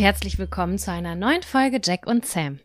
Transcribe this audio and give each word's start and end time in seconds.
Herzlich 0.00 0.38
willkommen 0.38 0.78
zu 0.78 0.90
einer 0.90 1.14
neuen 1.14 1.42
Folge 1.42 1.78
Jack 1.84 2.06
und 2.06 2.24
Sam. 2.24 2.58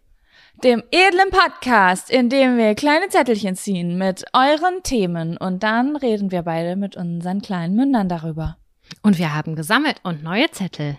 Dem 0.63 0.81
edlen 0.89 1.31
Podcast, 1.31 2.09
in 2.09 2.29
dem 2.29 2.57
wir 2.57 2.75
kleine 2.75 3.09
Zettelchen 3.09 3.57
ziehen 3.57 3.97
mit 3.97 4.23
euren 4.31 4.83
Themen 4.83 5.35
und 5.35 5.61
dann 5.61 5.97
reden 5.97 6.31
wir 6.31 6.43
beide 6.43 6.77
mit 6.77 6.95
unseren 6.95 7.41
kleinen 7.41 7.75
Mündern 7.75 8.07
darüber. 8.07 8.55
Und 9.01 9.17
wir 9.17 9.35
haben 9.35 9.57
gesammelt 9.57 9.97
und 10.03 10.23
neue 10.23 10.49
Zettel. 10.51 10.97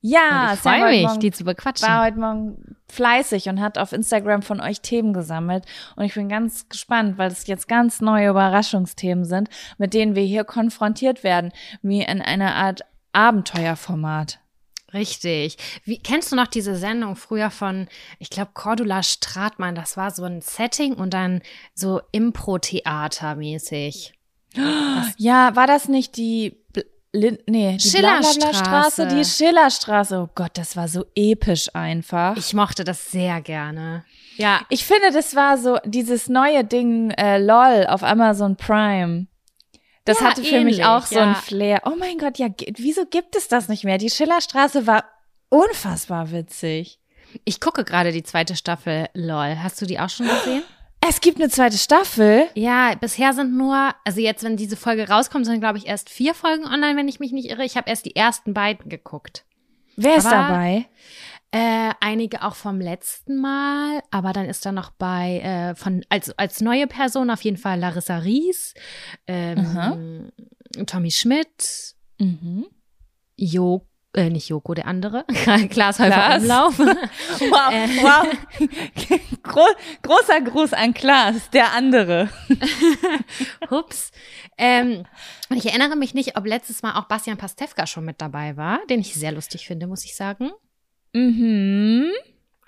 Ja, 0.00 0.48
und 0.48 0.54
ich 0.54 0.60
freue 0.60 0.90
mich, 0.90 1.02
morgen, 1.04 1.20
die 1.20 1.30
zu 1.30 1.44
bequatschen. 1.44 1.86
War 1.86 2.04
heute 2.04 2.18
Morgen 2.18 2.76
fleißig 2.90 3.48
und 3.48 3.60
hat 3.60 3.78
auf 3.78 3.92
Instagram 3.92 4.42
von 4.42 4.60
euch 4.60 4.80
Themen 4.80 5.12
gesammelt. 5.12 5.66
Und 5.94 6.04
ich 6.04 6.14
bin 6.14 6.28
ganz 6.28 6.68
gespannt, 6.68 7.16
weil 7.16 7.30
es 7.30 7.46
jetzt 7.46 7.68
ganz 7.68 8.00
neue 8.00 8.30
Überraschungsthemen 8.30 9.24
sind, 9.24 9.50
mit 9.78 9.94
denen 9.94 10.16
wir 10.16 10.24
hier 10.24 10.42
konfrontiert 10.42 11.22
werden, 11.22 11.52
wie 11.80 12.02
in 12.02 12.20
einer 12.20 12.56
Art 12.56 12.80
Abenteuerformat. 13.12 14.40
Richtig. 14.94 15.56
Wie, 15.84 15.98
kennst 15.98 16.30
du 16.30 16.36
noch 16.36 16.46
diese 16.46 16.76
Sendung 16.76 17.16
früher 17.16 17.50
von, 17.50 17.88
ich 18.20 18.30
glaube, 18.30 18.52
Cordula 18.54 19.02
Stratmann? 19.02 19.74
Das 19.74 19.96
war 19.96 20.12
so 20.12 20.22
ein 20.22 20.40
Setting 20.40 20.94
und 20.94 21.12
dann 21.12 21.42
so 21.74 22.00
Impro-Theater 22.12 23.34
mäßig. 23.34 24.14
Ja, 25.18 25.56
war 25.56 25.66
das 25.66 25.88
nicht 25.88 26.16
die 26.16 26.56
Lin 27.14 27.38
nee, 27.46 27.76
die 27.76 27.88
Schillerstraße, 27.88 29.06
die 29.06 29.24
Schillerstraße. 29.24 30.18
Oh 30.18 30.30
Gott, 30.34 30.52
das 30.54 30.76
war 30.76 30.88
so 30.88 31.04
episch 31.14 31.68
einfach. 31.74 32.36
Ich 32.36 32.54
mochte 32.54 32.82
das 32.82 33.12
sehr 33.12 33.40
gerne. 33.40 34.04
Ja. 34.36 34.62
Ich 34.68 34.84
finde, 34.84 35.12
das 35.12 35.36
war 35.36 35.56
so 35.56 35.78
dieses 35.84 36.28
neue 36.28 36.64
Ding 36.64 37.10
äh, 37.12 37.38
LOL 37.38 37.86
auf 37.86 38.02
Amazon 38.02 38.56
Prime. 38.56 39.26
Das 40.04 40.20
ja, 40.20 40.26
hatte 40.26 40.44
für 40.44 40.56
ähnlich, 40.56 40.78
mich 40.78 40.86
auch 40.86 41.06
so 41.06 41.18
ein 41.18 41.34
Flair. 41.34 41.82
Oh 41.86 41.96
mein 41.98 42.18
Gott, 42.18 42.38
ja, 42.38 42.48
wieso 42.76 43.06
gibt 43.06 43.36
es 43.36 43.48
das 43.48 43.68
nicht 43.68 43.84
mehr? 43.84 43.98
Die 43.98 44.10
Schillerstraße 44.10 44.86
war 44.86 45.04
unfassbar 45.48 46.30
witzig. 46.30 46.98
Ich 47.44 47.60
gucke 47.60 47.84
gerade 47.84 48.12
die 48.12 48.22
zweite 48.22 48.54
Staffel 48.54 49.08
LOL. 49.14 49.56
Hast 49.62 49.80
du 49.80 49.86
die 49.86 49.98
auch 49.98 50.10
schon 50.10 50.28
gesehen? 50.28 50.62
Es 51.06 51.20
gibt 51.20 51.38
eine 51.38 51.50
zweite 51.50 51.76
Staffel. 51.76 52.48
Ja, 52.54 52.94
bisher 52.94 53.34
sind 53.34 53.56
nur, 53.56 53.94
also 54.04 54.20
jetzt, 54.20 54.42
wenn 54.42 54.56
diese 54.56 54.76
Folge 54.76 55.08
rauskommt, 55.08 55.44
sind, 55.44 55.60
glaube 55.60 55.76
ich, 55.76 55.86
erst 55.86 56.08
vier 56.08 56.34
Folgen 56.34 56.64
online, 56.64 56.96
wenn 56.96 57.08
ich 57.08 57.20
mich 57.20 57.32
nicht 57.32 57.50
irre. 57.50 57.64
Ich 57.64 57.76
habe 57.76 57.90
erst 57.90 58.06
die 58.06 58.16
ersten 58.16 58.54
beiden 58.54 58.88
geguckt. 58.88 59.44
Wer 59.96 60.16
ist 60.16 60.26
aber, 60.26 60.48
dabei? 60.48 60.86
Äh, 61.54 61.92
einige 62.00 62.42
auch 62.42 62.56
vom 62.56 62.80
letzten 62.80 63.40
Mal, 63.40 64.02
aber 64.10 64.32
dann 64.32 64.46
ist 64.46 64.66
da 64.66 64.72
noch 64.72 64.90
bei, 64.90 65.38
äh, 65.38 65.76
von, 65.76 66.04
als, 66.08 66.36
als 66.36 66.60
neue 66.60 66.88
Person 66.88 67.30
auf 67.30 67.42
jeden 67.42 67.58
Fall 67.58 67.78
Larissa 67.78 68.18
Ries, 68.18 68.74
ähm, 69.28 70.32
Tommy 70.86 71.12
Schmidt, 71.12 71.94
mhm. 72.18 72.66
Jo 73.36 73.86
äh, 74.14 74.30
nicht 74.30 74.48
Joko, 74.48 74.74
der 74.74 74.88
andere. 74.88 75.24
Klaas 75.70 76.00
Häufer 76.00 76.38
Umlauf. 76.38 76.78
wow, 76.78 77.72
äh. 77.72 77.88
wow. 78.02 79.20
Gro 79.44 79.66
großer 80.02 80.40
Gruß 80.40 80.72
an 80.72 80.92
Klaas, 80.92 81.50
der 81.50 81.72
andere. 81.72 82.30
Hups. 83.70 84.10
Ähm, 84.58 85.04
und 85.50 85.56
ich 85.56 85.66
erinnere 85.66 85.94
mich 85.94 86.14
nicht, 86.14 86.36
ob 86.36 86.46
letztes 86.46 86.82
Mal 86.82 86.98
auch 86.98 87.04
Bastian 87.04 87.36
Pastewka 87.36 87.86
schon 87.86 88.04
mit 88.04 88.20
dabei 88.20 88.56
war, 88.56 88.80
den 88.90 89.00
ich 89.00 89.14
sehr 89.14 89.30
lustig 89.30 89.68
finde, 89.68 89.86
muss 89.86 90.04
ich 90.04 90.16
sagen. 90.16 90.50
Mhm. 91.14 92.10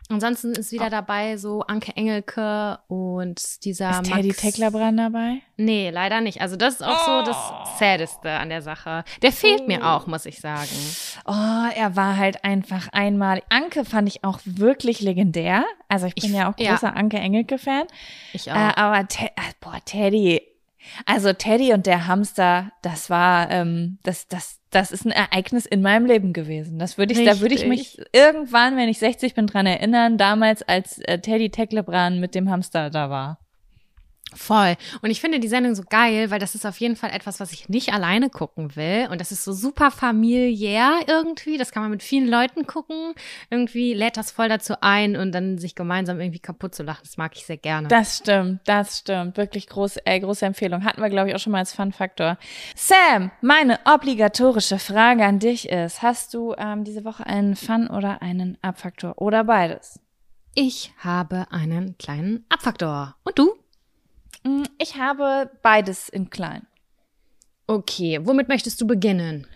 Ansonsten 0.09 0.53
ist 0.53 0.71
wieder 0.71 0.89
dabei 0.89 1.37
so 1.37 1.63
Anke 1.63 1.97
Engelke 1.97 2.79
und 2.87 3.65
dieser 3.65 3.91
ist 3.91 4.05
Teddy. 4.05 4.33
Tecklerbrand 4.33 4.99
dabei? 4.99 5.41
Nee, 5.57 5.91
leider 5.91 6.21
nicht. 6.21 6.41
Also 6.41 6.55
das 6.55 6.75
ist 6.75 6.83
auch 6.83 7.09
oh. 7.09 7.21
so 7.21 7.27
das 7.27 7.37
oh. 7.37 7.79
Saddeste 7.79 8.31
an 8.31 8.49
der 8.49 8.63
Sache. 8.63 9.05
Der 9.23 9.33
fehlt 9.33 9.63
oh. 9.63 9.67
mir 9.67 9.85
auch, 9.85 10.07
muss 10.07 10.25
ich 10.27 10.41
sagen. 10.41 10.69
Oh, 11.25 11.33
er 11.75 11.97
war 11.97 12.17
halt 12.17 12.45
einfach 12.45 12.89
einmal. 12.93 13.43
Anke 13.49 13.85
fand 13.85 14.09
ich 14.09 14.23
auch 14.23 14.39
wirklich 14.45 15.01
legendär. 15.01 15.65
Also 15.89 16.07
ich 16.07 16.15
bin 16.15 16.31
ich, 16.31 16.37
ja 16.37 16.51
auch 16.51 16.57
großer 16.57 16.89
ja. 16.89 16.93
Anke 16.93 17.17
Engelke-Fan. 17.17 17.87
Ich 18.33 18.51
auch. 18.53 18.55
Äh, 18.55 18.75
aber 18.77 19.09
Te 19.09 19.27
äh, 19.27 19.53
boah, 19.61 19.81
Teddy, 19.85 20.41
also 21.05 21.33
Teddy 21.33 21.73
und 21.73 21.87
der 21.87 22.07
Hamster, 22.07 22.73
das 22.83 23.11
war, 23.11 23.51
ähm, 23.51 23.99
das, 24.03 24.27
das, 24.29 24.61
das 24.71 24.91
ist 24.91 25.07
ein 25.07 25.13
Ereignis 25.13 25.67
in 25.67 25.83
meinem 25.83 26.07
Leben 26.07 26.33
gewesen. 26.33 26.79
Das 26.79 26.99
würde 26.99 27.13
ich, 27.13 27.19
Richtig. 27.19 27.35
da 27.35 27.41
würde 27.41 27.55
ich 27.55 27.67
mich 27.67 27.99
irgendwann, 28.13 28.77
wenn 28.77 28.89
ich 28.89 28.99
60 28.99 29.35
bin, 29.35 29.47
dran 29.47 29.67
erinnern, 29.67 30.19
damals 30.19 30.63
als 30.63 30.99
äh, 30.99 31.19
Teddy 31.19 31.51
Tecklebrand 31.51 32.21
mit 32.21 32.35
dem 32.35 32.51
Hamster 32.51 32.91
da 32.91 33.11
war. 33.11 33.39
Voll. 34.35 34.77
Und 35.03 35.11
ich 35.11 35.21
finde 35.21 35.39
die 35.39 35.49
Sendung 35.49 35.75
so 35.77 35.85
geil, 35.89 36.31
weil 36.31 36.41
das 36.41 36.57
ist 36.57 36.67
auf 36.67 36.79
jeden 36.79 36.97
Fall 36.97 37.11
etwas, 37.11 37.39
was 37.39 37.53
ich 37.53 37.69
nicht 37.69 37.93
alleine 37.93 38.29
gucken 38.29 38.75
will. 38.75 39.07
Und 39.11 39.21
das 39.21 39.31
ist 39.31 39.45
so 39.45 39.53
super 39.53 39.93
familiär 39.93 40.99
irgendwie. 41.07 41.59
Das 41.59 41.71
kann 41.71 41.83
man 41.83 41.93
mit 41.93 42.03
vielen 42.03 42.27
Leuten 42.29 42.67
gucken. 42.67 43.15
Irgendwie 43.51 43.95
lädt 43.95 44.17
das 44.17 44.33
voll 44.33 44.49
dazu 44.49 44.75
ein 44.81 45.17
und 45.17 45.31
dann 45.33 45.59
sich 45.59 45.77
gemeinsam 45.77 46.21
irgendwie 46.21 46.41
kaputt 46.41 46.75
zu 46.75 46.83
lachen. 46.83 47.03
Das 47.05 47.17
mag 47.17 47.37
ich 47.37 47.47
sehr 47.47 47.57
gerne. 47.57 47.87
Das 47.87 48.19
stimmt, 48.19 48.61
das 48.65 48.99
stimmt. 48.99 49.37
Wirklich 49.37 49.69
groß, 49.69 49.99
äh, 50.05 50.19
große 50.19 50.45
Empfehlung. 50.45 50.85
Hatten 50.85 51.01
wir, 51.01 51.09
glaube 51.09 51.29
ich, 51.29 51.35
auch 51.35 51.41
schon 51.41 51.53
mal 51.53 51.61
als 51.61 51.73
Fun-Faktor. 51.73 52.37
Sam, 52.75 53.31
meine 53.41 53.79
obligatorische 53.85 54.81
Frage 54.81 55.25
an 55.25 55.39
dich 55.39 55.69
ist, 55.69 56.03
hast 56.03 56.35
du 56.35 56.53
ähm, 56.59 56.83
diese 56.83 57.05
Woche 57.05 57.25
einen 57.27 57.55
Fun- 57.55 57.89
oder 57.89 58.23
einen 58.23 58.59
Abfaktor 58.61 59.15
oder 59.19 59.45
beides? 59.45 60.01
Ich 60.55 60.93
habe 60.99 61.47
einen 61.51 61.97
kleinen 61.97 62.45
Abfaktor. 62.49 63.15
Und 63.23 63.39
du? 63.39 63.55
Mm, 64.45 64.65
ich 64.79 64.97
habe 64.97 65.51
beides 65.63 66.09
in 66.09 66.31
klein. 66.31 66.67
Okay, 67.67 68.21
womit 68.23 68.49
möchtest 68.49 68.81
du 68.81 68.87
beginnen? 68.87 69.47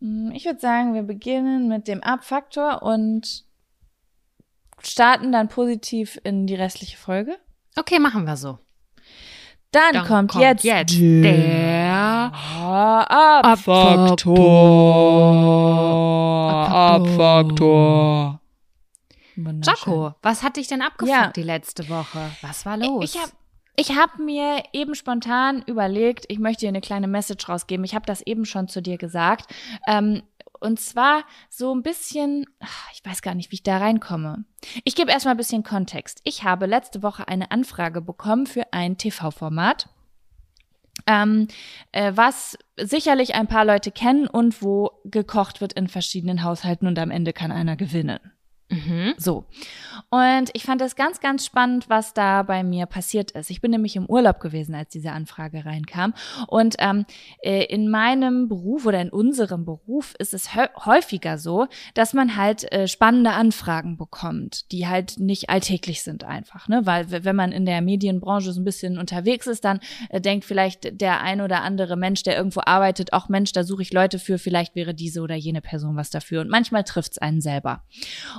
Mm, 0.00 0.30
ich 0.32 0.44
würde 0.44 0.60
sagen, 0.60 0.94
wir 0.94 1.02
beginnen 1.02 1.68
mit 1.68 1.88
dem 1.88 2.02
Abfaktor 2.02 2.82
und 2.82 3.44
starten 4.80 5.32
dann 5.32 5.48
positiv 5.48 6.20
in 6.24 6.46
die 6.46 6.54
restliche 6.54 6.96
Folge. 6.96 7.36
Okay, 7.76 7.98
machen 7.98 8.26
wir 8.26 8.36
so. 8.36 8.58
Dann, 9.72 9.92
dann 9.92 10.06
kommt, 10.06 10.30
kommt, 10.30 10.44
jetzt, 10.44 10.62
jetzt 10.62 11.00
der 11.00 12.30
Abfaktor. 13.42 14.18
Abfaktor. 16.68 18.40
Jaco, 19.36 20.14
was 20.22 20.44
hat 20.44 20.58
dich 20.58 20.68
denn 20.68 20.80
abgefuckt 20.80 21.10
ja. 21.10 21.32
die 21.32 21.42
letzte 21.42 21.88
Woche? 21.88 22.30
Was 22.40 22.64
war 22.64 22.76
los? 22.76 23.02
Ich 23.02 23.20
habe 23.20 23.32
ich 23.76 23.96
habe 23.96 24.22
mir 24.22 24.62
eben 24.72 24.94
spontan 24.94 25.62
überlegt, 25.66 26.26
ich 26.28 26.38
möchte 26.38 26.60
dir 26.60 26.68
eine 26.68 26.80
kleine 26.80 27.08
Message 27.08 27.48
rausgeben. 27.48 27.84
Ich 27.84 27.94
habe 27.94 28.06
das 28.06 28.22
eben 28.22 28.44
schon 28.44 28.68
zu 28.68 28.80
dir 28.80 28.98
gesagt. 28.98 29.52
Ähm, 29.86 30.22
und 30.60 30.80
zwar 30.80 31.24
so 31.50 31.74
ein 31.74 31.82
bisschen, 31.82 32.46
ich 32.92 33.04
weiß 33.04 33.20
gar 33.20 33.34
nicht, 33.34 33.50
wie 33.50 33.56
ich 33.56 33.62
da 33.62 33.78
reinkomme. 33.78 34.44
Ich 34.84 34.94
gebe 34.94 35.10
erstmal 35.10 35.34
ein 35.34 35.38
bisschen 35.38 35.62
Kontext. 35.62 36.20
Ich 36.24 36.44
habe 36.44 36.66
letzte 36.66 37.02
Woche 37.02 37.28
eine 37.28 37.50
Anfrage 37.50 38.00
bekommen 38.00 38.46
für 38.46 38.72
ein 38.72 38.96
TV-Format. 38.96 39.88
Ähm, 41.06 41.48
äh, 41.92 42.12
was 42.14 42.56
sicherlich 42.80 43.34
ein 43.34 43.48
paar 43.48 43.64
Leute 43.64 43.90
kennen 43.90 44.26
und 44.26 44.62
wo 44.62 44.92
gekocht 45.04 45.60
wird 45.60 45.74
in 45.74 45.88
verschiedenen 45.88 46.44
Haushalten 46.44 46.86
und 46.86 46.98
am 46.98 47.10
Ende 47.10 47.32
kann 47.32 47.52
einer 47.52 47.76
gewinnen. 47.76 48.20
Mhm. 48.74 49.14
So. 49.16 49.44
Und 50.10 50.50
ich 50.52 50.64
fand 50.64 50.80
das 50.80 50.96
ganz, 50.96 51.20
ganz 51.20 51.44
spannend, 51.44 51.88
was 51.88 52.14
da 52.14 52.42
bei 52.42 52.62
mir 52.62 52.86
passiert 52.86 53.30
ist. 53.32 53.50
Ich 53.50 53.60
bin 53.60 53.70
nämlich 53.70 53.96
im 53.96 54.06
Urlaub 54.06 54.40
gewesen, 54.40 54.74
als 54.74 54.90
diese 54.90 55.12
Anfrage 55.12 55.64
reinkam. 55.64 56.14
Und 56.48 56.76
ähm, 56.78 57.04
äh, 57.42 57.64
in 57.64 57.90
meinem 57.90 58.48
Beruf 58.48 58.86
oder 58.86 59.00
in 59.00 59.10
unserem 59.10 59.64
Beruf 59.64 60.14
ist 60.18 60.34
es 60.34 60.54
häufiger 60.54 61.38
so, 61.38 61.66
dass 61.94 62.14
man 62.14 62.36
halt 62.36 62.70
äh, 62.72 62.88
spannende 62.88 63.30
Anfragen 63.30 63.96
bekommt, 63.96 64.70
die 64.72 64.86
halt 64.86 65.18
nicht 65.18 65.50
alltäglich 65.50 66.02
sind 66.02 66.24
einfach. 66.24 66.68
Ne? 66.68 66.82
Weil 66.84 67.10
wenn 67.10 67.36
man 67.36 67.52
in 67.52 67.66
der 67.66 67.80
Medienbranche 67.80 68.52
so 68.52 68.60
ein 68.60 68.64
bisschen 68.64 68.98
unterwegs 68.98 69.46
ist, 69.46 69.64
dann 69.64 69.80
äh, 70.10 70.20
denkt 70.20 70.44
vielleicht 70.44 71.00
der 71.00 71.20
ein 71.20 71.40
oder 71.40 71.62
andere 71.62 71.96
Mensch, 71.96 72.22
der 72.22 72.36
irgendwo 72.36 72.60
arbeitet, 72.64 73.12
auch 73.12 73.28
Mensch, 73.28 73.52
da 73.52 73.64
suche 73.64 73.82
ich 73.82 73.92
Leute 73.92 74.18
für, 74.18 74.38
vielleicht 74.38 74.74
wäre 74.74 74.94
diese 74.94 75.20
oder 75.20 75.34
jene 75.34 75.60
Person 75.60 75.96
was 75.96 76.10
dafür. 76.10 76.40
Und 76.40 76.50
manchmal 76.50 76.84
trifft 76.84 77.12
es 77.12 77.18
einen 77.18 77.40
selber. 77.40 77.82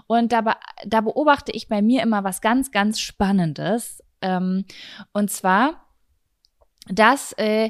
Und 0.08 0.25
und 0.25 0.31
da, 0.31 0.57
da 0.83 1.01
beobachte 1.01 1.51
ich 1.51 1.68
bei 1.68 1.83
mir 1.83 2.01
immer 2.01 2.24
was 2.24 2.42
ganz, 2.42 2.72
ganz 2.72 3.00
Spannendes. 3.00 4.04
Ähm, 4.22 4.66
und 5.13 5.30
zwar, 5.30 5.86
dass 6.88 7.33
äh, 7.33 7.69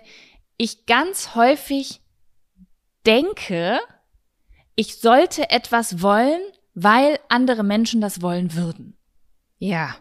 ich 0.55 0.85
ganz 0.85 1.35
häufig 1.35 2.01
denke, 3.05 3.81
ich 4.75 5.01
sollte 5.01 5.49
etwas 5.49 6.01
wollen, 6.01 6.39
weil 6.75 7.19
andere 7.27 7.63
Menschen 7.63 7.99
das 7.99 8.21
wollen 8.21 8.53
würden. 8.55 8.95
Ja. 9.57 9.97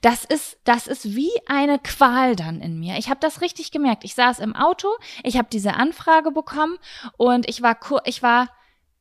Das 0.00 0.24
ist, 0.24 0.58
das 0.64 0.88
ist 0.88 1.14
wie 1.14 1.30
eine 1.46 1.78
Qual 1.78 2.34
dann 2.34 2.60
in 2.60 2.80
mir. 2.80 2.98
Ich 2.98 3.08
habe 3.08 3.20
das 3.20 3.40
richtig 3.40 3.70
gemerkt. 3.70 4.02
Ich 4.02 4.16
saß 4.16 4.40
im 4.40 4.56
Auto, 4.56 4.88
ich 5.22 5.38
habe 5.38 5.46
diese 5.52 5.74
Anfrage 5.74 6.32
bekommen 6.32 6.76
und 7.16 7.48
ich 7.48 7.62
war, 7.62 7.78
ich 8.04 8.20
war 8.24 8.48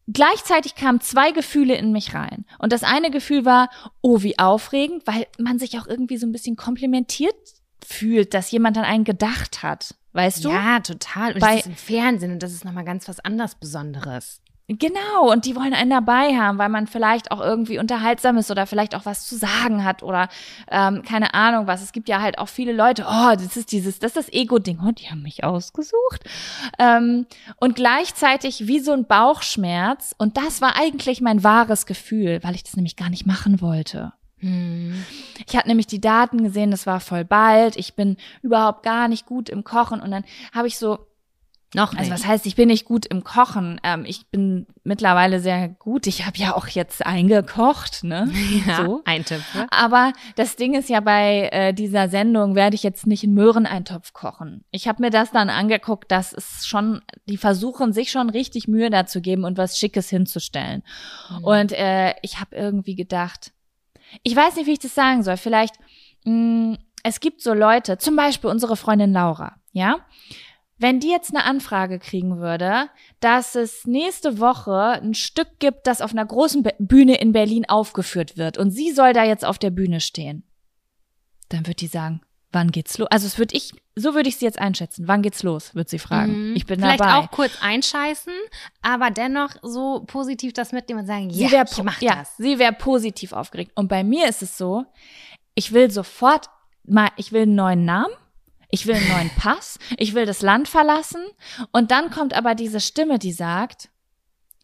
gleichzeitig 0.08 0.76
kamen 0.76 1.02
zwei 1.02 1.32
Gefühle 1.32 1.76
in 1.76 1.92
mich 1.92 2.14
rein. 2.14 2.46
Und 2.60 2.72
das 2.72 2.84
eine 2.84 3.12
Gefühl 3.12 3.46
war, 3.46 3.70
oh, 4.02 4.22
wie 4.22 4.40
aufregend, 4.40 5.06
weil 5.06 5.28
man 5.38 5.60
sich 5.60 5.78
auch 5.80 5.88
irgendwie 5.88 6.18
so 6.18 6.26
ein 6.26 6.32
bisschen 6.32 6.56
komplimentiert 6.56 7.36
fühlt, 7.86 8.34
dass 8.34 8.52
jemand 8.52 8.78
an 8.78 8.84
einen 8.84 9.04
gedacht 9.04 9.64
hat. 9.64 9.96
Weißt 10.14 10.46
du? 10.46 10.50
Ja, 10.50 10.80
total. 10.80 11.34
Und 11.34 11.40
Bei, 11.42 11.58
das 11.58 11.66
ist 11.66 11.68
im 11.68 11.76
Fernsehen 11.76 12.32
und 12.32 12.42
das 12.42 12.52
ist 12.52 12.66
nochmal 12.66 12.86
ganz 12.86 13.08
was 13.08 13.20
anderes 13.20 13.56
Besonderes. 13.56 14.42
Genau, 14.70 15.32
und 15.32 15.46
die 15.46 15.56
wollen 15.56 15.74
einen 15.74 15.92
dabei 15.92 16.38
haben, 16.38 16.58
weil 16.58 16.68
man 16.68 16.88
vielleicht 16.88 17.32
auch 17.32 17.40
irgendwie 17.40 17.80
unterhaltsam 17.80 18.36
ist 18.36 18.52
oder 18.52 18.68
vielleicht 18.68 18.96
auch 18.96 19.06
was 19.06 19.26
zu 19.26 19.38
sagen 19.38 19.86
hat 19.86 20.04
oder 20.04 20.28
ähm, 20.70 21.04
keine 21.04 21.34
Ahnung 21.34 21.68
was. 21.68 21.82
Es 21.82 21.94
gibt 21.94 22.10
ja 22.10 22.22
halt 22.22 22.38
auch 22.38 22.50
viele 22.50 22.74
Leute, 22.74 23.06
oh, 23.10 23.34
das 23.34 23.56
ist 23.56 23.72
dieses, 23.72 24.00
das 24.00 24.10
ist 24.12 24.18
das 24.18 24.34
Ego-Ding, 24.34 24.80
oh, 24.86 24.92
die 24.92 25.10
haben 25.10 25.22
mich 25.22 25.46
ausgesucht. 25.46 26.26
Ähm, 26.80 27.28
und 27.62 27.76
gleichzeitig 27.76 28.68
wie 28.68 28.82
so 28.82 28.92
ein 28.92 29.06
Bauchschmerz. 29.06 30.14
Und 30.18 30.36
das 30.36 30.60
war 30.60 30.76
eigentlich 30.76 31.22
mein 31.22 31.46
wahres 31.46 31.86
Gefühl, 31.86 32.40
weil 32.44 32.56
ich 32.56 32.64
das 32.64 32.76
nämlich 32.76 32.98
gar 32.98 33.10
nicht 33.10 33.26
machen 33.26 33.62
wollte. 33.62 34.12
Hm. 34.40 35.02
Ich 35.48 35.56
hatte 35.56 35.70
nämlich 35.70 35.88
die 35.88 36.02
Daten 36.02 36.44
gesehen, 36.44 36.72
das 36.72 36.86
war 36.86 37.00
voll 37.00 37.24
bald. 37.24 37.78
Ich 37.78 37.96
bin 37.96 38.18
überhaupt 38.42 38.84
gar 38.84 39.08
nicht 39.08 39.26
gut 39.26 39.48
im 39.48 39.64
Kochen 39.64 40.02
und 40.02 40.12
dann 40.12 40.26
habe 40.54 40.68
ich 40.68 40.78
so 40.78 41.08
noch 41.76 41.92
nicht. 41.92 42.00
Also 42.00 42.14
was 42.14 42.26
heißt, 42.26 42.46
ich 42.46 42.56
bin 42.56 42.70
nicht 42.70 42.86
gut 42.86 43.06
im 43.06 43.24
Kochen. 43.24 43.80
Ähm, 43.84 44.06
ich 44.06 44.28
bin 44.30 44.68
mittlerweile 44.84 45.42
sehr 45.42 45.68
gut. 45.68 46.08
Ich 46.08 46.26
habe 46.26 46.38
ja 46.38 46.56
auch 46.56 46.68
jetzt 46.68 47.06
eingekocht, 47.06 48.04
ne? 48.04 48.32
Ja, 48.66 48.86
so. 48.86 49.02
Eintopf. 49.06 49.44
Aber 49.70 50.14
das 50.36 50.56
Ding 50.56 50.76
ist 50.76 50.90
ja 50.90 51.02
bei 51.02 51.50
äh, 51.52 51.74
dieser 51.74 52.08
Sendung 52.08 52.56
werde 52.56 52.76
ich 52.76 52.84
jetzt 52.84 53.06
nicht 53.06 53.24
einen 53.24 53.34
Möhreneintopf 53.34 54.14
kochen. 54.14 54.64
Ich 54.72 54.88
habe 54.88 55.02
mir 55.02 55.10
das 55.10 55.32
dann 55.32 55.50
angeguckt, 55.50 56.10
dass 56.10 56.32
es 56.32 56.66
schon, 56.66 57.02
die 57.28 57.38
versuchen 57.38 57.92
sich 57.92 58.12
schon 58.12 58.30
richtig 58.30 58.68
Mühe 58.68 58.90
dazu 58.90 59.22
geben 59.22 59.44
und 59.44 59.58
was 59.58 59.78
Schickes 59.78 60.10
hinzustellen. 60.10 60.84
Mhm. 61.30 61.44
Und 61.44 61.72
äh, 61.74 62.16
ich 62.22 62.40
habe 62.40 62.56
irgendwie 62.56 62.96
gedacht, 62.96 63.52
ich 64.24 64.36
weiß 64.36 64.56
nicht, 64.56 64.68
wie 64.68 64.74
ich 64.74 64.80
das 64.80 64.96
sagen 64.96 65.24
soll. 65.24 65.36
Vielleicht, 65.36 65.76
mh, 66.24 66.32
mm, 66.34 66.78
es 67.04 67.20
gibt 67.20 67.42
so 67.42 67.54
Leute, 67.54 67.98
zum 67.98 68.16
Beispiel 68.16 68.50
unsere 68.50 68.76
Freundin 68.76 69.14
Laura, 69.14 69.56
ja 69.72 69.98
wenn 70.78 71.00
die 71.00 71.10
jetzt 71.10 71.34
eine 71.34 71.44
Anfrage 71.44 72.00
kriegen 72.00 72.38
würde, 72.38 72.90
dass 73.20 73.56
es 73.56 73.86
nächste 73.86 74.40
Woche 74.40 75.02
ein 75.02 75.14
Stück 75.14 75.60
gibt, 75.60 75.88
das 75.88 76.02
auf 76.02 76.12
einer 76.12 76.26
großen 76.26 76.68
Bühne 76.80 77.18
in 77.18 77.32
Berlin 77.32 77.66
aufgeführt 77.68 78.38
wird 78.38 78.58
und 78.58 78.72
sie 78.72 78.92
soll 78.92 79.14
da 79.14 79.24
jetzt 79.24 79.46
auf 79.46 79.58
der 79.58 79.72
Bühne 79.72 80.00
stehen, 80.00 80.44
dann 81.50 81.66
wird 81.66 81.82
die 81.82 81.88
sagen, 81.88 82.22
wann 82.52 82.72
geht's 82.72 82.98
los? 82.98 83.08
Also 83.12 83.28
es 83.28 83.38
würde 83.38 83.56
ich, 83.56 83.72
so 83.96 84.14
würde 84.14 84.30
ich 84.30 84.38
sie 84.38 84.46
jetzt 84.46 84.60
einschätzen. 84.60 85.08
Wann 85.08 85.22
geht's 85.22 85.44
los? 85.44 85.74
Wird 85.76 85.90
sie 85.90 86.00
fragen. 86.00 86.50
Mhm. 86.50 86.56
Ich 86.56 86.66
bin 86.66 86.80
Vielleicht 86.80 87.00
dabei. 87.00 87.16
auch 87.16 87.32
kurz 87.32 87.54
einscheißen, 87.62 88.34
aber 88.82 89.10
dennoch 89.10 89.52
so 89.64 90.04
positiv 90.06 90.54
das 90.54 90.72
mitnehmen 90.72 91.02
und 91.02 91.08
sagen, 91.08 91.30
ja, 91.30 91.64
ich 91.64 91.84
mach 91.84 92.02
ja, 92.02 92.16
das. 92.18 92.38
Sie 92.38 92.60
wäre 92.60 92.74
positiv 92.74 93.34
aufgeregt. 93.34 93.72
Und 93.76 93.88
bei 93.88 94.04
mir 94.04 94.28
ist 94.28 94.42
es 94.42 94.58
so, 94.58 94.86
ich 95.56 95.74
will 95.74 95.90
sofort 95.92 96.48
mal, 96.84 97.10
ich 97.18 97.32
will 97.32 97.44
einen 97.44 97.56
neuen 97.56 97.86
Namen 97.86 98.14
ich 98.70 98.88
will 98.88 98.96
einen 98.96 99.10
neuen 99.10 99.30
Pass, 99.32 99.80
ich 99.98 100.14
will 100.14 100.26
das 100.26 100.42
Land 100.42 100.68
verlassen. 100.68 101.22
Und 101.72 101.92
dann 101.92 102.10
kommt 102.10 102.34
aber 102.34 102.56
diese 102.56 102.80
Stimme, 102.80 103.20
die 103.20 103.32
sagt, 103.32 103.90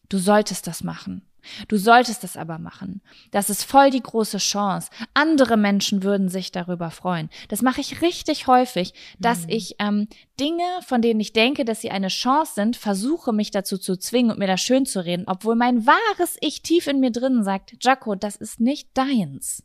du 0.09 0.17
solltest 0.17 0.67
das 0.67 0.83
machen. 0.83 1.27
Du 1.67 1.77
solltest 1.77 2.23
das 2.23 2.37
aber 2.37 2.57
machen. 2.57 3.01
Das 3.31 3.49
ist 3.49 3.63
voll 3.63 3.89
die 3.89 4.01
große 4.01 4.37
Chance. 4.37 4.89
Andere 5.13 5.57
Menschen 5.57 6.03
würden 6.03 6.29
sich 6.29 6.51
darüber 6.51 6.89
freuen. 6.89 7.29
Das 7.49 7.61
mache 7.61 7.81
ich 7.81 8.01
richtig 8.01 8.47
häufig, 8.47 8.93
dass 9.19 9.43
mhm. 9.43 9.49
ich 9.49 9.75
ähm, 9.79 10.07
Dinge, 10.39 10.63
von 10.85 11.01
denen 11.01 11.19
ich 11.19 11.33
denke, 11.33 11.65
dass 11.65 11.81
sie 11.81 11.91
eine 11.91 12.07
Chance 12.07 12.53
sind, 12.55 12.75
versuche 12.77 13.33
mich 13.33 13.51
dazu 13.51 13.77
zu 13.77 13.97
zwingen 13.97 14.31
und 14.31 14.39
mir 14.39 14.47
das 14.47 14.61
schön 14.61 14.85
zu 14.85 15.03
reden, 15.03 15.25
obwohl 15.27 15.55
mein 15.55 15.85
wahres 15.85 16.37
Ich 16.39 16.61
tief 16.61 16.87
in 16.87 16.99
mir 16.99 17.11
drinnen 17.11 17.43
sagt, 17.43 17.75
Jaco, 17.81 18.15
das 18.15 18.35
ist 18.35 18.59
nicht 18.59 18.89
deins. 18.93 19.63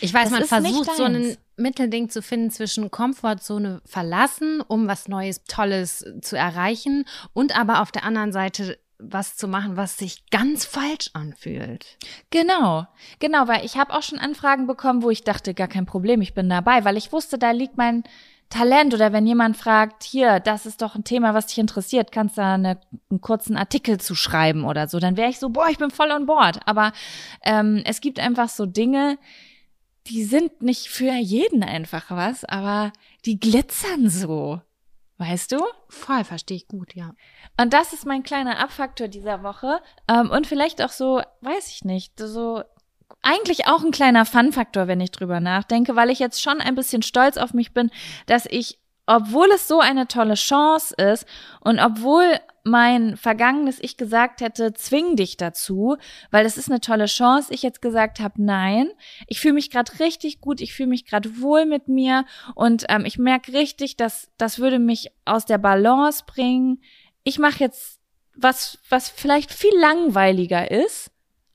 Ich 0.00 0.12
weiß, 0.12 0.30
das 0.30 0.50
man 0.50 0.62
versucht 0.62 0.96
so 0.96 1.04
ein 1.04 1.36
Mittelding 1.56 2.08
zu 2.08 2.22
finden 2.22 2.50
zwischen 2.50 2.90
Komfortzone 2.90 3.82
verlassen, 3.84 4.62
um 4.66 4.88
was 4.88 5.08
Neues, 5.08 5.44
Tolles 5.44 6.04
zu 6.22 6.36
erreichen 6.36 7.04
und 7.32 7.58
aber 7.58 7.82
auf 7.82 7.92
der 7.92 8.04
anderen 8.04 8.32
Seite 8.32 8.78
was 9.02 9.36
zu 9.36 9.48
machen, 9.48 9.76
was 9.76 9.96
sich 9.96 10.28
ganz 10.30 10.64
falsch 10.64 11.10
anfühlt. 11.14 11.98
Genau, 12.30 12.86
genau, 13.18 13.48
weil 13.48 13.64
ich 13.64 13.76
habe 13.76 13.94
auch 13.94 14.02
schon 14.02 14.18
Anfragen 14.18 14.66
bekommen, 14.66 15.02
wo 15.02 15.10
ich 15.10 15.24
dachte, 15.24 15.54
gar 15.54 15.68
kein 15.68 15.86
Problem, 15.86 16.20
ich 16.20 16.34
bin 16.34 16.48
dabei, 16.50 16.84
weil 16.84 16.96
ich 16.96 17.12
wusste, 17.12 17.38
da 17.38 17.50
liegt 17.50 17.76
mein 17.78 18.04
Talent 18.50 18.92
oder 18.92 19.12
wenn 19.12 19.26
jemand 19.26 19.56
fragt, 19.56 20.02
hier, 20.02 20.40
das 20.40 20.66
ist 20.66 20.82
doch 20.82 20.96
ein 20.96 21.04
Thema, 21.04 21.34
was 21.34 21.46
dich 21.46 21.58
interessiert, 21.58 22.10
kannst 22.10 22.36
du 22.36 22.42
da 22.42 22.54
eine, 22.54 22.80
einen 23.08 23.20
kurzen 23.20 23.56
Artikel 23.56 23.98
zu 23.98 24.16
schreiben 24.16 24.64
oder 24.64 24.88
so, 24.88 24.98
dann 24.98 25.16
wäre 25.16 25.30
ich 25.30 25.38
so, 25.38 25.50
boah, 25.50 25.68
ich 25.70 25.78
bin 25.78 25.90
voll 25.90 26.10
on 26.10 26.26
board. 26.26 26.58
Aber 26.66 26.92
ähm, 27.44 27.80
es 27.84 28.00
gibt 28.00 28.18
einfach 28.18 28.48
so 28.48 28.66
Dinge, 28.66 29.18
die 30.06 30.24
sind 30.24 30.62
nicht 30.62 30.88
für 30.88 31.12
jeden 31.12 31.62
einfach 31.62 32.10
was, 32.10 32.44
aber 32.44 32.92
die 33.24 33.38
glitzern 33.38 34.08
so. 34.08 34.60
Weißt 35.18 35.52
du? 35.52 35.58
Voll, 35.90 36.24
verstehe 36.24 36.56
ich 36.56 36.66
gut, 36.66 36.94
ja. 36.94 37.10
Und 37.60 37.74
das 37.74 37.92
ist 37.92 38.06
mein 38.06 38.22
kleiner 38.22 38.58
Abfaktor 38.58 39.06
dieser 39.06 39.42
Woche. 39.42 39.80
Ähm, 40.08 40.30
und 40.30 40.46
vielleicht 40.46 40.80
auch 40.80 40.88
so, 40.88 41.20
weiß 41.42 41.68
ich 41.68 41.84
nicht, 41.84 42.18
so 42.18 42.62
eigentlich 43.20 43.66
auch 43.66 43.84
ein 43.84 43.90
kleiner 43.90 44.24
Fun-Faktor, 44.24 44.88
wenn 44.88 45.00
ich 45.00 45.10
drüber 45.10 45.40
nachdenke, 45.40 45.94
weil 45.94 46.08
ich 46.08 46.20
jetzt 46.20 46.40
schon 46.40 46.62
ein 46.62 46.74
bisschen 46.74 47.02
stolz 47.02 47.36
auf 47.36 47.52
mich 47.52 47.74
bin, 47.74 47.90
dass 48.26 48.46
ich 48.46 48.78
obwohl 49.06 49.50
es 49.52 49.66
so 49.66 49.80
eine 49.80 50.06
tolle 50.06 50.34
Chance 50.34 50.94
ist 50.94 51.26
und 51.60 51.80
obwohl 51.80 52.38
mein 52.64 53.16
vergangenes 53.16 53.78
Ich 53.80 53.96
gesagt 53.96 54.40
hätte, 54.40 54.72
zwing 54.72 55.16
dich 55.16 55.36
dazu, 55.36 55.96
weil 56.30 56.44
das 56.44 56.56
ist 56.56 56.70
eine 56.70 56.80
tolle 56.80 57.06
Chance, 57.06 57.52
ich 57.52 57.62
jetzt 57.62 57.82
gesagt 57.82 58.20
habe, 58.20 58.42
nein, 58.42 58.90
ich 59.26 59.40
fühle 59.40 59.54
mich 59.54 59.70
gerade 59.70 59.98
richtig 59.98 60.40
gut, 60.40 60.60
ich 60.60 60.74
fühle 60.74 60.88
mich 60.88 61.06
gerade 61.06 61.40
wohl 61.40 61.66
mit 61.66 61.88
mir 61.88 62.24
und 62.54 62.84
ähm, 62.88 63.04
ich 63.04 63.18
merke 63.18 63.52
richtig, 63.52 63.96
dass 63.96 64.30
das 64.36 64.58
würde 64.58 64.78
mich 64.78 65.10
aus 65.24 65.46
der 65.46 65.58
Balance 65.58 66.24
bringen. 66.26 66.80
Ich 67.24 67.38
mache 67.38 67.60
jetzt 67.60 68.00
was, 68.36 68.78
was 68.88 69.08
vielleicht 69.08 69.52
viel 69.52 69.76
langweiliger 69.80 70.70
ist, 70.70 71.10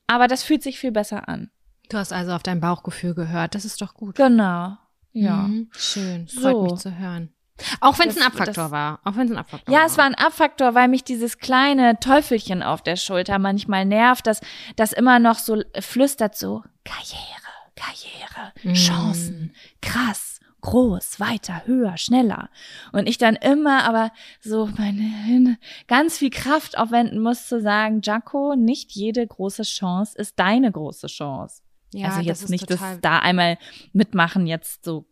aber 0.08 0.28
das 0.28 0.44
fühlt 0.44 0.64
sich 0.64 0.80
viel 0.80 0.92
besser 0.92 1.28
an. 1.28 1.52
Du 1.90 1.98
hast 1.98 2.14
also 2.14 2.32
auf 2.32 2.44
dein 2.44 2.60
Bauchgefühl 2.60 3.14
gehört, 3.14 3.56
das 3.56 3.66
ist 3.66 3.82
doch 3.82 3.94
gut. 3.94 4.16
Genau. 4.16 4.78
Ja. 5.14 5.48
Mhm, 5.48 5.70
schön, 5.72 6.28
freut 6.28 6.54
so. 6.54 6.64
mich 6.64 6.76
zu 6.76 6.98
hören. 6.98 7.35
Auch 7.80 7.98
wenn 8.00 8.10
es 8.10 8.18
ein 8.18 8.24
Abfaktor 8.24 8.66
das, 8.66 8.72
war. 8.72 9.00
Auch 9.04 9.16
wenn 9.16 9.28
es 9.28 9.32
ein 9.32 9.38
Abfaktor 9.38 9.74
ja, 9.74 9.80
war. 9.80 9.86
es 9.88 9.98
war 9.98 10.06
ein 10.06 10.16
Abfaktor, 10.16 10.76
weil 10.76 10.88
mich 10.88 11.04
dieses 11.04 11.38
kleine 11.38 12.00
Teufelchen 12.00 12.62
auf 12.62 12.82
der 12.82 12.98
Schulter 12.98 13.40
manchmal 13.40 13.86
nervt, 13.86 14.28
dass 14.28 14.42
das 14.76 14.92
immer 14.92 15.20
noch 15.20 15.40
so 15.40 15.62
flüstert 15.80 16.36
so 16.36 16.64
Karriere, 16.84 17.46
Karriere, 17.76 18.54
mm. 18.64 18.74
Chancen, 18.74 19.56
krass, 19.82 20.40
groß, 20.62 21.20
weiter, 21.20 21.66
höher, 21.66 21.98
schneller. 21.98 22.50
Und 22.92 23.08
ich 23.08 23.18
dann 23.18 23.36
immer 23.36 23.86
aber 23.86 24.12
so 24.42 24.68
meine 24.78 25.58
ganz 25.88 26.18
viel 26.18 26.32
Kraft 26.32 26.78
aufwenden 26.78 27.22
muss 27.22 27.48
zu 27.48 27.62
sagen, 27.62 28.02
Jaco, 28.04 28.56
nicht 28.56 28.92
jede 28.92 29.26
große 29.26 29.64
Chance 29.64 30.18
ist 30.18 30.38
deine 30.40 30.72
große 30.72 31.08
Chance. 31.08 31.62
Ja, 31.94 32.10
also 32.10 32.22
jetzt 32.22 32.44
das 32.44 32.50
nicht 32.50 32.70
das 32.70 32.82
da 33.02 33.20
einmal 33.20 33.58
mitmachen 33.94 34.48
jetzt 34.48 34.84
so 34.84 35.06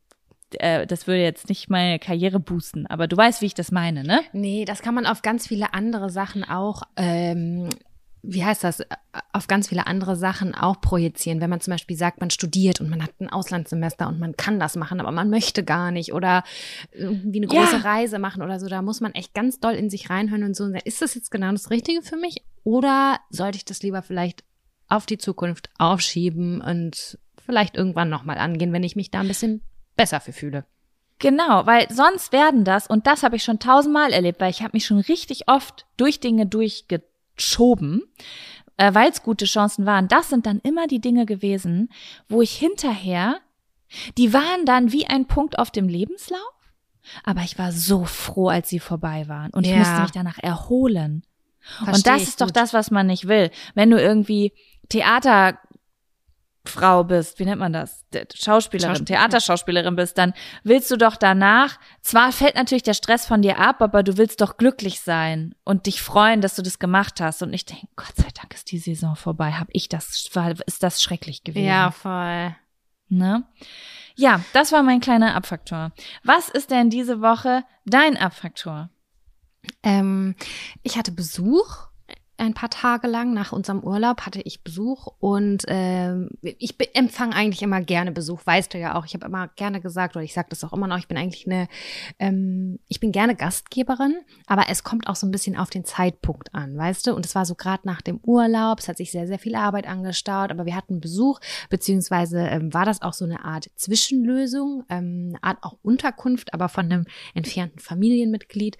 äh, 0.62 0.86
das 0.88 1.08
würde 1.08 1.22
jetzt 1.22 1.50
nicht 1.50 1.70
meine 1.70 2.00
Karriere 2.00 2.40
boosten, 2.40 2.88
aber 2.88 3.08
du 3.08 3.18
weißt, 3.18 3.42
wie 3.42 3.48
ich 3.48 3.54
das 3.54 3.72
meine, 3.72 4.04
ne? 4.04 4.22
Nee, 4.34 4.66
das 4.66 4.82
kann 4.82 4.96
man 4.96 5.06
auf 5.06 5.22
ganz 5.22 5.48
viele 5.48 5.74
andere 5.74 6.10
Sachen 6.10 6.44
auch 6.44 6.84
ähm, 6.96 7.70
wie 8.26 8.46
heißt 8.46 8.64
das, 8.64 8.82
auf 9.34 9.48
ganz 9.48 9.68
viele 9.68 9.86
andere 9.86 10.16
Sachen 10.16 10.56
auch 10.56 10.80
projizieren. 10.80 11.42
Wenn 11.42 11.50
man 11.50 11.60
zum 11.60 11.72
Beispiel 11.72 11.98
sagt, 11.98 12.22
man 12.22 12.30
studiert 12.30 12.80
und 12.80 12.90
man 12.90 13.04
hat 13.04 13.12
ein 13.20 13.30
Auslandssemester 13.30 14.08
und 14.08 14.18
man 14.18 14.38
kann 14.38 14.62
das 14.62 14.78
machen, 14.78 15.02
aber 15.02 15.12
man 15.12 15.30
möchte 15.30 15.64
gar 15.64 15.92
nicht 15.92 16.14
oder 16.14 16.44
irgendwie 16.94 17.40
eine 17.40 17.48
große 17.48 17.78
ja. 17.78 17.82
Reise 17.82 18.20
machen 18.20 18.42
oder 18.42 18.62
so, 18.62 18.70
da 18.70 18.82
muss 18.82 19.02
man 19.02 19.14
echt 19.14 19.34
ganz 19.34 19.60
doll 19.60 19.74
in 19.74 19.90
sich 19.90 20.10
reinhören 20.10 20.46
und 20.46 20.56
so, 20.56 20.68
ist 20.86 21.02
das 21.02 21.16
jetzt 21.16 21.32
genau 21.32 21.52
das 21.52 21.70
Richtige 21.70 22.02
für 22.02 22.16
mich 22.16 22.38
oder 22.64 23.20
sollte 23.30 23.58
ich 23.58 23.66
das 23.66 23.84
lieber 23.84 24.02
vielleicht 24.02 24.46
auf 24.88 25.06
die 25.06 25.18
Zukunft 25.18 25.70
aufschieben 25.78 26.62
und 26.62 27.20
vielleicht 27.46 27.76
irgendwann 27.76 28.10
nochmal 28.10 28.38
angehen, 28.38 28.72
wenn 28.72 28.84
ich 28.84 28.96
mich 28.96 29.12
da 29.12 29.20
ein 29.20 29.28
bisschen 29.28 29.62
besser 29.96 30.20
für 30.20 30.34
fühle. 30.34 30.66
Genau, 31.20 31.66
weil 31.66 31.88
sonst 31.90 32.32
werden 32.34 32.66
das, 32.66 32.88
und 32.88 33.08
das 33.08 33.24
habe 33.24 33.38
ich 33.38 33.44
schon 33.44 33.60
tausendmal 33.60 34.12
erlebt, 34.12 34.42
weil 34.42 34.50
ich 34.50 34.62
habe 34.62 34.72
mich 34.74 34.86
schon 34.86 35.00
richtig 35.00 35.48
oft 35.48 35.86
durch 35.96 36.20
Dinge 36.20 36.46
durchgeschoben, 36.46 38.02
äh, 38.78 38.94
weil 38.94 39.10
es 39.10 39.24
gute 39.24 39.46
Chancen 39.46 39.86
waren. 39.86 40.08
Das 40.08 40.30
sind 40.30 40.46
dann 40.46 40.60
immer 40.60 40.88
die 40.88 41.00
Dinge 41.00 41.26
gewesen, 41.26 41.90
wo 42.28 42.42
ich 42.42 42.56
hinterher, 42.58 43.40
die 44.18 44.34
waren 44.34 44.66
dann 44.66 44.92
wie 44.92 45.06
ein 45.08 45.26
Punkt 45.26 45.60
auf 45.60 45.72
dem 45.72 45.88
Lebenslauf, 45.88 46.42
aber 47.24 47.42
ich 47.42 47.58
war 47.58 47.72
so 47.72 48.06
froh, 48.06 48.50
als 48.50 48.70
sie 48.70 48.80
vorbei 48.80 49.28
waren 49.28 49.52
und 49.52 49.66
ich 49.66 49.76
musste 49.76 50.02
mich 50.02 50.12
danach 50.12 50.40
erholen. 50.40 51.24
Versteh 51.62 51.96
und 51.96 52.08
das 52.08 52.24
ist 52.24 52.42
doch 52.42 52.52
das, 52.52 52.74
was 52.74 52.92
man 52.92 53.08
nicht 53.08 53.28
will. 53.28 53.50
Wenn 53.76 53.90
du 53.90 54.02
irgendwie 54.02 54.52
Theater 54.90 55.60
Frau 56.66 57.04
bist, 57.04 57.40
wie 57.40 57.46
nennt 57.46 57.60
man 57.60 57.74
das? 57.74 58.06
Schauspielerin, 58.34 58.96
Schauspiel 58.96 59.06
Theaterschauspielerin 59.06 59.96
bist, 59.98 60.18
dann 60.18 60.34
willst 60.64 60.90
du 60.92 60.98
doch 60.98 61.18
danach, 61.18 61.78
zwar 62.02 62.32
fällt 62.32 62.56
natürlich 62.56 62.84
der 62.84 62.94
Stress 62.94 63.26
von 63.26 63.42
dir 63.42 63.60
ab, 63.60 63.82
aber 63.82 64.02
du 64.02 64.18
willst 64.18 64.40
doch 64.40 64.56
glücklich 64.56 65.02
sein 65.02 65.56
und 65.66 65.88
dich 65.88 66.02
freuen, 66.02 66.40
dass 66.40 66.56
du 66.56 66.62
das 66.62 66.80
gemacht 66.80 67.20
hast. 67.20 67.44
Und 67.44 67.54
ich 67.54 67.66
denke, 67.66 67.88
Gott 67.98 68.16
sei 68.16 68.30
Dank 68.34 68.54
ist 68.54 68.72
die 68.72 68.80
Saison 68.80 69.16
vorbei. 69.16 69.52
Hab 69.52 69.68
ich 69.72 69.90
das, 69.90 70.30
ist 70.66 70.84
das 70.84 71.04
schrecklich 71.04 71.44
gewesen. 71.44 71.66
Ja, 71.66 71.92
voll. 71.92 72.56
Ne? 73.10 73.44
Ja, 74.16 74.42
das 74.54 74.72
war 74.72 74.84
mein 74.84 75.02
kleiner 75.02 75.36
Abfaktor. 75.36 75.92
Was 76.24 76.48
ist 76.48 76.72
denn 76.72 76.90
diese 76.90 77.22
Woche 77.22 77.66
dein 77.86 78.16
Abfaktor? 78.16 78.90
Ähm, 79.82 80.36
ich 80.82 80.98
hatte 80.98 81.12
Besuch 81.12 81.88
ein 82.44 82.54
paar 82.54 82.70
Tage 82.70 83.08
lang. 83.08 83.34
Nach 83.34 83.52
unserem 83.52 83.84
Urlaub 83.84 84.22
hatte 84.22 84.42
ich 84.42 84.64
Besuch 84.64 85.08
und 85.20 85.68
äh, 85.68 86.16
ich 86.42 86.76
empfange 86.94 87.36
eigentlich 87.36 87.62
immer 87.62 87.82
gerne 87.82 88.12
Besuch, 88.12 88.42
weißt 88.46 88.74
du 88.74 88.78
ja 88.78 88.96
auch. 88.96 89.06
Ich 89.06 89.14
habe 89.14 89.26
immer 89.26 89.48
gerne 89.50 89.82
gesagt, 89.82 90.16
oder 90.16 90.24
ich 90.24 90.34
sage 90.34 90.48
das 90.50 90.64
auch 90.64 90.74
immer 90.74 90.88
noch, 90.88 90.98
ich 90.98 91.08
bin 91.08 91.18
eigentlich 91.18 91.48
eine, 91.48 91.68
ähm, 92.20 92.80
ich 92.88 93.00
bin 93.00 93.12
gerne 93.12 93.36
Gastgeberin, 93.36 94.16
aber 94.46 94.66
es 94.70 94.84
kommt 94.84 95.08
auch 95.08 95.16
so 95.16 95.26
ein 95.26 95.32
bisschen 95.32 95.58
auf 95.58 95.70
den 95.70 95.86
Zeitpunkt 95.86 96.54
an, 96.54 96.78
weißt 96.78 97.08
du? 97.08 97.16
Und 97.16 97.26
es 97.26 97.36
war 97.36 97.46
so 97.46 97.56
gerade 97.56 97.88
nach 97.88 98.02
dem 98.02 98.20
Urlaub, 98.24 98.80
es 98.80 98.88
hat 98.88 98.98
sich 98.98 99.12
sehr, 99.12 99.28
sehr 99.28 99.40
viel 99.40 99.56
Arbeit 99.56 99.88
angestaut, 99.88 100.52
aber 100.52 100.66
wir 100.66 100.76
hatten 100.76 101.00
Besuch, 101.00 101.40
beziehungsweise 101.70 102.40
ähm, 102.40 102.74
war 102.74 102.86
das 102.86 103.02
auch 103.02 103.14
so 103.14 103.26
eine 103.26 103.46
Art 103.46 103.70
Zwischenlösung, 103.76 104.84
ähm, 104.90 105.30
eine 105.30 105.44
Art 105.44 105.58
auch 105.64 105.78
Unterkunft, 105.82 106.54
aber 106.54 106.70
von 106.70 106.86
einem 106.86 107.06
entfernten 107.34 107.80
Familienmitglied. 107.80 108.78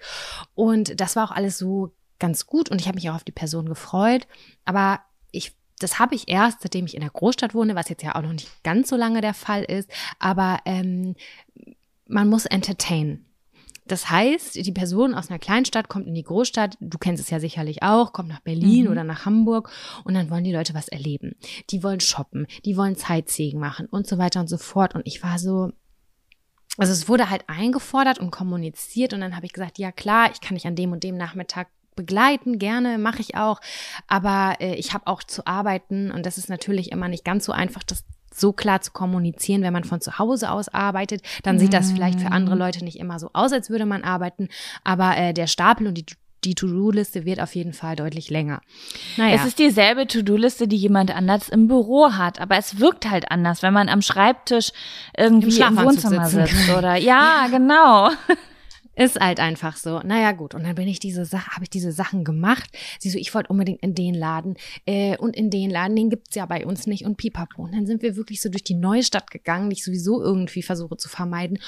Und 0.54 1.00
das 1.00 1.16
war 1.16 1.24
auch 1.24 1.34
alles 1.34 1.58
so 1.58 1.92
ganz 2.24 2.46
gut 2.46 2.70
und 2.70 2.80
ich 2.80 2.86
habe 2.86 2.96
mich 2.96 3.10
auch 3.10 3.16
auf 3.16 3.24
die 3.24 3.32
Person 3.32 3.68
gefreut. 3.68 4.26
Aber 4.64 5.00
ich 5.30 5.52
das 5.78 5.98
habe 5.98 6.14
ich 6.14 6.28
erst, 6.28 6.62
seitdem 6.62 6.86
ich 6.86 6.94
in 6.94 7.02
der 7.02 7.10
Großstadt 7.10 7.54
wohne, 7.54 7.74
was 7.74 7.88
jetzt 7.90 8.02
ja 8.02 8.14
auch 8.14 8.22
noch 8.22 8.32
nicht 8.32 8.48
ganz 8.62 8.88
so 8.88 8.96
lange 8.96 9.20
der 9.20 9.34
Fall 9.34 9.64
ist. 9.64 9.90
Aber 10.18 10.60
ähm, 10.64 11.14
man 12.06 12.28
muss 12.28 12.46
entertainen. 12.46 13.26
Das 13.86 14.08
heißt, 14.08 14.54
die 14.54 14.72
Person 14.72 15.14
aus 15.14 15.28
einer 15.28 15.38
Kleinstadt 15.38 15.88
kommt 15.88 16.06
in 16.06 16.14
die 16.14 16.22
Großstadt, 16.22 16.78
du 16.80 16.96
kennst 16.96 17.22
es 17.22 17.28
ja 17.28 17.38
sicherlich 17.38 17.82
auch, 17.82 18.14
kommt 18.14 18.30
nach 18.30 18.40
Berlin 18.40 18.86
mhm. 18.86 18.90
oder 18.92 19.04
nach 19.04 19.26
Hamburg 19.26 19.70
und 20.04 20.14
dann 20.14 20.30
wollen 20.30 20.44
die 20.44 20.54
Leute 20.54 20.72
was 20.72 20.88
erleben. 20.88 21.34
Die 21.68 21.82
wollen 21.82 22.00
shoppen, 22.00 22.46
die 22.64 22.78
wollen 22.78 22.94
Sightseeing 22.94 23.58
machen 23.58 23.86
und 23.86 24.06
so 24.06 24.16
weiter 24.16 24.40
und 24.40 24.48
so 24.48 24.56
fort. 24.56 24.94
Und 24.94 25.06
ich 25.06 25.22
war 25.22 25.38
so, 25.38 25.70
also 26.78 26.92
es 26.94 27.10
wurde 27.10 27.28
halt 27.28 27.44
eingefordert 27.48 28.18
und 28.18 28.30
kommuniziert 28.30 29.12
und 29.12 29.20
dann 29.20 29.36
habe 29.36 29.44
ich 29.44 29.52
gesagt, 29.52 29.78
ja 29.78 29.92
klar, 29.92 30.30
ich 30.32 30.40
kann 30.40 30.54
dich 30.54 30.66
an 30.66 30.76
dem 30.76 30.92
und 30.92 31.04
dem 31.04 31.18
Nachmittag 31.18 31.68
begleiten, 31.94 32.58
gerne, 32.58 32.98
mache 32.98 33.20
ich 33.20 33.36
auch. 33.36 33.60
Aber 34.08 34.56
äh, 34.60 34.74
ich 34.74 34.94
habe 34.94 35.06
auch 35.06 35.22
zu 35.22 35.46
arbeiten 35.46 36.10
und 36.10 36.26
das 36.26 36.38
ist 36.38 36.48
natürlich 36.48 36.92
immer 36.92 37.08
nicht 37.08 37.24
ganz 37.24 37.44
so 37.44 37.52
einfach, 37.52 37.82
das 37.82 38.04
so 38.34 38.52
klar 38.52 38.80
zu 38.80 38.90
kommunizieren, 38.92 39.62
wenn 39.62 39.72
man 39.72 39.84
von 39.84 40.00
zu 40.00 40.18
Hause 40.18 40.50
aus 40.50 40.68
arbeitet. 40.68 41.22
Dann 41.44 41.58
sieht 41.58 41.72
das 41.72 41.92
vielleicht 41.92 42.20
für 42.20 42.32
andere 42.32 42.56
mhm. 42.56 42.60
Leute 42.60 42.84
nicht 42.84 42.98
immer 42.98 43.20
so 43.20 43.30
aus, 43.32 43.52
als 43.52 43.70
würde 43.70 43.86
man 43.86 44.02
arbeiten. 44.02 44.48
Aber 44.82 45.16
äh, 45.16 45.32
der 45.32 45.46
Stapel 45.46 45.86
und 45.86 45.94
die 45.94 46.04
die 46.44 46.54
To-Do-Liste 46.54 47.24
wird 47.24 47.40
auf 47.40 47.54
jeden 47.54 47.72
Fall 47.72 47.96
deutlich 47.96 48.30
länger. 48.30 48.60
Naja. 49.16 49.36
Es 49.36 49.46
ist 49.46 49.58
dieselbe 49.58 50.06
To-Do-Liste, 50.06 50.68
die 50.68 50.76
jemand 50.76 51.14
anders 51.14 51.48
im 51.48 51.68
Büro 51.68 52.12
hat, 52.12 52.40
aber 52.40 52.56
es 52.56 52.80
wirkt 52.80 53.08
halt 53.10 53.30
anders, 53.30 53.62
wenn 53.62 53.72
man 53.72 53.88
am 53.88 54.02
Schreibtisch 54.02 54.70
irgendwie 55.16 55.58
im, 55.60 55.78
im 55.78 55.84
Wohnzimmer 55.84 56.28
sitzt 56.28 56.70
oder 56.76 56.96
ja, 56.96 57.46
genau. 57.50 58.10
Ist 58.96 59.18
halt 59.18 59.40
einfach 59.40 59.76
so. 59.76 60.00
Naja, 60.00 60.32
gut. 60.32 60.54
Und 60.54 60.64
dann 60.64 60.74
bin 60.74 60.88
ich 60.88 61.00
diese 61.00 61.24
Sache, 61.24 61.52
habe 61.52 61.64
ich 61.64 61.70
diese 61.70 61.92
Sachen 61.92 62.24
gemacht. 62.24 62.70
Sie 63.00 63.10
so, 63.10 63.18
ich 63.18 63.34
wollte 63.34 63.48
unbedingt 63.48 63.82
in 63.82 63.94
den 63.94 64.14
Laden 64.14 64.56
äh, 64.86 65.16
und 65.16 65.36
in 65.36 65.50
den 65.50 65.70
Laden, 65.70 65.96
den 65.96 66.10
gibt's 66.10 66.34
ja 66.34 66.46
bei 66.46 66.64
uns 66.64 66.86
nicht 66.86 67.04
und 67.04 67.16
pipapo. 67.16 67.62
Und 67.62 67.74
dann 67.74 67.86
sind 67.86 68.02
wir 68.02 68.16
wirklich 68.16 68.40
so 68.40 68.48
durch 68.48 68.64
die 68.64 68.74
Neustadt 68.74 69.30
gegangen, 69.30 69.70
die 69.70 69.76
ich 69.76 69.84
sowieso 69.84 70.22
irgendwie 70.22 70.62
versuche 70.62 70.96
zu 70.96 71.08
vermeiden 71.08 71.58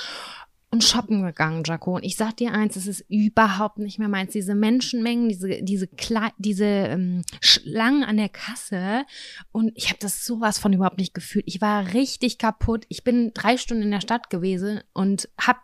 und 0.70 0.84
shoppen 0.84 1.22
gegangen, 1.22 1.62
Jaco. 1.64 1.96
Und 1.96 2.04
ich 2.04 2.16
sag 2.16 2.36
dir 2.36 2.52
eins, 2.52 2.76
es 2.76 2.86
ist 2.86 3.04
überhaupt 3.08 3.78
nicht 3.78 3.98
mehr 3.98 4.08
meins. 4.08 4.32
Diese 4.32 4.54
Menschenmengen, 4.54 5.28
diese, 5.28 5.62
diese, 5.62 5.86
Kle 5.86 6.30
diese 6.38 6.64
ähm, 6.64 7.22
Schlangen 7.40 8.04
an 8.04 8.16
der 8.16 8.28
Kasse. 8.28 9.04
Und 9.52 9.72
ich 9.74 9.88
habe 9.88 9.98
das 10.00 10.24
sowas 10.24 10.58
von 10.58 10.72
überhaupt 10.72 10.98
nicht 10.98 11.14
gefühlt. 11.14 11.44
Ich 11.46 11.60
war 11.60 11.94
richtig 11.94 12.38
kaputt. 12.38 12.84
Ich 12.88 13.04
bin 13.04 13.32
drei 13.32 13.56
Stunden 13.56 13.84
in 13.84 13.90
der 13.90 14.00
Stadt 14.00 14.28
gewesen 14.28 14.80
und 14.92 15.28
hab 15.38 15.58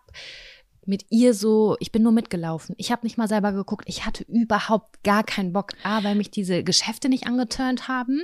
mit 0.84 1.06
ihr 1.10 1.34
so, 1.34 1.76
ich 1.80 1.92
bin 1.92 2.02
nur 2.02 2.12
mitgelaufen. 2.12 2.74
Ich 2.78 2.90
habe 2.90 3.04
nicht 3.04 3.16
mal 3.16 3.28
selber 3.28 3.52
geguckt. 3.52 3.84
Ich 3.88 4.04
hatte 4.04 4.24
überhaupt 4.24 5.02
gar 5.04 5.22
keinen 5.24 5.52
Bock. 5.52 5.72
A, 5.84 6.02
weil 6.04 6.14
mich 6.14 6.30
diese 6.30 6.64
Geschäfte 6.64 7.08
nicht 7.08 7.26
angeturnt 7.26 7.88
haben, 7.88 8.22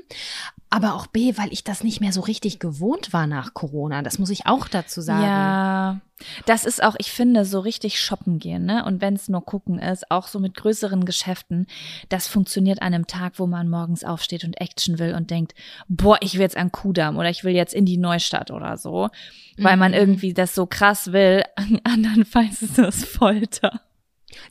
aber 0.71 0.95
auch 0.95 1.07
B, 1.07 1.37
weil 1.37 1.53
ich 1.53 1.65
das 1.65 1.85
nicht 1.85 2.00
mehr 2.00 2.12
so 2.12 2.21
richtig 2.21 2.59
gewohnt 2.59 3.12
war 3.12 3.27
nach 3.27 3.55
Corona. 3.55 4.03
Das 4.03 4.19
muss 4.19 4.31
ich 4.31 4.47
auch 4.47 4.69
dazu 4.69 5.00
sagen. 5.00 5.23
Ja, 5.23 6.00
das 6.47 6.65
ist 6.65 6.83
auch, 6.83 6.95
ich 6.99 7.13
finde, 7.13 7.45
so 7.45 7.61
richtig 7.61 8.01
shoppen 8.01 8.39
gehen, 8.39 8.65
ne? 8.65 8.85
Und 8.85 9.01
wenn 9.01 9.15
es 9.15 9.29
nur 9.29 9.45
gucken 9.45 9.79
ist, 9.79 10.11
auch 10.11 10.27
so 10.27 10.39
mit 10.39 10.55
größeren 10.55 11.05
Geschäften, 11.05 11.67
das 12.09 12.29
funktioniert 12.29 12.83
an 12.83 12.95
einem 12.95 13.07
Tag, 13.07 13.35
wo 13.37 13.47
man 13.47 13.69
morgens 13.69 14.05
aufsteht 14.05 14.45
und 14.45 14.61
Action 14.61 14.99
will 14.99 15.15
und 15.15 15.31
denkt, 15.31 15.55
boah, 15.89 16.19
ich 16.21 16.35
will 16.35 16.43
jetzt 16.43 16.57
an 16.57 16.73
Kudamm 16.73 17.17
oder 17.17 17.31
ich 17.31 17.45
will 17.45 17.55
jetzt 17.55 17.75
in 17.75 17.85
die 17.85 17.99
Neustadt 17.99 18.51
oder 18.51 18.77
so, 18.77 19.09
weil 19.57 19.77
man 19.77 19.93
mhm. 19.93 19.99
irgendwie 19.99 20.35
das 20.35 20.55
so 20.55 20.67
krass 20.67 21.13
will. 21.13 21.43
Andernfalls 21.85 22.63
ist 22.63 22.79
das 22.79 23.05
Folter. 23.05 23.81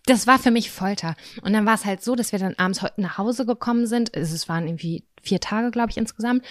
Das 0.05 0.27
war 0.27 0.39
für 0.39 0.51
mich 0.51 0.71
Folter. 0.71 1.15
Und 1.41 1.53
dann 1.53 1.65
war 1.65 1.75
es 1.75 1.85
halt 1.85 2.03
so, 2.03 2.15
dass 2.15 2.31
wir 2.31 2.39
dann 2.39 2.55
abends 2.57 2.81
heute 2.81 3.01
nach 3.01 3.17
Hause 3.17 3.45
gekommen 3.45 3.87
sind. 3.87 4.15
Es 4.15 4.49
waren 4.49 4.67
irgendwie 4.67 5.03
vier 5.21 5.39
Tage, 5.39 5.71
glaube 5.71 5.91
ich, 5.91 5.97
insgesamt 5.97 6.43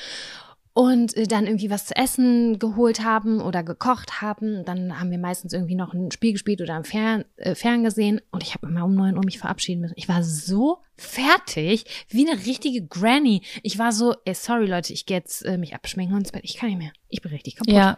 und 0.76 1.16
äh, 1.16 1.26
dann 1.26 1.46
irgendwie 1.46 1.70
was 1.70 1.86
zu 1.86 1.96
essen 1.96 2.58
geholt 2.58 3.02
haben 3.02 3.40
oder 3.40 3.62
gekocht 3.62 4.20
haben. 4.20 4.62
Dann 4.66 5.00
haben 5.00 5.10
wir 5.10 5.16
meistens 5.16 5.54
irgendwie 5.54 5.74
noch 5.74 5.94
ein 5.94 6.10
Spiel 6.10 6.32
gespielt 6.32 6.60
oder 6.60 6.74
am 6.74 6.84
Fern, 6.84 7.24
äh, 7.36 7.54
Ferngesehen 7.54 8.20
und 8.30 8.42
ich 8.42 8.52
habe 8.52 8.66
immer 8.66 8.84
um 8.84 8.94
neun 8.94 9.16
Uhr 9.16 9.24
mich 9.24 9.38
verabschieden 9.38 9.80
müssen. 9.80 9.94
Ich 9.96 10.06
war 10.06 10.22
so 10.22 10.82
fertig, 10.98 11.86
wie 12.10 12.28
eine 12.28 12.44
richtige 12.44 12.86
Granny. 12.86 13.40
Ich 13.62 13.78
war 13.78 13.90
so, 13.90 14.16
ey, 14.26 14.34
sorry 14.34 14.66
Leute, 14.66 14.92
ich 14.92 15.06
gehe 15.06 15.16
jetzt 15.16 15.46
äh, 15.46 15.56
mich 15.56 15.74
abschminken 15.74 16.14
und 16.14 16.24
ins 16.24 16.32
Bett. 16.32 16.44
Ich 16.44 16.58
kann 16.58 16.68
nicht 16.68 16.78
mehr. 16.78 16.92
Ich 17.08 17.22
bin 17.22 17.32
richtig 17.32 17.56
kaputt. 17.56 17.72
Ja. 17.72 17.96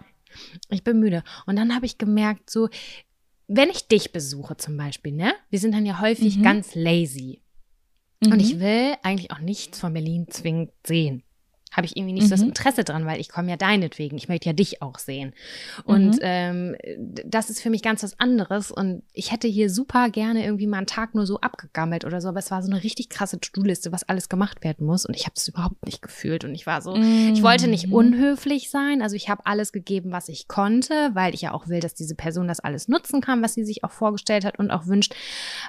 Ich 0.68 0.84
bin 0.84 1.00
müde. 1.00 1.24
Und 1.46 1.56
dann 1.56 1.74
habe 1.74 1.84
ich 1.84 1.98
gemerkt, 1.98 2.48
so, 2.48 2.68
wenn 3.48 3.70
ich 3.70 3.88
dich 3.88 4.12
besuche 4.12 4.56
zum 4.56 4.76
Beispiel, 4.76 5.14
ne? 5.14 5.32
Wir 5.50 5.58
sind 5.58 5.74
dann 5.74 5.84
ja 5.84 6.00
häufig 6.00 6.36
mhm. 6.36 6.42
ganz 6.44 6.76
lazy. 6.76 7.42
Mhm. 8.20 8.32
Und 8.34 8.40
ich 8.40 8.60
will 8.60 8.94
eigentlich 9.02 9.32
auch 9.32 9.40
nichts 9.40 9.80
von 9.80 9.92
Berlin 9.92 10.28
zwingend 10.28 10.70
sehen 10.86 11.24
habe 11.72 11.86
ich 11.86 11.96
irgendwie 11.96 12.14
nicht 12.14 12.24
mhm. 12.24 12.28
so 12.28 12.34
das 12.34 12.40
mhm. 12.40 12.48
Interesse 12.48 12.84
dran, 12.84 13.06
weil 13.06 13.20
ich 13.20 13.28
komme 13.28 13.50
ja 13.50 13.56
deinetwegen. 13.56 14.16
Ich 14.16 14.28
möchte 14.28 14.48
ja 14.48 14.52
dich 14.52 14.82
auch 14.82 14.98
sehen. 14.98 15.34
Und 15.84 16.16
mhm. 16.16 16.20
ähm, 16.22 16.76
das 17.24 17.50
ist 17.50 17.60
für 17.60 17.70
mich 17.70 17.82
ganz 17.82 18.02
was 18.02 18.18
anderes. 18.18 18.70
Und 18.70 19.02
ich 19.12 19.32
hätte 19.32 19.48
hier 19.48 19.70
super 19.70 20.10
gerne 20.10 20.44
irgendwie 20.44 20.66
mal 20.66 20.78
einen 20.78 20.86
Tag 20.86 21.14
nur 21.14 21.26
so 21.26 21.40
abgegammelt 21.40 22.04
oder 22.04 22.20
so, 22.20 22.28
aber 22.28 22.38
es 22.38 22.50
war 22.50 22.62
so 22.62 22.70
eine 22.70 22.82
richtig 22.82 23.10
krasse 23.10 23.40
To-Do-Liste, 23.40 23.92
was 23.92 24.04
alles 24.04 24.28
gemacht 24.28 24.64
werden 24.64 24.86
muss. 24.86 25.06
Und 25.06 25.14
ich 25.14 25.24
habe 25.24 25.34
das 25.34 25.48
überhaupt 25.48 25.84
nicht 25.84 26.02
gefühlt. 26.02 26.44
Und 26.44 26.54
ich 26.54 26.66
war 26.66 26.82
so, 26.82 26.94
mhm. 26.94 27.32
ich 27.34 27.42
wollte 27.42 27.68
nicht 27.68 27.88
mhm. 27.88 27.94
unhöflich 27.94 28.70
sein. 28.70 29.02
Also 29.02 29.16
ich 29.16 29.28
habe 29.28 29.46
alles 29.46 29.72
gegeben, 29.72 30.10
was 30.10 30.28
ich 30.28 30.48
konnte, 30.48 31.10
weil 31.14 31.34
ich 31.34 31.42
ja 31.42 31.52
auch 31.52 31.68
will, 31.68 31.80
dass 31.80 31.94
diese 31.94 32.14
Person 32.14 32.48
das 32.48 32.60
alles 32.60 32.88
nutzen 32.88 33.20
kann, 33.20 33.42
was 33.42 33.54
sie 33.54 33.64
sich 33.64 33.84
auch 33.84 33.92
vorgestellt 33.92 34.44
hat 34.44 34.58
und 34.58 34.70
auch 34.70 34.86
wünscht. 34.86 35.14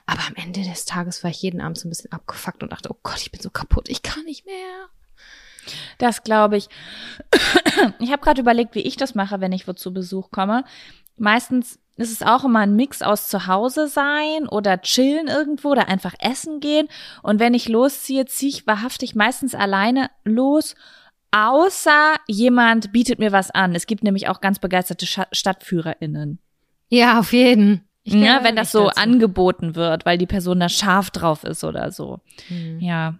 Aber 0.05 0.21
am 0.27 0.35
Ende 0.35 0.63
des 0.63 0.85
Tages 0.85 1.23
war 1.23 1.31
ich 1.31 1.41
jeden 1.41 1.61
Abend 1.61 1.77
so 1.77 1.87
ein 1.87 1.89
bisschen 1.89 2.11
abgefuckt 2.11 2.63
und 2.63 2.71
dachte, 2.71 2.89
oh 2.91 2.97
Gott, 3.03 3.21
ich 3.21 3.31
bin 3.31 3.41
so 3.41 3.49
kaputt, 3.49 3.89
ich 3.89 4.01
kann 4.01 4.23
nicht 4.23 4.45
mehr. 4.45 4.89
Das 5.97 6.23
glaube 6.23 6.57
ich. 6.57 6.67
Ich 7.99 8.11
habe 8.11 8.21
gerade 8.21 8.41
überlegt, 8.41 8.75
wie 8.75 8.81
ich 8.81 8.97
das 8.97 9.15
mache, 9.15 9.39
wenn 9.39 9.53
ich 9.53 9.67
wo 9.67 9.73
zu 9.73 9.93
Besuch 9.93 10.31
komme. 10.31 10.65
Meistens 11.17 11.79
ist 11.95 12.11
es 12.11 12.23
auch 12.23 12.45
immer 12.45 12.59
ein 12.59 12.75
Mix 12.75 13.01
aus 13.01 13.27
zu 13.27 13.47
Hause 13.47 13.87
sein 13.87 14.47
oder 14.47 14.81
chillen 14.81 15.27
irgendwo 15.27 15.69
oder 15.69 15.87
einfach 15.87 16.13
essen 16.19 16.59
gehen. 16.59 16.87
Und 17.23 17.39
wenn 17.39 17.53
ich 17.53 17.67
losziehe, 17.67 18.25
ziehe 18.25 18.49
ich 18.49 18.67
wahrhaftig 18.67 19.15
meistens 19.15 19.53
alleine 19.53 20.09
los, 20.23 20.75
außer 21.31 22.15
jemand 22.27 22.91
bietet 22.91 23.19
mir 23.19 23.31
was 23.31 23.51
an. 23.51 23.75
Es 23.75 23.85
gibt 23.85 24.03
nämlich 24.03 24.27
auch 24.29 24.41
ganz 24.41 24.59
begeisterte 24.59 25.05
StadtführerInnen. 25.31 26.39
Ja, 26.89 27.19
auf 27.19 27.33
jeden. 27.33 27.85
Ja, 28.03 28.43
wenn 28.43 28.55
das 28.55 28.71
so 28.71 28.87
dazu. 28.87 29.01
angeboten 29.01 29.75
wird, 29.75 30.05
weil 30.05 30.17
die 30.17 30.25
Person 30.25 30.59
da 30.59 30.69
scharf 30.69 31.11
drauf 31.11 31.43
ist 31.43 31.63
oder 31.63 31.91
so. 31.91 32.19
Mhm. 32.49 32.79
Ja. 32.79 33.15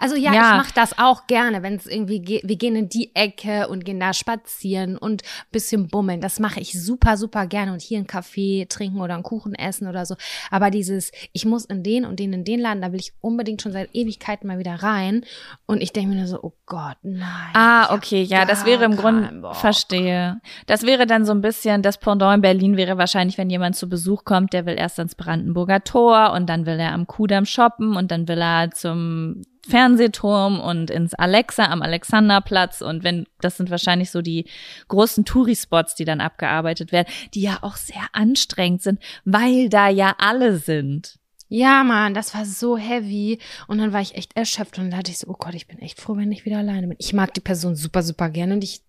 Also 0.00 0.16
ja, 0.16 0.32
ja. 0.32 0.40
ich 0.40 0.56
mache 0.58 0.74
das 0.74 0.98
auch 0.98 1.26
gerne, 1.26 1.62
wenn 1.62 1.74
es 1.76 1.86
irgendwie 1.86 2.20
geht, 2.20 2.48
wir 2.48 2.56
gehen 2.56 2.76
in 2.76 2.88
die 2.88 3.14
Ecke 3.14 3.68
und 3.68 3.84
gehen 3.84 4.00
da 4.00 4.12
spazieren 4.12 4.96
und 4.96 5.22
bisschen 5.50 5.88
bummeln. 5.88 6.20
Das 6.20 6.38
mache 6.38 6.60
ich 6.60 6.80
super, 6.80 7.16
super 7.16 7.46
gerne 7.46 7.72
und 7.72 7.82
hier 7.82 7.98
einen 7.98 8.06
Kaffee 8.06 8.66
trinken 8.68 9.00
oder 9.00 9.14
einen 9.14 9.22
Kuchen 9.22 9.54
essen 9.54 9.88
oder 9.88 10.06
so. 10.06 10.16
Aber 10.50 10.70
dieses, 10.70 11.12
ich 11.32 11.44
muss 11.44 11.64
in 11.64 11.82
den 11.82 12.04
und 12.04 12.18
den 12.18 12.32
in 12.32 12.44
den 12.44 12.60
Laden, 12.60 12.82
da 12.82 12.92
will 12.92 13.00
ich 13.00 13.12
unbedingt 13.20 13.62
schon 13.62 13.72
seit 13.72 13.94
Ewigkeiten 13.94 14.46
mal 14.46 14.58
wieder 14.58 14.74
rein. 14.74 15.24
Und 15.66 15.82
ich 15.82 15.92
denke 15.92 16.10
mir 16.10 16.16
nur 16.16 16.26
so, 16.26 16.38
oh 16.42 16.52
Gott, 16.66 16.96
nein. 17.02 17.54
Ah, 17.54 17.94
okay, 17.94 18.22
ja, 18.22 18.44
das 18.44 18.64
wäre 18.64 18.84
im 18.84 18.96
Grunde, 18.96 19.42
verstehe. 19.52 20.40
Das 20.66 20.84
wäre 20.84 21.06
dann 21.06 21.24
so 21.24 21.32
ein 21.32 21.40
bisschen, 21.40 21.82
das 21.82 21.98
Pendant 21.98 22.36
in 22.36 22.40
Berlin 22.42 22.76
wäre 22.76 22.98
wahrscheinlich, 22.98 23.38
wenn 23.38 23.50
jemand 23.50 23.76
zu 23.76 23.88
Besuch 23.88 24.24
kommt, 24.24 24.52
der 24.52 24.66
will 24.66 24.76
erst 24.76 24.98
ans 24.98 25.14
Brandenburger 25.14 25.84
Tor 25.84 26.32
und 26.32 26.48
dann 26.48 26.66
will 26.66 26.78
er 26.78 26.92
am 26.92 27.06
Kudamm 27.06 27.44
shoppen 27.44 27.96
und 27.96 28.10
dann 28.10 28.28
will 28.28 28.40
er 28.40 28.70
zum 28.70 29.42
Fernsehturm 29.68 30.60
und 30.60 30.90
ins 30.90 31.14
Alexa 31.14 31.66
am 31.66 31.82
Alexanderplatz. 31.82 32.80
Und 32.80 33.04
wenn, 33.04 33.26
das 33.40 33.56
sind 33.56 33.70
wahrscheinlich 33.70 34.10
so 34.10 34.22
die 34.22 34.46
großen 34.88 35.24
Tourispots, 35.24 35.94
die 35.94 36.04
dann 36.04 36.20
abgearbeitet 36.20 36.92
werden, 36.92 37.08
die 37.34 37.42
ja 37.42 37.58
auch 37.62 37.76
sehr 37.76 38.08
anstrengend 38.12 38.82
sind, 38.82 39.00
weil 39.24 39.68
da 39.68 39.88
ja 39.88 40.14
alle 40.18 40.58
sind. 40.58 41.18
Ja, 41.50 41.82
Mann, 41.82 42.12
das 42.12 42.34
war 42.34 42.44
so 42.44 42.76
heavy. 42.76 43.38
Und 43.66 43.78
dann 43.78 43.92
war 43.92 44.00
ich 44.00 44.14
echt 44.14 44.36
erschöpft 44.36 44.78
und 44.78 44.84
dann 44.84 44.98
dachte 44.98 45.10
ich 45.10 45.18
so, 45.18 45.28
oh 45.28 45.36
Gott, 45.38 45.54
ich 45.54 45.66
bin 45.66 45.78
echt 45.78 46.00
froh, 46.00 46.16
wenn 46.16 46.32
ich 46.32 46.44
wieder 46.44 46.58
alleine 46.58 46.88
bin. 46.88 46.96
Ich 46.98 47.12
mag 47.12 47.32
die 47.34 47.40
Person 47.40 47.74
super, 47.74 48.02
super 48.02 48.28
gerne 48.28 48.54
und 48.54 48.64
ich 48.64 48.82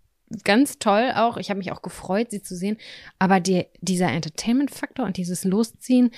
ganz 0.43 0.77
toll 0.77 1.12
auch. 1.15 1.38
Ich 1.38 1.50
habe 1.50 1.57
mich 1.57 1.71
auch 1.71 1.81
gefreut, 1.81 2.31
sie 2.31 2.41
zu 2.41 2.55
sehen. 2.55 2.77
Aber 3.17 3.39
die, 3.39 3.65
dieser 3.81 4.12
Entertainment-Faktor 4.12 5.05
und 5.05 5.17
dieses 5.17 5.43
Losziehen, 5.43 6.12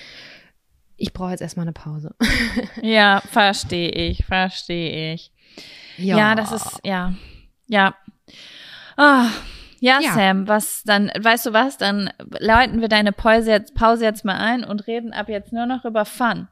ich 1.01 1.13
brauche 1.13 1.31
jetzt 1.31 1.41
erstmal 1.41 1.65
eine 1.65 1.73
Pause. 1.73 2.15
ja, 2.81 3.21
verstehe 3.31 3.89
ich, 3.89 4.25
verstehe 4.25 5.13
ich. 5.13 5.31
Ja. 5.97 6.17
ja, 6.17 6.35
das 6.35 6.51
ist, 6.51 6.79
ja, 6.83 7.13
ja. 7.67 7.95
Ah, 8.97 9.27
ja, 9.79 9.99
ja, 9.99 10.13
Sam, 10.13 10.47
was 10.47 10.83
dann, 10.83 11.11
weißt 11.19 11.47
du 11.47 11.53
was, 11.53 11.77
dann 11.77 12.11
läuten 12.39 12.81
wir 12.81 12.87
deine 12.87 13.11
Pause 13.11 13.49
jetzt, 13.51 13.73
Pause 13.73 14.05
jetzt 14.05 14.23
mal 14.23 14.37
ein 14.37 14.63
und 14.63 14.87
reden 14.87 15.11
ab 15.11 15.27
jetzt 15.27 15.51
nur 15.51 15.65
noch 15.65 15.85
über 15.85 16.05
Fun. 16.05 16.47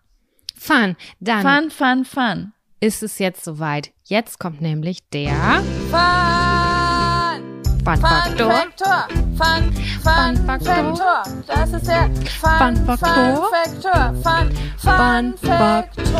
Fun, 0.58 0.98
dann. 1.20 1.42
Fun, 1.42 1.72
fun, 1.72 2.06
fun. 2.06 2.54
Ist 2.80 3.04
es 3.04 3.20
jetzt 3.20 3.44
soweit? 3.44 3.92
Jetzt 4.04 4.40
kommt 4.40 4.62
nämlich 4.62 5.08
der 5.10 5.62
Fun! 5.92 7.62
Fun 7.86 7.98
Faktor. 7.98 9.08
Fun, 9.40 9.72
Fun, 10.04 10.36
Fun 10.36 10.46
Faktor. 10.46 11.24
Das 11.48 11.72
ist 11.72 11.88
der 11.88 12.10
Fun, 12.42 12.76
Fun 12.76 12.98
Faktor. 12.98 14.14
Fun, 14.16 14.52
Fun 14.78 15.34
Faktor. 15.38 16.20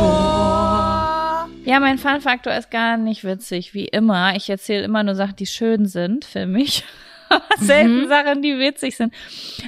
Ja, 1.66 1.80
mein 1.80 1.98
Fun 1.98 2.22
Faktor 2.22 2.54
ist 2.54 2.70
gar 2.70 2.96
nicht 2.96 3.22
witzig, 3.22 3.74
wie 3.74 3.84
immer. 3.84 4.34
Ich 4.36 4.48
erzähle 4.48 4.84
immer 4.84 5.02
nur 5.02 5.14
Sachen, 5.14 5.36
die 5.36 5.44
schön 5.44 5.84
sind 5.84 6.24
für 6.24 6.46
mich. 6.46 6.82
selten 7.58 8.04
mhm. 8.04 8.08
Sachen, 8.08 8.40
die 8.40 8.58
witzig 8.58 8.96
sind. 8.96 9.12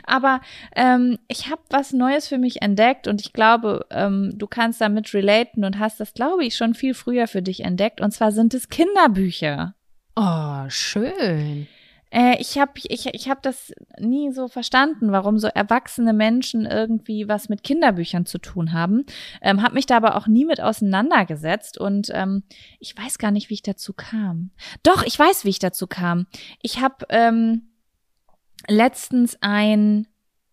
Aber 0.04 0.40
ähm, 0.74 1.18
ich 1.28 1.50
habe 1.50 1.60
was 1.68 1.92
Neues 1.92 2.28
für 2.28 2.38
mich 2.38 2.62
entdeckt 2.62 3.06
und 3.06 3.20
ich 3.20 3.34
glaube, 3.34 3.84
ähm, 3.90 4.32
du 4.34 4.46
kannst 4.46 4.80
damit 4.80 5.12
relaten 5.12 5.66
und 5.66 5.78
hast 5.78 6.00
das, 6.00 6.14
glaube 6.14 6.42
ich, 6.46 6.56
schon 6.56 6.72
viel 6.72 6.94
früher 6.94 7.28
für 7.28 7.42
dich 7.42 7.64
entdeckt. 7.64 8.00
Und 8.00 8.12
zwar 8.12 8.32
sind 8.32 8.54
es 8.54 8.70
Kinderbücher. 8.70 9.74
Oh, 10.16 10.64
schön. 10.68 11.68
Äh, 12.12 12.36
ich 12.40 12.58
habe 12.58 12.72
ich, 12.76 13.06
ich 13.06 13.30
hab 13.30 13.42
das 13.42 13.72
nie 13.98 14.30
so 14.32 14.48
verstanden, 14.48 15.12
warum 15.12 15.38
so 15.38 15.48
erwachsene 15.48 16.12
Menschen 16.12 16.66
irgendwie 16.66 17.26
was 17.28 17.48
mit 17.48 17.62
Kinderbüchern 17.62 18.26
zu 18.26 18.38
tun 18.38 18.72
haben. 18.72 19.06
Ähm, 19.40 19.62
habe 19.62 19.74
mich 19.74 19.86
da 19.86 19.96
aber 19.96 20.16
auch 20.16 20.26
nie 20.26 20.44
mit 20.44 20.60
auseinandergesetzt 20.60 21.78
und 21.78 22.10
ähm, 22.12 22.42
ich 22.78 22.96
weiß 22.96 23.18
gar 23.18 23.30
nicht, 23.30 23.48
wie 23.50 23.54
ich 23.54 23.62
dazu 23.62 23.94
kam. 23.94 24.50
Doch, 24.82 25.02
ich 25.04 25.18
weiß, 25.18 25.44
wie 25.44 25.50
ich 25.50 25.58
dazu 25.58 25.86
kam. 25.86 26.26
Ich 26.60 26.80
habe 26.80 27.06
ähm, 27.08 27.70
letztens 28.68 29.38
ein 29.40 30.06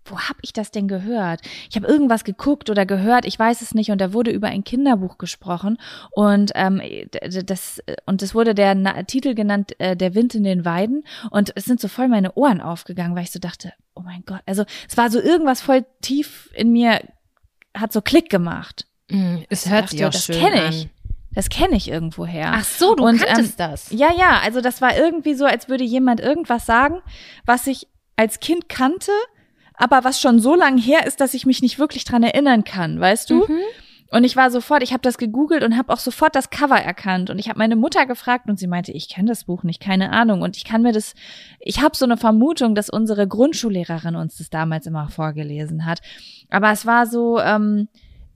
wo 0.10 0.20
habe 0.20 0.40
ich 0.42 0.54
das 0.54 0.72
denn 0.72 0.88
gehört? 0.88 1.42
Ich 1.70 1.76
habe 1.76 1.88
irgendwas 1.88 2.24
geguckt 2.24 2.70
oder 2.70 2.86
gehört, 2.86 3.26
ich 3.26 3.38
weiß 3.38 3.62
es 3.62 3.74
nicht, 3.74 3.92
und 3.92 4.00
da 4.00 4.14
wurde 4.14 4.32
über 4.32 4.48
ein 4.48 4.64
Kinderbuch 4.64 5.18
gesprochen 5.18 5.78
und 6.12 6.52
ähm, 6.56 6.82
das 7.46 7.82
und 8.06 8.22
es 8.22 8.36
wurde 8.36 8.56
der 8.56 8.76
Na 8.76 9.04
Titel 9.04 9.34
genannt, 9.34 9.80
äh, 9.80 9.96
der 9.96 10.16
Wind 10.16 10.36
in 10.36 10.44
den 10.44 10.66
Weiden 10.66 11.04
und 11.32 11.52
es 11.56 11.66
sind 11.66 11.80
so 11.80 11.88
voll 11.88 12.08
meine 12.08 12.34
Ohren 12.34 12.62
aufgegangen, 12.62 13.16
weil 13.16 13.24
ich 13.24 13.32
so 13.32 13.40
dachte, 13.40 13.74
oh 13.96 14.02
mein 14.02 14.24
Gott, 14.26 14.42
also 14.46 14.66
es 14.88 14.98
war 14.98 15.10
so 15.10 15.20
irgendwas 15.22 15.62
voll 15.62 15.86
tief 16.02 16.50
in 16.54 16.72
mir, 16.72 17.02
hat 17.76 17.94
so 17.94 18.02
Klick 18.02 18.30
gemacht. 18.30 18.88
Mm, 19.10 19.38
es 19.50 19.70
hört 19.70 19.90
sich 19.90 20.06
auch 20.06 20.12
das 20.12 20.26
schön 20.26 20.40
kenne 20.40 20.70
ich. 20.70 20.84
An. 20.84 20.90
Das 21.32 21.50
kenne 21.50 21.76
ich 21.76 21.90
irgendwoher. 21.90 22.54
Ach 22.54 22.64
so, 22.64 22.96
du 22.96 23.06
und, 23.06 23.20
kanntest 23.20 23.60
ähm, 23.60 23.70
das. 23.70 23.92
Ja, 23.92 24.10
ja, 24.18 24.40
also 24.44 24.62
das 24.62 24.82
war 24.82 24.98
irgendwie 24.98 25.36
so, 25.36 25.46
als 25.46 25.70
würde 25.70 25.84
jemand 25.84 26.20
irgendwas 26.20 26.66
sagen, 26.66 27.02
was 27.46 27.68
ich 27.68 27.88
als 28.16 28.40
Kind 28.40 28.68
kannte, 28.68 29.12
aber 29.80 30.04
was 30.04 30.20
schon 30.20 30.40
so 30.40 30.56
lang 30.56 30.78
her 30.78 31.08
ist, 31.08 31.22
dass 31.22 31.34
ich 31.34 31.46
mich 31.46 31.62
nicht 31.62 31.80
wirklich 31.80 32.04
dran 32.04 32.22
erinnern 32.22 32.66
kann, 32.66 33.00
weißt 33.00 33.30
du? 33.30 33.46
Mhm. 33.48 33.60
Und 34.12 34.24
ich 34.24 34.36
war 34.36 34.52
sofort, 34.52 34.84
ich 34.84 34.92
habe 34.92 35.02
das 35.02 35.18
gegoogelt 35.18 35.64
und 35.64 35.78
habe 35.78 35.94
auch 35.94 36.00
sofort 36.00 36.36
das 36.36 36.50
Cover 36.50 36.80
erkannt. 36.80 37.30
Und 37.30 37.40
ich 37.40 37.48
habe 37.48 37.60
meine 37.60 37.76
Mutter 37.76 38.06
gefragt 38.06 38.50
und 38.50 38.60
sie 38.60 38.68
meinte, 38.68 38.92
ich 38.92 39.08
kenne 39.08 39.30
das 39.30 39.46
Buch 39.46 39.64
nicht, 39.64 39.80
keine 39.80 40.12
Ahnung. 40.12 40.42
Und 40.42 40.58
ich 40.58 40.66
kann 40.66 40.82
mir 40.82 40.92
das, 40.92 41.14
ich 41.60 41.82
habe 41.82 41.96
so 41.96 42.06
eine 42.06 42.18
Vermutung, 42.18 42.76
dass 42.76 42.90
unsere 42.90 43.28
Grundschullehrerin 43.28 44.16
uns 44.16 44.38
das 44.38 44.50
damals 44.50 44.86
immer 44.88 45.10
vorgelesen 45.10 45.86
hat. 45.86 46.02
Aber 46.50 46.72
es 46.72 46.86
war 46.86 47.06
so, 47.06 47.40
ähm, 47.40 47.88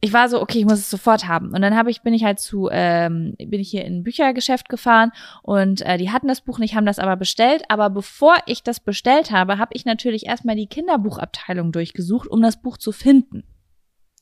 ich 0.03 0.11
war 0.11 0.27
so, 0.27 0.41
okay, 0.41 0.59
ich 0.59 0.65
muss 0.65 0.79
es 0.79 0.89
sofort 0.89 1.29
haben. 1.29 1.53
Und 1.53 1.61
dann 1.61 1.77
habe 1.77 1.89
ich, 1.89 2.01
bin 2.01 2.13
ich 2.13 2.25
halt 2.25 2.37
zu, 2.37 2.67
ähm, 2.69 3.35
bin 3.37 3.61
ich 3.61 3.69
hier 3.69 3.85
in 3.85 3.99
ein 3.99 4.03
Büchergeschäft 4.03 4.67
gefahren 4.67 5.13
und 5.43 5.79
äh, 5.79 5.97
die 5.97 6.11
hatten 6.11 6.27
das 6.27 6.41
Buch 6.41 6.59
nicht, 6.59 6.75
haben 6.75 6.85
das 6.85 6.99
aber 6.99 7.15
bestellt. 7.15 7.63
Aber 7.69 7.89
bevor 7.89 8.35
ich 8.45 8.63
das 8.63 8.81
bestellt 8.81 9.31
habe, 9.31 9.59
habe 9.59 9.71
ich 9.73 9.85
natürlich 9.85 10.25
erstmal 10.25 10.57
die 10.57 10.67
Kinderbuchabteilung 10.67 11.71
durchgesucht, 11.71 12.27
um 12.27 12.41
das 12.41 12.61
Buch 12.61 12.77
zu 12.77 12.91
finden. 12.91 13.45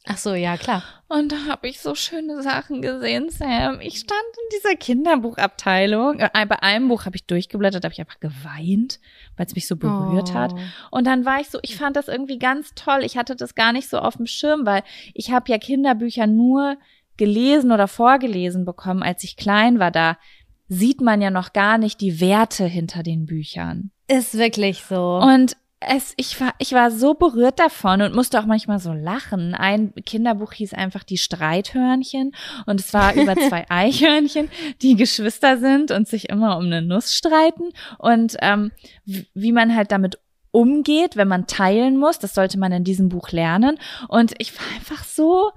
Ach 0.05 0.17
so, 0.17 0.33
ja, 0.33 0.57
klar. 0.57 0.83
Und 1.09 1.31
da 1.31 1.45
habe 1.47 1.67
ich 1.67 1.79
so 1.79 1.93
schöne 1.93 2.41
Sachen 2.41 2.81
gesehen, 2.81 3.29
Sam. 3.29 3.79
Ich 3.81 3.99
stand 3.99 4.21
in 4.33 4.57
dieser 4.57 4.75
Kinderbuchabteilung. 4.75 6.19
Äh, 6.19 6.45
bei 6.47 6.63
einem 6.63 6.87
Buch 6.87 7.05
habe 7.05 7.15
ich 7.15 7.27
durchgeblättert, 7.27 7.83
habe 7.83 7.93
ich 7.93 7.99
einfach 7.99 8.19
geweint, 8.19 8.99
weil 9.37 9.45
es 9.45 9.53
mich 9.53 9.67
so 9.67 9.75
berührt 9.75 10.31
oh. 10.31 10.33
hat. 10.33 10.53
Und 10.89 11.05
dann 11.05 11.25
war 11.25 11.39
ich 11.39 11.49
so, 11.49 11.59
ich 11.61 11.75
fand 11.75 11.95
das 11.95 12.07
irgendwie 12.07 12.39
ganz 12.39 12.73
toll. 12.73 13.01
Ich 13.03 13.15
hatte 13.15 13.35
das 13.35 13.53
gar 13.53 13.73
nicht 13.73 13.89
so 13.89 13.99
auf 13.99 14.17
dem 14.17 14.25
Schirm, 14.25 14.65
weil 14.65 14.83
ich 15.13 15.31
habe 15.31 15.51
ja 15.51 15.59
Kinderbücher 15.59 16.25
nur 16.25 16.77
gelesen 17.17 17.71
oder 17.71 17.87
vorgelesen 17.87 18.65
bekommen, 18.65 19.03
als 19.03 19.23
ich 19.23 19.37
klein 19.37 19.77
war. 19.77 19.91
Da 19.91 20.17
sieht 20.67 21.01
man 21.01 21.21
ja 21.21 21.29
noch 21.29 21.53
gar 21.53 21.77
nicht 21.77 22.01
die 22.01 22.19
Werte 22.19 22.65
hinter 22.65 23.03
den 23.03 23.27
Büchern. 23.27 23.91
Ist 24.07 24.37
wirklich 24.37 24.81
so. 24.81 25.17
Und 25.17 25.55
es, 25.81 26.13
ich 26.15 26.39
war, 26.39 26.53
ich 26.59 26.73
war 26.73 26.91
so 26.91 27.15
berührt 27.15 27.59
davon 27.59 28.03
und 28.03 28.13
musste 28.13 28.39
auch 28.39 28.45
manchmal 28.45 28.79
so 28.79 28.93
lachen. 28.93 29.55
Ein 29.55 29.93
Kinderbuch 30.05 30.53
hieß 30.53 30.75
einfach 30.75 31.03
die 31.03 31.17
Streithörnchen 31.17 32.33
und 32.67 32.79
es 32.79 32.93
war 32.93 33.15
über 33.15 33.35
zwei 33.49 33.65
Eichhörnchen, 33.69 34.49
die 34.81 34.95
Geschwister 34.95 35.57
sind 35.57 35.89
und 35.89 36.07
sich 36.07 36.29
immer 36.29 36.57
um 36.57 36.65
eine 36.65 36.83
Nuss 36.83 37.15
streiten 37.15 37.71
und 37.97 38.37
ähm, 38.41 38.71
wie 39.05 39.51
man 39.51 39.75
halt 39.75 39.91
damit 39.91 40.19
umgeht, 40.51 41.15
wenn 41.15 41.27
man 41.27 41.47
teilen 41.47 41.97
muss. 41.97 42.19
Das 42.19 42.35
sollte 42.35 42.59
man 42.59 42.71
in 42.71 42.83
diesem 42.83 43.09
Buch 43.09 43.31
lernen. 43.31 43.79
Und 44.07 44.33
ich 44.37 44.57
war 44.57 44.65
einfach 44.75 45.03
so 45.03 45.51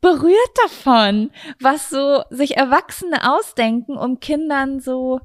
berührt 0.00 0.36
davon, 0.64 1.30
was 1.60 1.90
so 1.90 2.22
sich 2.30 2.56
Erwachsene 2.56 3.36
ausdenken, 3.36 3.96
um 3.96 4.20
Kindern 4.20 4.80
so 4.80 5.20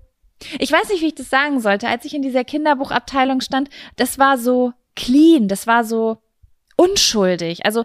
ich 0.60 0.71
weiß 0.71 0.89
nicht, 0.89 1.01
wie 1.01 1.08
ich 1.08 1.15
das 1.15 1.29
sagen 1.29 1.60
sollte. 1.60 1.88
Als 1.88 2.06
ich 2.06 2.13
in 2.13 2.21
dieser 2.21 2.43
Kinderbuchabteilung 2.43 3.41
stand, 3.41 3.69
das 3.95 4.19
war 4.19 4.38
so 4.38 4.73
clean, 4.95 5.47
das 5.47 5.67
war 5.67 5.84
so 5.84 6.17
unschuldig. 6.75 7.65
Also 7.65 7.84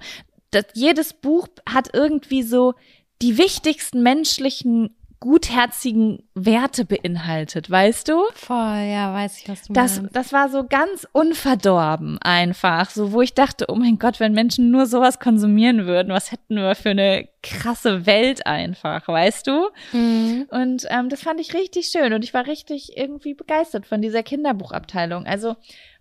das, 0.50 0.64
jedes 0.74 1.12
Buch 1.12 1.48
hat 1.68 1.90
irgendwie 1.92 2.42
so 2.42 2.74
die 3.20 3.36
wichtigsten 3.38 4.02
menschlichen 4.02 4.96
gutherzigen 5.20 6.28
Werte 6.34 6.84
beinhaltet, 6.84 7.68
weißt 7.68 8.08
du? 8.08 8.22
Voll, 8.34 8.56
ja, 8.56 9.12
weiß 9.12 9.38
ich, 9.38 9.48
was 9.48 9.66
du 9.66 9.72
das, 9.72 10.00
meinst. 10.00 10.16
Das 10.16 10.32
war 10.32 10.48
so 10.48 10.64
ganz 10.64 11.06
unverdorben 11.12 12.18
einfach, 12.22 12.90
so 12.90 13.12
wo 13.12 13.20
ich 13.20 13.34
dachte, 13.34 13.66
oh 13.68 13.74
mein 13.74 13.98
Gott, 13.98 14.20
wenn 14.20 14.32
Menschen 14.32 14.70
nur 14.70 14.86
sowas 14.86 15.18
konsumieren 15.18 15.86
würden, 15.86 16.12
was 16.12 16.30
hätten 16.30 16.56
wir 16.56 16.74
für 16.76 16.90
eine 16.90 17.28
krasse 17.42 18.06
Welt 18.06 18.46
einfach, 18.46 19.08
weißt 19.08 19.46
du? 19.46 19.68
Mhm. 19.92 20.46
Und 20.50 20.86
ähm, 20.88 21.08
das 21.08 21.22
fand 21.22 21.40
ich 21.40 21.54
richtig 21.54 21.88
schön 21.88 22.12
und 22.12 22.22
ich 22.22 22.32
war 22.32 22.46
richtig 22.46 22.96
irgendwie 22.96 23.34
begeistert 23.34 23.86
von 23.86 24.00
dieser 24.00 24.22
Kinderbuchabteilung. 24.22 25.26
Also, 25.26 25.56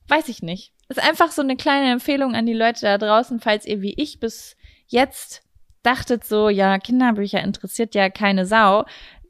weiß 0.07 0.29
ich 0.29 0.43
nicht. 0.43 0.73
Ist 0.89 1.03
einfach 1.03 1.31
so 1.31 1.41
eine 1.41 1.57
kleine 1.57 1.91
Empfehlung 1.91 2.35
an 2.35 2.45
die 2.45 2.53
Leute 2.53 2.81
da 2.81 2.97
draußen, 2.97 3.39
falls 3.39 3.65
ihr 3.65 3.81
wie 3.81 3.93
ich 3.97 4.19
bis 4.19 4.55
jetzt 4.87 5.43
dachtet 5.87 6.25
so, 6.25 6.49
ja, 6.49 6.77
Kinderbücher 6.77 7.41
interessiert 7.41 7.95
ja 7.95 8.09
keine 8.09 8.45
Sau. 8.45 8.85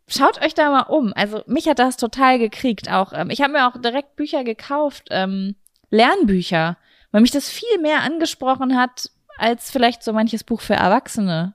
Schaut 0.07 0.43
euch 0.43 0.55
da 0.55 0.71
mal 0.71 0.83
um. 0.93 1.13
Also 1.15 1.43
mich 1.45 1.67
hat 1.67 1.79
das 1.79 1.97
total 1.97 2.39
gekriegt 2.39 2.91
auch. 2.91 3.13
Ähm, 3.13 3.29
ich 3.29 3.41
habe 3.41 3.53
mir 3.53 3.67
auch 3.67 3.79
direkt 3.79 4.15
Bücher 4.15 4.43
gekauft, 4.43 5.09
ähm, 5.11 5.55
Lernbücher, 5.91 6.77
weil 7.11 7.21
mich 7.21 7.31
das 7.31 7.49
viel 7.49 7.77
mehr 7.81 8.01
angesprochen 8.01 8.75
hat 8.75 9.11
als 9.37 9.69
vielleicht 9.69 10.03
so 10.03 10.13
manches 10.13 10.43
Buch 10.43 10.61
für 10.61 10.73
Erwachsene. 10.73 11.53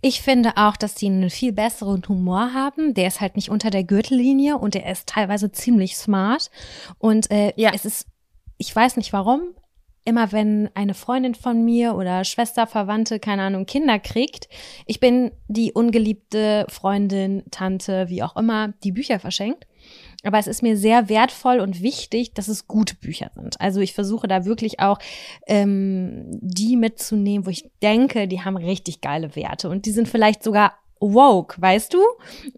Ich 0.00 0.22
finde 0.22 0.56
auch, 0.56 0.76
dass 0.76 0.94
die 0.94 1.06
einen 1.06 1.28
viel 1.28 1.52
besseren 1.52 2.02
Humor 2.08 2.54
haben. 2.54 2.94
Der 2.94 3.06
ist 3.08 3.20
halt 3.20 3.36
nicht 3.36 3.50
unter 3.50 3.68
der 3.68 3.84
Gürtellinie 3.84 4.56
und 4.56 4.72
der 4.72 4.90
ist 4.90 5.06
teilweise 5.06 5.52
ziemlich 5.52 5.96
smart. 5.98 6.50
Und 6.98 7.30
äh, 7.30 7.52
ja. 7.56 7.72
es 7.74 7.84
ist, 7.84 8.06
ich 8.56 8.74
weiß 8.74 8.96
nicht 8.96 9.12
warum, 9.12 9.54
immer 10.04 10.32
wenn 10.32 10.70
eine 10.74 10.94
Freundin 10.94 11.34
von 11.34 11.64
mir 11.64 11.94
oder 11.94 12.24
Schwester, 12.24 12.66
Verwandte, 12.66 13.20
keine 13.20 13.42
Ahnung, 13.42 13.66
Kinder 13.66 13.98
kriegt, 13.98 14.48
ich 14.86 15.00
bin 15.00 15.30
die 15.48 15.72
ungeliebte 15.72 16.66
Freundin, 16.68 17.42
Tante, 17.50 18.08
wie 18.08 18.22
auch 18.22 18.36
immer, 18.36 18.74
die 18.82 18.92
Bücher 18.92 19.20
verschenkt. 19.20 19.66
Aber 20.22 20.38
es 20.38 20.46
ist 20.46 20.62
mir 20.62 20.76
sehr 20.76 21.08
wertvoll 21.08 21.60
und 21.60 21.80
wichtig, 21.80 22.34
dass 22.34 22.48
es 22.48 22.68
gute 22.68 22.94
Bücher 22.94 23.30
sind. 23.34 23.58
Also 23.60 23.80
ich 23.80 23.94
versuche 23.94 24.28
da 24.28 24.44
wirklich 24.44 24.78
auch 24.78 24.98
ähm, 25.46 26.26
die 26.42 26.76
mitzunehmen, 26.76 27.46
wo 27.46 27.50
ich 27.50 27.70
denke, 27.82 28.28
die 28.28 28.42
haben 28.42 28.58
richtig 28.58 29.00
geile 29.00 29.34
Werte 29.34 29.70
und 29.70 29.86
die 29.86 29.92
sind 29.92 30.08
vielleicht 30.08 30.42
sogar 30.42 30.74
woke, 31.00 31.60
weißt 31.60 31.94
du? 31.94 31.98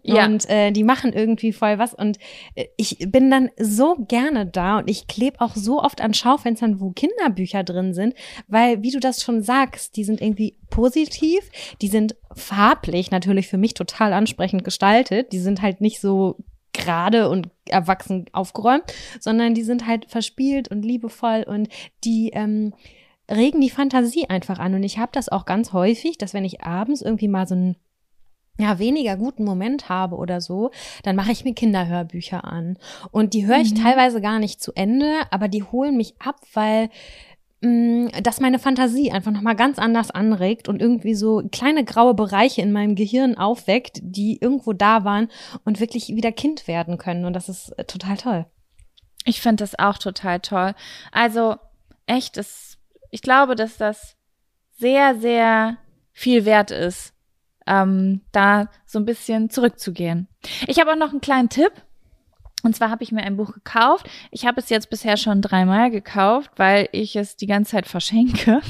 Ja. 0.03 0.25
Und 0.25 0.49
äh, 0.49 0.71
die 0.71 0.83
machen 0.83 1.13
irgendwie 1.13 1.53
voll 1.53 1.79
was. 1.79 1.93
Und 1.93 2.19
äh, 2.55 2.65
ich 2.77 2.97
bin 3.07 3.31
dann 3.31 3.49
so 3.57 3.95
gerne 4.07 4.45
da 4.45 4.79
und 4.79 4.89
ich 4.89 5.07
klebe 5.07 5.41
auch 5.41 5.55
so 5.55 5.81
oft 5.81 6.01
an 6.01 6.13
Schaufenstern, 6.13 6.79
wo 6.79 6.91
Kinderbücher 6.91 7.63
drin 7.63 7.93
sind, 7.93 8.13
weil, 8.47 8.83
wie 8.83 8.91
du 8.91 8.99
das 8.99 9.23
schon 9.23 9.41
sagst, 9.41 9.95
die 9.95 10.03
sind 10.03 10.21
irgendwie 10.21 10.57
positiv, 10.69 11.49
die 11.81 11.87
sind 11.87 12.15
farblich 12.35 13.11
natürlich 13.11 13.47
für 13.47 13.57
mich 13.57 13.73
total 13.73 14.13
ansprechend 14.13 14.63
gestaltet. 14.63 15.31
Die 15.31 15.39
sind 15.39 15.61
halt 15.61 15.81
nicht 15.81 15.99
so 15.99 16.37
gerade 16.73 17.29
und 17.29 17.49
erwachsen 17.69 18.25
aufgeräumt, 18.33 18.83
sondern 19.19 19.53
die 19.53 19.63
sind 19.63 19.87
halt 19.87 20.09
verspielt 20.09 20.69
und 20.69 20.83
liebevoll 20.83 21.45
und 21.47 21.69
die 22.03 22.31
ähm, 22.33 22.73
regen 23.29 23.61
die 23.61 23.69
Fantasie 23.69 24.27
einfach 24.27 24.59
an. 24.59 24.73
Und 24.73 24.83
ich 24.83 24.97
habe 24.97 25.11
das 25.13 25.29
auch 25.29 25.45
ganz 25.45 25.71
häufig, 25.71 26.17
dass 26.17 26.33
wenn 26.33 26.45
ich 26.45 26.61
abends 26.61 27.01
irgendwie 27.01 27.27
mal 27.27 27.47
so 27.47 27.55
einen 27.55 27.77
ja, 28.59 28.77
weniger 28.77 29.17
guten 29.17 29.43
Moment 29.43 29.89
habe 29.89 30.15
oder 30.15 30.39
so, 30.39 30.71
dann 31.03 31.15
mache 31.15 31.31
ich 31.31 31.43
mir 31.43 31.53
Kinderhörbücher 31.53 32.43
an. 32.43 32.77
Und 33.11 33.33
die 33.33 33.47
höre 33.47 33.59
ich 33.59 33.73
mhm. 33.73 33.81
teilweise 33.81 34.21
gar 34.21 34.39
nicht 34.39 34.61
zu 34.61 34.73
Ende, 34.73 35.21
aber 35.31 35.47
die 35.47 35.63
holen 35.63 35.97
mich 35.97 36.13
ab, 36.19 36.39
weil 36.53 36.89
mm, 37.61 38.09
das 38.21 38.39
meine 38.39 38.59
Fantasie 38.59 39.11
einfach 39.11 39.31
nochmal 39.31 39.55
ganz 39.55 39.79
anders 39.79 40.11
anregt 40.11 40.69
und 40.69 40.81
irgendwie 40.81 41.15
so 41.15 41.41
kleine 41.51 41.83
graue 41.83 42.13
Bereiche 42.13 42.61
in 42.61 42.71
meinem 42.71 42.93
Gehirn 42.93 43.37
aufweckt, 43.37 43.99
die 44.03 44.37
irgendwo 44.39 44.73
da 44.73 45.03
waren 45.03 45.29
und 45.65 45.79
wirklich 45.79 46.09
wieder 46.09 46.31
Kind 46.31 46.67
werden 46.67 46.99
können. 46.99 47.25
Und 47.25 47.33
das 47.33 47.49
ist 47.49 47.69
äh, 47.79 47.85
total 47.85 48.17
toll. 48.17 48.45
Ich 49.25 49.41
finde 49.41 49.63
das 49.63 49.79
auch 49.79 49.97
total 49.97 50.41
toll. 50.41 50.75
Also 51.11 51.55
echt, 52.05 52.37
es, 52.37 52.77
ich 53.09 53.23
glaube, 53.23 53.55
dass 53.55 53.77
das 53.77 54.15
sehr, 54.77 55.15
sehr 55.15 55.77
viel 56.11 56.45
wert 56.45 56.69
ist, 56.69 57.12
ähm, 57.67 58.21
da 58.31 58.69
so 58.85 58.99
ein 58.99 59.05
bisschen 59.05 59.49
zurückzugehen. 59.49 60.27
Ich 60.67 60.79
habe 60.79 60.91
auch 60.91 60.97
noch 60.97 61.11
einen 61.11 61.21
kleinen 61.21 61.49
Tipp. 61.49 61.71
Und 62.63 62.75
zwar 62.75 62.89
habe 62.89 63.03
ich 63.03 63.11
mir 63.11 63.23
ein 63.23 63.35
Buch 63.35 63.53
gekauft. 63.53 64.09
Ich 64.31 64.45
habe 64.45 64.61
es 64.61 64.69
jetzt 64.69 64.89
bisher 64.89 65.17
schon 65.17 65.41
dreimal 65.41 65.91
gekauft, 65.91 66.51
weil 66.55 66.87
ich 66.93 67.17
es 67.17 67.35
die 67.35 67.47
ganze 67.47 67.71
Zeit 67.71 67.87
verschenke. 67.87 68.61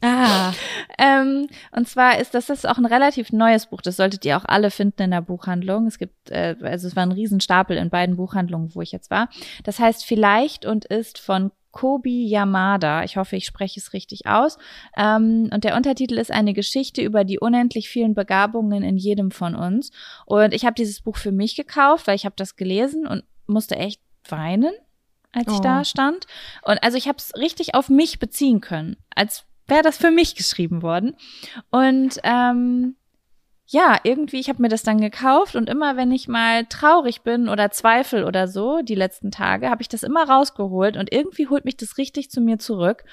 Ah. 0.00 0.52
ähm, 0.98 1.48
und 1.72 1.88
zwar 1.88 2.18
ist 2.18 2.34
das, 2.34 2.46
das 2.46 2.58
ist 2.60 2.66
auch 2.66 2.78
ein 2.78 2.86
relativ 2.86 3.32
neues 3.32 3.66
Buch. 3.66 3.82
Das 3.82 3.96
solltet 3.96 4.24
ihr 4.24 4.36
auch 4.36 4.44
alle 4.46 4.70
finden 4.70 5.02
in 5.02 5.10
der 5.10 5.20
Buchhandlung. 5.20 5.86
Es 5.86 5.98
gibt, 5.98 6.30
äh, 6.30 6.56
also 6.62 6.88
es 6.88 6.96
war 6.96 7.04
ein 7.04 7.12
Riesenstapel 7.12 7.76
in 7.76 7.90
beiden 7.90 8.16
Buchhandlungen, 8.16 8.74
wo 8.74 8.82
ich 8.82 8.92
jetzt 8.92 9.10
war. 9.10 9.28
Das 9.62 9.78
heißt 9.78 10.04
Vielleicht 10.04 10.64
und 10.64 10.86
ist 10.86 11.18
von 11.18 11.52
Kobi 11.74 12.28
Yamada. 12.28 13.02
Ich 13.02 13.16
hoffe, 13.16 13.34
ich 13.34 13.44
spreche 13.44 13.80
es 13.80 13.92
richtig 13.92 14.26
aus. 14.26 14.58
Ähm, 14.96 15.50
und 15.52 15.64
der 15.64 15.74
Untertitel 15.74 16.18
ist 16.18 16.30
eine 16.30 16.54
Geschichte 16.54 17.02
über 17.02 17.24
die 17.24 17.40
unendlich 17.40 17.88
vielen 17.88 18.14
Begabungen 18.14 18.84
in 18.84 18.96
jedem 18.96 19.32
von 19.32 19.56
uns. 19.56 19.90
Und 20.24 20.54
ich 20.54 20.64
habe 20.64 20.76
dieses 20.76 21.02
Buch 21.02 21.16
für 21.16 21.32
mich 21.32 21.56
gekauft, 21.56 22.06
weil 22.06 22.14
ich 22.14 22.26
habe 22.26 22.36
das 22.38 22.54
gelesen 22.54 23.08
und 23.08 23.24
musste 23.48 23.74
echt 23.74 24.00
weinen, 24.28 24.72
als 25.32 25.52
ich 25.52 25.58
da 25.58 25.80
oh. 25.80 25.84
stand. 25.84 26.28
Und 26.62 26.80
also 26.84 26.96
ich 26.96 27.08
habe 27.08 27.18
es 27.18 27.34
richtig 27.36 27.74
auf 27.74 27.88
mich 27.88 28.20
beziehen 28.20 28.60
können, 28.60 28.96
als 29.12 29.44
wäre 29.66 29.82
das 29.82 29.96
für 29.96 30.12
mich 30.12 30.36
geschrieben 30.36 30.80
worden. 30.80 31.16
Und 31.72 32.20
ähm, 32.22 32.94
ja, 33.66 33.98
irgendwie, 34.04 34.40
ich 34.40 34.48
habe 34.48 34.60
mir 34.60 34.68
das 34.68 34.82
dann 34.82 35.00
gekauft 35.00 35.56
und 35.56 35.70
immer, 35.70 35.96
wenn 35.96 36.12
ich 36.12 36.28
mal 36.28 36.66
traurig 36.66 37.22
bin 37.22 37.48
oder 37.48 37.70
zweifel 37.70 38.24
oder 38.24 38.46
so, 38.46 38.82
die 38.82 38.94
letzten 38.94 39.30
Tage, 39.30 39.70
habe 39.70 39.80
ich 39.80 39.88
das 39.88 40.02
immer 40.02 40.28
rausgeholt 40.28 40.96
und 40.96 41.12
irgendwie 41.12 41.48
holt 41.48 41.64
mich 41.64 41.76
das 41.76 41.96
richtig 41.96 42.30
zu 42.30 42.40
mir 42.42 42.58
zurück. 42.58 43.04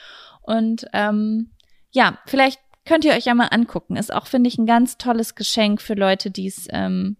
Und 0.41 0.85
ähm, 0.91 1.51
ja, 1.91 2.19
vielleicht 2.25 2.59
könnt 2.85 3.05
ihr 3.05 3.13
euch 3.13 3.25
ja 3.25 3.33
mal 3.33 3.47
angucken. 3.47 3.95
Ist 3.95 4.13
auch, 4.13 4.27
finde 4.27 4.49
ich, 4.49 4.57
ein 4.57 4.65
ganz 4.65 4.97
tolles 4.97 5.35
Geschenk 5.35 5.81
für 5.81 5.93
Leute, 5.93 6.31
die 6.31 6.47
es. 6.47 6.67
Ähm, 6.69 7.15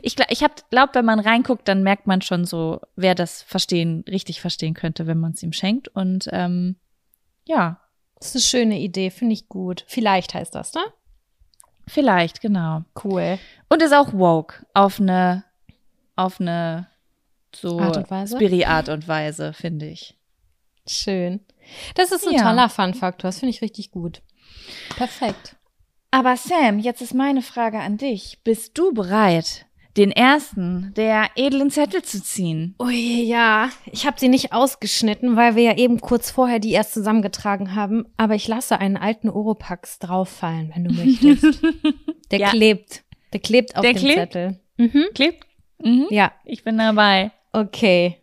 ich 0.00 0.16
glaube, 0.16 0.32
ich 0.32 0.42
glaube, 0.70 0.94
wenn 0.94 1.04
man 1.04 1.20
reinguckt, 1.20 1.68
dann 1.68 1.82
merkt 1.82 2.06
man 2.06 2.22
schon 2.22 2.46
so, 2.46 2.80
wer 2.96 3.14
das 3.14 3.42
verstehen, 3.42 4.02
richtig 4.08 4.40
verstehen 4.40 4.72
könnte, 4.72 5.06
wenn 5.06 5.18
man 5.18 5.32
es 5.32 5.42
ihm 5.42 5.52
schenkt. 5.52 5.88
Und 5.88 6.28
ähm, 6.32 6.76
ja. 7.44 7.80
Das 8.18 8.28
ist 8.28 8.36
eine 8.36 8.62
schöne 8.62 8.80
Idee, 8.80 9.10
finde 9.10 9.34
ich 9.34 9.48
gut. 9.48 9.84
Vielleicht 9.86 10.32
heißt 10.32 10.54
das, 10.54 10.72
ne? 10.72 10.80
Vielleicht, 11.86 12.40
genau. 12.40 12.82
Cool. 13.02 13.38
Und 13.68 13.82
ist 13.82 13.94
auch 13.94 14.12
woke 14.12 14.64
auf 14.74 15.00
eine, 15.00 15.44
auf 16.16 16.40
eine 16.40 16.88
so 17.54 17.78
Art 17.78 17.96
und 17.96 18.10
Weise, 18.10 18.36
Spiri 18.36 18.64
Art 18.64 18.88
und 18.88 19.06
Weise 19.06 19.52
finde 19.52 19.86
ich. 19.86 20.16
Schön. 20.86 21.40
Das 21.94 22.12
ist 22.12 22.26
ein 22.26 22.34
ja. 22.34 22.42
toller 22.42 22.68
Fun-Faktor. 22.68 23.28
Das 23.28 23.38
finde 23.38 23.50
ich 23.50 23.62
richtig 23.62 23.90
gut. 23.90 24.22
Perfekt. 24.96 25.56
Aber 26.10 26.36
Sam, 26.36 26.78
jetzt 26.78 27.00
ist 27.00 27.14
meine 27.14 27.42
Frage 27.42 27.80
an 27.80 27.96
dich. 27.96 28.40
Bist 28.44 28.76
du 28.78 28.92
bereit 28.92 29.66
den 29.96 30.10
ersten 30.10 30.92
der 30.96 31.30
edlen 31.36 31.70
Zettel 31.70 32.02
zu 32.02 32.22
ziehen. 32.22 32.74
Ui, 32.80 33.22
ja. 33.22 33.70
Ich 33.86 34.06
habe 34.06 34.18
sie 34.18 34.28
nicht 34.28 34.52
ausgeschnitten, 34.52 35.36
weil 35.36 35.54
wir 35.54 35.62
ja 35.62 35.76
eben 35.76 36.00
kurz 36.00 36.30
vorher 36.30 36.58
die 36.58 36.72
erst 36.72 36.94
zusammengetragen 36.94 37.74
haben. 37.74 38.06
Aber 38.16 38.34
ich 38.34 38.48
lasse 38.48 38.78
einen 38.78 38.96
alten 38.96 39.28
Oropax 39.28 39.98
drauffallen, 40.00 40.72
wenn 40.74 40.84
du 40.84 40.94
möchtest. 40.94 41.62
Der 42.30 42.38
ja. 42.40 42.50
klebt. 42.50 43.04
Der 43.32 43.40
klebt 43.40 43.76
auf 43.76 43.82
Der 43.82 43.92
dem 43.92 43.98
klebt? 43.98 44.18
Zettel. 44.32 44.60
Mhm. 44.76 45.04
Klebt? 45.14 45.44
Mhm. 45.78 46.06
Ja. 46.10 46.32
Ich 46.44 46.64
bin 46.64 46.78
dabei. 46.78 47.30
Okay. 47.52 48.16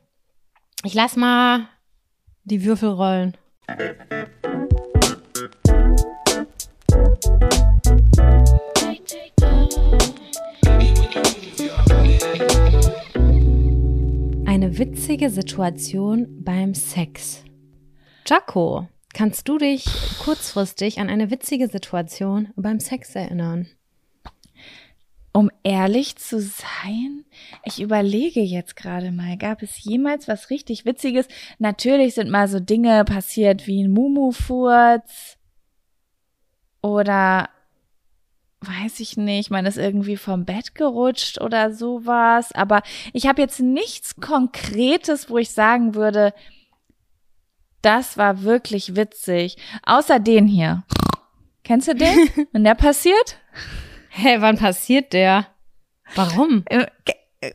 Ich 0.84 0.94
lass 0.94 1.16
mal 1.16 1.68
die 2.44 2.66
Würfel 2.66 2.90
rollen. 2.90 3.38
Eine 14.62 14.78
witzige 14.78 15.32
Situation 15.32 16.43
beim 16.43 16.76
Sex. 16.76 17.43
Jaco, 18.28 18.88
kannst 19.12 19.50
du 19.50 19.58
dich 19.58 19.86
kurzfristig 20.24 21.00
an 21.00 21.10
eine 21.10 21.32
witzige 21.32 21.67
Situation 21.67 22.50
beim 22.56 22.80
Sex 22.80 23.15
erinnern? 23.15 23.65
Um 25.34 25.50
ehrlich 25.63 26.15
zu 26.17 26.39
sein, 26.39 27.26
ich 27.63 27.82
überlege 27.82 28.41
jetzt 28.41 28.76
gerade 28.76 29.12
mal, 29.12 29.36
gab 29.36 29.63
es 29.63 29.84
jemals 29.84 30.28
was 30.28 30.52
richtig 30.52 30.86
Witziges? 30.86 31.28
Natürlich 31.58 32.13
sind 32.13 32.30
mal 32.30 32.47
so 32.47 32.60
Dinge 32.60 33.04
passiert 33.04 33.65
wie 33.65 33.84
ein 33.84 33.91
Mumu-Furz 33.91 35.39
oder 36.84 37.50
weiß 38.62 39.00
ich 39.00 39.17
nicht, 39.17 39.50
man 39.50 39.65
ist 39.65 39.78
irgendwie 39.78 40.17
vom 40.17 40.45
Bett 40.45 40.76
gerutscht 40.76 41.41
oder 41.41 41.74
sowas. 41.74 42.52
Aber 42.54 42.84
ich 43.12 43.28
habe 43.28 43.41
jetzt 43.41 43.60
nichts 43.60 44.15
Konkretes, 44.15 45.30
wo 45.30 45.38
ich 45.38 45.52
sagen 45.52 45.95
würde, 45.95 46.34
das 47.82 48.17
war 48.17 48.43
wirklich 48.43 48.95
witzig. 48.95 49.58
Außer 49.84 50.19
den 50.19 50.47
hier. 50.47 50.84
Kennst 51.63 51.88
du 51.88 51.95
den? 51.95 52.30
Wenn 52.52 52.63
der 52.63 52.76
passiert? 52.76 53.39
Hä, 54.10 54.30
hey, 54.30 54.41
wann 54.41 54.58
passiert 54.58 55.13
der? 55.13 55.47
Warum? 56.15 56.63
Äh, 56.65 56.86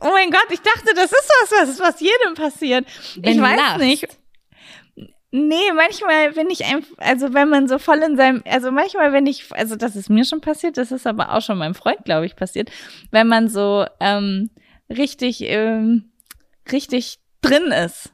oh 0.01 0.11
mein 0.11 0.31
Gott, 0.31 0.47
ich 0.49 0.61
dachte, 0.61 0.93
das 0.95 1.11
ist 1.11 1.31
was, 1.41 1.51
was, 1.51 1.79
was 1.79 2.01
jedem 2.01 2.33
passiert. 2.35 2.85
Wenn 3.15 3.35
ich 3.35 3.41
weiß 3.41 3.57
lachst. 3.57 3.77
nicht. 3.79 4.17
Nee, 5.31 5.71
manchmal 5.75 6.31
bin 6.31 6.49
ich 6.49 6.63
einfach, 6.63 6.97
also 6.97 7.33
wenn 7.33 7.49
man 7.49 7.67
so 7.67 7.79
voll 7.79 7.97
in 7.97 8.15
seinem, 8.15 8.43
also 8.45 8.71
manchmal, 8.71 9.11
wenn 9.11 9.25
ich, 9.25 9.51
also 9.53 9.75
das 9.75 9.97
ist 9.97 10.09
mir 10.09 10.23
schon 10.23 10.39
passiert, 10.39 10.77
das 10.77 10.91
ist 10.91 11.05
aber 11.05 11.33
auch 11.33 11.41
schon 11.41 11.57
meinem 11.57 11.75
Freund, 11.75 12.05
glaube 12.05 12.25
ich, 12.25 12.35
passiert, 12.37 12.71
wenn 13.11 13.27
man 13.27 13.49
so 13.49 13.85
ähm, 13.99 14.49
richtig, 14.89 15.41
ähm, 15.41 16.11
richtig 16.71 17.19
drin 17.41 17.71
ist 17.71 18.13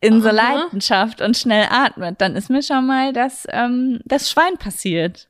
in 0.00 0.22
so 0.22 0.28
Aha. 0.28 0.36
Leidenschaft 0.36 1.20
und 1.20 1.36
schnell 1.36 1.66
atmet, 1.70 2.20
dann 2.20 2.34
ist 2.34 2.48
mir 2.48 2.62
schon 2.62 2.86
mal 2.86 3.12
das, 3.12 3.46
ähm, 3.50 4.00
das 4.04 4.30
Schwein 4.30 4.56
passiert. 4.58 5.28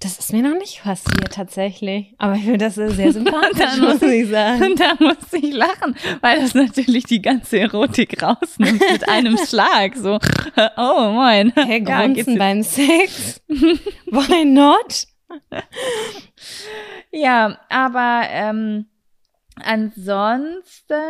Das 0.00 0.18
ist 0.18 0.32
mir 0.32 0.42
noch 0.42 0.56
nicht 0.56 0.82
passiert 0.82 1.34
tatsächlich. 1.34 2.14
Aber 2.16 2.34
ich 2.34 2.44
finde 2.44 2.56
das 2.56 2.74
sehr 2.74 2.88
sympathisch, 3.12 3.78
muss 3.78 4.00
ich 4.00 4.30
sagen. 4.30 4.64
Und 4.64 4.80
da 4.80 4.94
muss 4.98 5.32
ich 5.32 5.52
lachen, 5.52 5.94
weil 6.22 6.40
das 6.40 6.54
natürlich 6.54 7.04
die 7.04 7.20
ganze 7.20 7.60
Erotik 7.60 8.22
rausnimmt 8.22 8.80
mit 8.80 9.08
einem 9.08 9.36
Schlag. 9.46 9.94
So, 9.96 10.18
oh 10.78 11.10
moin. 11.10 11.52
Hey, 11.54 11.82
Grunzen 11.82 12.32
ja, 12.32 12.38
beim 12.38 12.62
Sex? 12.62 13.42
Why 13.46 14.46
not? 14.46 15.06
ja, 17.12 17.58
aber 17.68 18.22
ähm, 18.30 18.86
ansonsten 19.64 21.00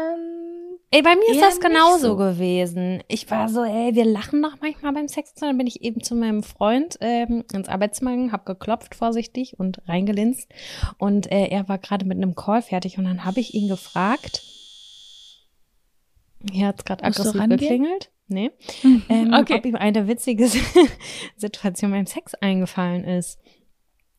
Ey, 0.93 1.03
bei 1.03 1.15
mir 1.15 1.31
ist 1.31 1.41
das 1.41 1.61
genauso 1.61 2.09
so. 2.09 2.17
gewesen. 2.17 3.03
Ich 3.07 3.31
war 3.31 3.49
so, 3.49 3.63
ey, 3.63 3.95
wir 3.95 4.05
lachen 4.05 4.43
doch 4.43 4.57
manchmal 4.61 4.93
beim 4.93 5.07
Sex. 5.07 5.35
Dann 5.35 5.57
bin 5.57 5.69
ich 5.69 5.83
eben 5.83 6.03
zu 6.03 6.17
meinem 6.17 6.43
Freund 6.43 6.99
ähm, 7.01 7.45
ins 7.53 7.69
Arbeitszimmer 7.69 8.11
gegangen, 8.11 8.33
hab 8.33 8.45
geklopft 8.45 8.97
vorsichtig 8.97 9.59
und 9.59 9.81
reingelinst. 9.87 10.51
Und 10.99 11.31
äh, 11.31 11.47
er 11.47 11.69
war 11.69 11.79
gerade 11.79 12.05
mit 12.05 12.17
einem 12.17 12.35
Call 12.35 12.63
fertig 12.63 12.99
und 12.99 13.05
dann 13.05 13.25
habe 13.25 13.39
ich 13.39 13.55
ihn 13.55 13.69
gefragt. 13.69 14.43
Hier 16.51 16.67
hat's 16.67 16.85
gerade 16.85 17.05
aggressiv 17.05 17.41
geklingelt. 17.49 18.11
Nee. 18.27 18.51
Ähm, 19.09 19.33
okay. 19.35 19.55
Ob 19.59 19.67
ihm 19.67 19.77
eine 19.77 20.07
witzige 20.09 20.49
Situation 21.37 21.91
beim 21.91 22.07
Sex 22.07 22.35
eingefallen 22.35 23.05
ist. 23.05 23.39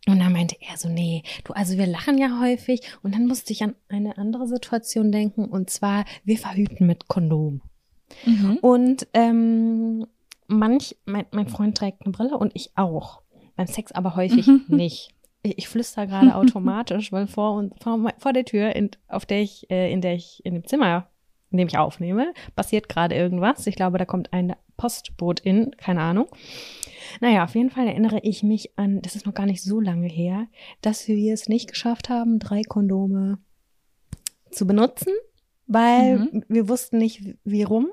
Und 0.07 0.19
dann 0.19 0.33
meinte 0.33 0.55
er 0.59 0.77
so, 0.77 0.89
nee, 0.89 1.23
du, 1.43 1.53
also 1.53 1.77
wir 1.77 1.85
lachen 1.85 2.17
ja 2.17 2.39
häufig. 2.41 2.81
Und 3.03 3.13
dann 3.13 3.27
musste 3.27 3.53
ich 3.53 3.63
an 3.63 3.75
eine 3.87 4.17
andere 4.17 4.47
Situation 4.47 5.11
denken. 5.11 5.45
Und 5.45 5.69
zwar, 5.69 6.05
wir 6.23 6.37
verhüten 6.37 6.87
mit 6.87 7.07
Kondom. 7.07 7.61
Mhm. 8.25 8.57
Und 8.61 9.07
ähm, 9.13 10.07
manch, 10.47 10.95
mein, 11.05 11.25
mein 11.31 11.47
Freund 11.47 11.77
trägt 11.77 12.01
eine 12.03 12.11
Brille 12.11 12.37
und 12.37 12.51
ich 12.55 12.71
auch. 12.75 13.21
Beim 13.55 13.67
Sex 13.67 13.91
aber 13.91 14.15
häufig 14.15 14.47
mhm. 14.47 14.65
nicht. 14.67 15.13
Ich, 15.43 15.57
ich 15.59 15.67
flüster 15.67 16.07
gerade 16.07 16.35
automatisch, 16.35 17.11
weil 17.11 17.27
vor, 17.27 17.53
und, 17.53 17.81
vor, 17.81 18.11
vor 18.17 18.33
der 18.33 18.45
Tür, 18.45 18.75
in, 18.75 18.91
auf 19.07 19.25
der 19.25 19.41
ich, 19.41 19.69
äh, 19.69 19.91
in 19.91 20.01
der 20.01 20.15
ich 20.15 20.43
in 20.43 20.55
dem 20.55 20.65
Zimmer, 20.65 21.07
in 21.51 21.57
dem 21.57 21.67
ich 21.67 21.77
aufnehme, 21.77 22.33
passiert 22.55 22.89
gerade 22.89 23.15
irgendwas. 23.15 23.67
Ich 23.67 23.75
glaube, 23.75 23.97
da 23.97 24.05
kommt 24.05 24.33
ein 24.33 24.55
Postbotin, 24.77 25.71
keine 25.77 26.01
Ahnung. 26.01 26.27
Naja, 27.19 27.43
auf 27.43 27.55
jeden 27.55 27.69
Fall 27.69 27.87
erinnere 27.87 28.19
ich 28.23 28.41
mich 28.41 28.77
an, 28.77 29.01
das 29.01 29.15
ist 29.15 29.25
noch 29.25 29.33
gar 29.33 29.45
nicht 29.45 29.61
so 29.61 29.79
lange 29.79 30.07
her, 30.07 30.47
dass 30.81 31.07
wir 31.07 31.33
es 31.33 31.49
nicht 31.49 31.69
geschafft 31.69 32.09
haben, 32.09 32.39
drei 32.39 32.61
Kondome 32.61 33.37
zu 34.49 34.65
benutzen, 34.65 35.13
weil 35.67 36.19
mhm. 36.19 36.43
wir 36.47 36.69
wussten 36.69 36.97
nicht, 36.97 37.35
wie 37.43 37.63
rum 37.63 37.89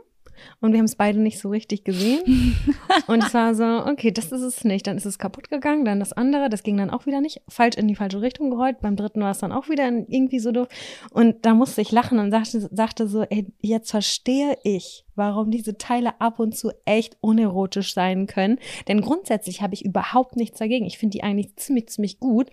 und 0.60 0.72
wir 0.72 0.78
haben 0.78 0.86
es 0.86 0.96
beide 0.96 1.20
nicht 1.20 1.38
so 1.38 1.48
richtig 1.48 1.84
gesehen. 1.84 2.56
und 3.06 3.22
es 3.22 3.34
war 3.34 3.54
so, 3.54 3.64
okay, 3.86 4.10
das 4.10 4.32
ist 4.32 4.42
es 4.42 4.64
nicht. 4.64 4.86
Dann 4.86 4.96
ist 4.96 5.06
es 5.06 5.18
kaputt 5.18 5.50
gegangen, 5.50 5.84
dann 5.84 6.00
das 6.00 6.12
andere, 6.12 6.48
das 6.48 6.62
ging 6.62 6.76
dann 6.76 6.90
auch 6.90 7.06
wieder 7.06 7.20
nicht, 7.20 7.42
falsch 7.48 7.76
in 7.76 7.88
die 7.88 7.94
falsche 7.94 8.20
Richtung 8.20 8.50
gerollt. 8.50 8.80
Beim 8.80 8.96
dritten 8.96 9.20
war 9.20 9.30
es 9.30 9.38
dann 9.38 9.52
auch 9.52 9.68
wieder 9.68 9.86
irgendwie 9.86 10.38
so 10.38 10.52
doof. 10.52 10.68
Und 11.10 11.44
da 11.46 11.54
musste 11.54 11.80
ich 11.80 11.92
lachen 11.92 12.18
und 12.18 12.30
sagte, 12.30 12.68
sagte 12.72 13.08
so, 13.08 13.22
ey, 13.22 13.46
jetzt 13.60 13.90
verstehe 13.90 14.56
ich, 14.64 15.04
warum 15.14 15.50
diese 15.50 15.78
Teile 15.78 16.20
ab 16.20 16.38
und 16.38 16.56
zu 16.56 16.70
echt 16.84 17.16
unerotisch 17.20 17.94
sein 17.94 18.26
können. 18.26 18.58
Denn 18.88 19.00
grundsätzlich 19.00 19.62
habe 19.62 19.74
ich 19.74 19.84
überhaupt 19.84 20.36
nichts 20.36 20.58
dagegen. 20.58 20.86
Ich 20.86 20.98
finde 20.98 21.18
die 21.18 21.22
eigentlich 21.22 21.56
ziemlich, 21.56 21.88
ziemlich 21.88 22.20
gut 22.20 22.48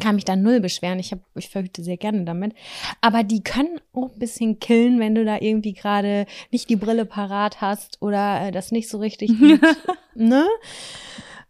kann 0.00 0.14
mich 0.14 0.24
da 0.24 0.36
null 0.36 0.60
beschweren. 0.60 0.98
Ich, 0.98 1.12
hab, 1.12 1.20
ich 1.34 1.48
verhüte 1.48 1.82
sehr 1.82 1.96
gerne 1.96 2.24
damit. 2.24 2.54
Aber 3.00 3.22
die 3.22 3.42
können 3.42 3.80
auch 3.92 4.12
ein 4.12 4.18
bisschen 4.18 4.58
killen, 4.58 5.00
wenn 5.00 5.14
du 5.14 5.24
da 5.24 5.38
irgendwie 5.40 5.74
gerade 5.74 6.26
nicht 6.50 6.68
die 6.68 6.76
Brille 6.76 7.06
parat 7.06 7.60
hast 7.60 8.00
oder 8.00 8.48
äh, 8.48 8.52
das 8.52 8.72
nicht 8.72 8.88
so 8.88 8.98
richtig 8.98 9.30
ne? 10.14 10.46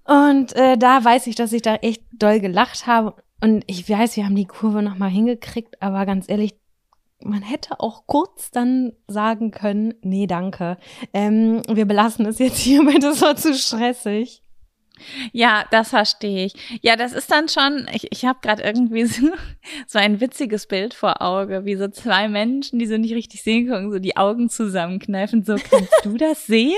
Und 0.05 0.55
äh, 0.55 0.77
da 0.79 1.05
weiß 1.05 1.27
ich, 1.27 1.35
dass 1.35 1.53
ich 1.53 1.63
da 1.63 1.77
echt 1.77 2.03
doll 2.13 2.41
gelacht 2.41 2.87
habe. 2.87 3.15
Und 3.41 3.65
ich 3.67 3.89
weiß, 3.89 4.17
wir 4.17 4.25
haben 4.25 4.37
die 4.37 4.47
Kurve 4.47 4.83
nochmal 4.83 5.11
hingekriegt, 5.11 5.83
aber 5.83 6.07
ganz 6.07 6.29
ehrlich, 6.29 6.55
man 7.23 7.43
hätte 7.43 7.81
auch 7.81 8.07
kurz 8.07 8.51
dann 8.51 8.93
sagen 9.09 9.51
können, 9.51 9.95
nee, 10.03 10.27
danke. 10.27 10.77
Ähm, 11.13 11.63
wir 11.69 11.87
belassen 11.87 12.27
es 12.27 12.39
jetzt 12.39 12.59
hier, 12.59 12.85
weil 12.87 12.99
das 12.99 13.21
war 13.23 13.37
zu 13.37 13.55
stressig. 13.55 14.43
Ja, 15.33 15.65
das 15.71 15.91
verstehe 15.91 16.47
ich. 16.47 16.55
Ja, 16.83 16.97
das 16.97 17.13
ist 17.13 17.31
dann 17.31 17.49
schon, 17.49 17.87
ich, 17.93 18.11
ich 18.11 18.25
habe 18.25 18.39
gerade 18.43 18.63
irgendwie 18.63 19.05
so, 19.07 19.29
so 19.87 19.99
ein 19.99 20.21
witziges 20.21 20.67
Bild 20.67 20.95
vor 20.95 21.23
Auge, 21.23 21.65
wie 21.65 21.77
so 21.77 21.89
zwei 21.89 22.29
Menschen, 22.29 22.79
die 22.79 22.87
so 22.87 22.97
nicht 22.97 23.15
richtig 23.15 23.43
sehen 23.43 23.67
können, 23.69 23.91
so 23.91 23.99
die 23.99 24.17
Augen 24.17 24.49
zusammenkneifen. 24.49 25.45
So, 25.45 25.57
kannst 25.57 25.93
du 26.05 26.17
das 26.17 26.47
sehen? 26.47 26.75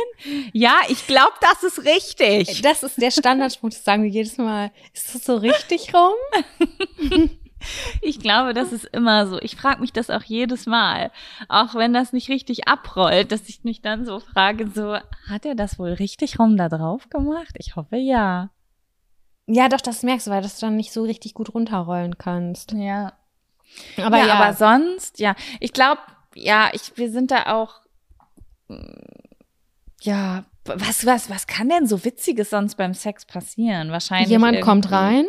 Ja, 0.53 0.77
ich 0.89 1.07
glaube, 1.07 1.33
das 1.41 1.63
ist 1.63 1.85
richtig. 1.85 2.63
Das 2.63 2.83
ist 2.83 3.01
der 3.01 3.11
Standardspruch, 3.11 3.71
das 3.71 3.85
sagen 3.85 4.03
wir 4.03 4.11
jedes 4.11 4.39
Mal. 4.39 4.71
Ist 4.93 5.15
das 5.15 5.25
so 5.25 5.37
richtig 5.37 5.93
rum? 5.95 7.31
Ich 8.01 8.21
glaube, 8.21 8.55
das 8.55 8.73
ist 8.73 8.85
immer 8.85 9.27
so. 9.27 9.39
Ich 9.41 9.57
frage 9.57 9.81
mich 9.81 9.93
das 9.93 10.11
auch 10.11 10.23
jedes 10.23 10.67
Mal. 10.67 11.11
Auch 11.49 11.75
wenn 11.75 11.93
das 11.93 12.13
nicht 12.13 12.29
richtig 12.29 12.69
abrollt, 12.69 13.33
dass 13.33 13.49
ich 13.49 13.65
mich 13.65 13.83
dann 13.83 14.05
so 14.05 14.21
frage, 14.21 14.69
so, 14.69 14.97
hat 15.29 15.45
er 15.45 15.55
das 15.55 15.79
wohl 15.79 15.93
richtig 15.93 16.39
rum 16.39 16.57
da 16.57 16.69
drauf 16.69 17.09
gemacht? 17.11 17.55
Ich 17.59 17.77
hoffe 17.77 17.97
ja. 17.97 18.51
Ja, 19.47 19.69
doch, 19.69 19.81
das 19.81 20.03
merkst 20.03 20.27
du, 20.27 20.31
weil 20.31 20.43
du 20.43 20.49
dann 20.61 20.77
nicht 20.77 20.93
so 20.93 21.03
richtig 21.03 21.35
gut 21.35 21.55
runterrollen 21.55 22.19
kannst. 22.19 22.73
Ja. 22.73 23.15
Aber 23.97 24.19
ja, 24.19 24.27
ja. 24.27 24.35
aber 24.35 24.55
sonst, 24.55 25.21
ja. 25.21 25.35
Ich 25.61 25.73
glaube, 25.73 26.01
ja, 26.35 26.71
ich, 26.73 26.97
wir 26.97 27.11
sind 27.11 27.31
da 27.31 27.55
auch, 27.55 27.81
ja, 30.03 30.45
was, 30.65 31.07
was, 31.07 31.31
was 31.31 31.47
kann 31.47 31.71
denn 31.71 31.87
so 31.87 32.05
Witziges 32.05 32.51
sonst 32.51 32.77
beim 32.77 32.93
Sex 32.93 33.25
passieren? 33.25 33.91
Wahrscheinlich. 33.91 34.29
Jemand 34.29 34.57
irgendwie. 34.57 34.71
kommt 34.71 34.91
rein 34.91 35.27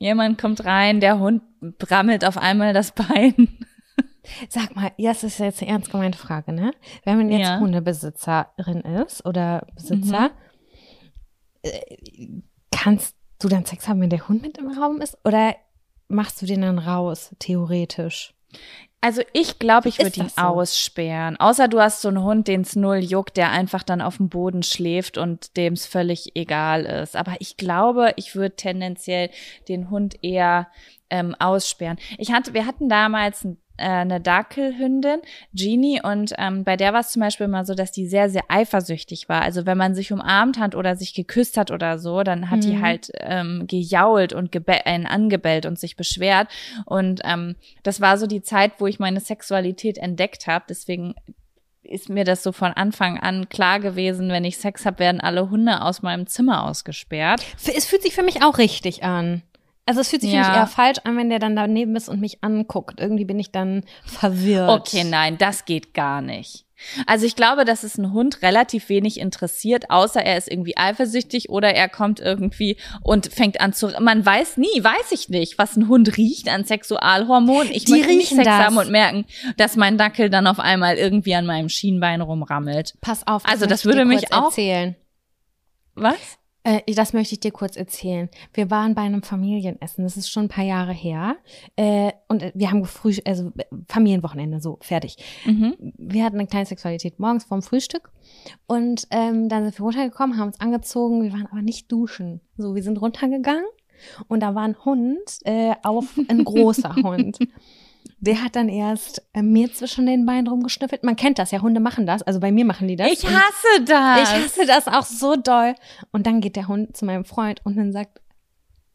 Jemand 0.00 0.38
kommt 0.38 0.64
rein, 0.64 1.00
der 1.00 1.18
Hund 1.18 1.42
brammelt 1.60 2.24
auf 2.24 2.38
einmal 2.38 2.72
das 2.72 2.92
Bein. 2.92 3.58
Sag 4.48 4.74
mal, 4.74 4.92
ja, 4.96 5.10
das 5.10 5.24
ist 5.24 5.38
jetzt 5.38 5.60
eine 5.60 5.72
ernst 5.72 5.90
gemeinte 5.90 6.18
Frage, 6.18 6.54
ne? 6.54 6.72
Wenn 7.04 7.18
man 7.18 7.30
jetzt 7.30 7.48
ja. 7.48 7.60
Hundebesitzerin 7.60 8.80
ist 8.80 9.24
oder 9.26 9.66
Besitzer, 9.74 10.28
mhm. 10.28 10.34
Äh, 11.62 12.40
kannst 12.70 13.14
du 13.38 13.48
dann 13.48 13.66
Sex 13.66 13.86
haben, 13.86 14.00
wenn 14.00 14.08
der 14.08 14.26
Hund 14.26 14.40
mit 14.40 14.56
im 14.56 14.70
Raum 14.70 15.02
ist? 15.02 15.18
Oder 15.24 15.54
machst 16.08 16.40
du 16.40 16.46
den 16.46 16.62
dann 16.62 16.78
raus, 16.78 17.34
theoretisch? 17.38 18.32
Also 19.02 19.22
ich 19.32 19.58
glaube, 19.58 19.88
ich 19.88 19.98
würde 19.98 20.20
ihn 20.20 20.28
so? 20.28 20.42
aussperren. 20.42 21.38
Außer 21.38 21.68
du 21.68 21.80
hast 21.80 22.02
so 22.02 22.08
einen 22.08 22.22
Hund, 22.22 22.48
den 22.48 22.60
es 22.62 22.76
null 22.76 22.98
juckt, 22.98 23.38
der 23.38 23.50
einfach 23.50 23.82
dann 23.82 24.02
auf 24.02 24.18
dem 24.18 24.28
Boden 24.28 24.62
schläft 24.62 25.16
und 25.16 25.56
dem 25.56 25.72
es 25.72 25.86
völlig 25.86 26.36
egal 26.36 26.84
ist. 26.84 27.16
Aber 27.16 27.36
ich 27.38 27.56
glaube, 27.56 28.12
ich 28.16 28.34
würde 28.34 28.56
tendenziell 28.56 29.30
den 29.68 29.88
Hund 29.88 30.22
eher 30.22 30.68
ähm, 31.08 31.34
aussperren. 31.38 31.98
Ich 32.18 32.30
hatte, 32.30 32.52
wir 32.52 32.66
hatten 32.66 32.90
damals 32.90 33.44
ein 33.44 33.56
äh, 33.80 34.00
eine 34.00 34.20
Dackelhündin, 34.20 35.20
Jeannie, 35.54 36.00
und 36.02 36.32
ähm, 36.38 36.64
bei 36.64 36.76
der 36.76 36.92
war 36.92 37.00
es 37.00 37.10
zum 37.10 37.20
Beispiel 37.20 37.46
immer 37.46 37.64
so, 37.64 37.74
dass 37.74 37.92
die 37.92 38.06
sehr, 38.06 38.30
sehr 38.30 38.44
eifersüchtig 38.48 39.28
war. 39.28 39.42
Also 39.42 39.66
wenn 39.66 39.78
man 39.78 39.94
sich 39.94 40.12
umarmt 40.12 40.58
hat 40.58 40.74
oder 40.74 40.96
sich 40.96 41.14
geküsst 41.14 41.56
hat 41.56 41.70
oder 41.70 41.98
so, 41.98 42.22
dann 42.22 42.50
hat 42.50 42.58
mhm. 42.58 42.62
die 42.62 42.80
halt 42.80 43.10
ähm, 43.18 43.64
gejault 43.66 44.32
und 44.32 44.50
einen 44.84 45.06
angebellt 45.06 45.66
und 45.66 45.78
sich 45.78 45.96
beschwert. 45.96 46.48
Und 46.84 47.20
ähm, 47.24 47.56
das 47.82 48.00
war 48.00 48.18
so 48.18 48.26
die 48.26 48.42
Zeit, 48.42 48.72
wo 48.78 48.86
ich 48.86 48.98
meine 48.98 49.20
Sexualität 49.20 49.98
entdeckt 49.98 50.46
habe. 50.46 50.64
Deswegen 50.68 51.14
ist 51.82 52.08
mir 52.08 52.24
das 52.24 52.42
so 52.42 52.52
von 52.52 52.72
Anfang 52.72 53.18
an 53.18 53.48
klar 53.48 53.80
gewesen, 53.80 54.28
wenn 54.28 54.44
ich 54.44 54.58
Sex 54.58 54.86
habe, 54.86 55.00
werden 55.00 55.20
alle 55.20 55.50
Hunde 55.50 55.82
aus 55.82 56.02
meinem 56.02 56.26
Zimmer 56.26 56.64
ausgesperrt. 56.64 57.42
Es 57.74 57.86
fühlt 57.86 58.02
sich 58.02 58.14
für 58.14 58.22
mich 58.22 58.42
auch 58.42 58.58
richtig 58.58 59.02
an. 59.02 59.42
Also 59.90 60.02
es 60.02 60.08
fühlt 60.08 60.22
sich 60.22 60.30
ja. 60.30 60.44
für 60.44 60.50
mich 60.50 60.56
eher 60.56 60.66
falsch 60.68 60.98
an, 61.02 61.16
wenn 61.16 61.30
der 61.30 61.40
dann 61.40 61.56
daneben 61.56 61.96
ist 61.96 62.08
und 62.08 62.20
mich 62.20 62.44
anguckt. 62.44 63.00
Irgendwie 63.00 63.24
bin 63.24 63.40
ich 63.40 63.50
dann 63.50 63.82
verwirrt. 64.04 64.70
Okay, 64.70 65.02
nein, 65.02 65.36
das 65.36 65.64
geht 65.64 65.94
gar 65.94 66.22
nicht. 66.22 66.64
Also 67.08 67.26
ich 67.26 67.34
glaube, 67.34 67.64
dass 67.64 67.82
es 67.82 67.98
einen 67.98 68.12
Hund 68.12 68.40
relativ 68.40 68.88
wenig 68.88 69.18
interessiert, 69.18 69.90
außer 69.90 70.22
er 70.24 70.38
ist 70.38 70.48
irgendwie 70.48 70.76
eifersüchtig 70.76 71.48
oder 71.48 71.74
er 71.74 71.88
kommt 71.88 72.20
irgendwie 72.20 72.76
und 73.02 73.26
fängt 73.32 73.60
an 73.60 73.72
zu. 73.72 73.88
Man 73.98 74.24
weiß 74.24 74.58
nie, 74.58 74.68
weiß 74.68 75.10
ich 75.10 75.28
nicht, 75.28 75.58
was 75.58 75.76
ein 75.76 75.88
Hund 75.88 76.16
riecht 76.16 76.48
an 76.48 76.64
Sexualhormonen. 76.64 77.72
Ich 77.72 77.86
Die 77.86 77.94
nicht 77.94 78.28
Sex 78.28 78.44
das. 78.44 78.64
haben 78.64 78.76
und 78.76 78.92
merken, 78.92 79.24
dass 79.56 79.74
mein 79.74 79.98
Dackel 79.98 80.30
dann 80.30 80.46
auf 80.46 80.60
einmal 80.60 80.98
irgendwie 80.98 81.34
an 81.34 81.46
meinem 81.46 81.68
Schienbein 81.68 82.20
rumrammelt. 82.20 82.94
Pass 83.00 83.26
auf. 83.26 83.42
Das 83.42 83.54
also 83.54 83.66
das 83.66 83.84
würde 83.84 84.04
mich 84.04 84.32
auch 84.32 84.44
erzählen. 84.44 84.94
Was? 85.96 86.38
Äh, 86.62 86.80
das 86.92 87.12
möchte 87.12 87.34
ich 87.34 87.40
dir 87.40 87.52
kurz 87.52 87.76
erzählen. 87.76 88.28
Wir 88.52 88.70
waren 88.70 88.94
bei 88.94 89.02
einem 89.02 89.22
Familienessen, 89.22 90.04
das 90.04 90.16
ist 90.16 90.30
schon 90.30 90.44
ein 90.44 90.48
paar 90.48 90.64
Jahre 90.64 90.92
her. 90.92 91.36
Äh, 91.76 92.12
und 92.28 92.52
wir 92.54 92.70
haben 92.70 92.84
früh, 92.84 93.14
also 93.24 93.52
Familienwochenende, 93.88 94.60
so, 94.60 94.78
fertig. 94.80 95.16
Mhm. 95.44 95.74
Wir 95.96 96.24
hatten 96.24 96.38
eine 96.38 96.48
kleine 96.48 96.66
Sexualität 96.66 97.18
morgens 97.18 97.44
vorm 97.44 97.62
Frühstück. 97.62 98.10
Und 98.66 99.06
ähm, 99.10 99.48
dann 99.48 99.64
sind 99.64 99.78
wir 99.78 99.84
runtergekommen, 99.84 100.38
haben 100.38 100.48
uns 100.48 100.60
angezogen, 100.60 101.22
wir 101.22 101.32
waren 101.32 101.48
aber 101.50 101.62
nicht 101.62 101.90
duschen. 101.90 102.40
So, 102.56 102.74
wir 102.74 102.82
sind 102.82 103.00
runtergegangen 103.00 103.64
und 104.28 104.40
da 104.40 104.54
war 104.54 104.62
ein 104.62 104.84
Hund 104.84 105.38
äh, 105.44 105.74
auf 105.82 106.18
ein 106.28 106.44
großer 106.44 106.94
Hund. 107.02 107.38
Der 108.22 108.44
hat 108.44 108.54
dann 108.54 108.68
erst 108.68 109.22
äh, 109.32 109.40
mir 109.40 109.72
zwischen 109.72 110.04
den 110.04 110.26
Beinen 110.26 110.46
rumgeschnüffelt. 110.46 111.02
Man 111.04 111.16
kennt 111.16 111.38
das 111.38 111.52
ja, 111.52 111.62
Hunde 111.62 111.80
machen 111.80 112.06
das. 112.06 112.22
Also 112.22 112.38
bei 112.38 112.52
mir 112.52 112.66
machen 112.66 112.86
die 112.86 112.96
das. 112.96 113.10
Ich 113.10 113.24
hasse 113.24 113.84
das. 113.84 114.22
Ich 114.22 114.44
hasse 114.44 114.66
das 114.66 114.88
auch 114.88 115.04
so 115.04 115.36
doll. 115.36 115.74
Und 116.12 116.26
dann 116.26 116.42
geht 116.42 116.56
der 116.56 116.68
Hund 116.68 116.94
zu 116.96 117.06
meinem 117.06 117.24
Freund 117.24 117.60
und 117.64 117.76
dann 117.76 117.92
sagt 117.92 118.20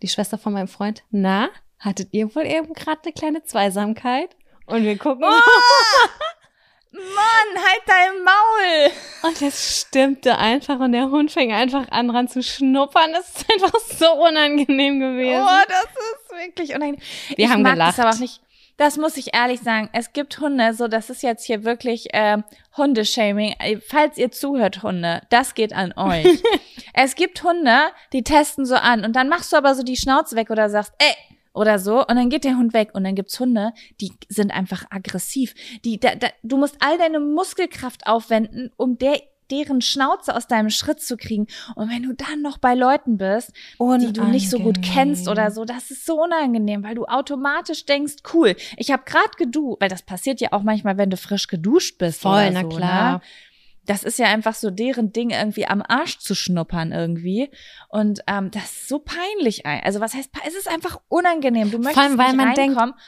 die 0.04 0.08
Schwester 0.08 0.38
von 0.38 0.54
meinem 0.54 0.68
Freund, 0.68 1.04
na, 1.10 1.50
hattet 1.80 2.10
ihr 2.12 2.36
wohl 2.36 2.46
eben 2.46 2.74
gerade 2.74 3.02
eine 3.04 3.14
kleine 3.14 3.44
Zweisamkeit? 3.44 4.36
Und 4.68 4.84
wir 4.84 4.98
gucken. 4.98 5.26
Oh! 5.28 5.32
Mann, 6.92 7.64
halt 7.64 7.82
dein 7.88 8.24
Maul! 8.24 8.92
Und 9.24 9.42
das 9.42 9.82
stimmte 9.82 10.38
einfach 10.38 10.80
und 10.80 10.94
der 10.94 11.10
Hund 11.10 11.30
fing 11.30 11.52
einfach 11.52 11.90
an 11.90 12.08
dran 12.08 12.28
zu 12.30 12.42
schnuppern. 12.42 13.12
Das 13.12 13.30
ist 13.30 13.52
einfach 13.52 13.80
so 13.80 14.14
unangenehm 14.14 15.00
gewesen. 15.00 15.42
Oh, 15.42 15.66
das 15.68 15.84
ist 15.84 16.32
wirklich 16.32 16.76
unangenehm. 16.76 17.02
Wir 17.36 17.46
ich 17.46 17.52
haben 17.52 17.64
mag 17.64 17.74
gelacht. 17.74 17.98
Das 17.98 18.00
aber 18.00 18.16
auch 18.16 18.20
nicht 18.20 18.42
das 18.78 18.98
muss 18.98 19.18
ich 19.18 19.34
ehrlich 19.34 19.62
sagen. 19.62 19.90
Es 19.94 20.14
gibt 20.14 20.40
Hunde, 20.40 20.74
so 20.74 20.88
das 20.88 21.10
ist 21.10 21.24
jetzt 21.24 21.46
hier 21.46 21.64
wirklich 21.64 22.14
äh, 22.14 22.38
Hundeshaming. 22.76 23.56
Falls 23.88 24.18
ihr 24.18 24.32
zuhört, 24.32 24.84
Hunde, 24.84 25.22
das 25.30 25.54
geht 25.54 25.74
an 25.74 25.94
euch. 25.96 26.42
es 26.94 27.16
gibt 27.16 27.44
Hunde, 27.44 27.92
die 28.14 28.24
testen 28.24 28.66
so 28.66 28.76
an 28.76 29.06
und 29.06 29.16
dann 29.16 29.30
machst 29.30 29.54
du 29.54 29.58
aber 29.58 29.76
so 29.76 29.84
die 29.84 29.98
Schnauze 29.98 30.36
weg 30.36 30.50
oder 30.50 30.70
sagst, 30.70 30.94
ey, 31.00 31.16
oder 31.54 31.80
so 31.80 32.00
und 32.06 32.16
dann 32.16 32.30
geht 32.30 32.44
der 32.44 32.58
Hund 32.58 32.74
weg 32.74 32.90
und 32.94 33.06
dann 33.06 33.16
gibt's 33.16 33.40
Hunde, 33.40 33.72
die 34.02 34.12
sind 34.28 34.52
einfach 34.52 34.86
aggressiv. 34.90 35.54
Die 35.86 36.00
da, 36.00 36.16
da, 36.16 36.28
du 36.44 36.58
musst 36.58 36.76
all 36.80 36.98
deine 36.98 37.20
Muskelkraft 37.20 38.06
aufwenden, 38.08 38.72
um 38.76 38.98
der 38.98 39.22
deren 39.52 39.82
Schnauze 39.82 40.36
aus 40.36 40.48
deinem 40.48 40.70
Schritt 40.70 41.02
zu 41.02 41.18
kriegen. 41.18 41.48
Und 41.76 41.90
wenn 41.90 42.04
du 42.04 42.14
dann 42.14 42.42
noch 42.42 42.58
bei 42.58 42.74
Leuten 42.74 43.18
bist, 43.18 43.52
die 43.80 44.14
du 44.14 44.24
nicht 44.26 44.50
so 44.50 44.60
gut 44.60 44.82
kennst 44.82 45.28
oder 45.28 45.52
so, 45.52 45.66
das 45.66 45.92
ist 45.92 46.06
so 46.06 46.24
unangenehm, 46.24 46.84
weil 46.84 46.96
du 46.96 47.06
automatisch 47.06 47.86
denkst, 47.86 48.16
cool, 48.34 48.56
ich 48.78 48.92
habe 48.92 49.04
gerade 49.06 49.32
geduscht, 49.38 49.78
weil 49.82 49.90
das 49.90 50.04
passiert 50.04 50.42
ja 50.42 50.50
auch 50.52 50.64
manchmal, 50.64 50.98
wenn 50.98 51.10
du 51.10 51.18
frisch 51.18 51.48
geduscht 51.48 51.98
bist. 51.98 52.22
Voll, 52.22 52.52
na 52.52 52.62
so, 52.62 52.70
klar. 52.70 53.14
Ne? 53.14 53.22
Das 53.86 54.04
ist 54.04 54.18
ja 54.18 54.26
einfach 54.28 54.56
so 54.56 54.72
deren 54.72 55.12
Ding, 55.12 55.30
irgendwie 55.30 55.68
am 55.68 55.84
Arsch 55.88 56.18
zu 56.18 56.34
schnuppern 56.34 56.92
irgendwie. 56.92 57.52
Und 57.90 58.22
ähm, 58.26 58.50
das 58.50 58.64
ist 58.64 58.88
so 58.88 58.98
peinlich. 58.98 59.66
Also 59.68 60.00
was 60.00 60.16
heißt, 60.16 60.32
es 60.48 60.56
ist 60.56 60.68
einfach 60.68 61.00
unangenehm. 61.08 61.70
Du 61.70 61.78
möchtest 61.78 61.96
Vor 61.96 62.04
allem, 62.04 62.18
weil 62.18 62.34
man 62.34 62.48
reinkommen. 62.48 62.94
denkt, 62.94 63.00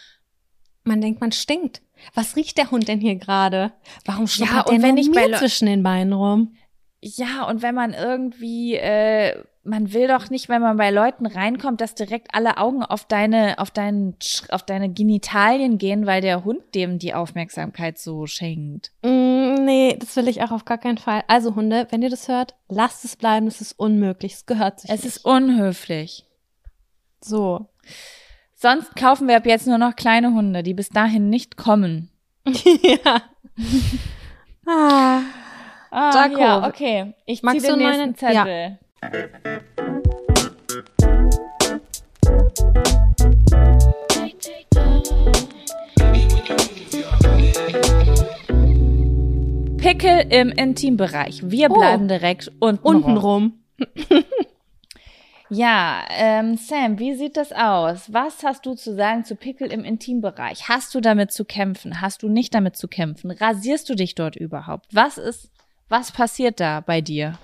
man 0.84 1.02
denkt, 1.02 1.22
man 1.22 1.32
stinkt. 1.32 1.82
Was 2.14 2.36
riecht 2.36 2.58
der 2.58 2.72
Hund 2.72 2.88
denn 2.88 3.00
hier 3.00 3.16
gerade? 3.16 3.72
Warum 4.06 4.28
schnuppert 4.28 4.68
ja, 4.70 4.74
der 4.74 4.82
wenn 4.82 4.98
ich 4.98 5.10
mir 5.10 5.34
zwischen 5.38 5.66
den 5.68 5.84
Beinen 5.84 6.14
rum? 6.14 6.56
Ja, 7.02 7.44
und 7.48 7.62
wenn 7.62 7.76
man 7.76 7.94
irgendwie, 7.94 8.76
äh, 8.76 9.44
man 9.64 9.94
will 9.94 10.08
doch 10.08 10.30
nicht, 10.30 10.50
wenn 10.50 10.62
man 10.62 10.78
bei 10.78 10.90
Leuten 10.90 11.26
reinkommt, 11.28 11.80
dass 11.80 11.94
direkt 11.94 12.34
alle 12.34 12.58
Augen 12.58 12.84
auf 12.84 13.06
deine, 13.06 13.60
auf 13.60 13.70
deinen, 13.70 14.16
auf 14.50 14.64
deine 14.64 14.90
Genitalien 14.92 15.78
gehen, 15.78 16.06
weil 16.08 16.22
der 16.22 16.44
Hund 16.44 16.74
dem 16.74 16.98
die 16.98 17.14
Aufmerksamkeit 17.14 18.00
so 18.00 18.26
schenkt. 18.26 18.92
Mm, 19.04 19.54
nee, 19.66 19.96
das 20.00 20.16
will 20.16 20.28
ich 20.28 20.42
auch 20.42 20.52
auf 20.52 20.66
gar 20.66 20.78
keinen 20.80 20.98
Fall. 20.98 21.24
Also 21.28 21.54
Hunde, 21.56 21.86
wenn 21.92 22.02
ihr 22.02 22.10
das 22.10 22.28
hört, 22.28 22.56
lasst 22.68 23.06
es 23.06 23.16
bleiben, 23.16 23.46
es 23.46 23.62
ist 23.62 23.74
unmöglich, 23.74 24.34
es 24.34 24.46
gehört 24.48 24.80
sich 24.80 24.90
Es 24.90 25.04
nicht. 25.04 25.18
ist 25.18 25.26
unhöflich. 25.26 26.26
so. 27.22 27.68
Sonst 28.60 28.96
kaufen 28.96 29.28
wir 29.28 29.38
ab 29.38 29.46
jetzt 29.46 29.68
nur 29.68 29.78
noch 29.78 29.96
kleine 29.96 30.34
Hunde, 30.34 30.64
die 30.64 30.74
bis 30.74 30.90
dahin 30.90 31.30
nicht 31.30 31.58
kommen. 31.58 32.10
ja. 32.46 33.22
ah. 34.68 35.22
Ah, 35.92 36.12
Jaco, 36.28 36.40
ja, 36.40 36.68
okay. 36.68 37.14
Ich 37.28 37.42
ziehe 37.42 37.62
den 37.62 37.78
nächsten 37.78 37.84
meinen- 37.84 38.16
ja. 38.34 38.44
Zettel. 38.44 38.80
Pickel 49.78 50.26
im 50.30 50.50
Intimbereich. 50.50 51.42
Wir 51.44 51.70
Oh. 51.72 51.76
bleiben 51.76 52.08
direkt 52.08 52.52
unten, 52.60 52.86
Unten 52.86 53.18
rum. 53.18 53.54
Ja, 55.50 56.06
ähm, 56.10 56.58
Sam, 56.58 57.00
wie 57.00 57.16
sieht 57.16 57.38
das 57.38 57.54
aus? 57.54 58.12
Was 58.12 58.44
hast 58.44 58.66
du 58.66 58.76
zu 58.76 58.96
sagen 58.96 59.24
zu 59.24 59.36
Pickel 59.36 59.72
im 59.72 59.86
Intimbereich? 59.86 60.68
Hast 60.68 60.94
du 60.94 61.00
damit 61.00 61.32
zu 61.32 61.46
kämpfen? 61.46 62.02
Hast 62.02 62.22
du 62.24 62.30
nicht 62.30 62.54
damit 62.54 62.76
zu 62.76 62.88
kämpfen? 62.88 63.32
Rasierst 63.32 63.88
du 63.90 63.96
dich 63.96 64.16
dort 64.16 64.36
überhaupt? 64.36 64.88
Was 64.92 65.18
ist, 65.18 65.50
was 65.88 66.12
passiert 66.12 66.60
da 66.60 66.82
bei 66.82 67.00
dir? 67.00 67.40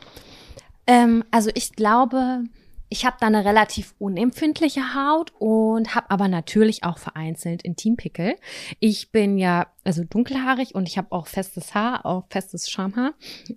Ähm, 0.85 1.23
also 1.31 1.49
ich 1.53 1.71
glaube, 1.73 2.43
ich 2.89 3.05
habe 3.05 3.17
da 3.19 3.27
eine 3.27 3.45
relativ 3.45 3.95
unempfindliche 3.99 4.93
Haut 4.93 5.31
und 5.39 5.95
habe 5.95 6.11
aber 6.11 6.27
natürlich 6.27 6.83
auch 6.83 6.97
vereinzelt 6.97 7.63
Intimpickel. 7.63 8.35
Ich 8.79 9.11
bin 9.11 9.37
ja 9.37 9.67
also 9.83 10.03
dunkelhaarig 10.03 10.75
und 10.75 10.87
ich 10.87 10.97
habe 10.97 11.11
auch 11.11 11.27
festes 11.27 11.73
Haar, 11.73 12.05
auch 12.05 12.25
festes 12.29 12.69
Schamhaar. 12.69 13.13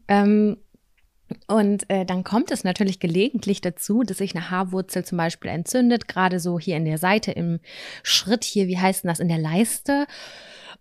Ähm, 0.09 0.57
und 1.49 1.89
äh, 1.91 2.05
dann 2.05 2.25
kommt 2.25 2.51
es 2.51 2.65
natürlich 2.65 3.01
gelegentlich 3.01 3.61
dazu, 3.61 4.03
dass 4.03 4.19
sich 4.19 4.35
eine 4.35 4.51
Haarwurzel 4.51 5.05
zum 5.05 5.19
Beispiel 5.19 5.51
entzündet, 5.51 6.09
gerade 6.09 6.39
so 6.39 6.59
hier 6.59 6.77
in 6.77 6.85
der 6.85 6.99
Seite 6.99 7.33
im 7.33 7.61
Schritt 8.03 8.45
hier, 8.45 8.69
wie 8.69 8.79
heißt 8.79 9.05
denn 9.05 9.09
das, 9.09 9.21
in 9.21 9.29
der 9.29 9.39
Leiste. 9.39 10.07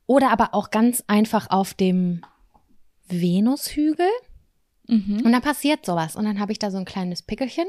Oder 0.06 0.32
aber 0.32 0.54
auch 0.54 0.70
ganz 0.70 1.04
einfach 1.08 1.50
auf 1.50 1.74
dem 1.74 2.22
Venushügel. 3.08 4.10
Und 5.24 5.32
dann 5.32 5.42
passiert 5.42 5.86
sowas. 5.86 6.16
Und 6.16 6.26
dann 6.26 6.40
habe 6.40 6.52
ich 6.52 6.60
da 6.60 6.70
so 6.70 6.78
ein 6.78 6.86
kleines 6.86 7.24
Pickelchen. 7.24 7.66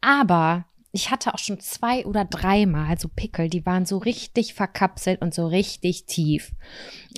Aber 0.00 0.66
ich 0.96 1.10
hatte 1.10 1.34
auch 1.34 1.38
schon 1.38 1.60
zwei 1.60 2.04
oder 2.06 2.24
dreimal 2.24 2.98
so 2.98 3.08
Pickel, 3.08 3.48
die 3.50 3.64
waren 3.66 3.84
so 3.86 3.98
richtig 3.98 4.54
verkapselt 4.54 5.20
und 5.20 5.34
so 5.34 5.46
richtig 5.46 6.06
tief. 6.06 6.52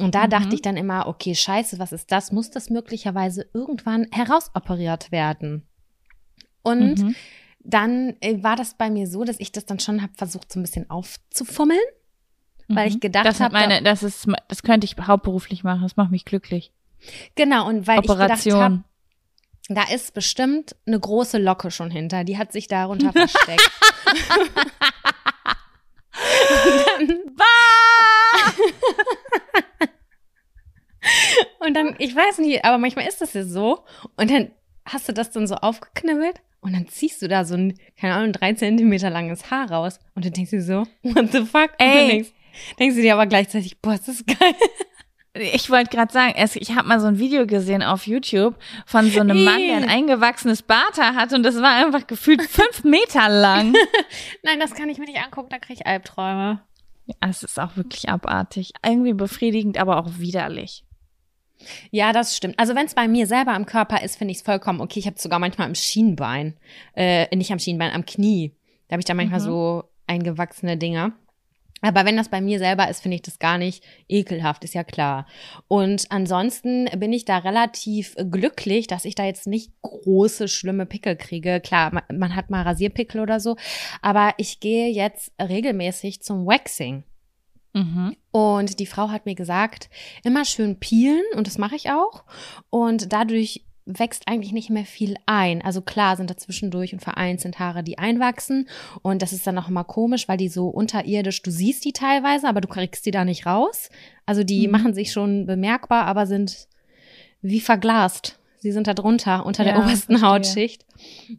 Und 0.01 0.15
da 0.15 0.27
Mhm. 0.27 0.31
dachte 0.31 0.55
ich 0.57 0.63
dann 0.63 0.77
immer, 0.77 1.07
okay, 1.07 1.35
scheiße, 1.35 1.79
was 1.79 1.93
ist 1.93 2.11
das? 2.13 2.33
Muss 2.33 2.51
das 2.51 2.71
möglicherweise 2.71 3.49
irgendwann 3.55 4.07
herausoperiert 4.11 5.13
werden? 5.13 5.67
Und 6.63 7.03
Mhm. 7.03 7.15
dann 7.61 8.17
äh, 8.21 8.43
war 8.43 8.57
das 8.57 8.75
bei 8.77 8.91
mir 8.91 9.07
so, 9.07 9.25
dass 9.25 9.39
ich 9.41 9.53
das 9.53 9.65
dann 9.65 9.79
schon 9.79 10.03
habe 10.03 10.13
versucht, 10.17 10.53
so 10.53 10.59
ein 10.59 10.63
bisschen 10.63 10.91
aufzufummeln, 10.91 11.79
weil 12.69 12.89
ich 12.89 13.01
gedacht 13.01 13.25
Mhm. 13.25 13.29
das 13.29 13.41
hat 13.41 13.53
habe, 13.53 13.69
meine, 13.69 13.83
das 13.83 14.03
ist, 14.03 14.27
das 14.49 14.63
könnte 14.63 14.87
ich 14.87 14.97
hauptberuflich 15.01 15.63
machen. 15.65 15.83
Das 15.83 15.97
macht 15.97 16.11
mich 16.11 16.25
glücklich. 16.25 16.73
genau, 17.37 17.69
und 17.69 17.87
weil 17.87 18.01
ich 18.01 18.07
gedacht 18.09 18.31
habe, 18.31 18.43
Operation. 18.55 18.85
Da 19.69 19.85
ist 19.93 20.15
bestimmt 20.15 20.75
eine 20.87 20.99
große 20.99 21.39
Locke 21.39 21.71
schon 21.71 21.91
hinter. 21.91 22.25
Die 22.25 22.39
hat 22.39 22.53
sich 22.53 22.69
darunter 22.69 23.13
versteckt. 23.13 23.71
Und 31.61 31.75
dann, 31.75 31.95
ich 31.99 32.15
weiß 32.15 32.39
nicht, 32.39 32.65
aber 32.65 32.79
manchmal 32.79 33.07
ist 33.07 33.21
das 33.21 33.35
ja 33.35 33.45
so. 33.45 33.85
Und 34.17 34.31
dann 34.31 34.51
hast 34.85 35.09
du 35.09 35.13
das 35.13 35.31
dann 35.31 35.47
so 35.47 35.57
aufgeknibbelt 35.57 36.41
und 36.61 36.73
dann 36.73 36.89
ziehst 36.89 37.23
du 37.23 37.29
da 37.29 37.45
so 37.45 37.55
ein, 37.55 37.79
keine 37.99 38.15
Ahnung, 38.15 38.33
drei 38.33 38.53
Zentimeter 38.55 39.11
langes 39.11 39.51
Haar 39.51 39.71
raus. 39.71 39.99
Und 40.15 40.25
dann 40.25 40.33
denkst 40.33 40.51
du 40.51 40.63
so, 40.63 40.87
what 41.03 41.31
the 41.33 41.45
fuck? 41.45 41.71
Und 41.73 41.87
Ey. 41.87 41.99
dann 41.99 42.09
denkst, 42.09 42.31
denkst 42.79 42.97
du 42.97 43.03
dir 43.03 43.15
aber 43.15 43.27
gleichzeitig, 43.27 43.81
boah, 43.81 43.95
ist 43.95 44.09
das 44.09 44.25
geil. 44.27 44.55
Ich 45.35 45.71
wollte 45.71 45.91
gerade 45.95 46.13
sagen, 46.13 46.35
ich 46.37 46.75
habe 46.75 46.89
mal 46.89 46.99
so 47.01 47.07
ein 47.07 47.19
Video 47.19 47.47
gesehen 47.47 47.83
auf 47.83 48.07
YouTube 48.07 48.57
von 48.87 49.09
so 49.11 49.21
einem 49.21 49.45
Mann, 49.45 49.59
der 49.61 49.77
ein 49.77 49.89
eingewachsenes 49.89 50.63
Barthaar 50.63 51.15
hat 51.15 51.33
und 51.33 51.43
das 51.45 51.57
war 51.57 51.75
einfach 51.77 52.07
gefühlt 52.07 52.43
fünf 52.43 52.83
Meter 52.85 53.29
lang. 53.29 53.75
Nein, 54.43 54.59
das 54.59 54.75
kann 54.75 54.89
ich 54.89 54.99
mir 54.99 55.05
nicht 55.05 55.21
angucken, 55.23 55.51
da 55.51 55.59
kriege 55.59 55.81
ich 55.81 55.87
Albträume. 55.87 56.63
Ja, 57.07 57.15
es 57.29 57.43
ist 57.43 57.59
auch 57.61 57.77
wirklich 57.77 58.09
abartig. 58.09 58.73
Irgendwie 58.85 59.13
befriedigend, 59.15 59.79
aber 59.79 59.99
auch 59.99 60.09
widerlich. 60.19 60.85
Ja, 61.91 62.13
das 62.13 62.37
stimmt. 62.37 62.59
Also 62.59 62.75
wenn 62.75 62.87
es 62.87 62.95
bei 62.95 63.09
mir 63.09 63.27
selber 63.27 63.53
am 63.53 63.67
Körper 63.67 64.03
ist, 64.03 64.17
finde 64.17 64.33
ich 64.33 64.39
es 64.39 64.45
vollkommen 64.45 64.81
okay. 64.81 64.99
Ich 64.99 65.07
habe 65.07 65.19
sogar 65.19 65.39
manchmal 65.39 65.67
am 65.69 65.75
Schienbein, 65.75 66.57
äh, 66.95 67.35
nicht 67.37 67.51
am 67.53 67.59
Schienbein, 67.59 67.93
am 67.93 68.07
Knie. 68.07 68.55
Da 68.89 68.95
habe 68.95 69.01
ich 69.01 69.07
da 69.07 69.15
manchmal 69.15 69.41
Mhm. 69.41 69.45
so 69.45 69.85
eingewachsene 70.07 70.77
Dinger. 70.77 71.13
Aber 71.81 72.05
wenn 72.05 72.17
das 72.17 72.29
bei 72.29 72.41
mir 72.41 72.59
selber 72.59 72.89
ist, 72.89 73.01
finde 73.01 73.17
ich 73.17 73.23
das 73.23 73.39
gar 73.39 73.59
nicht 73.59 73.85
ekelhaft, 74.09 74.65
ist 74.65 74.75
ja 74.75 74.85
klar. 74.85 75.27
Und 75.69 76.07
ansonsten 76.11 76.87
bin 76.97 77.13
ich 77.13 77.25
da 77.25 77.39
relativ 77.39 78.17
glücklich, 78.31 78.87
dass 78.87 79.05
ich 79.05 79.15
da 79.15 79.25
jetzt 79.25 79.47
nicht 79.47 79.73
große, 79.83 80.49
schlimme 80.49 80.87
Pickel 80.87 81.17
kriege. 81.17 81.61
Klar, 81.61 81.93
man, 81.93 82.03
man 82.19 82.35
hat 82.35 82.51
mal 82.51 82.63
Rasierpickel 82.63 83.21
oder 83.21 83.41
so, 83.41 83.57
aber 84.03 84.35
ich 84.39 84.61
gehe 84.61 84.91
jetzt 84.91 85.33
regelmäßig 85.41 86.23
zum 86.23 86.47
Waxing. 86.47 87.05
Mhm. 87.75 88.17
Und 88.33 88.79
die 88.81 88.87
Frau 88.87 89.11
hat 89.11 89.27
mir 89.27 89.35
gesagt, 89.35 89.91
immer 90.25 90.45
schön 90.45 90.81
peelen 90.81 91.23
und 91.37 91.47
das 91.47 91.59
mache 91.59 91.77
ich 91.77 91.91
auch. 91.91 92.25
Und 92.71 93.13
dadurch 93.13 93.65
wächst 93.91 94.29
eigentlich 94.29 94.53
nicht 94.53 94.69
mehr 94.69 94.85
viel 94.85 95.15
ein. 95.25 95.63
Also 95.63 95.81
klar 95.81 96.17
sind 96.17 96.29
da 96.29 96.37
zwischendurch 96.37 96.93
und 96.93 97.01
vereinzelt 97.01 97.59
Haare, 97.59 97.83
die 97.83 97.97
einwachsen. 97.99 98.69
Und 99.03 99.23
das 99.23 99.33
ist 99.33 99.47
dann 99.47 99.57
auch 99.57 99.69
immer 99.69 99.83
komisch, 99.85 100.29
weil 100.29 100.37
die 100.37 100.49
so 100.51 100.69
unterirdisch, 100.69 101.41
du 101.43 101.51
siehst 101.51 101.85
die 101.87 101.95
teilweise, 101.95 102.47
aber 102.49 102.61
du 102.61 102.69
kriegst 102.69 103.07
die 103.07 103.11
da 103.11 103.25
nicht 103.25 103.47
raus. 103.47 103.89
Also 104.27 104.45
die 104.45 104.67
Mhm. 104.67 104.73
machen 104.73 104.95
sich 104.95 105.11
schon 105.11 105.47
bemerkbar, 105.47 106.05
aber 106.05 106.27
sind 106.27 106.69
wie 107.41 107.61
verglast. 107.61 108.39
Sie 108.59 108.73
sind 108.73 108.87
da 108.89 108.93
drunter, 108.95 109.47
unter 109.47 109.65
der 109.65 109.75
Ja, 109.75 109.79
obersten 109.81 110.19
verstehe. 110.19 110.29
Hautschicht. 110.29 110.85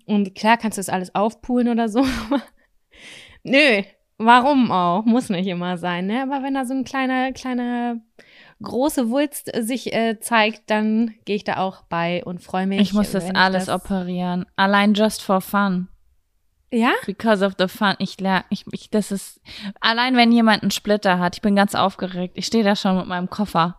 Und 0.06 0.34
klar 0.36 0.58
kannst 0.58 0.78
du 0.78 0.80
das 0.80 0.90
alles 0.90 1.14
aufpulen 1.14 1.68
oder 1.68 1.88
so. 1.90 2.04
Nö, 3.44 3.84
warum 4.18 4.72
auch? 4.72 5.06
Muss 5.06 5.30
nicht 5.30 5.48
immer 5.48 5.78
sein, 5.78 6.08
ne? 6.08 6.24
Aber 6.24 6.44
wenn 6.44 6.54
da 6.54 6.66
so 6.66 6.74
ein 6.74 6.84
kleiner, 6.84 7.32
kleiner 7.34 7.98
große 8.62 9.10
Wulst 9.10 9.54
äh, 9.56 9.63
sich 9.63 9.93
äh, 9.93 10.19
zeigt, 10.19 10.69
dann 10.69 11.13
gehe 11.26 11.36
ich 11.36 11.43
da 11.43 11.58
auch 11.58 11.84
bei 11.84 12.24
und 12.26 12.43
freue 12.43 12.67
mich. 12.67 12.82
Ich 12.82 12.93
muss 12.93 13.12
das 13.12 13.30
alles 13.34 13.65
das- 13.65 13.76
operieren. 13.84 14.45
Allein 14.56 14.93
just 14.93 15.22
for 15.22 15.41
fun. 15.41 15.88
Ja? 16.72 16.91
Because 17.06 17.43
of 17.43 17.54
the 17.58 17.67
fun. 17.67 17.95
Ich 17.98 18.19
lerne, 18.19 18.45
ich, 18.50 18.63
ich, 18.72 18.89
das 18.91 19.12
ist, 19.12 19.41
allein 19.82 20.15
wenn 20.15 20.32
jemand 20.32 20.62
einen 20.62 20.72
Splitter 20.72 21.17
hat, 21.17 21.36
ich 21.36 21.41
bin 21.41 21.56
ganz 21.56 21.74
aufgeregt. 21.74 22.34
Ich 22.38 22.45
stehe 22.45 22.63
da 22.63 22.76
schon 22.76 22.95
mit 22.98 23.08
meinem 23.08 23.30
Koffer. 23.30 23.78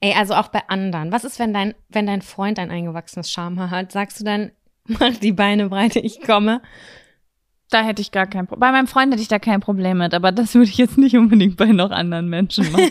Ey, 0.00 0.12
also 0.14 0.34
auch 0.34 0.48
bei 0.48 0.68
anderen. 0.68 1.12
Was 1.12 1.24
ist, 1.24 1.38
wenn 1.38 1.54
dein, 1.54 1.74
wenn 1.88 2.06
dein 2.06 2.20
Freund 2.20 2.58
ein 2.58 2.70
eingewachsenes 2.70 3.30
Schamhaar 3.30 3.70
hat? 3.70 3.90
Sagst 3.90 4.20
du 4.20 4.24
dann, 4.24 4.52
mach 4.86 5.16
die 5.16 5.32
Beine 5.32 5.68
breite, 5.70 5.98
ich 6.00 6.20
komme? 6.20 6.60
Da 7.70 7.82
hätte 7.82 8.02
ich 8.02 8.10
gar 8.12 8.26
kein 8.26 8.46
Problem. 8.46 8.60
Bei 8.60 8.72
meinem 8.72 8.86
Freund 8.86 9.10
hätte 9.12 9.22
ich 9.22 9.28
da 9.28 9.38
kein 9.38 9.60
Problem 9.60 9.96
mit, 9.96 10.12
aber 10.12 10.30
das 10.30 10.54
würde 10.54 10.68
ich 10.68 10.76
jetzt 10.76 10.98
nicht 10.98 11.16
unbedingt 11.16 11.56
bei 11.56 11.66
noch 11.66 11.90
anderen 11.90 12.28
Menschen 12.28 12.70
machen. 12.72 12.90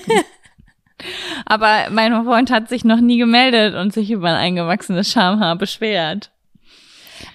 Aber 1.45 1.89
mein 1.91 2.23
Freund 2.25 2.51
hat 2.51 2.69
sich 2.69 2.83
noch 2.85 2.99
nie 3.01 3.17
gemeldet 3.17 3.75
und 3.75 3.93
sich 3.93 4.11
über 4.11 4.29
ein 4.29 4.35
eingewachsenes 4.35 5.11
Schamhaar 5.11 5.55
beschwert. 5.55 6.31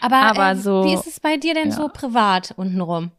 Aber, 0.01 0.17
Aber 0.17 0.51
äh, 0.53 0.57
so- 0.57 0.85
wie 0.85 0.95
ist 0.95 1.07
es 1.07 1.21
bei 1.21 1.37
dir 1.37 1.55
denn 1.55 1.71
ja. 1.71 1.75
so 1.77 1.89
privat 1.89 2.55
untenrum? 2.57 3.11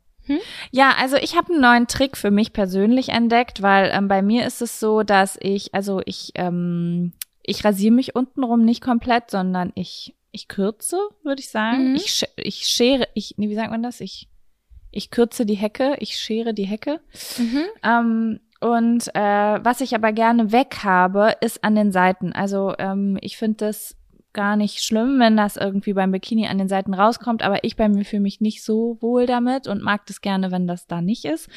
Ja, 0.71 0.93
also 0.99 1.15
ich 1.15 1.37
habe 1.37 1.53
einen 1.53 1.61
neuen 1.61 1.87
Trick 1.87 2.17
für 2.17 2.31
mich 2.31 2.51
persönlich 2.51 3.09
entdeckt, 3.09 3.61
weil 3.61 3.89
ähm, 3.93 4.09
bei 4.09 4.21
mir 4.21 4.45
ist 4.45 4.61
es 4.61 4.77
so, 4.77 5.03
dass 5.03 5.37
ich, 5.41 5.73
also 5.73 6.01
ich, 6.05 6.33
ähm, 6.35 7.13
ich 7.43 7.63
rasiere 7.63 7.93
mich 7.93 8.13
untenrum 8.13 8.65
nicht 8.65 8.81
komplett, 8.81 9.31
sondern 9.31 9.71
ich, 9.75 10.15
ich 10.33 10.49
kürze, 10.49 10.97
würde 11.23 11.39
ich 11.39 11.47
sagen. 11.49 11.91
Mhm. 11.91 11.95
Ich, 11.95 12.25
ich 12.35 12.65
schere, 12.67 13.07
ich, 13.13 13.35
nee, 13.37 13.47
wie 13.47 13.55
sagt 13.55 13.71
man 13.71 13.81
das? 13.83 14.01
Ich, 14.01 14.27
ich 14.91 15.11
kürze 15.11 15.45
die 15.45 15.55
Hecke, 15.55 15.95
ich 15.99 16.17
schere 16.19 16.53
die 16.53 16.65
Hecke. 16.67 16.99
Mhm. 17.37 17.63
Ähm, 17.83 18.39
und 18.59 19.13
äh, 19.13 19.59
was 19.63 19.81
ich 19.81 19.93
aber 19.93 20.11
gerne 20.11 20.51
weg 20.51 20.79
habe, 20.83 21.35
ist 21.41 21.63
an 21.63 21.75
den 21.75 21.91
Seiten. 21.91 22.33
Also 22.33 22.73
ähm, 22.79 23.17
ich 23.21 23.37
finde 23.37 23.65
das 23.65 23.95
gar 24.33 24.55
nicht 24.55 24.83
schlimm, 24.83 25.19
wenn 25.19 25.35
das 25.35 25.57
irgendwie 25.57 25.93
beim 25.93 26.11
Bikini 26.11 26.47
an 26.47 26.57
den 26.59 26.67
Seiten 26.67 26.93
rauskommt, 26.93 27.41
aber 27.41 27.63
ich 27.63 27.75
bei 27.75 27.89
mir 27.89 28.05
fühle 28.05 28.21
mich 28.21 28.39
nicht 28.39 28.63
so 28.63 28.97
wohl 29.01 29.25
damit 29.25 29.67
und 29.67 29.81
mag 29.81 30.05
das 30.05 30.21
gerne, 30.21 30.51
wenn 30.51 30.67
das 30.67 30.85
da 30.85 31.01
nicht 31.01 31.25
ist. 31.25 31.49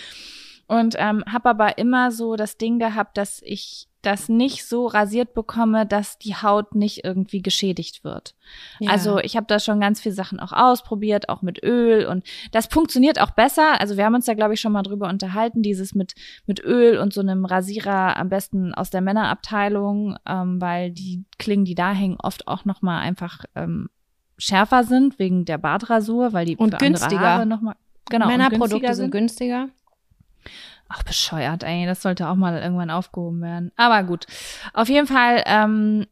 Und 0.66 0.94
ähm, 0.98 1.24
habe 1.30 1.50
aber 1.50 1.78
immer 1.78 2.10
so 2.10 2.36
das 2.36 2.56
Ding 2.56 2.78
gehabt, 2.78 3.18
dass 3.18 3.42
ich 3.44 3.89
das 4.02 4.28
nicht 4.28 4.64
so 4.64 4.86
rasiert 4.86 5.34
bekomme, 5.34 5.86
dass 5.86 6.18
die 6.18 6.34
Haut 6.34 6.74
nicht 6.74 7.04
irgendwie 7.04 7.42
geschädigt 7.42 8.02
wird. 8.02 8.34
Ja. 8.78 8.90
Also 8.90 9.18
ich 9.18 9.36
habe 9.36 9.46
da 9.46 9.58
schon 9.58 9.80
ganz 9.80 10.00
viele 10.00 10.14
Sachen 10.14 10.40
auch 10.40 10.52
ausprobiert, 10.52 11.28
auch 11.28 11.42
mit 11.42 11.62
Öl 11.62 12.06
und 12.06 12.24
das 12.52 12.66
funktioniert 12.66 13.20
auch 13.20 13.30
besser. 13.30 13.80
Also 13.80 13.96
wir 13.96 14.04
haben 14.04 14.14
uns 14.14 14.24
da 14.24 14.34
glaube 14.34 14.54
ich 14.54 14.60
schon 14.60 14.72
mal 14.72 14.82
drüber 14.82 15.08
unterhalten, 15.08 15.62
dieses 15.62 15.94
mit 15.94 16.14
mit 16.46 16.62
Öl 16.64 16.98
und 16.98 17.12
so 17.12 17.20
einem 17.20 17.44
Rasierer 17.44 18.16
am 18.16 18.28
besten 18.28 18.74
aus 18.74 18.90
der 18.90 19.00
Männerabteilung, 19.00 20.16
ähm, 20.26 20.60
weil 20.60 20.90
die 20.90 21.24
Klingen, 21.38 21.64
die 21.64 21.74
da 21.74 21.92
hängen, 21.92 22.16
oft 22.22 22.48
auch 22.48 22.64
noch 22.64 22.82
mal 22.82 23.00
einfach 23.00 23.44
ähm, 23.54 23.90
schärfer 24.38 24.84
sind 24.84 25.18
wegen 25.18 25.44
der 25.44 25.58
Bartrasur, 25.58 26.32
weil 26.32 26.46
die 26.46 26.56
und 26.56 26.78
günstiger 26.78 27.44
noch 27.44 27.60
mal 27.60 27.76
genau 28.08 28.26
Männerprodukte 28.26 28.94
sind 28.94 29.10
günstiger. 29.10 29.68
Ach, 30.92 31.04
bescheuert, 31.04 31.62
ey. 31.62 31.86
Das 31.86 32.02
sollte 32.02 32.28
auch 32.28 32.34
mal 32.34 32.60
irgendwann 32.60 32.90
aufgehoben 32.90 33.40
werden. 33.40 33.70
Aber 33.76 34.02
gut. 34.02 34.26
Auf 34.74 34.88
jeden 34.88 35.06
Fall 35.06 35.42
ähm, 35.46 36.06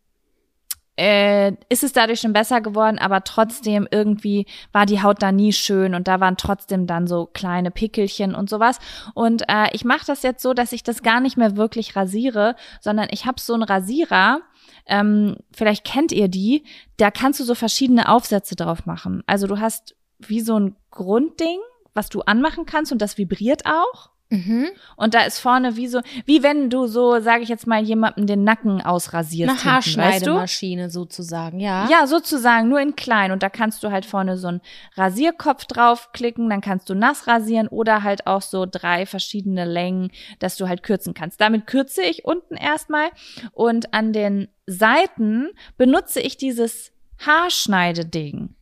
äh, 0.97 1.53
ist 1.68 1.83
es 1.83 1.93
dadurch 1.93 2.20
schon 2.20 2.33
besser 2.33 2.61
geworden, 2.61 3.01
aber 3.01 3.24
trotzdem 3.24 3.89
irgendwie 3.91 4.47
war 4.70 4.87
die 4.87 5.03
Haut 5.03 5.20
da 5.20 5.33
nie 5.33 5.53
schön 5.53 5.97
und 5.97 6.07
da 6.07 6.20
waren 6.20 6.37
trotzdem 6.37 6.87
dann 6.87 7.09
so 7.09 7.26
kleine 7.26 7.72
Pickelchen 7.72 8.37
und 8.37 8.49
sowas. 8.49 8.79
Und 9.14 9.43
äh, 9.49 9.66
ich 9.72 9.85
mache 9.85 10.07
das 10.07 10.22
jetzt 10.22 10.43
so, 10.43 10.55
dass 10.55 10.70
ich 10.70 10.85
das 10.85 11.03
gar 11.03 11.20
nicht 11.20 11.37
mehr 11.37 11.57
wirklich 11.57 11.97
rasiere, 11.97 12.55
sondern 12.81 13.09
ich 13.11 13.26
habe 13.26 13.41
so 13.41 13.55
einen 13.55 13.64
Rasierer. 13.64 14.43
Ähm, 14.87 15.39
vielleicht 15.53 15.85
kennt 15.85 16.12
ihr 16.12 16.29
die. 16.29 16.64
Da 16.99 17.11
kannst 17.11 17.41
du 17.41 17.45
so 17.45 17.57
verschiedene 17.57 18.09
Aufsätze 18.09 18.55
drauf 18.55 18.87
machen. 18.87 19.24
Also 19.26 19.49
du 19.49 19.59
hast 19.59 19.97
wie 20.20 20.41
so 20.41 20.59
ein 20.59 20.76
Grundding, 20.93 21.59
was 21.95 22.09
du 22.11 22.20
anmachen 22.20 22.64
kannst 22.64 22.93
und 22.93 23.03
das 23.03 23.18
vibriert 23.18 23.66
auch. 23.66 24.11
Mhm. 24.31 24.68
Und 24.97 25.14
da 25.14 25.22
ist 25.22 25.39
vorne 25.39 25.76
wie 25.76 25.89
so, 25.89 26.01
wie 26.26 26.43
wenn 26.43 26.68
du 26.68 26.87
so, 26.87 27.18
sage 27.20 27.43
ich 27.43 27.49
jetzt 27.49 27.66
mal, 27.66 27.83
jemandem 27.83 28.26
den 28.26 28.45
Nacken 28.45 28.83
ausrasierst. 28.83 29.51
Eine 29.51 29.64
Haarschneidemaschine 29.64 30.85
weißt 30.85 30.95
du? 30.95 31.01
sozusagen, 31.01 31.61
ja. 31.61 31.89
Ja, 31.91 32.07
sozusagen, 32.07 32.68
nur 32.68 32.81
in 32.81 32.95
klein. 32.95 33.33
Und 33.33 33.43
da 33.43 33.49
kannst 33.49 33.83
du 33.83 33.91
halt 33.91 34.05
vorne 34.05 34.37
so 34.37 34.49
einen 34.49 34.61
Rasierkopf 34.97 35.64
draufklicken, 35.64 36.51
dann 36.51 36.61
kannst 36.61 36.91
du 36.91 36.95
nass 36.95 37.26
rasieren 37.26 37.68
oder 37.68 38.03
halt 38.03 38.26
auch 38.26 38.43
so 38.43 38.66
drei 38.70 39.07
verschiedene 39.07 39.64
Längen, 39.64 40.11
dass 40.41 40.57
du 40.57 40.68
halt 40.68 40.83
kürzen 40.83 41.14
kannst. 41.14 41.41
Damit 41.41 41.66
kürze 41.66 42.03
ich 42.03 42.24
unten 42.24 42.55
erstmal 42.55 43.09
und 43.53 43.95
an 43.95 44.12
den 44.12 44.49
Seiten 44.66 45.49
benutze 45.79 46.20
ich 46.20 46.37
dieses 46.37 46.93
Haarschneideding. 47.24 48.55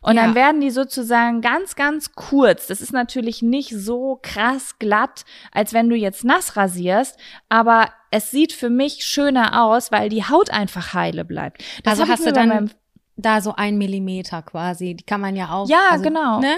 Und 0.00 0.16
ja. 0.16 0.22
dann 0.22 0.34
werden 0.34 0.60
die 0.60 0.70
sozusagen 0.70 1.40
ganz, 1.40 1.74
ganz 1.74 2.12
kurz. 2.12 2.66
Das 2.66 2.80
ist 2.80 2.92
natürlich 2.92 3.42
nicht 3.42 3.70
so 3.70 4.18
krass 4.22 4.78
glatt, 4.78 5.24
als 5.52 5.72
wenn 5.72 5.88
du 5.88 5.96
jetzt 5.96 6.24
nass 6.24 6.56
rasierst, 6.56 7.18
aber 7.48 7.88
es 8.10 8.30
sieht 8.30 8.52
für 8.52 8.70
mich 8.70 9.04
schöner 9.04 9.64
aus, 9.64 9.90
weil 9.90 10.08
die 10.08 10.24
Haut 10.24 10.50
einfach 10.50 10.94
heile 10.94 11.24
bleibt. 11.24 11.64
Das 11.82 11.98
also 11.98 12.12
hast 12.12 12.26
du 12.26 12.32
dann 12.32 12.70
da 13.16 13.40
so 13.40 13.54
ein 13.54 13.78
Millimeter 13.78 14.42
quasi. 14.42 14.94
Die 14.94 15.04
kann 15.04 15.20
man 15.20 15.36
ja 15.36 15.50
auch. 15.50 15.68
Ja, 15.68 15.88
also, 15.90 16.04
genau. 16.04 16.40
Ne? 16.40 16.56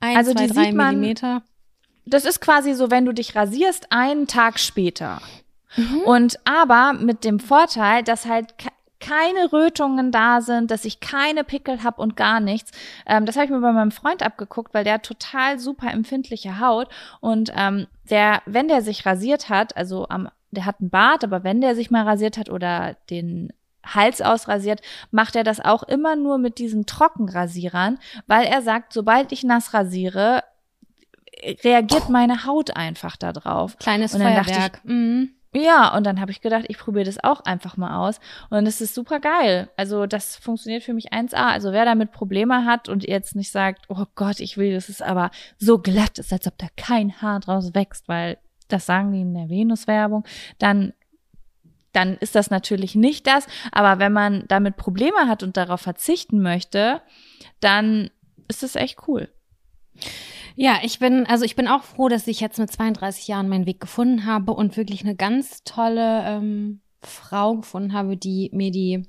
Ein, 0.00 0.16
also 0.16 0.32
zwei, 0.32 0.46
die 0.46 0.52
drei 0.52 0.64
sieht 0.64 0.74
man, 0.74 0.96
Millimeter. 0.96 1.42
Das 2.06 2.24
ist 2.24 2.40
quasi 2.40 2.74
so, 2.74 2.90
wenn 2.90 3.04
du 3.04 3.12
dich 3.12 3.36
rasierst, 3.36 3.92
einen 3.92 4.26
Tag 4.26 4.58
später. 4.58 5.20
Mhm. 5.76 6.00
Und 6.00 6.38
aber 6.44 6.94
mit 6.94 7.24
dem 7.24 7.38
Vorteil, 7.38 8.02
dass 8.02 8.26
halt 8.26 8.54
keine 9.00 9.52
Rötungen 9.52 10.12
da 10.12 10.40
sind, 10.40 10.70
dass 10.70 10.84
ich 10.84 11.00
keine 11.00 11.42
Pickel 11.44 11.82
habe 11.82 12.00
und 12.00 12.16
gar 12.16 12.40
nichts. 12.40 12.70
Ähm, 13.06 13.26
das 13.26 13.36
habe 13.36 13.46
ich 13.46 13.50
mir 13.50 13.60
bei 13.60 13.72
meinem 13.72 13.90
Freund 13.90 14.22
abgeguckt, 14.22 14.74
weil 14.74 14.84
der 14.84 14.94
hat 14.94 15.02
total 15.02 15.58
super 15.58 15.90
empfindliche 15.90 16.60
Haut 16.60 16.88
und 17.20 17.52
ähm, 17.56 17.86
der, 18.10 18.42
wenn 18.46 18.68
der 18.68 18.82
sich 18.82 19.06
rasiert 19.06 19.48
hat, 19.48 19.76
also 19.76 20.08
am, 20.08 20.28
der 20.50 20.66
hat 20.66 20.80
einen 20.80 20.90
Bart, 20.90 21.24
aber 21.24 21.44
wenn 21.44 21.60
der 21.60 21.74
sich 21.74 21.90
mal 21.90 22.04
rasiert 22.04 22.38
hat 22.38 22.50
oder 22.50 22.96
den 23.08 23.52
Hals 23.84 24.20
ausrasiert, 24.20 24.82
macht 25.10 25.36
er 25.36 25.44
das 25.44 25.60
auch 25.60 25.82
immer 25.82 26.16
nur 26.16 26.38
mit 26.38 26.58
diesen 26.58 26.86
Trockenrasierern, 26.86 27.98
weil 28.26 28.46
er 28.46 28.62
sagt, 28.62 28.92
sobald 28.92 29.32
ich 29.32 29.42
nass 29.42 29.72
rasiere, 29.72 30.44
reagiert 31.64 32.08
meine 32.08 32.44
Haut 32.44 32.76
einfach 32.76 33.16
da 33.16 33.32
drauf. 33.32 33.76
Kleines 33.78 34.12
Feuerwerk. 34.12 34.80
Ich, 34.84 34.90
mhm. 34.90 35.30
Ja, 35.52 35.96
und 35.96 36.04
dann 36.04 36.20
habe 36.20 36.30
ich 36.30 36.40
gedacht, 36.40 36.66
ich 36.68 36.78
probiere 36.78 37.06
das 37.06 37.22
auch 37.22 37.40
einfach 37.40 37.76
mal 37.76 37.96
aus. 37.96 38.20
Und 38.50 38.66
es 38.66 38.80
ist 38.80 38.94
super 38.94 39.18
geil. 39.18 39.68
Also 39.76 40.06
das 40.06 40.36
funktioniert 40.36 40.84
für 40.84 40.94
mich 40.94 41.12
1A. 41.12 41.50
Also 41.50 41.72
wer 41.72 41.84
damit 41.84 42.12
Probleme 42.12 42.64
hat 42.64 42.88
und 42.88 43.06
jetzt 43.06 43.34
nicht 43.34 43.50
sagt, 43.50 43.86
oh 43.88 44.04
Gott, 44.14 44.38
ich 44.38 44.56
will, 44.56 44.72
dass 44.72 44.88
es 44.88 45.02
aber 45.02 45.30
so 45.58 45.78
glatt 45.78 46.20
ist, 46.20 46.32
als 46.32 46.46
ob 46.46 46.56
da 46.58 46.68
kein 46.76 47.20
Haar 47.20 47.40
draus 47.40 47.74
wächst, 47.74 48.08
weil 48.08 48.38
das 48.68 48.86
sagen 48.86 49.12
die 49.12 49.22
in 49.22 49.34
der 49.34 49.48
Venus-Werbung, 49.48 50.24
dann 50.58 50.92
dann 51.92 52.16
ist 52.18 52.36
das 52.36 52.50
natürlich 52.50 52.94
nicht 52.94 53.26
das. 53.26 53.48
Aber 53.72 53.98
wenn 53.98 54.12
man 54.12 54.44
damit 54.46 54.76
Probleme 54.76 55.26
hat 55.26 55.42
und 55.42 55.56
darauf 55.56 55.80
verzichten 55.80 56.40
möchte, 56.40 57.02
dann 57.58 58.10
ist 58.46 58.62
es 58.62 58.76
echt 58.76 59.08
cool. 59.08 59.28
Ja, 60.56 60.78
ich 60.82 60.98
bin, 60.98 61.26
also 61.26 61.44
ich 61.44 61.56
bin 61.56 61.68
auch 61.68 61.82
froh, 61.82 62.08
dass 62.08 62.26
ich 62.26 62.40
jetzt 62.40 62.58
mit 62.58 62.70
32 62.70 63.28
Jahren 63.28 63.48
meinen 63.48 63.66
Weg 63.66 63.80
gefunden 63.80 64.26
habe 64.26 64.52
und 64.52 64.76
wirklich 64.76 65.02
eine 65.04 65.16
ganz 65.16 65.62
tolle 65.64 66.24
ähm, 66.26 66.80
Frau 67.02 67.56
gefunden 67.56 67.92
habe, 67.92 68.16
die 68.16 68.50
mir 68.52 68.70
die 68.70 69.06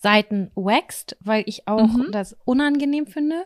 Seiten 0.00 0.52
wächst, 0.54 1.16
weil 1.20 1.42
ich 1.46 1.66
auch 1.66 1.88
mhm. 1.88 2.12
das 2.12 2.36
unangenehm 2.44 3.06
finde 3.06 3.44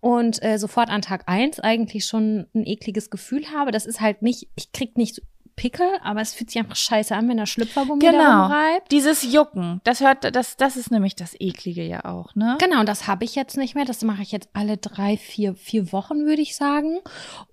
und 0.00 0.42
äh, 0.42 0.58
sofort 0.58 0.88
an 0.88 1.02
Tag 1.02 1.24
eins 1.26 1.60
eigentlich 1.60 2.06
schon 2.06 2.46
ein 2.54 2.66
ekliges 2.66 3.10
Gefühl 3.10 3.44
habe. 3.54 3.70
Das 3.70 3.84
ist 3.84 4.00
halt 4.00 4.22
nicht, 4.22 4.48
ich 4.56 4.72
krieg 4.72 4.96
nicht 4.96 5.20
Pickel, 5.60 5.90
aber 6.02 6.22
es 6.22 6.32
fühlt 6.32 6.50
sich 6.50 6.58
einfach 6.58 6.74
scheiße 6.74 7.14
an, 7.14 7.28
wenn 7.28 7.36
der 7.36 7.44
Schlüpfergummi 7.44 8.00
genau. 8.00 8.18
da 8.18 8.42
rumreibt. 8.44 8.90
Dieses 8.90 9.30
Jucken, 9.30 9.82
das 9.84 10.00
hört, 10.00 10.34
das, 10.34 10.56
das 10.56 10.78
ist 10.78 10.90
nämlich 10.90 11.16
das 11.16 11.38
Eklige 11.38 11.82
ja 11.82 12.06
auch, 12.06 12.34
ne? 12.34 12.56
Genau, 12.58 12.82
das 12.82 13.06
habe 13.06 13.26
ich 13.26 13.34
jetzt 13.34 13.58
nicht 13.58 13.74
mehr. 13.74 13.84
Das 13.84 14.00
mache 14.00 14.22
ich 14.22 14.32
jetzt 14.32 14.48
alle 14.54 14.78
drei, 14.78 15.18
vier, 15.18 15.54
vier 15.54 15.92
Wochen, 15.92 16.24
würde 16.24 16.40
ich 16.40 16.56
sagen. 16.56 17.00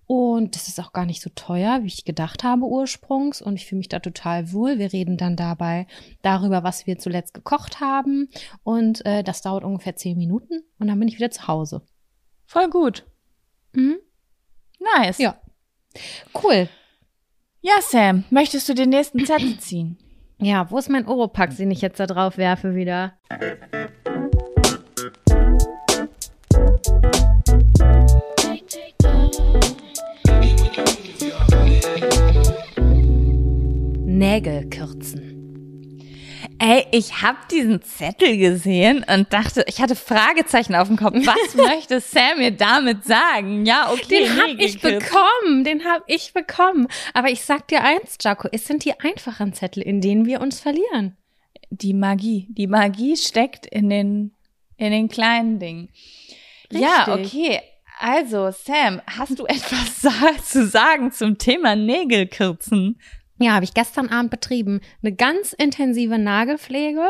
Und 0.06 0.56
das 0.56 0.70
ist 0.70 0.80
auch 0.80 0.94
gar 0.94 1.06
nicht 1.06 1.22
so 1.22 1.30
teuer, 1.36 1.84
wie 1.84 1.88
ich 1.88 2.06
gedacht 2.06 2.46
habe 2.46 2.64
ursprungs. 2.64 3.42
Und 3.42 3.58
ich 3.58 3.66
fühle 3.66 3.80
mich 3.80 3.90
da 3.90 4.00
total 4.00 4.54
wohl. 4.54 4.80
Wir 4.80 4.94
reden 4.94 5.18
dann 5.18 5.36
dabei 5.36 5.86
darüber, 6.22 6.64
was 6.64 6.88
wir 6.88 6.98
zuletzt 6.98 7.34
gekocht 7.34 7.82
haben. 7.82 8.30
Und 8.64 9.06
äh, 9.06 9.22
das 9.22 9.42
dauert 9.42 9.66
ungefähr 9.66 9.98
zehn 9.98 10.18
Minuten. 10.18 10.64
Und 10.80 10.88
dann 10.88 10.98
bin 10.98 11.10
ich 11.10 11.18
wieder 11.18 11.32
zu 11.32 11.50
Hause. 11.50 11.82
Voll 12.46 12.70
gut. 12.70 13.06
Mhm. 13.74 13.98
Nice. 14.96 15.18
Ja. 15.18 15.42
Cool. 16.42 16.70
Ja, 17.62 17.74
Sam, 17.82 18.24
möchtest 18.30 18.70
du 18.70 18.76
den 18.76 18.90
nächsten 18.90 19.26
Zettel 19.26 19.58
ziehen? 19.60 19.98
Ja, 20.40 20.70
wo 20.70 20.78
ist 20.78 20.90
mein 20.90 21.08
Oropax, 21.08 21.58
den 21.58 21.72
ich 21.72 21.82
jetzt 21.82 22.00
da 22.00 22.06
drauf 22.06 22.38
werfe 22.38 22.76
wieder? 22.76 23.14
Nägel 34.06 34.70
kürzen. 34.70 35.37
Ey, 36.60 36.88
ich 36.92 37.22
habe 37.22 37.38
diesen 37.52 37.82
Zettel 37.84 38.38
gesehen 38.38 39.06
und 39.08 39.32
dachte, 39.32 39.64
ich 39.68 39.80
hatte 39.82 39.96
Fragezeichen 39.96 40.76
auf 40.76 40.88
dem 40.88 40.98
Kopf. 40.98 41.14
Was 41.14 41.56
möchte 41.56 42.00
Sam 42.00 42.40
mir 42.40 42.52
damit 42.52 43.04
sagen? 43.04 43.66
Ja, 43.66 43.92
okay. 43.92 44.26
Den 44.26 44.42
hab 44.42 44.50
ich 44.60 44.82
bekommen, 44.82 45.64
den 45.64 45.86
hab 45.86 46.04
ich 46.08 46.34
bekommen. 46.34 46.88
Aber 47.14 47.30
ich 47.30 47.44
sag 47.44 47.68
dir 47.68 47.84
eins, 47.84 48.18
Jaco, 48.22 48.48
es 48.52 48.66
sind 48.66 48.86
die 48.86 49.00
einfachen 49.00 49.54
Zettel, 49.54 49.84
in 49.84 50.02
denen 50.02 50.26
wir 50.26 50.42
uns 50.42 50.60
verlieren. 50.60 51.16
Die 51.70 51.94
Magie, 51.94 52.48
die 52.50 52.68
Magie 52.68 53.18
steckt 53.18 53.66
in 53.66 53.90
den 53.90 54.32
in 54.78 54.92
den 54.92 55.10
kleinen 55.10 55.60
Dingen. 55.60 55.90
Richtig. 56.72 56.82
Ja, 56.82 57.14
okay. 57.14 57.60
Also, 58.00 58.52
Sam, 58.52 59.02
hast 59.08 59.40
du 59.40 59.46
etwas 59.48 60.50
zu 60.50 60.68
sagen 60.68 61.12
zum 61.12 61.38
Thema 61.38 61.76
Nägelkürzen? 61.76 63.00
Ja, 63.40 63.54
habe 63.54 63.66
ich 63.66 63.74
gestern 63.74 64.10
Abend 64.10 64.32
betrieben. 64.32 64.82
Eine 65.04 65.14
ganz 65.14 65.54
intensive 65.54 66.18
Nagelpflege. 66.18 67.06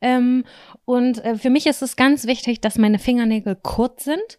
Ähm, 0.00 0.44
und 0.84 1.24
äh, 1.24 1.36
für 1.36 1.50
mich 1.50 1.66
ist 1.66 1.82
es 1.82 1.96
ganz 1.96 2.26
wichtig, 2.26 2.60
dass 2.60 2.78
meine 2.78 2.98
Fingernägel 2.98 3.56
kurz 3.60 4.04
sind. 4.04 4.38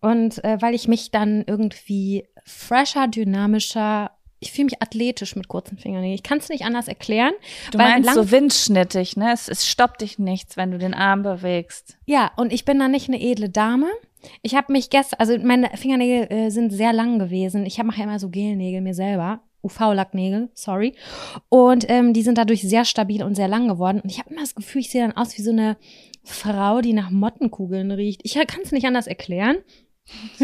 Und 0.00 0.42
äh, 0.44 0.58
weil 0.60 0.74
ich 0.74 0.88
mich 0.88 1.10
dann 1.10 1.44
irgendwie 1.46 2.26
fresher, 2.44 3.08
dynamischer, 3.08 4.10
ich 4.38 4.52
fühle 4.52 4.66
mich 4.66 4.82
athletisch 4.82 5.36
mit 5.36 5.48
kurzen 5.48 5.78
Fingernägeln. 5.78 6.14
Ich 6.14 6.22
kann 6.22 6.38
es 6.38 6.50
nicht 6.50 6.64
anders 6.64 6.88
erklären. 6.88 7.32
Du 7.72 7.78
meinst 7.78 8.12
so 8.12 8.30
windschnittig, 8.30 9.16
ne? 9.16 9.32
Es, 9.32 9.48
es 9.48 9.66
stoppt 9.66 10.02
dich 10.02 10.18
nichts, 10.18 10.56
wenn 10.56 10.70
du 10.70 10.78
den 10.78 10.92
Arm 10.92 11.22
bewegst. 11.22 11.96
Ja, 12.04 12.30
und 12.36 12.52
ich 12.52 12.64
bin 12.64 12.78
dann 12.78 12.90
nicht 12.90 13.08
eine 13.08 13.20
edle 13.20 13.48
Dame. 13.48 13.88
Ich 14.42 14.54
habe 14.54 14.72
mich 14.72 14.90
gestern, 14.90 15.18
also 15.20 15.38
meine 15.38 15.70
Fingernägel 15.76 16.30
äh, 16.30 16.50
sind 16.50 16.70
sehr 16.70 16.92
lang 16.92 17.18
gewesen. 17.18 17.64
Ich 17.64 17.82
mache 17.82 17.98
ja 17.98 18.04
immer 18.04 18.18
so 18.18 18.28
Gelnägel 18.28 18.80
mir 18.80 18.94
selber. 18.94 19.40
UV-Lacknägel, 19.64 20.50
sorry. 20.54 20.94
Und 21.48 21.86
ähm, 21.88 22.12
die 22.12 22.22
sind 22.22 22.38
dadurch 22.38 22.62
sehr 22.62 22.84
stabil 22.84 23.22
und 23.22 23.34
sehr 23.34 23.48
lang 23.48 23.68
geworden. 23.68 24.00
Und 24.00 24.10
ich 24.10 24.18
habe 24.18 24.30
immer 24.30 24.40
das 24.40 24.54
Gefühl, 24.54 24.82
ich 24.82 24.90
sehe 24.90 25.02
dann 25.02 25.16
aus 25.16 25.36
wie 25.36 25.42
so 25.42 25.50
eine 25.50 25.76
Frau, 26.22 26.80
die 26.80 26.92
nach 26.92 27.10
Mottenkugeln 27.10 27.90
riecht. 27.90 28.22
Ich 28.24 28.34
kann 28.34 28.62
es 28.62 28.72
nicht 28.72 28.86
anders 28.86 29.06
erklären. 29.06 29.56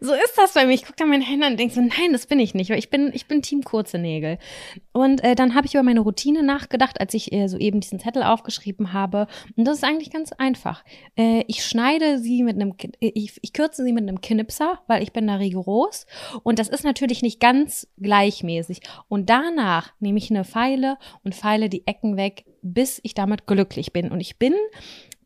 so 0.00 0.14
ist 0.14 0.36
das 0.36 0.54
bei 0.54 0.64
mir. 0.64 0.72
Ich 0.72 0.84
gucke 0.84 0.96
da 0.96 1.04
meine 1.04 1.24
Hände 1.24 1.46
an 1.46 1.52
und 1.52 1.60
denke 1.60 1.74
so, 1.74 1.82
nein, 1.82 2.12
das 2.12 2.26
bin 2.26 2.40
ich 2.40 2.54
nicht, 2.54 2.70
weil 2.70 2.78
ich 2.78 2.88
bin, 2.88 3.10
ich 3.12 3.26
bin 3.26 3.42
Team 3.42 3.62
kurze 3.62 3.98
Nägel. 3.98 4.38
Und 4.92 5.22
äh, 5.22 5.34
dann 5.34 5.54
habe 5.54 5.66
ich 5.66 5.74
über 5.74 5.82
meine 5.82 6.00
Routine 6.00 6.42
nachgedacht, 6.42 6.98
als 7.00 7.12
ich 7.12 7.30
äh, 7.32 7.48
so 7.48 7.58
eben 7.58 7.80
diesen 7.80 8.00
Zettel 8.00 8.22
aufgeschrieben 8.22 8.94
habe. 8.94 9.26
Und 9.56 9.66
das 9.66 9.78
ist 9.78 9.84
eigentlich 9.84 10.10
ganz 10.10 10.32
einfach. 10.32 10.82
Äh, 11.16 11.44
ich 11.46 11.64
schneide 11.64 12.18
sie 12.18 12.42
mit 12.42 12.56
einem, 12.56 12.74
ich, 13.00 13.38
ich 13.42 13.52
kürze 13.52 13.84
sie 13.84 13.92
mit 13.92 14.02
einem 14.02 14.22
Knipser, 14.22 14.80
weil 14.86 15.02
ich 15.02 15.12
bin 15.12 15.26
da 15.26 15.36
rigoros. 15.36 16.06
Und 16.42 16.58
das 16.58 16.68
ist 16.68 16.84
natürlich 16.84 17.20
nicht 17.20 17.38
ganz 17.38 17.86
gleichmäßig. 17.98 18.80
Und 19.08 19.28
danach 19.28 19.92
nehme 20.00 20.18
ich 20.18 20.30
eine 20.30 20.44
Feile 20.44 20.96
und 21.22 21.34
feile 21.34 21.68
die 21.68 21.86
Ecken 21.86 22.16
weg, 22.16 22.46
bis 22.62 22.98
ich 23.02 23.12
damit 23.12 23.46
glücklich 23.46 23.92
bin. 23.92 24.10
Und 24.10 24.20
ich 24.20 24.38
bin 24.38 24.54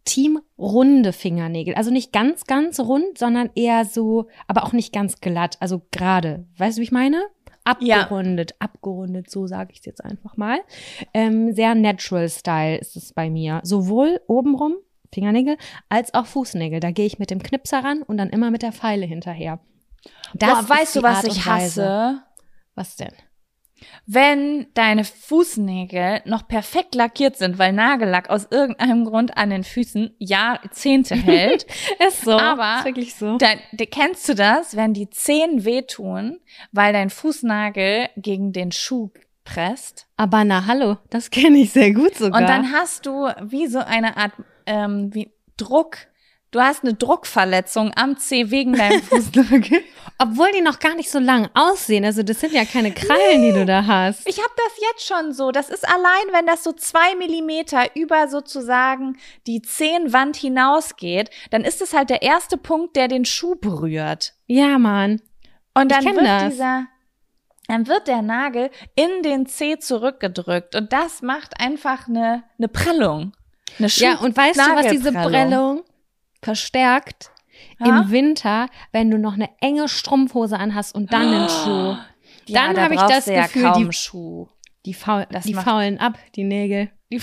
Team 0.06 0.40
runde 0.56 1.12
Fingernägel. 1.12 1.74
Also 1.74 1.90
nicht 1.90 2.12
ganz, 2.12 2.44
ganz 2.44 2.80
rund, 2.80 3.18
sondern 3.18 3.50
eher 3.54 3.84
so, 3.84 4.28
aber 4.46 4.64
auch 4.64 4.72
nicht 4.72 4.92
ganz 4.94 5.20
glatt, 5.20 5.58
also 5.60 5.82
gerade. 5.90 6.46
Weißt 6.56 6.78
du, 6.78 6.80
wie 6.80 6.84
ich 6.84 6.92
meine? 6.92 7.22
Abgerundet, 7.64 8.52
ja. 8.52 8.56
abgerundet, 8.60 9.28
so 9.28 9.46
sage 9.46 9.72
ich 9.72 9.80
es 9.80 9.86
jetzt 9.86 10.04
einfach 10.04 10.36
mal. 10.36 10.60
Ähm, 11.12 11.52
sehr 11.52 11.74
natural 11.74 12.28
Style 12.28 12.78
ist 12.78 12.96
es 12.96 13.12
bei 13.12 13.28
mir. 13.28 13.60
Sowohl 13.64 14.20
obenrum, 14.28 14.76
Fingernägel, 15.12 15.56
als 15.88 16.14
auch 16.14 16.26
Fußnägel. 16.26 16.78
Da 16.78 16.92
gehe 16.92 17.06
ich 17.06 17.18
mit 17.18 17.30
dem 17.30 17.42
Knipser 17.42 17.82
ran 17.82 18.02
und 18.02 18.18
dann 18.18 18.30
immer 18.30 18.52
mit 18.52 18.62
der 18.62 18.72
Feile 18.72 19.04
hinterher. 19.04 19.58
Das 20.34 20.66
Boah, 20.66 20.76
weißt 20.76 20.96
du, 20.96 21.02
was 21.02 21.24
ich 21.24 21.44
hasse? 21.44 22.22
Was 22.76 22.96
denn? 22.96 23.12
Wenn 24.06 24.66
deine 24.74 25.04
Fußnägel 25.04 26.22
noch 26.24 26.48
perfekt 26.48 26.94
lackiert 26.94 27.36
sind, 27.36 27.58
weil 27.58 27.72
Nagellack 27.72 28.30
aus 28.30 28.48
irgendeinem 28.50 29.04
Grund 29.04 29.36
an 29.36 29.50
den 29.50 29.64
Füßen 29.64 30.14
Jahrzehnte 30.18 31.14
hält. 31.14 31.66
ist 32.06 32.22
so. 32.22 32.32
Aber 32.32 32.78
ist 32.78 32.84
wirklich 32.84 33.14
so. 33.14 33.36
Dann, 33.38 33.58
kennst 33.90 34.28
du 34.28 34.34
das, 34.34 34.76
wenn 34.76 34.94
die 34.94 35.10
Zehen 35.10 35.64
wehtun, 35.64 36.40
weil 36.72 36.92
dein 36.92 37.10
Fußnagel 37.10 38.08
gegen 38.16 38.52
den 38.52 38.72
Schuh 38.72 39.10
presst? 39.44 40.06
Aber 40.16 40.44
na 40.44 40.66
hallo, 40.66 40.96
das 41.10 41.30
kenne 41.30 41.58
ich 41.58 41.72
sehr 41.72 41.92
gut 41.92 42.14
sogar. 42.16 42.40
Und 42.40 42.48
dann 42.48 42.72
hast 42.72 43.06
du 43.06 43.28
wie 43.42 43.66
so 43.66 43.78
eine 43.78 44.16
Art 44.16 44.32
ähm, 44.66 45.14
wie 45.14 45.32
Druck 45.56 45.98
Du 46.52 46.60
hast 46.60 46.84
eine 46.84 46.94
Druckverletzung 46.94 47.92
am 47.96 48.16
Zeh 48.18 48.50
wegen 48.50 48.74
deinem 48.74 49.02
Fußnagel. 49.02 49.82
Obwohl 50.18 50.50
die 50.52 50.62
noch 50.62 50.78
gar 50.78 50.94
nicht 50.94 51.10
so 51.10 51.18
lang 51.18 51.50
aussehen. 51.54 52.04
Also 52.04 52.22
das 52.22 52.40
sind 52.40 52.52
ja 52.52 52.64
keine 52.64 52.92
Krallen, 52.92 53.40
nee. 53.40 53.52
die 53.52 53.58
du 53.58 53.66
da 53.66 53.84
hast. 53.84 54.26
Ich 54.26 54.38
habe 54.38 54.52
das 54.56 54.80
jetzt 54.80 55.06
schon 55.06 55.32
so. 55.32 55.50
Das 55.50 55.68
ist 55.68 55.86
allein, 55.86 56.32
wenn 56.32 56.46
das 56.46 56.64
so 56.64 56.72
zwei 56.72 57.14
Millimeter 57.16 57.94
über 57.94 58.28
sozusagen 58.28 59.18
die 59.46 59.60
Zehenwand 59.60 60.36
hinausgeht, 60.36 61.30
dann 61.50 61.64
ist 61.64 61.82
es 61.82 61.92
halt 61.92 62.10
der 62.10 62.22
erste 62.22 62.56
Punkt, 62.56 62.96
der 62.96 63.08
den 63.08 63.24
Schuh 63.24 63.56
berührt. 63.56 64.34
Ja, 64.46 64.78
Mann. 64.78 65.20
Und 65.74 65.90
dann 65.90 66.04
wird 66.04 66.24
das. 66.24 66.52
dieser, 66.52 66.86
dann 67.68 67.86
wird 67.86 68.08
der 68.08 68.22
Nagel 68.22 68.70
in 68.94 69.22
den 69.22 69.46
Zeh 69.46 69.78
zurückgedrückt. 69.78 70.74
Und 70.76 70.92
das 70.92 71.20
macht 71.20 71.60
einfach 71.60 72.08
eine, 72.08 72.44
eine 72.56 72.68
Prellung. 72.68 73.32
Eine 73.78 73.88
ja, 73.88 74.18
und 74.20 74.34
weißt 74.34 74.58
du, 74.58 74.74
was 74.74 74.86
diese 74.86 75.12
Prellung 75.12 75.82
verstärkt 76.46 77.32
ja? 77.80 78.00
im 78.00 78.10
Winter, 78.10 78.68
wenn 78.92 79.10
du 79.10 79.18
noch 79.18 79.34
eine 79.34 79.50
enge 79.60 79.88
Strumpfhose 79.88 80.56
anhast 80.58 80.94
und 80.94 81.12
dann 81.12 81.34
einen 81.34 81.48
Schuh. 81.48 81.96
Ja, 82.46 82.66
dann 82.66 82.76
da 82.76 82.82
habe 82.82 82.94
ich 82.94 83.00
das 83.00 83.26
ja 83.26 83.42
Gefühl, 83.42 83.72
die, 83.76 83.92
Schuh. 83.92 84.48
die, 84.84 84.94
faul, 84.94 85.26
die 85.44 85.54
faulen 85.54 85.98
ab, 85.98 86.18
die 86.36 86.44
Nägel. 86.44 86.90
Die 87.12 87.20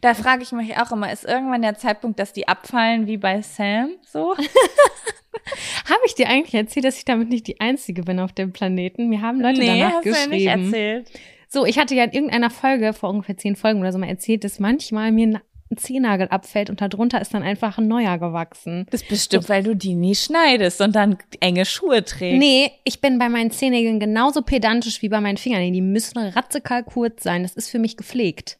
da 0.00 0.14
frage 0.14 0.42
ich 0.42 0.52
mich 0.52 0.76
auch 0.76 0.92
immer, 0.92 1.12
ist 1.12 1.24
irgendwann 1.24 1.62
der 1.62 1.76
Zeitpunkt, 1.76 2.18
dass 2.20 2.32
die 2.32 2.46
abfallen 2.46 3.06
wie 3.06 3.16
bei 3.16 3.42
Sam? 3.42 3.90
So? 4.04 4.36
habe 5.84 6.00
ich 6.06 6.14
dir 6.14 6.28
eigentlich 6.28 6.54
erzählt, 6.54 6.84
dass 6.84 6.98
ich 6.98 7.04
damit 7.04 7.28
nicht 7.28 7.46
die 7.48 7.60
Einzige 7.60 8.02
bin 8.02 8.20
auf 8.20 8.32
dem 8.32 8.52
Planeten? 8.52 9.08
Mir 9.08 9.22
haben 9.22 9.40
Leute 9.40 9.60
nee, 9.60 9.80
danach 9.80 9.94
hast 9.94 10.04
geschrieben. 10.04 10.30
Du 10.30 10.36
ja 10.36 10.56
nicht 10.56 10.66
erzählt. 10.66 11.10
So, 11.48 11.64
ich 11.64 11.78
hatte 11.78 11.94
ja 11.94 12.04
in 12.04 12.12
irgendeiner 12.12 12.50
Folge 12.50 12.92
vor 12.92 13.10
ungefähr 13.10 13.36
zehn 13.36 13.56
Folgen 13.56 13.80
oder 13.80 13.92
so 13.92 13.98
mal 13.98 14.08
erzählt, 14.08 14.44
dass 14.44 14.60
manchmal 14.60 15.10
mir 15.12 15.40
ein 15.70 15.76
Zehennagel 15.76 16.28
abfällt 16.28 16.70
und 16.70 16.80
darunter 16.80 17.20
ist 17.20 17.34
dann 17.34 17.42
einfach 17.42 17.78
ein 17.78 17.88
neuer 17.88 18.18
gewachsen. 18.18 18.86
Das 18.90 19.02
ist 19.02 19.08
bestimmt, 19.08 19.44
so. 19.44 19.48
weil 19.48 19.62
du 19.62 19.76
die 19.76 19.94
nie 19.94 20.14
schneidest 20.14 20.80
und 20.80 20.94
dann 20.94 21.18
enge 21.40 21.64
Schuhe 21.64 22.04
trägst. 22.04 22.38
Nee, 22.38 22.70
ich 22.84 23.00
bin 23.00 23.18
bei 23.18 23.28
meinen 23.28 23.50
Zehennägeln 23.50 24.00
genauso 24.00 24.42
pedantisch 24.42 25.02
wie 25.02 25.08
bei 25.08 25.20
meinen 25.20 25.36
Fingernägeln. 25.36 25.74
Die 25.74 25.80
müssen 25.80 26.18
ratzekal 26.18 26.84
kurz 26.84 27.22
sein. 27.22 27.42
Das 27.42 27.54
ist 27.54 27.68
für 27.68 27.78
mich 27.78 27.96
gepflegt. 27.96 28.58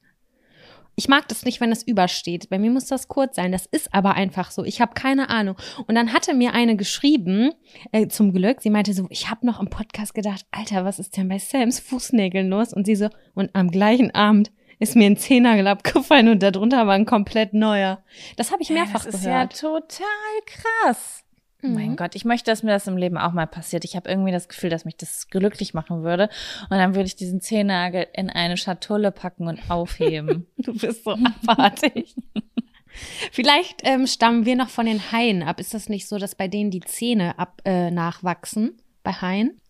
Ich 0.98 1.06
mag 1.06 1.28
das 1.28 1.44
nicht, 1.44 1.61
wenn 1.61 1.70
das 1.70 1.84
übersteht. 1.84 2.50
Bei 2.50 2.59
mir 2.59 2.72
muss 2.72 2.86
das 2.86 3.06
kurz 3.06 3.36
sein. 3.36 3.52
Das 3.52 3.66
ist 3.66 3.94
aber 3.94 4.14
einfach 4.14 4.50
so. 4.50 4.64
Ich 4.64 4.80
habe 4.80 4.94
keine 4.94 5.30
Ahnung. 5.30 5.54
Und 5.86 5.94
dann 5.94 6.12
hatte 6.12 6.34
mir 6.34 6.54
eine 6.54 6.74
geschrieben, 6.74 7.52
äh, 7.92 8.09
zum 8.09 8.32
Glück, 8.32 8.61
sie 8.61 8.70
meinte 8.70 8.92
so, 8.92 9.06
ich 9.09 9.30
habe 9.30 9.46
noch 9.46 9.61
im 9.61 9.70
Podcast 9.70 10.12
gedacht, 10.12 10.44
Alter, 10.50 10.84
was 10.84 10.98
ist 10.98 11.16
denn 11.16 11.28
bei 11.28 11.38
Sams 11.38 11.78
Fußnägeln 11.78 12.48
los? 12.48 12.72
Und 12.72 12.84
sie 12.84 12.96
so, 12.96 13.11
und 13.36 13.54
am 13.54 13.70
gleichen 13.70 14.12
Abend, 14.12 14.50
ist 14.79 14.97
mir 14.97 15.07
ein 15.07 15.16
Zehnagel 15.16 15.66
abgefallen 15.66 16.29
und 16.29 16.43
darunter 16.43 16.87
war 16.87 16.95
ein 16.95 17.07
komplett 17.07 17.55
neuer. 17.55 18.03
Das 18.37 18.53
habe 18.53 18.62
ich 18.62 18.70
mehrfach 18.70 19.05
ja, 19.05 19.11
das 19.11 19.22
gehört. 19.22 19.53
ist 19.53 19.62
ja 19.62 19.70
total 19.70 20.07
krass. 20.47 21.24
Mhm. 21.62 21.74
Mein 21.74 21.97
Gott, 21.97 22.14
ich 22.14 22.24
möchte, 22.24 22.51
dass 22.51 22.62
mir 22.62 22.70
das 22.70 22.87
im 22.87 22.97
Leben 22.97 23.18
auch 23.18 23.33
mal 23.33 23.47
passiert. 23.47 23.85
Ich 23.85 23.97
habe 23.97 24.09
irgendwie 24.09 24.31
das 24.31 24.49
Gefühl, 24.49 24.70
dass 24.70 24.85
mich 24.85 24.97
das 24.97 25.29
glücklich 25.29 25.74
machen 25.74 26.03
würde. 26.03 26.29
Und 26.70 26.79
dann 26.79 26.95
würde 26.95 27.07
ich 27.07 27.16
diesen 27.16 27.41
Zehennagel 27.41 28.07
in 28.12 28.31
eine 28.31 28.57
Schatulle 28.57 29.11
packen 29.11 29.49
und 29.49 29.70
aufheben. 29.70 30.47
du 30.59 30.72
bist 30.72 31.05
so 31.05 31.12
abartig. 31.12 32.14
Vielleicht 33.33 33.83
ähm, 33.85 34.07
stammen 34.07 34.45
wir 34.45 34.57
noch 34.57 34.70
von 34.70 34.87
den 34.87 35.12
Haien 35.12 35.43
ab. 35.43 35.61
Ist 35.61 35.74
das 35.74 35.89
nicht 35.89 36.09
so, 36.09 36.18
dass 36.18 36.35
bei 36.35 36.49
denen 36.49 36.70
die 36.70 36.81
Zähne 36.81 37.39
ab, 37.39 37.61
äh, 37.64 37.91
nachwachsen? 37.91 38.81
Bei 39.03 39.12
Haien? 39.12 39.61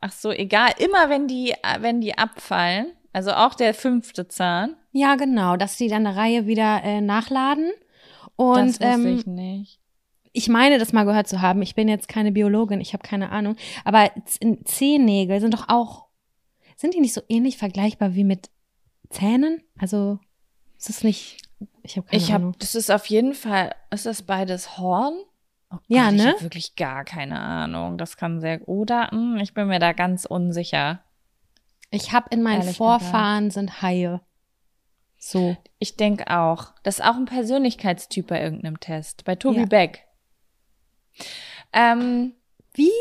Ach 0.00 0.12
so, 0.12 0.30
egal. 0.30 0.70
Immer 0.78 1.10
wenn 1.10 1.26
die, 1.26 1.54
wenn 1.80 2.00
die 2.00 2.16
abfallen, 2.16 2.92
also 3.14 3.32
auch 3.32 3.54
der 3.54 3.74
fünfte 3.74 4.26
Zahn? 4.28 4.76
Ja, 4.92 5.14
genau, 5.14 5.56
dass 5.56 5.78
sie 5.78 5.88
dann 5.88 6.06
eine 6.06 6.16
Reihe 6.16 6.46
wieder 6.46 6.82
äh, 6.82 7.00
nachladen. 7.00 7.70
Und, 8.36 8.80
das 8.80 8.80
wusste 8.80 8.84
ähm, 8.84 9.18
ich 9.18 9.26
nicht. 9.26 9.80
Ich 10.32 10.48
meine, 10.48 10.80
das 10.80 10.92
mal 10.92 11.04
gehört 11.04 11.28
zu 11.28 11.40
haben. 11.40 11.62
Ich 11.62 11.76
bin 11.76 11.88
jetzt 11.88 12.08
keine 12.08 12.32
Biologin, 12.32 12.80
ich 12.80 12.92
habe 12.92 13.06
keine 13.06 13.30
Ahnung. 13.30 13.54
Aber 13.84 14.10
Zehennägel 14.64 15.40
sind 15.40 15.54
doch 15.54 15.68
auch, 15.68 16.06
sind 16.76 16.94
die 16.94 17.00
nicht 17.00 17.14
so 17.14 17.22
ähnlich 17.28 17.56
vergleichbar 17.56 18.16
wie 18.16 18.24
mit 18.24 18.50
Zähnen? 19.10 19.62
Also 19.78 20.18
ist 20.76 20.90
es 20.90 21.04
nicht, 21.04 21.36
ich 21.84 21.96
habe 21.96 22.08
keine 22.08 22.20
ich 22.20 22.34
Ahnung. 22.34 22.54
Hab, 22.54 22.58
das 22.58 22.74
ist 22.74 22.90
auf 22.90 23.06
jeden 23.06 23.34
Fall, 23.34 23.76
ist 23.92 24.06
das 24.06 24.22
beides 24.22 24.76
Horn? 24.76 25.14
Oh 25.70 25.76
Gott, 25.76 25.82
ja, 25.86 26.10
ne? 26.10 26.16
Ich 26.16 26.26
habe 26.26 26.42
wirklich 26.42 26.74
gar 26.74 27.04
keine 27.04 27.38
Ahnung. 27.38 27.96
Das 27.96 28.16
kann 28.16 28.40
sehr, 28.40 28.68
oder? 28.68 29.12
Hm, 29.12 29.36
ich 29.36 29.54
bin 29.54 29.68
mir 29.68 29.78
da 29.78 29.92
ganz 29.92 30.24
unsicher. 30.24 31.04
Ich 31.94 32.12
habe 32.12 32.28
in 32.30 32.42
meinen 32.42 32.62
Ehrlich 32.62 32.76
Vorfahren 32.76 33.48
gesagt. 33.48 33.54
sind 33.54 33.82
Haie. 33.82 34.20
So. 35.18 35.56
Ich 35.78 35.96
denke 35.96 36.28
auch. 36.28 36.72
Das 36.82 36.98
ist 36.98 37.04
auch 37.04 37.16
ein 37.16 37.24
Persönlichkeitstyp 37.24 38.26
bei 38.26 38.42
irgendeinem 38.42 38.80
Test. 38.80 39.24
Bei 39.24 39.36
Tobi 39.36 39.60
ja. 39.60 39.66
Beck. 39.66 40.04
Ähm, 41.72 42.34
Wie 42.74 42.92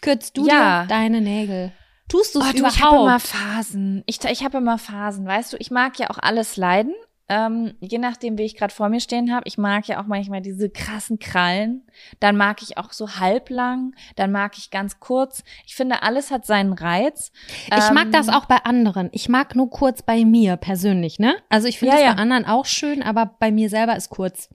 kürzt 0.00 0.36
du 0.36 0.46
ja. 0.46 0.82
dir 0.82 0.88
deine 0.88 1.20
Nägel? 1.20 1.72
Tust 2.08 2.34
du 2.34 2.40
es 2.40 2.46
oh, 2.46 2.50
überhaupt? 2.56 2.76
Ich 2.76 2.82
habe 2.82 2.96
immer 2.96 3.20
Phasen. 3.20 4.02
Ich, 4.06 4.24
ich 4.24 4.44
habe 4.44 4.58
immer 4.58 4.78
Phasen. 4.78 5.26
Weißt 5.26 5.52
du, 5.52 5.56
ich 5.58 5.70
mag 5.70 5.98
ja 5.98 6.08
auch 6.10 6.18
alles 6.18 6.56
leiden. 6.56 6.94
Ähm, 7.28 7.74
je 7.80 7.98
nachdem, 7.98 8.38
wie 8.38 8.44
ich 8.44 8.56
gerade 8.56 8.72
vor 8.72 8.88
mir 8.88 9.00
stehen 9.00 9.34
habe. 9.34 9.42
Ich 9.46 9.58
mag 9.58 9.86
ja 9.86 10.00
auch 10.00 10.06
manchmal 10.06 10.40
diese 10.40 10.70
krassen 10.70 11.18
Krallen. 11.18 11.86
Dann 12.20 12.36
mag 12.36 12.62
ich 12.62 12.78
auch 12.78 12.92
so 12.92 13.16
halblang. 13.16 13.94
Dann 14.16 14.32
mag 14.32 14.56
ich 14.56 14.70
ganz 14.70 14.98
kurz. 14.98 15.44
Ich 15.66 15.76
finde, 15.76 16.02
alles 16.02 16.30
hat 16.30 16.46
seinen 16.46 16.72
Reiz. 16.72 17.30
Ich 17.66 17.88
ähm, 17.88 17.94
mag 17.94 18.12
das 18.12 18.30
auch 18.30 18.46
bei 18.46 18.64
anderen. 18.64 19.10
Ich 19.12 19.28
mag 19.28 19.54
nur 19.54 19.68
kurz 19.68 20.02
bei 20.02 20.24
mir 20.24 20.56
persönlich, 20.56 21.18
ne? 21.18 21.36
Also 21.50 21.68
ich 21.68 21.78
finde 21.78 21.94
ja, 21.94 22.00
das 22.00 22.06
ja. 22.06 22.14
bei 22.14 22.22
anderen 22.22 22.46
auch 22.46 22.64
schön, 22.64 23.02
aber 23.02 23.26
bei 23.38 23.50
mir 23.50 23.68
selber 23.68 23.94
ist 23.96 24.08
kurz. 24.08 24.48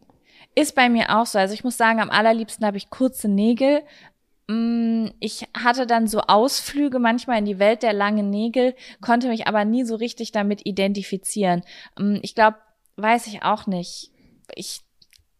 Ist 0.55 0.75
bei 0.75 0.89
mir 0.89 1.15
auch 1.15 1.27
so. 1.27 1.37
Also 1.37 1.53
ich 1.53 1.63
muss 1.63 1.77
sagen, 1.77 1.99
am 1.99 2.09
allerliebsten 2.09 2.65
habe 2.65 2.77
ich 2.77 2.89
kurze 2.89 3.27
Nägel, 3.27 3.83
Mm, 4.47 5.07
ich 5.21 5.47
hatte 5.57 5.87
dann 5.87 6.07
so 6.07 6.19
Ausflüge 6.19 6.99
manchmal 6.99 7.39
in 7.39 7.45
die 7.45 7.59
Welt 7.59 7.81
der 7.81 7.93
langen 7.93 8.29
Nägel, 8.29 8.75
konnte 8.99 9.29
mich 9.29 9.47
aber 9.47 9.63
nie 9.63 9.85
so 9.85 9.95
richtig 9.95 10.33
damit 10.33 10.65
identifizieren. 10.65 11.61
Mm, 11.97 12.17
ich 12.21 12.35
glaube, 12.35 12.57
weiß 12.97 13.27
ich 13.27 13.43
auch 13.43 13.67
nicht. 13.67 14.11
Ich 14.55 14.81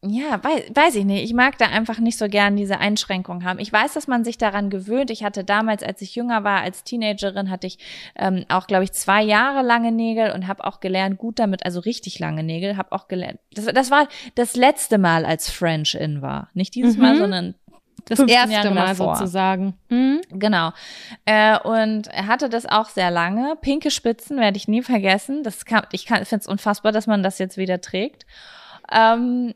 ja, 0.06 0.44
weiß, 0.44 0.64
weiß 0.74 0.96
ich 0.96 1.06
nicht. 1.06 1.24
Ich 1.24 1.34
mag 1.34 1.58
da 1.58 1.68
einfach 1.68 1.98
nicht 2.00 2.18
so 2.18 2.28
gern 2.28 2.58
diese 2.58 2.78
Einschränkung 2.78 3.46
haben. 3.46 3.60
Ich 3.60 3.72
weiß, 3.72 3.94
dass 3.94 4.06
man 4.06 4.26
sich 4.26 4.38
daran 4.38 4.70
gewöhnt. 4.70 5.10
Ich 5.10 5.24
hatte 5.24 5.46
damals, 5.46 5.82
als 5.82 6.02
ich 6.02 6.14
jünger 6.14 6.44
war, 6.44 6.60
als 6.60 6.84
Teenagerin, 6.84 7.50
hatte 7.50 7.68
ich 7.68 7.78
ähm, 8.18 8.44
auch, 8.50 8.68
glaube 8.68 8.84
ich, 8.84 8.92
zwei 8.92 9.24
Jahre 9.24 9.66
lange 9.66 9.94
Nägel 9.94 10.32
und 10.32 10.48
habe 10.48 10.66
auch 10.66 10.82
gelernt, 10.82 11.18
gut 11.18 11.40
damit, 11.40 11.66
also 11.66 11.80
richtig 11.80 12.20
lange 12.20 12.44
Nägel, 12.44 12.76
habe 12.76 12.92
auch 12.92 13.08
gelernt. 13.08 13.40
Das, 13.54 13.66
das 13.66 13.92
war 13.92 14.10
das 14.36 14.58
letzte 14.58 14.98
Mal, 14.98 15.24
als 15.24 15.50
French 15.50 15.96
in 15.96 16.22
war. 16.22 16.50
Nicht 16.54 16.76
dieses 16.76 16.98
mhm. 16.98 17.02
Mal, 17.02 17.18
sondern 17.18 17.56
das 18.06 18.20
erste 18.20 18.54
Jahre 18.54 18.72
Mal 18.72 18.88
davor. 18.88 19.16
sozusagen. 19.16 19.76
Mhm. 19.90 20.22
Genau. 20.32 20.72
Äh, 21.26 21.58
und 21.60 22.08
er 22.08 22.28
hatte 22.28 22.50
das 22.50 22.66
auch 22.66 22.90
sehr 22.90 23.12
lange. 23.12 23.56
Pinke 23.62 23.92
Spitzen 23.92 24.38
werde 24.40 24.58
ich 24.58 24.68
nie 24.68 24.82
vergessen. 24.82 25.44
Das 25.44 25.66
kann, 25.66 25.86
ich 25.92 26.08
finde 26.08 26.24
es 26.24 26.48
unfassbar, 26.48 26.92
dass 26.92 27.08
man 27.08 27.24
das 27.24 27.40
jetzt 27.40 27.58
wieder 27.58 27.82
trägt. 27.82 28.26
Ähm, 28.92 29.54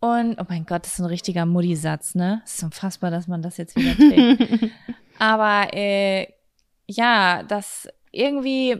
Und, 0.00 0.38
oh 0.40 0.44
mein 0.48 0.66
Gott, 0.66 0.84
das 0.84 0.94
ist 0.94 0.98
ein 1.00 1.06
richtiger 1.06 1.46
Mutti-Satz, 1.46 2.14
ne? 2.14 2.42
Es 2.44 2.56
ist 2.56 2.62
unfassbar, 2.64 3.10
dass 3.10 3.26
man 3.26 3.42
das 3.42 3.56
jetzt 3.56 3.74
wieder 3.76 3.94
trägt. 3.96 4.72
Aber 5.18 5.72
äh, 5.72 6.28
ja, 6.86 7.42
das 7.42 7.88
irgendwie, 8.12 8.76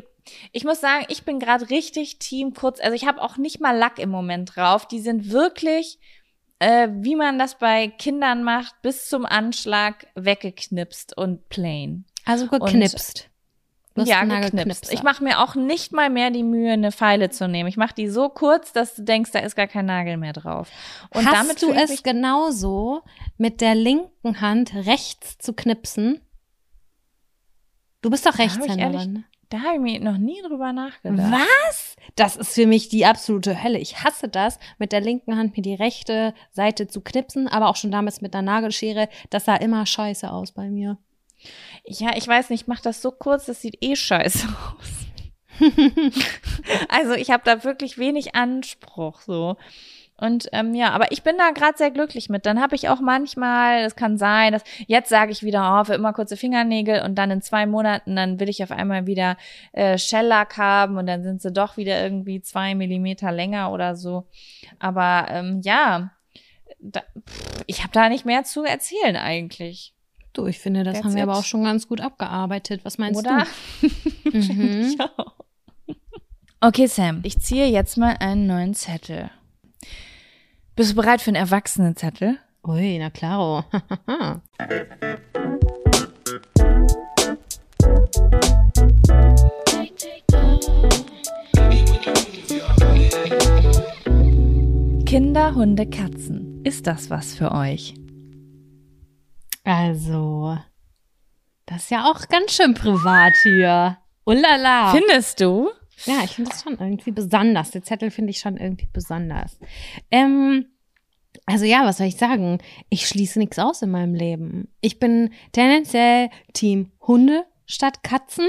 ich 0.52 0.64
muss 0.64 0.80
sagen, 0.80 1.06
ich 1.08 1.24
bin 1.24 1.38
gerade 1.40 1.70
richtig 1.70 2.18
Team 2.18 2.52
kurz. 2.54 2.80
Also 2.80 2.94
ich 2.94 3.06
habe 3.06 3.22
auch 3.22 3.36
nicht 3.38 3.60
mal 3.60 3.76
Lack 3.76 3.98
im 3.98 4.10
Moment 4.10 4.54
drauf. 4.56 4.86
Die 4.86 5.00
sind 5.00 5.30
wirklich, 5.32 5.98
äh, 6.58 6.88
wie 6.92 7.16
man 7.16 7.38
das 7.38 7.58
bei 7.58 7.88
Kindern 7.88 8.42
macht, 8.42 8.80
bis 8.82 9.08
zum 9.08 9.26
Anschlag 9.26 10.06
weggeknipst 10.14 11.16
und 11.16 11.48
plain. 11.48 12.04
Also 12.24 12.48
geknipst. 12.48 13.30
Ja, 13.96 14.24
geknipst. 14.24 14.92
Ich 14.92 15.02
mache 15.02 15.24
mir 15.24 15.40
auch 15.40 15.54
nicht 15.54 15.92
mal 15.92 16.10
mehr 16.10 16.30
die 16.30 16.42
Mühe, 16.42 16.72
eine 16.72 16.92
Pfeile 16.92 17.30
zu 17.30 17.48
nehmen. 17.48 17.68
Ich 17.68 17.78
mache 17.78 17.94
die 17.94 18.08
so 18.08 18.28
kurz, 18.28 18.72
dass 18.72 18.94
du 18.94 19.02
denkst, 19.02 19.30
da 19.32 19.38
ist 19.38 19.56
gar 19.56 19.68
kein 19.68 19.86
Nagel 19.86 20.18
mehr 20.18 20.34
drauf. 20.34 20.70
Und 21.10 21.24
Hast 21.24 21.34
damit 21.34 21.62
du 21.62 21.72
es 21.72 22.02
genauso 22.02 23.02
mit 23.38 23.62
der 23.62 23.74
linken 23.74 24.40
Hand 24.40 24.74
rechts 24.74 25.38
zu 25.38 25.54
knipsen? 25.54 26.20
Du 28.02 28.10
bist 28.10 28.26
doch 28.26 28.38
Rechtshänderin. 28.38 29.24
Da 29.48 29.58
habe 29.58 29.74
ich 29.74 29.80
mir 29.80 30.00
noch 30.00 30.18
nie 30.18 30.40
drüber 30.42 30.72
nachgedacht. 30.72 31.32
Was? 31.68 31.96
Das 32.16 32.36
ist 32.36 32.54
für 32.54 32.66
mich 32.66 32.88
die 32.88 33.06
absolute 33.06 33.62
Hölle. 33.62 33.78
Ich 33.78 34.02
hasse 34.02 34.28
das, 34.28 34.58
mit 34.78 34.92
der 34.92 35.00
linken 35.00 35.36
Hand 35.36 35.56
mir 35.56 35.62
die 35.62 35.74
rechte 35.74 36.34
Seite 36.50 36.88
zu 36.88 37.00
knipsen, 37.00 37.46
aber 37.46 37.68
auch 37.68 37.76
schon 37.76 37.92
damals 37.92 38.20
mit 38.20 38.34
einer 38.34 38.42
Nagelschere. 38.42 39.08
Das 39.30 39.44
sah 39.44 39.56
immer 39.56 39.86
scheiße 39.86 40.30
aus 40.30 40.52
bei 40.52 40.68
mir. 40.68 40.98
Ja, 41.84 42.16
ich 42.16 42.26
weiß 42.26 42.50
nicht, 42.50 42.62
ich 42.62 42.66
mache 42.66 42.82
das 42.82 43.02
so 43.02 43.12
kurz, 43.12 43.46
das 43.46 43.62
sieht 43.62 43.78
eh 43.82 43.94
scheiße 43.94 44.48
aus. 44.78 45.06
also 46.88 47.12
ich 47.14 47.30
habe 47.30 47.42
da 47.44 47.64
wirklich 47.64 47.98
wenig 47.98 48.34
Anspruch 48.34 49.20
so. 49.22 49.56
Und 50.18 50.48
ähm, 50.52 50.74
ja, 50.74 50.90
aber 50.90 51.12
ich 51.12 51.22
bin 51.22 51.36
da 51.36 51.50
gerade 51.50 51.76
sehr 51.76 51.90
glücklich 51.90 52.30
mit. 52.30 52.46
Dann 52.46 52.60
habe 52.60 52.74
ich 52.74 52.88
auch 52.88 53.00
manchmal, 53.00 53.84
es 53.84 53.96
kann 53.96 54.16
sein, 54.16 54.52
dass 54.52 54.62
jetzt 54.86 55.10
sage 55.10 55.30
ich 55.30 55.42
wieder, 55.42 55.78
oh, 55.78 55.84
für 55.84 55.94
immer 55.94 56.14
kurze 56.14 56.38
Fingernägel 56.38 57.02
und 57.02 57.16
dann 57.16 57.30
in 57.30 57.42
zwei 57.42 57.66
Monaten, 57.66 58.16
dann 58.16 58.40
will 58.40 58.48
ich 58.48 58.62
auf 58.62 58.70
einmal 58.70 59.06
wieder 59.06 59.36
äh, 59.72 59.98
Shellack 59.98 60.56
haben 60.56 60.96
und 60.96 61.06
dann 61.06 61.22
sind 61.22 61.42
sie 61.42 61.52
doch 61.52 61.76
wieder 61.76 62.02
irgendwie 62.02 62.40
zwei 62.40 62.74
Millimeter 62.74 63.30
länger 63.30 63.72
oder 63.72 63.94
so. 63.94 64.26
Aber 64.78 65.26
ähm, 65.28 65.60
ja, 65.62 66.12
da, 66.80 67.02
pff, 67.28 67.64
ich 67.66 67.82
habe 67.82 67.92
da 67.92 68.08
nicht 68.08 68.24
mehr 68.24 68.44
zu 68.44 68.64
erzählen 68.64 69.16
eigentlich. 69.16 69.92
Du, 70.32 70.46
ich 70.46 70.58
finde, 70.58 70.82
das 70.82 70.94
That's 70.94 71.04
haben 71.04 71.14
wir 71.14 71.22
it. 71.22 71.28
aber 71.28 71.38
auch 71.38 71.44
schon 71.44 71.64
ganz 71.64 71.88
gut 71.88 72.00
abgearbeitet. 72.00 72.84
Was 72.84 72.96
meinst 72.96 73.20
Oder? 73.20 73.46
du? 73.82 73.88
mhm. 74.32 74.96
Okay, 76.60 76.86
Sam, 76.86 77.20
ich 77.22 77.38
ziehe 77.38 77.66
jetzt 77.66 77.96
mal 77.96 78.16
einen 78.18 78.46
neuen 78.46 78.74
Zettel. 78.74 79.30
Bist 80.76 80.90
du 80.90 80.96
bereit 80.96 81.22
für 81.22 81.28
einen 81.28 81.36
Erwachsenenzettel? 81.36 82.36
Ui, 82.62 82.98
na 82.98 83.08
klaro. 83.08 83.64
Kinder, 95.06 95.54
Hunde, 95.54 95.88
Katzen. 95.88 96.60
Ist 96.62 96.86
das 96.86 97.08
was 97.08 97.34
für 97.34 97.52
euch? 97.52 97.94
Also, 99.64 100.58
das 101.64 101.84
ist 101.84 101.90
ja 101.90 102.04
auch 102.04 102.28
ganz 102.28 102.52
schön 102.52 102.74
privat 102.74 103.32
hier. 103.42 103.96
Ulala. 104.26 104.92
Findest 104.92 105.40
du? 105.40 105.70
Ja, 106.04 106.22
ich 106.24 106.32
finde 106.32 106.50
das 106.50 106.62
schon 106.62 106.78
irgendwie 106.78 107.10
besonders. 107.10 107.70
Der 107.70 107.82
Zettel 107.82 108.10
finde 108.10 108.30
ich 108.30 108.38
schon 108.38 108.56
irgendwie 108.56 108.88
besonders. 108.92 109.58
Ähm, 110.10 110.66
also 111.46 111.64
ja, 111.64 111.84
was 111.84 111.98
soll 111.98 112.06
ich 112.06 112.16
sagen? 112.16 112.58
Ich 112.90 113.08
schließe 113.08 113.38
nichts 113.38 113.58
aus 113.58 113.82
in 113.82 113.90
meinem 113.90 114.14
Leben. 114.14 114.68
Ich 114.80 114.98
bin 114.98 115.30
tendenziell 115.52 116.28
Team 116.52 116.92
Hunde 117.00 117.44
statt 117.66 118.02
Katzen. 118.02 118.48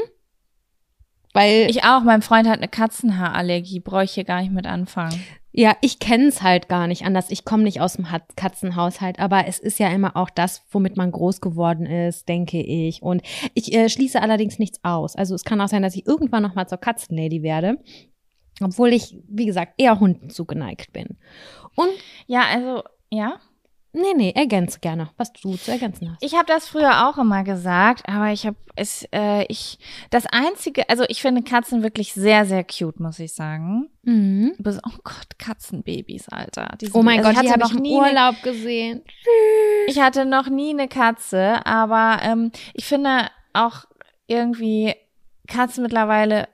Weil 1.33 1.69
ich 1.69 1.83
auch, 1.83 2.01
mein 2.01 2.23
Freund 2.23 2.47
hat 2.47 2.57
eine 2.57 2.67
Katzenhaarallergie, 2.67 3.79
brauche 3.79 4.05
ich 4.05 4.11
hier 4.13 4.23
gar 4.23 4.41
nicht 4.41 4.51
mit 4.51 4.65
anfangen. 4.65 5.23
Ja, 5.59 5.75
ich 5.81 5.97
kenne 5.97 6.27
es 6.27 6.43
halt 6.43 6.69
gar 6.69 6.85
nicht 6.85 7.03
anders. 7.03 7.31
Ich 7.31 7.43
komme 7.43 7.63
nicht 7.63 7.81
aus 7.81 7.93
dem 7.93 8.05
Katzenhaushalt, 8.35 9.17
aber 9.17 9.47
es 9.47 9.57
ist 9.57 9.79
ja 9.79 9.89
immer 9.89 10.15
auch 10.15 10.29
das, 10.29 10.63
womit 10.69 10.97
man 10.97 11.11
groß 11.11 11.41
geworden 11.41 11.87
ist, 11.87 12.29
denke 12.29 12.61
ich. 12.61 13.01
Und 13.01 13.23
ich 13.55 13.73
äh, 13.73 13.89
schließe 13.89 14.21
allerdings 14.21 14.59
nichts 14.59 14.79
aus. 14.83 15.15
Also 15.15 15.33
es 15.33 15.43
kann 15.43 15.59
auch 15.59 15.67
sein, 15.67 15.81
dass 15.81 15.95
ich 15.95 16.05
irgendwann 16.05 16.43
noch 16.43 16.53
mal 16.53 16.67
zur 16.67 16.77
Katzenlady 16.77 17.41
werde, 17.41 17.79
obwohl 18.61 18.93
ich, 18.93 19.17
wie 19.27 19.47
gesagt, 19.47 19.73
eher 19.77 19.99
Hunden 19.99 20.29
zugeneigt 20.29 20.93
bin. 20.93 21.17
Und 21.75 21.89
ja, 22.27 22.43
also 22.53 22.83
ja. 23.09 23.39
Nee, 23.93 24.13
nee, 24.15 24.31
ergänze 24.35 24.79
gerne, 24.79 25.09
was 25.17 25.31
du 25.33 25.55
zu 25.55 25.71
ergänzen 25.71 26.11
hast. 26.11 26.23
Ich 26.23 26.35
habe 26.35 26.45
das 26.45 26.67
früher 26.67 27.07
auch 27.07 27.17
immer 27.17 27.43
gesagt, 27.43 28.07
aber 28.07 28.31
ich 28.31 28.45
habe 28.45 28.57
es, 28.75 29.07
äh, 29.11 29.45
ich, 29.49 29.79
das 30.11 30.25
einzige, 30.27 30.87
also 30.89 31.03
ich 31.07 31.21
finde 31.21 31.41
Katzen 31.41 31.83
wirklich 31.83 32.13
sehr, 32.13 32.45
sehr 32.45 32.63
cute, 32.63 32.99
muss 32.99 33.19
ich 33.19 33.33
sagen. 33.33 33.89
Mhm. 34.03 34.53
Oh 34.59 34.97
Gott, 35.03 35.39
Katzenbabys, 35.39 36.29
Alter. 36.29 36.75
Die 36.79 36.85
sind, 36.85 36.95
oh 36.95 37.01
mein 37.01 37.19
also 37.19 37.33
Gott, 37.33 37.43
die 37.43 37.51
habe 37.51 37.63
ich 37.65 37.73
im 37.73 37.85
Urlaub 37.85 38.35
ne, 38.35 38.41
gesehen. 38.43 39.01
Ich 39.87 39.99
hatte 39.99 40.25
noch 40.25 40.47
nie 40.49 40.71
eine 40.71 40.87
Katze, 40.87 41.65
aber 41.65 42.19
ähm, 42.23 42.51
ich 42.73 42.85
finde 42.85 43.29
auch 43.53 43.85
irgendwie 44.27 44.93
Katzen 45.47 45.81
mittlerweile 45.81 46.47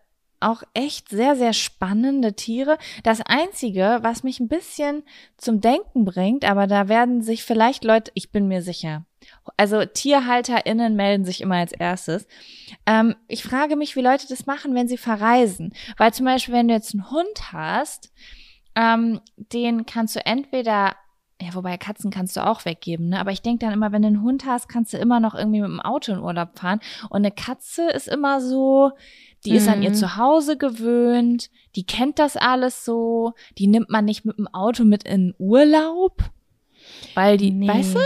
auch 0.43 0.63
echt 0.73 1.09
sehr, 1.09 1.35
sehr 1.35 1.53
spannende 1.53 2.35
Tiere. 2.35 2.77
Das 3.03 3.21
Einzige, 3.21 3.99
was 4.01 4.23
mich 4.23 4.39
ein 4.39 4.47
bisschen 4.47 5.03
zum 5.37 5.61
Denken 5.61 6.05
bringt, 6.05 6.45
aber 6.45 6.67
da 6.67 6.87
werden 6.89 7.21
sich 7.21 7.43
vielleicht 7.43 7.83
Leute, 7.83 8.11
ich 8.13 8.31
bin 8.31 8.47
mir 8.47 8.61
sicher, 8.61 9.05
also 9.57 9.85
TierhalterInnen 9.85 10.95
melden 10.95 11.25
sich 11.25 11.41
immer 11.41 11.55
als 11.55 11.71
erstes. 11.71 12.27
Ähm, 12.85 13.15
ich 13.27 13.43
frage 13.43 13.75
mich, 13.75 13.95
wie 13.95 14.01
Leute 14.01 14.27
das 14.27 14.45
machen, 14.45 14.75
wenn 14.75 14.87
sie 14.87 14.97
verreisen. 14.97 15.73
Weil 15.97 16.13
zum 16.13 16.25
Beispiel, 16.25 16.53
wenn 16.53 16.67
du 16.67 16.73
jetzt 16.73 16.93
einen 16.93 17.09
Hund 17.09 17.51
hast, 17.51 18.11
ähm, 18.75 19.21
den 19.35 19.85
kannst 19.85 20.15
du 20.15 20.25
entweder 20.25 20.95
ja, 21.41 21.53
wobei 21.53 21.77
Katzen 21.77 22.11
kannst 22.11 22.37
du 22.37 22.45
auch 22.45 22.63
weggeben, 22.65 23.09
ne? 23.09 23.19
Aber 23.19 23.31
ich 23.31 23.41
denke 23.41 23.65
dann 23.65 23.73
immer, 23.73 23.91
wenn 23.91 24.03
du 24.03 24.07
einen 24.07 24.23
Hund 24.23 24.45
hast, 24.45 24.69
kannst 24.69 24.93
du 24.93 24.97
immer 24.97 25.19
noch 25.19 25.35
irgendwie 25.35 25.61
mit 25.61 25.69
dem 25.69 25.81
Auto 25.81 26.13
in 26.13 26.19
Urlaub 26.19 26.57
fahren. 26.57 26.79
Und 27.09 27.17
eine 27.17 27.31
Katze 27.31 27.89
ist 27.89 28.07
immer 28.07 28.39
so, 28.39 28.91
die 29.45 29.51
mhm. 29.51 29.57
ist 29.57 29.67
an 29.67 29.83
ihr 29.83 29.89
mhm. 29.89 29.95
Zuhause 29.95 30.57
gewöhnt, 30.57 31.49
die 31.75 31.85
kennt 31.85 32.19
das 32.19 32.37
alles 32.37 32.85
so, 32.85 33.33
die 33.57 33.67
nimmt 33.67 33.89
man 33.89 34.05
nicht 34.05 34.25
mit 34.25 34.37
dem 34.37 34.47
Auto 34.47 34.83
mit 34.83 35.03
in 35.03 35.33
Urlaub, 35.37 36.23
weil 37.15 37.37
die, 37.37 37.51
nee. 37.51 37.67
weißt 37.67 37.95
du? 37.95 37.99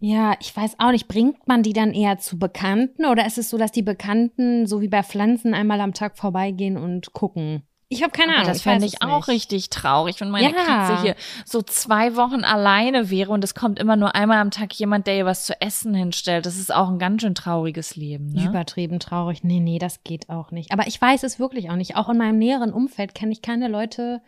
Ja, 0.00 0.36
ich 0.40 0.56
weiß 0.56 0.76
auch 0.78 0.92
nicht, 0.92 1.08
bringt 1.08 1.48
man 1.48 1.64
die 1.64 1.72
dann 1.72 1.92
eher 1.92 2.18
zu 2.18 2.38
Bekannten 2.38 3.04
oder 3.04 3.26
ist 3.26 3.36
es 3.36 3.50
so, 3.50 3.58
dass 3.58 3.72
die 3.72 3.82
Bekannten 3.82 4.66
so 4.66 4.80
wie 4.80 4.88
bei 4.88 5.02
Pflanzen 5.02 5.54
einmal 5.54 5.80
am 5.80 5.92
Tag 5.92 6.16
vorbeigehen 6.16 6.76
und 6.76 7.12
gucken? 7.12 7.64
Ich 7.90 8.02
habe 8.02 8.12
keine 8.12 8.34
Ahnung. 8.34 8.48
Das 8.48 8.60
fände 8.60 8.84
ich 8.84 9.02
auch 9.02 9.28
richtig 9.28 9.70
traurig, 9.70 10.20
wenn 10.20 10.28
meine 10.28 10.52
ja. 10.52 10.62
Katze 10.62 11.02
hier 11.02 11.16
so 11.46 11.62
zwei 11.62 12.16
Wochen 12.16 12.44
alleine 12.44 13.08
wäre 13.08 13.32
und 13.32 13.42
es 13.42 13.54
kommt 13.54 13.78
immer 13.78 13.96
nur 13.96 14.14
einmal 14.14 14.38
am 14.38 14.50
Tag 14.50 14.74
jemand, 14.74 15.06
der 15.06 15.16
ihr 15.16 15.24
was 15.24 15.44
zu 15.44 15.58
essen 15.62 15.94
hinstellt. 15.94 16.44
Das 16.44 16.58
ist 16.58 16.72
auch 16.72 16.90
ein 16.90 16.98
ganz 16.98 17.22
schön 17.22 17.34
trauriges 17.34 17.96
Leben. 17.96 18.32
Ne? 18.32 18.44
Übertrieben 18.44 19.00
traurig. 19.00 19.42
Nee, 19.42 19.60
nee, 19.60 19.78
das 19.78 20.04
geht 20.04 20.28
auch 20.28 20.50
nicht. 20.50 20.70
Aber 20.70 20.86
ich 20.86 21.00
weiß 21.00 21.22
es 21.22 21.38
wirklich 21.38 21.70
auch 21.70 21.76
nicht. 21.76 21.96
Auch 21.96 22.10
in 22.10 22.18
meinem 22.18 22.38
näheren 22.38 22.74
Umfeld 22.74 23.14
kenne 23.14 23.32
ich 23.32 23.40
keine 23.40 23.68
Leute 23.68 24.20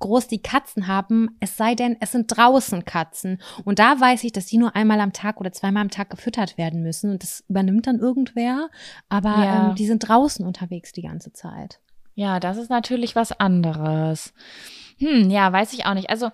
groß, 0.00 0.28
die 0.28 0.42
Katzen 0.42 0.86
haben. 0.86 1.30
Es 1.40 1.56
sei 1.56 1.74
denn, 1.74 1.96
es 2.00 2.12
sind 2.12 2.26
draußen 2.36 2.84
Katzen. 2.84 3.40
Und 3.64 3.78
da 3.78 3.98
weiß 3.98 4.22
ich, 4.24 4.32
dass 4.32 4.46
die 4.46 4.58
nur 4.58 4.76
einmal 4.76 5.00
am 5.00 5.14
Tag 5.14 5.40
oder 5.40 5.52
zweimal 5.52 5.80
am 5.80 5.90
Tag 5.90 6.10
gefüttert 6.10 6.58
werden 6.58 6.82
müssen. 6.82 7.12
Und 7.12 7.22
das 7.22 7.42
übernimmt 7.48 7.86
dann 7.86 8.00
irgendwer. 8.00 8.68
Aber 9.08 9.30
ja. 9.30 9.70
ähm, 9.70 9.76
die 9.76 9.86
sind 9.86 10.06
draußen 10.06 10.44
unterwegs 10.46 10.92
die 10.92 11.02
ganze 11.02 11.32
Zeit. 11.32 11.80
Ja, 12.18 12.40
das 12.40 12.56
ist 12.56 12.68
natürlich 12.68 13.14
was 13.14 13.30
anderes. 13.30 14.34
Hm, 14.98 15.30
ja, 15.30 15.52
weiß 15.52 15.72
ich 15.72 15.86
auch 15.86 15.94
nicht. 15.94 16.10
Also 16.10 16.32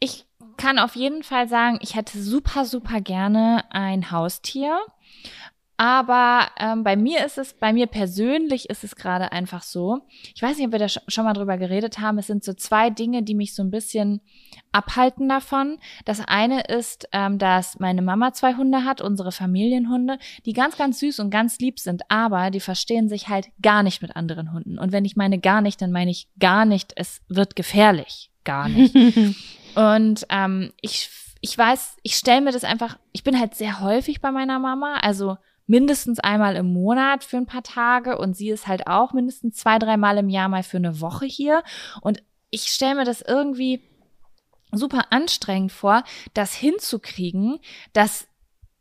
ich 0.00 0.24
kann 0.56 0.78
auf 0.78 0.96
jeden 0.96 1.22
Fall 1.22 1.46
sagen, 1.46 1.78
ich 1.82 1.94
hätte 1.94 2.18
super, 2.18 2.64
super 2.64 3.02
gerne 3.02 3.62
ein 3.68 4.10
Haustier. 4.10 4.78
Aber 5.78 6.48
ähm, 6.58 6.84
bei 6.84 6.96
mir 6.96 7.24
ist 7.24 7.36
es, 7.36 7.52
bei 7.52 7.72
mir 7.72 7.86
persönlich 7.86 8.70
ist 8.70 8.82
es 8.82 8.96
gerade 8.96 9.32
einfach 9.32 9.62
so. 9.62 10.00
Ich 10.34 10.40
weiß 10.40 10.56
nicht, 10.56 10.66
ob 10.66 10.72
wir 10.72 10.78
da 10.78 10.88
schon 10.88 11.24
mal 11.24 11.34
drüber 11.34 11.58
geredet 11.58 11.98
haben. 11.98 12.18
Es 12.18 12.28
sind 12.28 12.44
so 12.44 12.54
zwei 12.54 12.88
Dinge, 12.88 13.22
die 13.22 13.34
mich 13.34 13.54
so 13.54 13.62
ein 13.62 13.70
bisschen 13.70 14.22
abhalten 14.72 15.28
davon. 15.28 15.78
Das 16.06 16.20
eine 16.26 16.62
ist, 16.62 17.08
ähm, 17.12 17.38
dass 17.38 17.78
meine 17.78 18.00
Mama 18.00 18.32
zwei 18.32 18.54
Hunde 18.54 18.84
hat, 18.84 19.02
unsere 19.02 19.32
Familienhunde, 19.32 20.18
die 20.46 20.54
ganz, 20.54 20.78
ganz 20.78 20.98
süß 21.00 21.20
und 21.20 21.30
ganz 21.30 21.58
lieb 21.58 21.78
sind, 21.78 22.02
aber 22.08 22.50
die 22.50 22.60
verstehen 22.60 23.08
sich 23.08 23.28
halt 23.28 23.48
gar 23.60 23.82
nicht 23.82 24.00
mit 24.00 24.16
anderen 24.16 24.52
Hunden. 24.52 24.78
Und 24.78 24.92
wenn 24.92 25.04
ich 25.04 25.16
meine 25.16 25.38
gar 25.38 25.60
nicht, 25.60 25.82
dann 25.82 25.92
meine 25.92 26.10
ich 26.10 26.28
gar 26.38 26.64
nicht, 26.64 26.92
es 26.96 27.20
wird 27.28 27.54
gefährlich. 27.54 28.30
Gar 28.44 28.68
nicht. 28.68 28.94
und 29.74 30.26
ähm, 30.30 30.72
ich, 30.80 31.10
ich 31.42 31.56
weiß, 31.56 31.96
ich 32.02 32.14
stelle 32.14 32.40
mir 32.40 32.52
das 32.52 32.64
einfach, 32.64 32.98
ich 33.12 33.24
bin 33.24 33.38
halt 33.38 33.54
sehr 33.54 33.80
häufig 33.80 34.22
bei 34.22 34.30
meiner 34.30 34.58
Mama, 34.58 35.00
also 35.02 35.36
mindestens 35.66 36.20
einmal 36.20 36.56
im 36.56 36.72
Monat 36.72 37.24
für 37.24 37.36
ein 37.36 37.46
paar 37.46 37.62
Tage 37.62 38.18
und 38.18 38.36
sie 38.36 38.50
ist 38.50 38.66
halt 38.66 38.86
auch 38.86 39.12
mindestens 39.12 39.56
zwei, 39.56 39.78
dreimal 39.78 40.18
im 40.18 40.28
Jahr 40.28 40.48
mal 40.48 40.62
für 40.62 40.76
eine 40.76 41.00
Woche 41.00 41.26
hier. 41.26 41.62
Und 42.00 42.22
ich 42.50 42.68
stelle 42.68 42.96
mir 42.96 43.04
das 43.04 43.22
irgendwie 43.22 43.82
super 44.72 45.04
anstrengend 45.10 45.72
vor, 45.72 46.04
das 46.34 46.54
hinzukriegen, 46.54 47.58
dass 47.92 48.28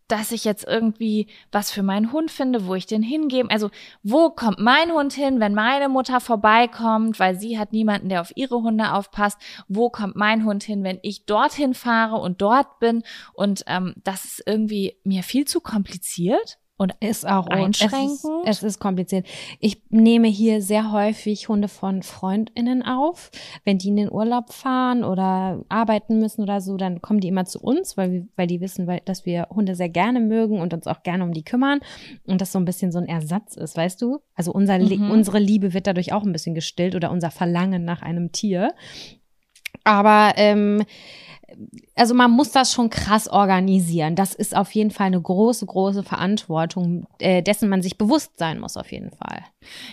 dass 0.08 0.32
ich 0.32 0.46
jetzt 0.46 0.66
irgendwie 0.68 1.28
was 1.52 1.72
für 1.72 1.82
meinen 1.82 2.12
Hund 2.12 2.30
finde, 2.30 2.68
wo 2.68 2.76
ich 2.76 2.86
den 2.86 3.02
hingebe. 3.02 3.50
Also, 3.50 3.72
wo 4.04 4.30
kommt 4.30 4.60
mein 4.60 4.92
Hund 4.92 5.14
hin, 5.14 5.40
wenn 5.40 5.56
meine 5.56 5.90
Mutter 5.90 6.20
vorbeikommt, 6.20 7.20
weil 7.20 7.40
sie 7.40 7.58
hat 7.58 7.72
niemanden, 7.72 8.10
der 8.10 8.22
auf 8.22 8.32
ihre 8.36 8.62
Hunde 8.62 8.94
aufpasst? 8.94 9.40
Wo 9.68 9.90
kommt 9.90 10.16
mein 10.16 10.46
Hund 10.46 10.64
hin, 10.64 10.84
wenn 10.84 11.00
ich 11.02 11.26
dorthin 11.26 11.74
fahre 11.74 12.18
und 12.18 12.40
dort 12.42 12.80
bin? 12.80 13.02
Und 13.34 13.64
ähm, 13.66 13.96
das 14.04 14.26
ist 14.26 14.44
irgendwie 14.46 14.96
mir 15.04 15.24
viel 15.24 15.46
zu 15.46 15.60
kompliziert 15.60 16.60
und 16.78 16.94
ist 17.00 17.26
auch 17.26 17.48
einschränkend. 17.48 18.20
Es 18.46 18.58
ist, 18.58 18.64
es 18.64 18.64
ist, 18.64 18.80
kompliziert. 18.80 19.26
Ich 19.60 19.82
nehme 19.90 20.28
hier 20.28 20.62
sehr 20.62 20.92
häufig 20.92 21.48
Hunde 21.48 21.70
von 21.70 22.04
Freundinnen 22.04 22.84
auf. 22.84 23.32
Wenn 23.64 23.78
die 23.78 23.88
in 23.90 23.96
den 23.96 24.12
Urlaub 24.12 24.52
fahren 24.52 25.04
oder 25.04 25.64
arbeiten 25.70 26.20
müssen 26.20 26.42
oder 26.42 26.60
so, 26.60 26.76
dann 26.76 27.02
kommen 27.02 27.22
die 27.22 27.30
immer 27.30 27.46
zu 27.46 27.62
uns, 27.62 27.96
weil, 27.96 28.28
weil 28.36 28.48
die 28.48 28.60
wissen, 28.60 28.88
weil, 28.88 29.02
dass 29.06 29.26
wir 29.26 29.48
Hunde 29.50 29.76
sehr 29.76 29.90
gerne 29.90 30.20
mögen 30.20 30.60
und 30.60 30.74
uns 30.74 30.88
auch 30.88 31.04
gerne 31.04 31.24
um 31.24 31.34
die 31.34 31.44
kümmern. 31.44 31.80
Und 32.26 32.42
das 32.42 32.52
so 32.52 32.60
ein 32.60 32.66
bisschen 32.66 32.92
so 32.92 33.00
ein 33.00 33.08
Ersatz 33.08 33.56
ist, 33.56 33.78
weißt 33.78 34.02
du? 34.02 34.20
Also 34.34 34.52
unser, 34.52 34.78
mhm. 34.78 35.12
unsere 35.12 35.40
Liebe 35.40 35.74
wird 35.74 35.88
dadurch 35.88 36.12
auch 36.12 36.24
ein 36.24 36.34
bisschen 36.34 36.56
gestillt 36.56 36.96
oder 36.96 37.10
unser 37.10 37.32
Verlangen 37.32 37.86
nach 37.86 38.02
einem 38.02 38.34
Tier. 38.34 38.74
Aber 39.86 40.34
ähm, 40.36 40.84
also 41.96 42.14
man 42.14 42.32
muss 42.32 42.52
das 42.52 42.74
schon 42.74 42.90
krass 42.90 43.28
organisieren. 43.28 44.16
Das 44.16 44.34
ist 44.34 44.56
auf 44.56 44.72
jeden 44.74 44.92
Fall 44.92 45.08
eine 45.08 45.22
große, 45.22 45.66
große 45.66 46.04
Verantwortung, 46.04 47.08
äh, 47.20 47.42
dessen 47.42 47.70
man 47.70 47.82
sich 47.82 47.98
bewusst 47.98 48.38
sein 48.38 48.60
muss, 48.60 48.78
auf 48.78 48.92
jeden 48.92 49.12
Fall. 49.12 49.44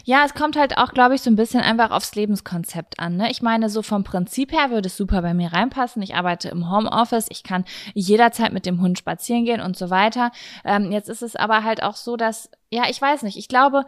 Ja, 0.05 0.25
es 0.25 0.35
kommt 0.35 0.57
halt 0.57 0.79
auch, 0.79 0.93
glaube 0.93 1.15
ich, 1.15 1.23
so 1.23 1.31
ein 1.31 1.37
bisschen 1.37 1.61
einfach 1.61 1.91
aufs 1.91 2.15
Lebenskonzept 2.15 2.99
an. 2.99 3.17
Ne? 3.17 3.31
Ich 3.31 3.43
meine, 3.43 3.69
so 3.69 3.83
vom 3.83 4.05
Prinzip 4.05 4.53
her 4.53 4.71
würde 4.71 4.89
es 4.89 4.97
super 4.97 5.23
bei 5.23 5.35
mir 5.35 5.53
reinpassen. 5.53 6.03
Ich 6.03 6.15
arbeite 6.15 6.49
im 6.49 6.71
Homeoffice, 6.71 7.27
ich 7.31 7.43
kann 7.43 7.65
jederzeit 7.95 8.53
mit 8.53 8.67
dem 8.67 8.81
Hund 8.81 8.99
spazieren 8.99 9.45
gehen 9.45 9.61
und 9.61 9.77
so 9.77 9.91
weiter. 9.91 10.33
Ähm, 10.65 10.91
jetzt 10.91 11.09
ist 11.09 11.23
es 11.23 11.37
aber 11.37 11.65
halt 11.65 11.83
auch 11.83 11.97
so, 11.97 12.17
dass, 12.17 12.51
ja, 12.71 12.85
ich 12.89 13.01
weiß 13.01 13.23
nicht, 13.23 13.37
ich 13.37 13.49
glaube, 13.49 13.85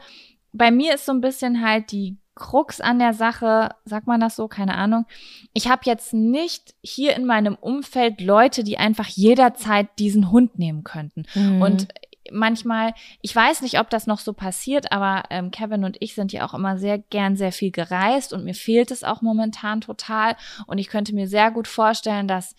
bei 0.53 0.71
mir 0.71 0.95
ist 0.95 1.07
so 1.07 1.13
ein 1.13 1.21
bisschen 1.21 1.67
halt 1.67 1.91
die 1.91 2.17
Krux 2.35 2.81
an 2.81 2.99
der 2.99 3.15
Sache, 3.15 3.71
sagt 3.85 4.07
man 4.07 4.21
das 4.21 4.37
so, 4.37 4.49
keine 4.49 4.75
Ahnung. 4.75 5.07
Ich 5.53 5.69
habe 5.69 5.83
jetzt 5.85 6.13
nicht 6.13 6.75
hier 6.83 7.15
in 7.15 7.27
meinem 7.27 7.55
Umfeld 7.55 8.21
Leute, 8.21 8.65
die 8.65 8.79
einfach 8.79 9.07
jederzeit 9.07 9.89
diesen 9.99 10.31
Hund 10.31 10.59
nehmen 10.59 10.83
könnten. 10.83 11.25
Mhm. 11.35 11.63
Und 11.63 11.89
manchmal, 12.33 12.95
ich 13.21 13.35
weiß 13.35 13.63
nicht, 13.63 13.79
ob 13.79 13.91
das 13.91 14.07
noch 14.07 14.19
so 14.19 14.33
passiert, 14.33 14.93
aber 14.93 15.25
ähm, 15.31 15.51
Kevin 15.51 15.85
und 15.85 15.97
ich 16.01 16.15
sind 16.15 16.33
ja 16.33 16.47
auch 16.47 16.55
immer 16.55 16.79
sehr 16.79 16.99
gern 16.99 17.37
sehr 17.37 17.53
viel 17.53 17.71
gereist 17.71 18.33
und 18.33 18.45
mir 18.45 18.55
fehlt 18.55 18.91
es 18.91 19.05
auch 19.05 19.23
momentan 19.23 19.81
total. 19.81 20.37
Und 20.67 20.79
ich 20.79 20.89
könnte 20.89 21.15
mir 21.15 21.29
sehr 21.29 21.51
gut 21.51 21.69
vorstellen, 21.69 22.29
dass 22.29 22.55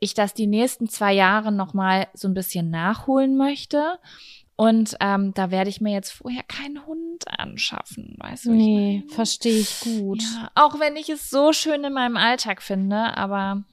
ich 0.00 0.14
das 0.14 0.34
die 0.34 0.48
nächsten 0.48 0.88
zwei 0.88 1.12
Jahre 1.12 1.52
nochmal 1.52 2.08
so 2.12 2.26
ein 2.26 2.34
bisschen 2.34 2.70
nachholen 2.70 3.36
möchte. 3.36 3.98
Und 4.56 4.96
ähm, 5.00 5.32
da 5.34 5.50
werde 5.50 5.70
ich 5.70 5.80
mir 5.80 5.92
jetzt 5.92 6.10
vorher 6.10 6.42
keinen 6.42 6.86
Hund 6.86 7.24
anschaffen, 7.26 8.16
weißt 8.18 8.46
du? 8.46 8.52
Nee, 8.52 9.04
verstehe 9.08 9.58
ich 9.58 9.80
gut. 9.80 10.22
Ja, 10.22 10.50
auch 10.54 10.78
wenn 10.78 10.96
ich 10.96 11.08
es 11.08 11.30
so 11.30 11.52
schön 11.52 11.84
in 11.84 11.92
meinem 11.92 12.16
Alltag 12.16 12.62
finde, 12.62 13.16
aber 13.16 13.64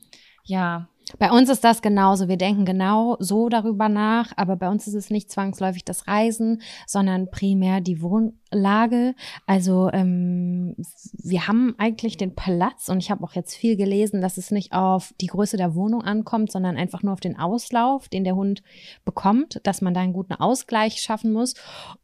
ja, 0.46 0.88
bei 1.18 1.32
uns 1.32 1.50
ist 1.50 1.64
das 1.64 1.82
genauso. 1.82 2.28
Wir 2.28 2.38
denken 2.38 2.66
genau 2.66 3.18
so 3.20 3.50
darüber 3.50 3.90
nach, 3.90 4.32
aber 4.36 4.56
bei 4.56 4.70
uns 4.70 4.88
ist 4.88 4.94
es 4.94 5.10
nicht 5.10 5.32
zwangsläufig 5.32 5.84
das 5.84 6.08
Reisen, 6.08 6.62
sondern 6.86 7.32
primär 7.32 7.82
die 7.82 8.02
Wohnlage. 8.02 9.16
Also 9.48 9.90
ähm, 9.92 10.76
wir 11.14 11.48
haben 11.48 11.74
eigentlich 11.78 12.18
den 12.18 12.36
Platz 12.36 12.90
und 12.90 13.00
ich 13.00 13.10
habe 13.10 13.24
auch 13.24 13.34
jetzt 13.34 13.56
viel 13.56 13.76
gelesen, 13.76 14.22
dass 14.22 14.38
es 14.38 14.52
nicht 14.52 14.74
auf 14.74 15.14
die 15.20 15.28
Größe 15.28 15.58
der 15.58 15.74
Wohnung 15.74 16.04
ankommt, 16.04 16.52
sondern 16.52 16.78
einfach 16.78 17.02
nur 17.02 17.14
auf 17.14 17.20
den 17.20 17.40
Auslauf, 17.40 18.08
den 18.08 18.24
der 18.24 18.36
Hund 18.36 18.62
bekommt, 19.04 19.62
dass 19.64 19.82
man 19.82 19.94
da 19.94 20.02
einen 20.02 20.14
guten 20.14 20.34
Ausgleich 20.34 21.02
schaffen 21.02 21.32
muss. 21.34 21.56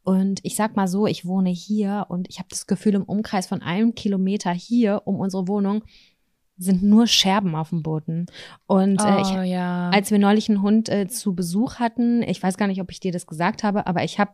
Und 0.02 0.40
ich 0.42 0.56
sag 0.56 0.74
mal 0.74 0.88
so, 0.88 1.06
ich 1.06 1.26
wohne 1.26 1.50
hier 1.50 2.06
und 2.08 2.28
ich 2.28 2.38
habe 2.38 2.48
das 2.50 2.66
Gefühl, 2.66 2.94
im 2.94 3.04
Umkreis 3.04 3.46
von 3.46 3.62
einem 3.62 3.94
Kilometer 3.94 4.52
hier 4.52 5.02
um 5.04 5.20
unsere 5.20 5.46
Wohnung 5.46 5.82
sind 6.58 6.82
nur 6.82 7.06
Scherben 7.06 7.54
auf 7.54 7.70
dem 7.70 7.82
Boden. 7.82 8.26
Und 8.66 9.02
äh, 9.02 9.20
ich, 9.20 9.28
oh, 9.28 9.42
ja. 9.42 9.90
als 9.90 10.10
wir 10.10 10.18
neulich 10.18 10.48
einen 10.48 10.62
Hund 10.62 10.88
äh, 10.88 11.06
zu 11.06 11.34
Besuch 11.34 11.76
hatten, 11.76 12.22
ich 12.22 12.42
weiß 12.42 12.56
gar 12.56 12.66
nicht, 12.66 12.80
ob 12.80 12.90
ich 12.90 13.00
dir 13.00 13.12
das 13.12 13.26
gesagt 13.26 13.62
habe, 13.62 13.86
aber 13.86 14.04
ich 14.04 14.18
habe 14.18 14.32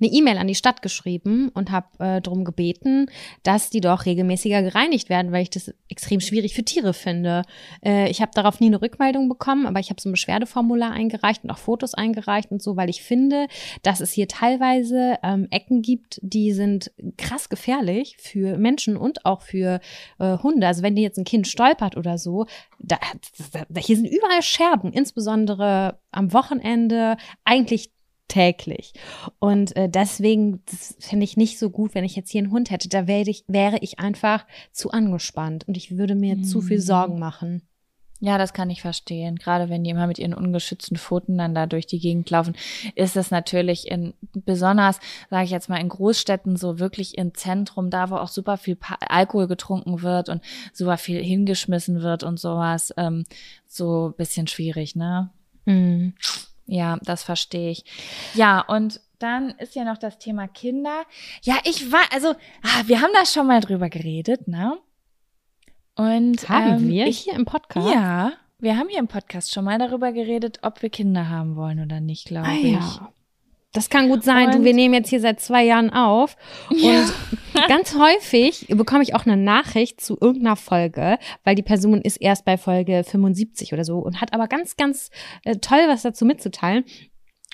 eine 0.00 0.10
E-Mail 0.10 0.38
an 0.38 0.46
die 0.46 0.54
Stadt 0.54 0.82
geschrieben 0.82 1.50
und 1.54 1.70
habe 1.70 1.86
äh, 1.98 2.20
darum 2.20 2.44
gebeten, 2.44 3.06
dass 3.42 3.70
die 3.70 3.80
doch 3.80 4.06
regelmäßiger 4.06 4.62
gereinigt 4.62 5.08
werden, 5.08 5.32
weil 5.32 5.42
ich 5.42 5.50
das 5.50 5.72
extrem 5.88 6.20
schwierig 6.20 6.54
für 6.54 6.64
Tiere 6.64 6.94
finde. 6.94 7.42
Äh, 7.84 8.10
ich 8.10 8.20
habe 8.20 8.32
darauf 8.34 8.60
nie 8.60 8.66
eine 8.66 8.82
Rückmeldung 8.82 9.28
bekommen, 9.28 9.66
aber 9.66 9.80
ich 9.80 9.90
habe 9.90 10.00
so 10.00 10.08
ein 10.08 10.12
Beschwerdeformular 10.12 10.92
eingereicht 10.92 11.44
und 11.44 11.50
auch 11.50 11.58
Fotos 11.58 11.94
eingereicht 11.94 12.50
und 12.50 12.62
so, 12.62 12.76
weil 12.76 12.90
ich 12.90 13.02
finde, 13.02 13.46
dass 13.82 14.00
es 14.00 14.12
hier 14.12 14.28
teilweise 14.28 15.18
ähm, 15.22 15.48
Ecken 15.50 15.82
gibt, 15.82 16.20
die 16.22 16.52
sind 16.52 16.92
krass 17.16 17.48
gefährlich 17.48 18.16
für 18.18 18.58
Menschen 18.58 18.96
und 18.96 19.24
auch 19.24 19.42
für 19.42 19.80
äh, 20.18 20.38
Hunde. 20.38 20.66
Also 20.66 20.82
wenn 20.82 20.96
dir 20.96 21.02
jetzt 21.02 21.18
ein 21.18 21.24
Kind 21.24 21.46
stolpert 21.46 21.96
oder 21.96 22.18
so, 22.18 22.46
da, 22.78 22.98
da, 23.68 23.80
hier 23.80 23.96
sind 23.96 24.06
überall 24.06 24.42
Scherben, 24.42 24.92
insbesondere 24.92 25.98
am 26.10 26.32
Wochenende, 26.32 27.16
eigentlich 27.44 27.90
täglich. 28.32 28.94
Und 29.38 29.76
äh, 29.76 29.88
deswegen 29.88 30.62
finde 30.98 31.24
ich 31.24 31.36
nicht 31.36 31.58
so 31.58 31.68
gut, 31.68 31.94
wenn 31.94 32.04
ich 32.04 32.16
jetzt 32.16 32.30
hier 32.30 32.40
einen 32.40 32.50
Hund 32.50 32.70
hätte. 32.70 32.88
Da 32.88 33.06
wäre 33.06 33.28
ich, 33.28 33.44
wäre 33.46 33.78
ich 33.80 33.98
einfach 33.98 34.46
zu 34.72 34.90
angespannt 34.90 35.68
und 35.68 35.76
ich 35.76 35.96
würde 35.98 36.14
mir 36.14 36.36
mhm. 36.36 36.44
zu 36.44 36.62
viel 36.62 36.78
mhm. 36.78 36.82
Sorgen 36.82 37.18
machen. 37.18 37.62
Ja, 38.20 38.38
das 38.38 38.52
kann 38.52 38.70
ich 38.70 38.80
verstehen. 38.80 39.34
Gerade 39.36 39.68
wenn 39.68 39.82
die 39.82 39.90
immer 39.90 40.06
mit 40.06 40.18
ihren 40.18 40.32
ungeschützten 40.32 40.96
Pfoten 40.96 41.36
dann 41.36 41.56
da 41.56 41.66
durch 41.66 41.86
die 41.86 41.98
Gegend 41.98 42.30
laufen, 42.30 42.54
ist 42.94 43.16
das 43.16 43.32
natürlich 43.32 43.88
in 43.88 44.14
besonders, 44.32 45.00
sage 45.28 45.44
ich 45.44 45.50
jetzt 45.50 45.68
mal, 45.68 45.80
in 45.80 45.88
Großstädten 45.88 46.56
so 46.56 46.78
wirklich 46.78 47.18
im 47.18 47.34
Zentrum, 47.34 47.90
da 47.90 48.10
wo 48.10 48.14
auch 48.14 48.28
super 48.28 48.58
viel 48.58 48.76
pa 48.76 48.96
Alkohol 49.00 49.48
getrunken 49.48 50.02
wird 50.02 50.28
und 50.28 50.40
super 50.72 50.98
viel 50.98 51.20
hingeschmissen 51.20 52.00
wird 52.00 52.22
und 52.22 52.38
sowas, 52.38 52.94
ähm, 52.96 53.24
so 53.66 54.14
bisschen 54.16 54.46
schwierig, 54.46 54.94
ne? 54.94 55.30
Mhm. 55.64 56.14
Ja, 56.66 56.98
das 57.02 57.22
verstehe 57.22 57.70
ich. 57.70 57.84
Ja, 58.34 58.60
und 58.60 59.00
dann 59.18 59.50
ist 59.50 59.74
ja 59.74 59.84
noch 59.84 59.98
das 59.98 60.18
Thema 60.18 60.48
Kinder. 60.48 61.04
Ja, 61.42 61.58
ich 61.64 61.92
war, 61.92 62.02
also, 62.12 62.30
ah, 62.62 62.82
wir 62.86 63.00
haben 63.00 63.12
da 63.14 63.24
schon 63.26 63.46
mal 63.46 63.60
drüber 63.60 63.88
geredet, 63.88 64.48
ne? 64.48 64.78
Und 65.94 66.48
haben 66.48 66.84
ähm, 66.84 66.88
wir 66.88 67.06
ich, 67.06 67.20
hier 67.20 67.34
im 67.34 67.44
Podcast? 67.44 67.88
Ja, 67.88 68.32
wir 68.58 68.78
haben 68.78 68.88
hier 68.88 68.98
im 68.98 69.08
Podcast 69.08 69.52
schon 69.52 69.64
mal 69.64 69.78
darüber 69.78 70.12
geredet, 70.12 70.60
ob 70.62 70.82
wir 70.82 70.90
Kinder 70.90 71.28
haben 71.28 71.56
wollen 71.56 71.80
oder 71.80 72.00
nicht, 72.00 72.26
glaube 72.26 72.48
ah, 72.48 72.54
ich. 72.54 72.72
Ja. 72.72 73.12
Das 73.72 73.88
kann 73.88 74.08
gut 74.08 74.22
sein. 74.22 74.48
Und 74.48 74.56
du, 74.56 74.64
wir 74.64 74.74
nehmen 74.74 74.94
jetzt 74.94 75.08
hier 75.08 75.20
seit 75.20 75.40
zwei 75.40 75.64
Jahren 75.64 75.90
auf. 75.90 76.36
Ja. 76.70 77.00
Und 77.00 77.68
ganz 77.68 77.96
häufig 77.96 78.66
bekomme 78.68 79.02
ich 79.02 79.14
auch 79.14 79.24
eine 79.24 79.36
Nachricht 79.36 80.00
zu 80.00 80.18
irgendeiner 80.20 80.56
Folge, 80.56 81.18
weil 81.44 81.54
die 81.54 81.62
Person 81.62 82.02
ist 82.02 82.16
erst 82.18 82.44
bei 82.44 82.58
Folge 82.58 83.02
75 83.04 83.72
oder 83.72 83.84
so 83.84 83.98
und 83.98 84.20
hat 84.20 84.34
aber 84.34 84.46
ganz, 84.46 84.76
ganz 84.76 85.10
äh, 85.44 85.56
toll 85.56 85.80
was 85.88 86.02
dazu 86.02 86.24
mitzuteilen. 86.24 86.84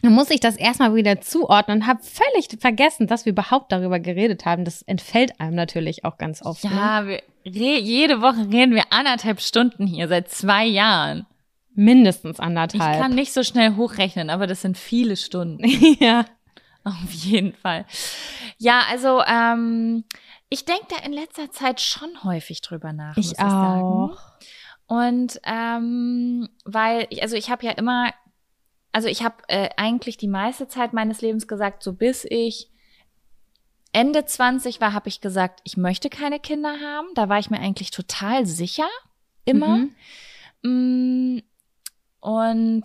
Dann 0.03 0.13
muss 0.13 0.31
ich 0.31 0.41
das 0.41 0.57
erstmal 0.57 0.95
wieder 0.95 1.21
zuordnen 1.21 1.79
und 1.79 1.87
habe 1.87 2.01
völlig 2.03 2.49
vergessen, 2.61 3.07
dass 3.07 3.25
wir 3.25 3.33
überhaupt 3.33 3.73
darüber 3.73 3.99
geredet 3.99 4.45
haben. 4.45 4.65
Das 4.65 4.83
entfällt 4.83 5.41
einem 5.41 5.57
natürlich 5.57 6.05
auch 6.05 6.19
ganz 6.19 6.43
oft. 6.43 6.63
Ja, 6.63 7.03
ne? 7.03 7.21
wir, 7.45 7.81
jede 7.81 8.21
Woche 8.21 8.49
reden 8.51 8.75
wir 8.75 8.85
anderthalb 8.91 9.41
Stunden 9.41 9.87
hier 9.87 10.07
seit 10.09 10.29
zwei 10.29 10.67
Jahren. 10.67 11.27
Mindestens 11.79 12.41
anderthalb. 12.41 12.97
Ich 12.97 13.01
kann 13.01 13.15
nicht 13.15 13.33
so 13.33 13.45
schnell 13.45 13.77
hochrechnen, 13.77 14.31
aber 14.31 14.49
das 14.49 14.63
sind 14.63 14.77
viele 14.77 15.17
Stunden. 15.17 15.65
ja. 16.01 16.25
Auf 16.83 17.13
jeden 17.13 17.53
Fall. 17.53 17.87
Ja, 18.57 18.83
also 18.91 19.23
ähm, 19.25 20.03
ich 20.49 20.65
denke 20.65 20.87
da 20.89 21.07
in 21.07 21.13
letzter 21.13 21.53
Zeit 21.53 21.81
schon 21.81 22.25
häufig 22.25 22.63
drüber 22.63 22.93
nach. 22.93 23.17
Ich, 23.17 23.31
ich 23.31 23.39
auch. 23.39 23.47
Sagen. 23.49 24.17
Und 24.89 25.41
ähm, 25.45 26.49
weil, 26.65 27.07
ich, 27.11 27.23
also 27.23 27.37
ich 27.37 27.49
habe 27.49 27.65
ja 27.65 27.71
immer, 27.71 28.13
also 28.91 29.07
ich 29.07 29.23
habe 29.23 29.37
äh, 29.47 29.69
eigentlich 29.77 30.17
die 30.17 30.27
meiste 30.27 30.67
Zeit 30.67 30.93
meines 30.93 31.21
Lebens 31.21 31.47
gesagt, 31.47 31.85
so 31.85 31.93
bis 31.93 32.27
ich 32.29 32.73
Ende 33.93 34.25
20 34.25 34.81
war, 34.81 34.95
habe 34.95 35.09
ich 35.09 35.21
gesagt, 35.21 35.61
ich 35.63 35.77
möchte 35.77 36.11
keine 36.11 36.41
Kinder 36.41 36.75
haben. 36.83 37.07
Da 37.15 37.29
war 37.29 37.39
ich 37.39 37.51
mir 37.51 37.61
eigentlich 37.61 37.93
total 37.93 38.47
sicher, 38.47 38.89
immer. 39.45 39.87
Mhm. 40.65 41.43
Und 42.21 42.85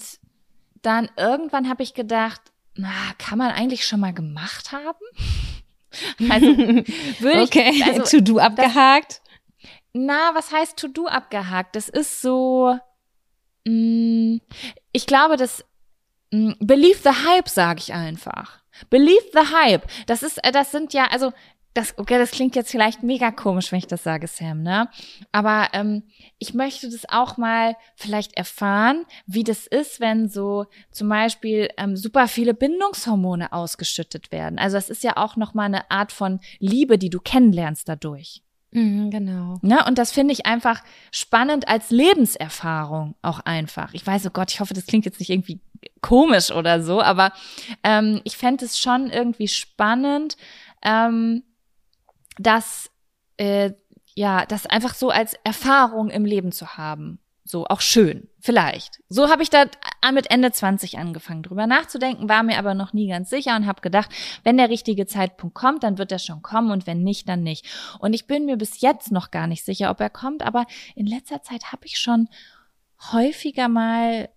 dann 0.81 1.09
irgendwann 1.17 1.69
habe 1.69 1.83
ich 1.83 1.93
gedacht, 1.93 2.41
na, 2.75 2.89
kann 3.17 3.37
man 3.37 3.51
eigentlich 3.51 3.85
schon 3.85 3.99
mal 3.99 4.13
gemacht 4.13 4.71
haben? 4.71 5.05
Also 6.27 6.47
würde 6.47 7.43
okay. 7.43 7.69
ich 7.71 7.85
also, 7.85 8.01
To-Do 8.17 8.39
abgehakt. 8.39 9.21
Das, 9.21 9.71
na, 9.93 10.31
was 10.33 10.51
heißt 10.51 10.75
To-Do 10.75 11.05
abgehakt? 11.05 11.75
Das 11.75 11.87
ist 11.87 12.19
so 12.19 12.75
mh, 13.65 13.71
mm, 13.71 14.41
ich 14.91 15.05
glaube, 15.05 15.37
das 15.37 15.63
mh, 16.31 16.51
mm, 16.51 16.55
believe 16.61 16.97
the 17.03 17.27
hype 17.27 17.47
sage 17.47 17.79
ich 17.79 17.93
einfach. 17.93 18.63
Believe 18.89 19.23
the 19.33 19.53
hype. 19.53 19.87
Das 20.07 20.23
ist 20.23 20.43
äh, 20.43 20.51
das 20.51 20.71
sind 20.71 20.93
ja 20.93 21.05
also 21.11 21.31
das, 21.73 21.97
okay, 21.97 22.17
das 22.17 22.31
klingt 22.31 22.55
jetzt 22.55 22.71
vielleicht 22.71 23.03
mega 23.03 23.31
komisch, 23.31 23.71
wenn 23.71 23.79
ich 23.79 23.87
das 23.87 24.03
sage, 24.03 24.27
Sam, 24.27 24.61
ne? 24.61 24.89
Aber 25.31 25.69
ähm, 25.73 26.03
ich 26.37 26.53
möchte 26.53 26.89
das 26.89 27.09
auch 27.09 27.37
mal 27.37 27.75
vielleicht 27.95 28.37
erfahren, 28.37 29.05
wie 29.25 29.43
das 29.43 29.65
ist, 29.65 29.99
wenn 29.99 30.29
so 30.29 30.65
zum 30.91 31.09
Beispiel 31.09 31.69
ähm, 31.77 31.95
super 31.95 32.27
viele 32.27 32.53
Bindungshormone 32.53 33.51
ausgeschüttet 33.53 34.31
werden. 34.31 34.59
Also 34.59 34.77
das 34.77 34.89
ist 34.89 35.03
ja 35.03 35.17
auch 35.17 35.35
nochmal 35.35 35.65
eine 35.65 35.89
Art 35.89 36.11
von 36.11 36.39
Liebe, 36.59 36.97
die 36.97 37.09
du 37.09 37.19
kennenlernst 37.19 37.89
dadurch. 37.89 38.43
Mhm, 38.71 39.11
genau. 39.11 39.59
Ne? 39.61 39.83
Und 39.85 39.97
das 39.97 40.11
finde 40.11 40.33
ich 40.33 40.45
einfach 40.45 40.81
spannend 41.11 41.67
als 41.67 41.91
Lebenserfahrung 41.91 43.15
auch 43.21 43.39
einfach. 43.41 43.93
Ich 43.93 44.05
weiß, 44.05 44.25
oh 44.27 44.31
Gott, 44.31 44.51
ich 44.51 44.59
hoffe, 44.59 44.73
das 44.73 44.85
klingt 44.85 45.05
jetzt 45.05 45.19
nicht 45.19 45.29
irgendwie 45.29 45.59
komisch 46.01 46.51
oder 46.51 46.81
so, 46.81 47.01
aber 47.01 47.33
ähm, 47.83 48.21
ich 48.23 48.37
fände 48.37 48.65
es 48.65 48.79
schon 48.79 49.09
irgendwie 49.09 49.47
spannend, 49.47 50.37
ähm, 50.81 51.43
dass 52.37 52.89
äh, 53.37 53.71
ja, 54.15 54.45
das 54.45 54.65
einfach 54.65 54.93
so 54.93 55.09
als 55.09 55.33
Erfahrung 55.43 56.09
im 56.09 56.25
Leben 56.25 56.51
zu 56.51 56.77
haben. 56.77 57.19
So, 57.45 57.65
auch 57.67 57.81
schön, 57.81 58.29
vielleicht. 58.39 59.01
So 59.09 59.29
habe 59.29 59.43
ich 59.43 59.49
da 59.49 59.65
mit 60.13 60.31
Ende 60.31 60.51
20 60.51 60.97
angefangen, 60.97 61.43
drüber 61.43 61.67
nachzudenken, 61.67 62.29
war 62.29 62.41
mir 62.41 62.57
aber 62.57 62.73
noch 62.73 62.93
nie 62.93 63.09
ganz 63.09 63.29
sicher 63.29 63.55
und 63.57 63.67
habe 63.67 63.81
gedacht, 63.81 64.09
wenn 64.43 64.55
der 64.55 64.69
richtige 64.69 65.07
Zeitpunkt 65.07 65.53
kommt, 65.53 65.83
dann 65.83 65.97
wird 65.97 66.13
er 66.13 66.19
schon 66.19 66.41
kommen 66.41 66.71
und 66.71 66.87
wenn 66.87 67.03
nicht, 67.03 67.27
dann 67.27 67.43
nicht. 67.43 67.65
Und 67.99 68.13
ich 68.13 68.27
bin 68.27 68.45
mir 68.45 68.55
bis 68.55 68.79
jetzt 68.79 69.11
noch 69.11 69.29
gar 69.29 69.47
nicht 69.47 69.65
sicher, 69.65 69.91
ob 69.91 69.99
er 69.99 70.09
kommt, 70.09 70.41
aber 70.41 70.65
in 70.95 71.05
letzter 71.05 71.43
Zeit 71.43 71.73
habe 71.73 71.85
ich 71.85 71.99
schon 71.99 72.29
häufiger 73.11 73.67
mal 73.67 74.29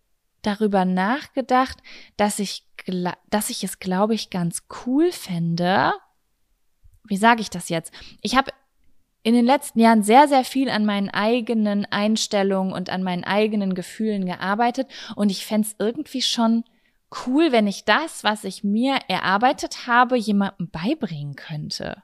darüber 0.42 0.84
nachgedacht, 0.84 1.78
dass 2.16 2.40
ich, 2.40 2.66
dass 3.30 3.50
ich 3.50 3.62
es, 3.62 3.78
glaube 3.78 4.14
ich, 4.14 4.30
ganz 4.30 4.64
cool 4.84 5.12
fände. 5.12 5.92
Wie 7.08 7.16
sage 7.16 7.40
ich 7.40 7.50
das 7.50 7.68
jetzt? 7.68 7.92
Ich 8.22 8.36
habe 8.36 8.50
in 9.22 9.34
den 9.34 9.44
letzten 9.44 9.80
Jahren 9.80 10.02
sehr, 10.02 10.28
sehr 10.28 10.44
viel 10.44 10.70
an 10.70 10.86
meinen 10.86 11.10
eigenen 11.10 11.84
Einstellungen 11.86 12.72
und 12.72 12.90
an 12.90 13.02
meinen 13.02 13.24
eigenen 13.24 13.74
Gefühlen 13.74 14.24
gearbeitet 14.24 14.88
und 15.16 15.30
ich 15.30 15.44
fände 15.44 15.66
es 15.66 15.76
irgendwie 15.78 16.22
schon 16.22 16.64
cool, 17.26 17.52
wenn 17.52 17.66
ich 17.66 17.84
das, 17.84 18.24
was 18.24 18.44
ich 18.44 18.62
mir 18.62 18.98
erarbeitet 19.08 19.86
habe, 19.86 20.16
jemandem 20.16 20.70
beibringen 20.70 21.34
könnte. 21.34 22.02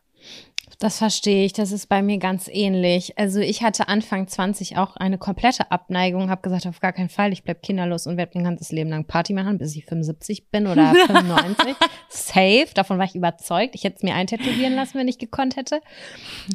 Das 0.82 0.98
verstehe 0.98 1.44
ich. 1.44 1.52
Das 1.52 1.70
ist 1.70 1.88
bei 1.88 2.02
mir 2.02 2.18
ganz 2.18 2.48
ähnlich. 2.48 3.16
Also 3.16 3.38
ich 3.38 3.62
hatte 3.62 3.86
Anfang 3.86 4.26
20 4.26 4.78
auch 4.78 4.96
eine 4.96 5.16
komplette 5.16 5.70
Abneigung, 5.70 6.28
habe 6.28 6.42
gesagt, 6.42 6.66
auf 6.66 6.80
gar 6.80 6.92
keinen 6.92 7.08
Fall, 7.08 7.32
ich 7.32 7.44
bleib 7.44 7.62
kinderlos 7.62 8.08
und 8.08 8.16
werde 8.16 8.32
mein 8.34 8.42
ganzes 8.42 8.72
Leben 8.72 8.90
lang 8.90 9.04
Party 9.04 9.32
machen, 9.32 9.58
bis 9.58 9.76
ich 9.76 9.84
75 9.84 10.50
bin 10.50 10.66
oder 10.66 10.92
95. 11.06 11.76
Safe, 12.08 12.66
davon 12.74 12.98
war 12.98 13.04
ich 13.04 13.14
überzeugt. 13.14 13.76
Ich 13.76 13.84
hätte 13.84 13.98
es 13.98 14.02
mir 14.02 14.16
eintätowieren 14.16 14.74
lassen, 14.74 14.98
wenn 14.98 15.06
ich 15.06 15.18
gekonnt 15.18 15.54
hätte. 15.54 15.80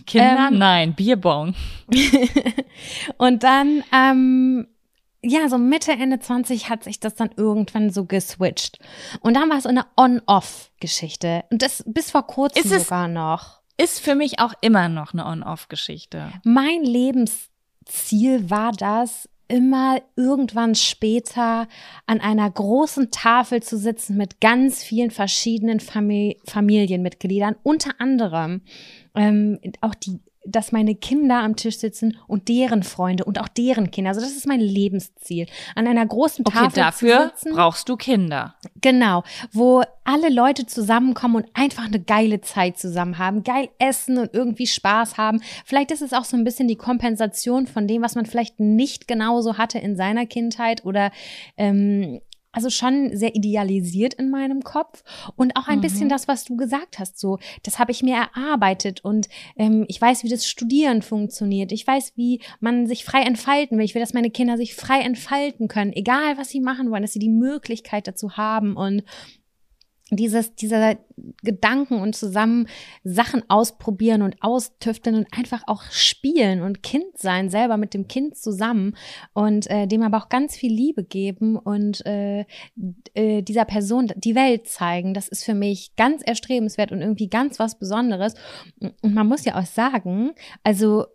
Kinder, 0.05 0.49
ähm, 0.51 0.57
nein, 0.57 0.93
Bierbong. 0.93 1.55
und 3.17 3.43
dann 3.43 3.81
ähm, 3.95 4.67
ja, 5.23 5.47
so 5.47 5.57
Mitte, 5.57 5.93
Ende 5.93 6.19
20 6.19 6.69
hat 6.69 6.83
sich 6.83 6.99
das 6.99 7.15
dann 7.15 7.29
irgendwann 7.37 7.91
so 7.91 8.03
geswitcht. 8.03 8.79
Und 9.21 9.35
dann 9.35 9.49
war 9.49 9.59
es 9.59 9.63
so 9.63 9.69
eine 9.69 9.85
On-Off-Geschichte. 9.95 11.45
Und 11.49 11.61
das 11.61 11.85
bis 11.87 12.11
vor 12.11 12.27
kurzem 12.27 12.67
sogar 12.67 13.07
noch 13.07 13.57
ist 13.77 13.99
für 13.99 14.15
mich 14.15 14.39
auch 14.39 14.53
immer 14.61 14.89
noch 14.89 15.13
eine 15.13 15.25
On-Off-Geschichte. 15.25 16.31
Mein 16.43 16.83
Lebensziel 16.83 18.49
war 18.49 18.71
das, 18.71 19.29
immer 19.47 20.01
irgendwann 20.15 20.75
später 20.75 21.67
an 22.05 22.19
einer 22.19 22.49
großen 22.49 23.11
Tafel 23.11 23.63
zu 23.63 23.77
sitzen 23.77 24.17
mit 24.17 24.41
ganz 24.41 24.83
vielen 24.83 25.11
verschiedenen 25.11 25.79
Famili 25.79 26.37
Familienmitgliedern, 26.45 27.55
unter 27.63 27.91
anderem 27.99 28.61
ähm, 29.15 29.59
auch 29.81 29.95
die 29.95 30.19
dass 30.47 30.71
meine 30.71 30.95
Kinder 30.95 31.39
am 31.39 31.55
Tisch 31.55 31.77
sitzen 31.77 32.17
und 32.27 32.47
deren 32.47 32.83
Freunde 32.83 33.25
und 33.25 33.39
auch 33.39 33.47
deren 33.47 33.91
Kinder. 33.91 34.09
Also 34.09 34.21
das 34.21 34.31
ist 34.31 34.47
mein 34.47 34.59
Lebensziel. 34.59 35.47
An 35.75 35.87
einer 35.87 36.05
großen 36.05 36.45
Tafel 36.45 36.67
okay, 36.67 36.79
dafür 36.79 37.31
sitzen. 37.35 37.53
brauchst 37.53 37.89
du 37.89 37.95
Kinder. 37.97 38.55
Genau, 38.81 39.23
wo 39.51 39.83
alle 40.03 40.29
Leute 40.29 40.65
zusammenkommen 40.65 41.35
und 41.35 41.45
einfach 41.53 41.85
eine 41.85 41.99
geile 41.99 42.41
Zeit 42.41 42.77
zusammen 42.77 43.17
haben, 43.17 43.43
geil 43.43 43.69
essen 43.77 44.17
und 44.17 44.33
irgendwie 44.33 44.67
Spaß 44.67 45.17
haben. 45.17 45.41
Vielleicht 45.65 45.91
ist 45.91 46.01
es 46.01 46.13
auch 46.13 46.23
so 46.23 46.37
ein 46.37 46.45
bisschen 46.45 46.67
die 46.67 46.77
Kompensation 46.77 47.67
von 47.67 47.87
dem, 47.87 48.01
was 48.01 48.15
man 48.15 48.25
vielleicht 48.25 48.59
nicht 48.59 49.07
genauso 49.07 49.57
hatte 49.57 49.79
in 49.79 49.97
seiner 49.97 50.25
Kindheit 50.25 50.85
oder 50.85 51.11
ähm, 51.57 52.21
also 52.57 52.71
schon 52.71 53.15
sehr 53.15 53.35
idealisiert 53.35 54.15
in 54.15 54.31
meinem 54.31 54.63
Kopf 54.63 55.03
und 55.35 55.55
auch 55.55 55.67
ein 55.67 55.77
mhm. 55.77 55.83
bisschen 55.83 56.09
das, 56.09 56.27
was 56.27 56.43
du 56.43 56.57
gesagt 56.57 56.97
hast. 56.97 57.19
So, 57.19 57.37
das 57.61 57.77
habe 57.77 57.91
ich 57.91 58.01
mir 58.01 58.15
erarbeitet 58.15 59.05
und 59.05 59.29
ähm, 59.57 59.85
ich 59.87 60.01
weiß, 60.01 60.23
wie 60.23 60.29
das 60.29 60.47
Studieren 60.47 61.03
funktioniert. 61.03 61.71
Ich 61.71 61.85
weiß, 61.85 62.13
wie 62.15 62.41
man 62.59 62.87
sich 62.87 63.05
frei 63.05 63.21
entfalten 63.21 63.77
will. 63.77 63.85
Ich 63.85 63.93
will, 63.93 64.01
dass 64.01 64.15
meine 64.15 64.31
Kinder 64.31 64.57
sich 64.57 64.73
frei 64.73 65.01
entfalten 65.01 65.67
können, 65.67 65.93
egal 65.93 66.39
was 66.39 66.49
sie 66.49 66.59
machen 66.59 66.89
wollen, 66.89 67.03
dass 67.03 67.13
sie 67.13 67.19
die 67.19 67.29
Möglichkeit 67.29 68.07
dazu 68.07 68.37
haben 68.37 68.75
und 68.75 69.03
dieses, 70.09 70.55
dieser 70.55 70.97
Gedanken 71.43 71.99
und 71.99 72.15
zusammen 72.15 72.67
Sachen 73.03 73.43
ausprobieren 73.49 74.21
und 74.21 74.41
austüfteln 74.41 75.15
und 75.15 75.27
einfach 75.31 75.63
auch 75.67 75.83
spielen 75.91 76.61
und 76.61 76.81
Kind 76.81 77.17
sein, 77.17 77.49
selber 77.49 77.77
mit 77.77 77.93
dem 77.93 78.07
Kind 78.07 78.37
zusammen 78.37 78.95
und 79.33 79.69
äh, 79.69 79.87
dem 79.87 80.03
aber 80.03 80.17
auch 80.17 80.29
ganz 80.29 80.55
viel 80.55 80.71
Liebe 80.71 81.03
geben 81.03 81.57
und 81.57 82.05
äh, 82.05 82.45
äh, 83.13 83.41
dieser 83.41 83.65
Person 83.65 84.13
die 84.15 84.35
Welt 84.35 84.67
zeigen. 84.67 85.13
Das 85.13 85.27
ist 85.27 85.43
für 85.43 85.55
mich 85.55 85.95
ganz 85.95 86.21
erstrebenswert 86.23 86.91
und 86.91 87.01
irgendwie 87.01 87.29
ganz 87.29 87.59
was 87.59 87.77
Besonderes. 87.77 88.35
Und 88.79 89.13
man 89.13 89.27
muss 89.27 89.43
ja 89.43 89.59
auch 89.59 89.65
sagen, 89.65 90.31
also 90.63 91.05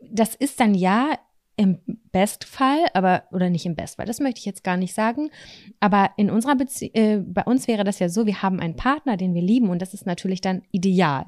das 0.00 0.34
ist 0.34 0.60
dann 0.60 0.74
ja 0.74 1.18
im 1.62 1.78
Bestfall, 2.10 2.86
aber 2.92 3.22
oder 3.30 3.48
nicht 3.48 3.64
im 3.66 3.76
Bestfall, 3.76 4.06
das 4.06 4.18
möchte 4.18 4.40
ich 4.40 4.44
jetzt 4.44 4.64
gar 4.64 4.76
nicht 4.76 4.94
sagen, 4.94 5.30
aber 5.80 6.10
in 6.16 6.28
unserer 6.28 6.56
Bezie 6.56 6.92
äh, 6.94 7.18
bei 7.18 7.44
uns 7.44 7.68
wäre 7.68 7.84
das 7.84 8.00
ja 8.00 8.08
so, 8.08 8.26
wir 8.26 8.42
haben 8.42 8.58
einen 8.58 8.76
Partner, 8.76 9.16
den 9.16 9.32
wir 9.32 9.42
lieben 9.42 9.70
und 9.70 9.80
das 9.80 9.94
ist 9.94 10.04
natürlich 10.04 10.40
dann 10.40 10.62
ideal. 10.72 11.26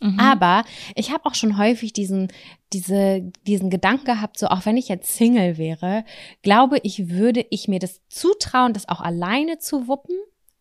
Mhm. 0.00 0.20
Aber 0.20 0.64
ich 0.94 1.10
habe 1.12 1.24
auch 1.24 1.34
schon 1.34 1.58
häufig 1.58 1.92
diesen, 1.92 2.28
diese, 2.72 3.32
diesen 3.46 3.70
Gedanken 3.70 4.04
gehabt, 4.04 4.38
so 4.38 4.48
auch 4.48 4.66
wenn 4.66 4.76
ich 4.76 4.88
jetzt 4.88 5.16
Single 5.16 5.56
wäre, 5.58 6.04
glaube 6.42 6.78
ich, 6.82 7.08
würde 7.08 7.44
ich 7.50 7.66
mir 7.66 7.78
das 7.78 8.00
zutrauen, 8.08 8.74
das 8.74 8.88
auch 8.88 9.00
alleine 9.00 9.58
zu 9.58 9.88
wuppen. 9.88 10.14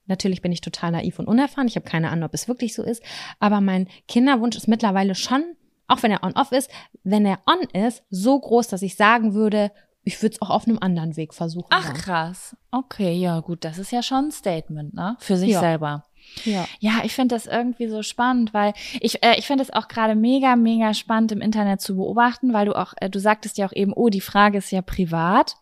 Natürlich 0.05 0.41
bin 0.41 0.53
ich 0.53 0.61
total 0.61 0.91
naiv 0.91 1.19
und 1.19 1.27
unerfahren. 1.27 1.67
Ich 1.67 1.75
habe 1.75 1.87
keine 1.87 2.09
Ahnung, 2.09 2.23
ob 2.23 2.33
es 2.33 2.47
wirklich 2.47 2.73
so 2.73 2.81
ist. 2.81 3.03
Aber 3.39 3.59
mein 3.59 3.87
Kinderwunsch 4.07 4.55
ist 4.55 4.67
mittlerweile 4.67 5.13
schon 5.13 5.43
auch 5.87 6.03
wenn 6.03 6.11
er 6.11 6.23
on-off 6.23 6.51
ist, 6.51 6.69
wenn 7.03 7.25
er 7.25 7.39
on 7.45 7.61
ist, 7.81 8.03
so 8.09 8.39
groß, 8.39 8.67
dass 8.67 8.81
ich 8.81 8.95
sagen 8.95 9.33
würde, 9.33 9.71
ich 10.03 10.21
würde 10.21 10.35
es 10.35 10.41
auch 10.41 10.49
auf 10.49 10.67
einem 10.67 10.79
anderen 10.79 11.17
Weg 11.17 11.33
versuchen. 11.33 11.67
Ach 11.69 11.93
krass. 11.93 12.55
Okay, 12.71 13.13
ja 13.13 13.41
gut, 13.41 13.65
das 13.65 13.77
ist 13.77 13.91
ja 13.91 14.01
schon 14.01 14.25
ein 14.25 14.31
Statement, 14.31 14.93
ne? 14.93 15.17
Für 15.19 15.35
sich 15.35 15.49
ja. 15.49 15.59
selber. 15.59 16.05
Ja. 16.45 16.65
ja, 16.79 17.01
ich 17.03 17.13
finde 17.13 17.35
das 17.35 17.45
irgendwie 17.45 17.87
so 17.87 18.03
spannend, 18.03 18.53
weil 18.53 18.73
ich, 18.99 19.23
äh, 19.23 19.37
ich 19.37 19.47
finde 19.47 19.63
es 19.63 19.71
auch 19.71 19.87
gerade 19.87 20.15
mega, 20.15 20.55
mega 20.55 20.93
spannend 20.93 21.31
im 21.31 21.41
Internet 21.41 21.81
zu 21.81 21.95
beobachten, 21.95 22.53
weil 22.53 22.65
du 22.65 22.73
auch, 22.73 22.93
äh, 22.97 23.09
du 23.09 23.19
sagtest 23.19 23.57
ja 23.57 23.67
auch 23.67 23.73
eben, 23.73 23.93
oh, 23.93 24.09
die 24.09 24.21
Frage 24.21 24.57
ist 24.57 24.71
ja 24.71 24.81
privat. 24.81 25.55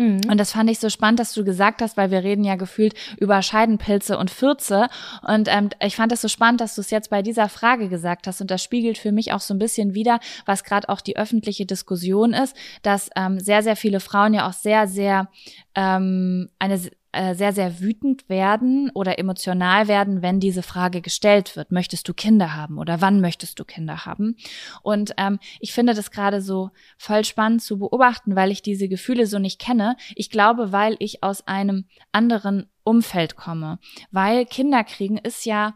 Mhm. 0.00 0.22
Und 0.30 0.38
das 0.38 0.52
fand 0.52 0.70
ich 0.70 0.78
so 0.78 0.88
spannend, 0.88 1.20
dass 1.20 1.34
du 1.34 1.44
gesagt 1.44 1.82
hast, 1.82 1.98
weil 1.98 2.10
wir 2.10 2.24
reden 2.24 2.42
ja 2.42 2.56
gefühlt 2.56 2.94
über 3.18 3.42
Scheidenpilze 3.42 4.16
und 4.16 4.30
Fürze. 4.30 4.88
Und 5.28 5.46
ähm, 5.50 5.68
ich 5.84 5.94
fand 5.94 6.10
das 6.10 6.22
so 6.22 6.28
spannend, 6.28 6.62
dass 6.62 6.74
du 6.74 6.80
es 6.80 6.90
jetzt 6.90 7.10
bei 7.10 7.20
dieser 7.20 7.50
Frage 7.50 7.90
gesagt 7.90 8.26
hast. 8.26 8.40
Und 8.40 8.50
das 8.50 8.64
spiegelt 8.64 8.96
für 8.96 9.12
mich 9.12 9.32
auch 9.34 9.40
so 9.40 9.52
ein 9.52 9.58
bisschen 9.58 9.92
wieder, 9.92 10.18
was 10.46 10.64
gerade 10.64 10.88
auch 10.88 11.02
die 11.02 11.18
öffentliche 11.18 11.66
Diskussion 11.66 12.32
ist, 12.32 12.56
dass 12.82 13.10
ähm, 13.14 13.38
sehr, 13.40 13.62
sehr 13.62 13.76
viele 13.76 14.00
Frauen 14.00 14.32
ja 14.32 14.48
auch 14.48 14.54
sehr, 14.54 14.88
sehr 14.88 15.28
ähm, 15.74 16.48
eine 16.58 16.80
äh, 17.12 17.34
sehr, 17.34 17.52
sehr 17.52 17.80
wütend 17.80 18.28
werden 18.28 18.90
oder 18.94 19.18
emotional 19.18 19.88
werden, 19.88 20.22
wenn 20.22 20.40
diese 20.40 20.62
Frage 20.62 21.00
gestellt 21.00 21.56
wird. 21.56 21.72
Möchtest 21.72 22.08
du 22.08 22.14
Kinder 22.14 22.54
haben 22.54 22.78
oder 22.78 23.00
wann 23.00 23.20
möchtest 23.20 23.58
du 23.58 23.64
Kinder 23.64 24.06
haben? 24.06 24.36
Und 24.82 25.12
ähm, 25.16 25.38
ich 25.58 25.72
finde 25.72 25.94
das 25.94 26.10
gerade 26.10 26.40
so 26.40 26.70
voll 26.98 27.24
spannend 27.24 27.62
zu 27.62 27.78
beobachten, 27.78 28.36
weil 28.36 28.50
ich 28.50 28.62
diese 28.62 28.88
Gefühle 28.88 29.26
so 29.26 29.38
nicht 29.38 29.60
kenne. 29.60 29.96
Ich 30.14 30.30
glaube, 30.30 30.72
weil 30.72 30.96
ich 30.98 31.22
aus 31.22 31.46
einem 31.46 31.86
anderen 32.12 32.68
Umfeld 32.84 33.36
komme. 33.36 33.78
Weil 34.10 34.46
Kinderkriegen 34.46 35.18
ist 35.18 35.44
ja 35.44 35.74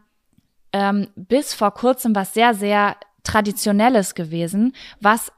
ähm, 0.73 1.09
bis 1.15 1.53
vor 1.53 1.73
kurzem 1.73 2.15
was 2.15 2.33
sehr, 2.33 2.53
sehr 2.53 2.95
Traditionelles 3.23 4.13
gewesen, 4.13 4.75
was 5.01 5.31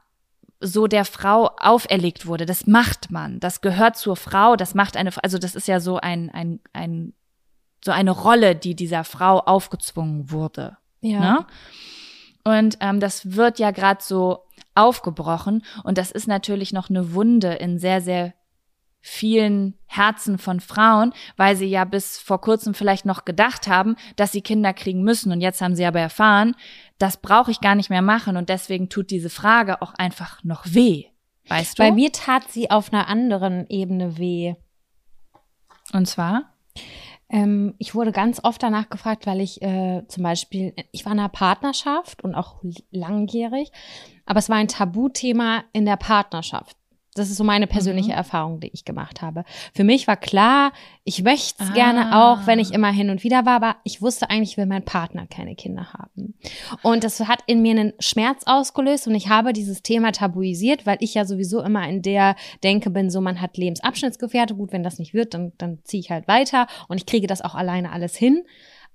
so 0.60 0.86
der 0.86 1.04
Frau 1.04 1.50
auferlegt 1.58 2.26
wurde. 2.26 2.46
Das 2.46 2.66
macht 2.66 3.10
man. 3.10 3.40
Das 3.40 3.60
gehört 3.60 3.96
zur 3.96 4.16
Frau. 4.16 4.56
Das 4.56 4.74
macht 4.74 4.96
eine, 4.96 5.10
also 5.22 5.38
das 5.38 5.54
ist 5.54 5.68
ja 5.68 5.80
so 5.80 5.98
ein, 5.98 6.30
ein, 6.30 6.60
ein, 6.72 7.14
so 7.84 7.92
eine 7.92 8.10
Rolle, 8.10 8.56
die 8.56 8.74
dieser 8.74 9.04
Frau 9.04 9.38
aufgezwungen 9.40 10.30
wurde. 10.30 10.76
Ja. 11.00 11.20
Ne? 11.20 11.46
Und 12.44 12.78
ähm, 12.80 12.98
das 12.98 13.36
wird 13.36 13.58
ja 13.58 13.70
gerade 13.70 14.02
so 14.02 14.44
aufgebrochen. 14.74 15.64
Und 15.84 15.98
das 15.98 16.10
ist 16.10 16.26
natürlich 16.26 16.72
noch 16.72 16.90
eine 16.90 17.12
Wunde 17.12 17.54
in 17.54 17.78
sehr, 17.78 18.00
sehr 18.00 18.34
vielen 19.00 19.74
Herzen 19.86 20.38
von 20.38 20.60
Frauen, 20.60 21.12
weil 21.36 21.56
sie 21.56 21.66
ja 21.66 21.84
bis 21.84 22.18
vor 22.18 22.40
kurzem 22.40 22.74
vielleicht 22.74 23.06
noch 23.06 23.24
gedacht 23.24 23.68
haben, 23.68 23.96
dass 24.16 24.32
sie 24.32 24.42
Kinder 24.42 24.74
kriegen 24.74 25.02
müssen 25.02 25.32
und 25.32 25.40
jetzt 25.40 25.60
haben 25.60 25.76
sie 25.76 25.86
aber 25.86 26.00
erfahren, 26.00 26.56
das 26.98 27.16
brauche 27.16 27.50
ich 27.50 27.60
gar 27.60 27.74
nicht 27.74 27.90
mehr 27.90 28.02
machen 28.02 28.36
und 28.36 28.48
deswegen 28.48 28.88
tut 28.88 29.10
diese 29.10 29.30
Frage 29.30 29.82
auch 29.82 29.94
einfach 29.94 30.42
noch 30.44 30.64
weh. 30.66 31.06
Weißt 31.48 31.78
du? 31.78 31.82
Bei 31.82 31.92
mir 31.92 32.12
tat 32.12 32.50
sie 32.50 32.70
auf 32.70 32.92
einer 32.92 33.08
anderen 33.08 33.66
Ebene 33.68 34.18
weh. 34.18 34.54
Und 35.92 36.06
zwar? 36.06 36.52
Ähm, 37.30 37.74
ich 37.78 37.94
wurde 37.94 38.12
ganz 38.12 38.40
oft 38.42 38.62
danach 38.62 38.88
gefragt, 38.88 39.26
weil 39.26 39.40
ich 39.40 39.60
äh, 39.60 40.02
zum 40.08 40.22
Beispiel, 40.22 40.74
ich 40.92 41.04
war 41.04 41.12
in 41.12 41.18
einer 41.18 41.28
Partnerschaft 41.28 42.24
und 42.24 42.34
auch 42.34 42.62
langjährig, 42.90 43.70
aber 44.24 44.38
es 44.38 44.48
war 44.48 44.56
ein 44.56 44.68
Tabuthema 44.68 45.64
in 45.72 45.84
der 45.84 45.96
Partnerschaft. 45.96 46.77
Das 47.18 47.30
ist 47.30 47.36
so 47.36 47.44
meine 47.44 47.66
persönliche 47.66 48.10
mhm. 48.10 48.16
Erfahrung, 48.18 48.60
die 48.60 48.70
ich 48.72 48.84
gemacht 48.84 49.22
habe. 49.22 49.44
Für 49.74 49.84
mich 49.84 50.06
war 50.06 50.16
klar, 50.16 50.72
ich 51.04 51.22
möchte 51.22 51.62
es 51.62 51.70
ah. 51.70 51.74
gerne 51.74 52.16
auch, 52.16 52.46
wenn 52.46 52.58
ich 52.58 52.72
immer 52.72 52.90
hin 52.90 53.10
und 53.10 53.24
wieder 53.24 53.46
war, 53.46 53.56
aber 53.56 53.76
ich 53.84 54.02
wusste 54.02 54.30
eigentlich, 54.30 54.52
ich 54.52 54.56
will 54.56 54.66
mein 54.66 54.84
Partner 54.84 55.26
keine 55.26 55.54
Kinder 55.54 55.92
haben. 55.92 56.34
Und 56.82 57.04
das 57.04 57.20
hat 57.20 57.40
in 57.46 57.62
mir 57.62 57.72
einen 57.72 57.92
Schmerz 57.98 58.42
ausgelöst 58.46 59.06
und 59.06 59.14
ich 59.14 59.28
habe 59.28 59.52
dieses 59.52 59.82
Thema 59.82 60.12
tabuisiert, 60.12 60.86
weil 60.86 60.98
ich 61.00 61.14
ja 61.14 61.24
sowieso 61.24 61.62
immer 61.62 61.88
in 61.88 62.02
der 62.02 62.36
Denke 62.62 62.90
bin, 62.90 63.10
so 63.10 63.20
man 63.20 63.40
hat 63.40 63.56
Lebensabschnittsgefährte, 63.56 64.54
gut, 64.54 64.72
wenn 64.72 64.82
das 64.82 64.98
nicht 64.98 65.14
wird, 65.14 65.34
dann, 65.34 65.52
dann 65.58 65.78
ziehe 65.84 66.00
ich 66.00 66.10
halt 66.10 66.28
weiter 66.28 66.66
und 66.88 66.98
ich 66.98 67.06
kriege 67.06 67.26
das 67.26 67.42
auch 67.42 67.54
alleine 67.54 67.92
alles 67.92 68.16
hin. 68.16 68.44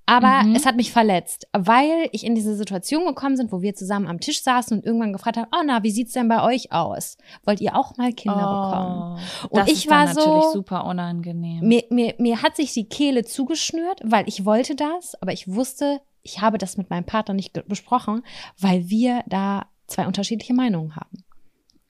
Aber 0.06 0.44
mhm. 0.44 0.56
es 0.56 0.66
hat 0.66 0.76
mich 0.76 0.92
verletzt, 0.92 1.48
weil 1.54 2.10
ich 2.12 2.26
in 2.26 2.36
diese 2.36 2.56
Situation 2.56 3.06
gekommen 3.06 3.38
bin, 3.38 3.52
wo 3.52 3.62
wir 3.62 3.74
zusammen 3.74 4.08
am 4.08 4.20
Tisch 4.20 4.44
saßen 4.44 4.78
und 4.78 4.86
irgendwann 4.86 5.14
gefragt 5.14 5.38
haben, 5.38 5.48
oh 5.54 5.64
na, 5.66 5.82
wie 5.84 5.92
sieht's 5.92 6.14
denn 6.14 6.28
bei 6.28 6.44
euch 6.44 6.74
aus? 6.74 7.18
Wollt 7.46 7.62
ihr 7.62 7.76
auch 7.76 7.96
mal 7.96 8.12
Kinder 8.12 8.36
oh, 8.38 8.72
bekommen? 8.72 9.20
Und 9.50 9.60
das 9.60 9.68
ich 9.70 9.86
ist 9.86 9.90
war 9.90 10.06
natürlich 10.06 10.46
super 10.52 10.86
unangenehm. 10.86 11.66
Mir, 11.66 11.84
mir, 11.90 12.16
mir 12.18 12.42
hat 12.42 12.58
sich 12.58 12.74
die 12.74 12.90
Kehle 12.90 13.24
zugeschnürt, 13.24 14.02
weil 14.04 14.28
ich 14.28 14.44
wollte 14.44 14.76
das, 14.76 15.16
aber 15.22 15.32
ich 15.32 15.48
wusste, 15.48 16.02
ich 16.22 16.42
habe 16.42 16.58
das 16.58 16.78
mit 16.78 16.90
meinem 16.90 17.06
Partner 17.06 17.34
nicht 17.34 17.54
besprochen, 17.68 18.24
weil 18.60 18.90
wir 18.90 19.24
da 19.28 19.68
zwei 19.88 20.06
unterschiedliche 20.06 20.54
Meinungen 20.54 20.96
haben. 20.96 21.24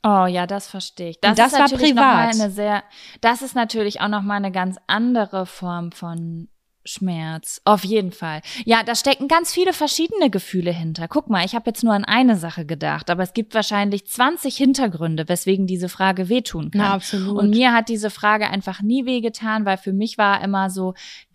Oh 0.05 0.25
ja, 0.25 0.45
das 0.45 0.67
verstehe 0.67 1.11
ich. 1.11 1.21
Das, 1.21 1.37
das 1.37 1.53
ist 1.53 1.59
war 1.59 1.69
privat. 1.69 2.33
eine 2.33 2.51
sehr, 2.51 2.83
das 3.21 3.41
ist 3.41 3.55
natürlich 3.55 4.01
auch 4.01 4.09
noch 4.09 4.21
mal 4.21 4.35
eine 4.35 4.51
ganz 4.51 4.77
andere 4.85 5.45
Form 5.45 5.93
von 5.93 6.49
Schmerz, 6.85 7.61
auf 7.63 7.83
jeden 7.83 8.11
Fall. 8.11 8.41
Ja, 8.65 8.83
da 8.83 8.95
stecken 8.95 9.27
ganz 9.27 9.53
viele 9.53 9.73
verschiedene 9.73 10.29
Gefühle 10.29 10.71
hinter. 10.71 11.07
Guck 11.07 11.29
mal, 11.29 11.45
ich 11.45 11.55
habe 11.55 11.69
jetzt 11.69 11.83
nur 11.83 11.93
an 11.93 12.05
eine 12.05 12.35
Sache 12.35 12.65
gedacht, 12.65 13.09
aber 13.09 13.23
es 13.23 13.33
gibt 13.33 13.53
wahrscheinlich 13.53 14.05
20 14.07 14.55
Hintergründe, 14.57 15.29
weswegen 15.29 15.65
diese 15.65 15.89
Frage 15.89 16.29
wehtun 16.29 16.71
kann. 16.71 16.81
Na, 16.81 16.93
absolut. 16.93 17.37
Und 17.37 17.49
mir 17.51 17.73
hat 17.73 17.89
diese 17.89 18.09
Frage 18.09 18.49
einfach 18.49 18.81
nie 18.81 19.05
wehgetan, 19.05 19.65
weil 19.65 19.77
für 19.77 19.93
mich 19.93 20.17
war 20.17 20.43
immer 20.43 20.69
so, 20.69 20.93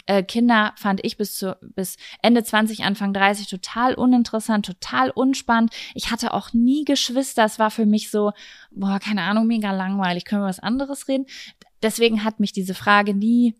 äh, 0.08 0.22
Kinder 0.22 0.72
fand 0.76 1.04
ich 1.04 1.16
bis 1.16 1.36
zu 1.36 1.56
bis 1.60 1.96
Ende 2.22 2.42
20, 2.42 2.82
Anfang 2.84 3.12
30 3.12 3.46
total 3.46 3.94
uninteressant, 3.94 4.64
total 4.66 5.10
unspannend. 5.10 5.72
Ich 5.94 6.10
hatte 6.10 6.32
auch 6.32 6.52
nie 6.52 6.84
Geschwister. 6.84 7.44
Es 7.44 7.58
war 7.58 7.70
für 7.70 7.86
mich 7.86 8.10
so, 8.10 8.32
boah, 8.70 8.98
keine 8.98 9.22
Ahnung, 9.22 9.46
mega 9.46 9.70
langweilig. 9.70 10.24
Können 10.24 10.42
wir 10.42 10.48
was 10.48 10.60
anderes 10.60 11.08
reden? 11.08 11.26
Deswegen 11.82 12.24
hat 12.24 12.40
mich 12.40 12.52
diese 12.52 12.74
Frage 12.74 13.14
nie 13.14 13.54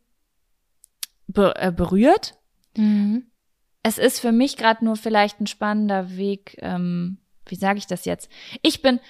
be 1.29 1.55
äh, 1.57 1.71
berührt. 1.71 2.37
Mhm. 2.77 3.27
Es 3.83 3.99
ist 3.99 4.21
für 4.21 4.33
mich 4.33 4.57
gerade 4.57 4.85
nur 4.85 4.97
vielleicht 4.97 5.41
ein 5.41 5.47
spannender 5.47 6.17
Weg. 6.17 6.57
Ähm, 6.61 7.19
wie 7.47 7.55
sage 7.55 7.79
ich 7.79 7.87
das 7.87 8.05
jetzt? 8.05 8.29
Ich 8.63 8.83
bin, 8.83 9.01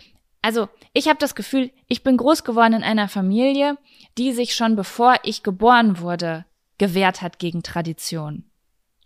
also 0.42 0.68
ich 0.92 1.08
habe 1.08 1.18
das 1.18 1.34
Gefühl, 1.34 1.70
ich 1.88 2.02
bin 2.02 2.16
groß 2.16 2.44
geworden 2.44 2.74
in 2.74 2.82
einer 2.82 3.08
Familie, 3.08 3.78
die 4.18 4.32
sich 4.32 4.54
schon 4.54 4.76
bevor 4.76 5.16
ich 5.22 5.42
geboren 5.42 6.00
wurde 6.00 6.44
gewehrt 6.78 7.22
hat 7.22 7.38
gegen 7.38 7.62
Tradition. 7.62 8.44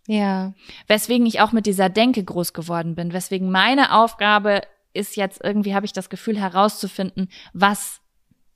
Ja. 0.07 0.53
Weswegen 0.89 1.27
ich 1.27 1.41
auch 1.41 1.53
mit 1.53 1.67
dieser 1.67 1.89
Denke 1.89 2.23
groß 2.23 2.53
geworden 2.53 2.95
bin. 2.95 3.13
Weswegen 3.13 3.51
meine 3.51 3.95
Aufgabe 3.95 4.61
ist 4.93 5.17
jetzt 5.17 5.43
irgendwie, 5.43 5.75
habe 5.75 5.87
ich 5.87 5.93
das 5.93 6.11
Gefühl 6.11 6.39
herauszufinden, 6.39 7.31
was 7.55 8.02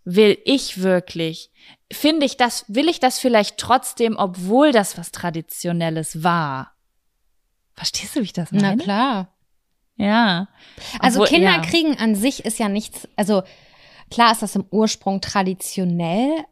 will 0.06 0.38
ich 0.44 0.80
wirklich? 0.82 1.50
Finde 1.92 2.24
ich 2.24 2.36
das, 2.36 2.64
will 2.68 2.88
ich 2.88 3.00
das 3.00 3.18
vielleicht 3.18 3.58
trotzdem, 3.58 4.16
obwohl 4.16 4.72
das 4.72 4.96
was 4.96 5.12
Traditionelles 5.12 6.22
war? 6.22 6.72
Verstehst 7.74 8.16
du, 8.16 8.20
wie 8.20 8.24
ich 8.24 8.32
das 8.32 8.52
meine? 8.52 8.76
Na 8.76 8.82
klar. 8.82 9.34
Ja. 9.96 10.48
Also 11.00 11.20
obwohl, 11.20 11.36
Kinder 11.36 11.56
ja. 11.56 11.60
kriegen 11.60 11.98
an 11.98 12.14
sich 12.14 12.44
ist 12.44 12.58
ja 12.58 12.68
nichts, 12.68 13.08
also 13.16 13.42
klar 14.10 14.32
ist 14.32 14.42
das 14.42 14.54
im 14.54 14.64
Ursprung 14.70 15.20
traditionell, 15.20 16.44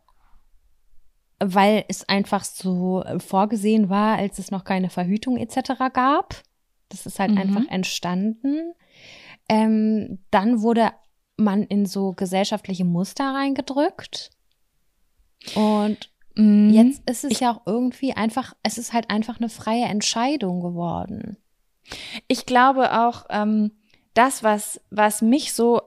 weil 1.39 1.85
es 1.89 2.09
einfach 2.09 2.45
so 2.45 3.05
vorgesehen 3.19 3.89
war, 3.89 4.19
als 4.19 4.39
es 4.39 4.51
noch 4.51 4.65
keine 4.65 4.91
Verhütung 4.91 5.37
etc. 5.37 5.73
gab. 5.93 6.43
Das 6.89 7.07
ist 7.07 7.21
halt 7.21 7.33
mhm. 7.33 7.39
einfach 7.39 7.71
entstanden. 7.71 8.75
Ähm, 9.49 10.25
dann 10.31 10.63
wurde 10.63 10.93
man 11.37 11.63
in 11.65 11.87
so 11.87 12.13
gesellschaftliche 12.13 12.85
Muster 12.85 13.35
reingedrückt. 13.35 14.31
Und 15.55 16.11
mhm. 16.35 16.71
jetzt 16.71 17.09
ist 17.09 17.25
es 17.25 17.33
ich, 17.33 17.41
ja 17.41 17.53
auch 17.53 17.63
irgendwie 17.67 18.15
einfach, 18.15 18.55
es 18.63 18.79
ist 18.79 18.93
halt 18.93 19.11
einfach 19.11 19.39
eine 19.39 19.49
freie 19.49 19.85
Entscheidung 19.85 20.61
geworden. 20.61 21.37
Ich 22.29 22.47
glaube 22.47 22.99
auch, 22.99 23.27
ähm, 23.31 23.73
das, 24.15 24.43
was, 24.43 24.81
was 24.91 25.23
mich 25.23 25.53
so 25.53 25.83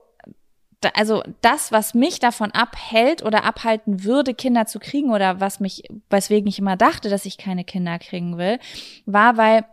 also 0.94 1.22
das, 1.40 1.72
was 1.72 1.94
mich 1.94 2.20
davon 2.20 2.52
abhält 2.52 3.24
oder 3.24 3.44
abhalten 3.44 4.04
würde, 4.04 4.34
Kinder 4.34 4.66
zu 4.66 4.78
kriegen 4.78 5.10
oder 5.10 5.40
was 5.40 5.60
mich, 5.60 5.82
weswegen 6.08 6.48
ich 6.48 6.58
immer 6.58 6.76
dachte, 6.76 7.08
dass 7.08 7.26
ich 7.26 7.36
keine 7.36 7.64
Kinder 7.64 7.98
kriegen 7.98 8.38
will, 8.38 8.60
war, 9.04 9.36
weil 9.36 9.64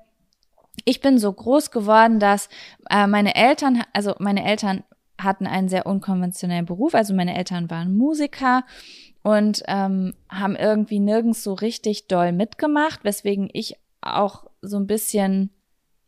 ich 0.84 1.02
bin 1.02 1.20
so 1.20 1.32
groß 1.32 1.72
geworden, 1.72 2.20
dass 2.20 2.50
äh, 2.90 3.08
meine 3.08 3.36
Eltern, 3.36 3.84
also 3.94 4.16
meine 4.20 4.44
Eltern 4.46 4.84
hatten 5.18 5.48
einen 5.48 5.70
sehr 5.70 5.86
unkonventionellen 5.86 6.66
Beruf. 6.66 6.94
Also 6.96 7.14
meine 7.14 7.36
Eltern 7.36 7.70
waren 7.70 7.96
Musiker 7.96 8.64
und 9.24 9.64
ähm, 9.68 10.14
haben 10.30 10.56
irgendwie 10.56 11.00
nirgends 11.00 11.44
so 11.44 11.54
richtig 11.54 12.08
doll 12.08 12.32
mitgemacht, 12.32 13.04
weswegen 13.04 13.50
ich 13.54 13.76
auch 14.02 14.46
so 14.62 14.78
ein 14.78 14.88
bisschen, 14.88 15.50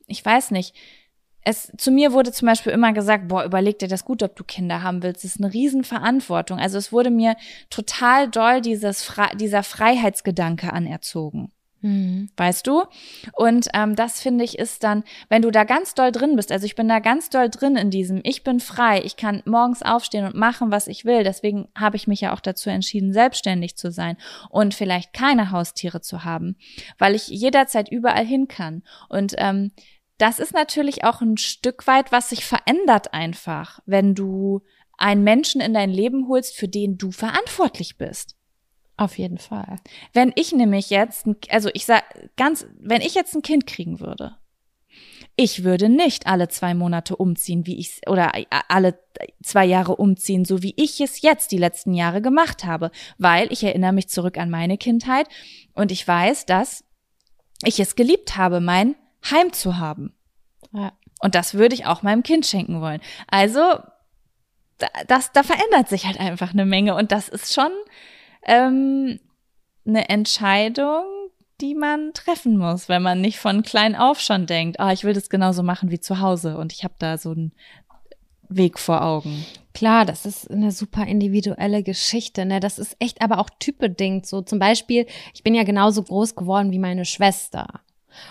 ich 0.05 0.24
weiß 0.24 0.51
nicht, 0.51 0.76
es, 1.41 1.72
zu 1.78 1.91
mir 1.91 2.12
wurde 2.12 2.34
zum 2.34 2.45
Beispiel 2.45 2.74
immer 2.74 2.91
gesagt, 2.91 3.30
boah, 3.30 3.45
überleg 3.45 3.80
dir 3.80 3.88
das 3.88 4.03
gut, 4.03 4.22
ob 4.22 4.36
du 4.36 4.43
Kinder 4.43 4.84
haben 4.84 5.01
willst. 5.01 5.24
Das 5.24 5.36
ist 5.36 5.41
eine 5.41 5.53
Riesenverantwortung. 5.53 6.60
Also 6.60 6.78
es 6.78 6.91
wurde 6.91 7.10
mir 7.10 7.38
total 7.70 8.30
doll 8.30 8.60
dieses, 8.60 9.10
dieser 9.39 9.64
Freiheitsgedanke 9.64 10.74
anerzogen. 10.74 11.53
Mhm. 11.82 12.30
Weißt 12.36 12.66
du? 12.66 12.84
Und 13.34 13.68
ähm, 13.74 13.96
das 13.96 14.20
finde 14.20 14.44
ich 14.44 14.58
ist 14.58 14.84
dann, 14.84 15.04
wenn 15.30 15.42
du 15.42 15.52
da 15.52 15.64
ganz 15.64 15.94
doll 15.94 16.12
drin 16.12 16.36
bist, 16.36 16.52
also 16.52 16.66
ich 16.66 16.76
bin 16.76 16.88
da 16.88 17.00
ganz 17.00 17.30
doll 17.30 17.50
drin 17.50 17.76
in 17.76 17.92
diesem, 17.92 18.22
ich 18.24 18.44
bin 18.44 18.60
frei, 18.60 19.02
ich 19.04 19.16
kann 19.16 19.44
morgens 19.46 19.84
aufstehen 19.84 20.26
und 20.26 20.36
machen, 20.36 20.72
was 20.72 20.88
ich 20.88 21.06
will. 21.06 21.24
Deswegen 21.24 21.70
habe 21.76 21.96
ich 21.96 22.08
mich 22.08 22.22
ja 22.22 22.34
auch 22.34 22.40
dazu 22.40 22.70
entschieden, 22.70 23.14
selbstständig 23.14 23.78
zu 23.78 23.92
sein 23.92 24.18
und 24.50 24.74
vielleicht 24.74 25.14
keine 25.14 25.52
Haustiere 25.52 26.02
zu 26.02 26.24
haben, 26.24 26.56
weil 26.98 27.16
ich 27.16 27.28
jederzeit 27.28 27.90
überall 27.90 28.26
hin 28.26 28.48
kann. 28.48 28.84
Und 29.10 29.36
ähm, 29.38 29.72
das 30.18 30.40
ist 30.40 30.54
natürlich 30.54 31.04
auch 31.04 31.22
ein 31.22 31.38
Stück 31.38 31.86
weit, 31.86 32.12
was 32.12 32.30
sich 32.30 32.44
verändert 32.44 33.14
einfach, 33.14 33.80
wenn 33.86 34.16
du 34.16 34.62
einen 34.98 35.24
Menschen 35.24 35.62
in 35.62 35.76
dein 35.76 35.92
Leben 35.92 36.28
holst, 36.28 36.56
für 36.56 36.68
den 36.68 36.98
du 36.98 37.12
verantwortlich 37.12 37.98
bist. 37.98 38.36
Auf 38.98 39.20
jeden 39.20 39.38
Fall. 39.38 39.80
Wenn 40.14 40.34
ich 40.36 40.52
nämlich 40.52 40.89
jetzt, 40.89 41.28
also 41.50 41.70
ich 41.74 41.86
sag 41.86 42.04
ganz, 42.36 42.66
wenn 42.80 43.02
ich 43.02 43.14
jetzt 43.14 43.36
ein 43.36 43.43
Kind 43.43 43.68
kriegen 43.68 44.00
würde, 44.00 44.36
ich 45.36 45.64
würde 45.64 45.88
nicht 45.88 46.26
alle 46.26 46.48
zwei 46.48 46.74
Monate 46.74 47.16
umziehen, 47.16 47.68
wie 47.68 47.78
ich 47.78 48.02
oder 48.08 48.32
alle 48.70 49.00
zwei 49.43 49.66
Jahre 49.66 49.95
umziehen, 49.95 50.45
so 50.45 50.64
wie 50.64 50.74
ich 50.78 51.00
es 51.00 51.22
jetzt 51.22 51.52
die 51.52 51.60
letzten 51.60 51.93
Jahre 51.93 52.24
gemacht 52.24 52.66
habe, 52.66 52.89
weil 53.20 53.52
ich 53.54 53.64
erinnere 53.64 53.93
mich 53.93 54.10
zurück 54.10 54.39
an 54.39 54.50
meine 54.50 54.80
Kindheit 54.80 55.28
und 55.74 55.91
ich 55.91 56.08
weiß, 56.08 56.48
dass 56.48 56.84
ich 57.64 57.80
es 57.80 57.95
geliebt 57.95 58.36
habe, 58.36 58.60
mein 58.60 58.95
Heim 59.30 59.54
zu 59.54 59.78
haben. 59.78 60.16
Ja. 60.74 60.93
Und 61.20 61.36
das 61.36 61.54
würde 61.54 61.76
ich 61.76 61.86
auch 61.86 62.02
meinem 62.02 62.24
Kind 62.24 62.48
schenken 62.48 62.82
wollen. 62.82 63.02
Also, 63.28 63.80
das, 65.08 65.32
da 65.34 65.43
verändert 65.43 65.88
sich 65.89 66.06
halt 66.06 66.20
einfach 66.20 66.54
eine 66.54 66.66
Menge 66.66 66.95
und 66.95 67.12
das 67.12 67.30
ist 67.30 67.54
schon, 67.54 67.72
ähm, 68.46 69.20
eine 69.86 70.10
Entscheidung, 70.10 71.04
die 71.62 71.74
man 71.74 72.14
treffen 72.14 72.58
muss, 72.58 72.88
wenn 72.88 73.02
man 73.02 73.22
nicht 73.22 73.40
von 73.40 73.64
klein 73.64 73.96
auf 73.96 74.20
schon 74.20 74.46
denkt, 74.46 74.80
ah, 74.80 74.92
ich 74.92 75.04
will 75.04 75.14
das 75.14 75.30
genauso 75.30 75.64
machen 75.64 75.90
wie 75.90 76.00
zu 76.00 76.20
Hause 76.20 76.58
und 76.58 76.72
ich 76.72 76.84
habe 76.84 76.94
da 77.00 77.18
so 77.18 77.32
einen 77.32 77.52
Weg 78.50 78.80
vor 78.80 79.04
Augen. 79.04 79.46
Klar, 79.74 80.06
das 80.06 80.26
ist 80.26 80.50
eine 80.50 80.72
super 80.72 81.06
individuelle 81.06 81.84
Geschichte, 81.84 82.46
ne? 82.46 82.60
Das 82.60 82.80
ist 82.80 82.96
echt 83.00 83.22
aber 83.22 83.40
auch 83.40 83.50
typbedingt 83.60 84.26
so. 84.26 84.42
Zum 84.42 84.58
Beispiel, 84.58 85.06
ich 85.34 85.44
bin 85.44 85.54
ja 85.54 85.64
genauso 85.64 86.02
groß 86.02 86.36
geworden 86.36 86.72
wie 86.72 86.80
meine 86.80 87.06
Schwester. 87.06 87.68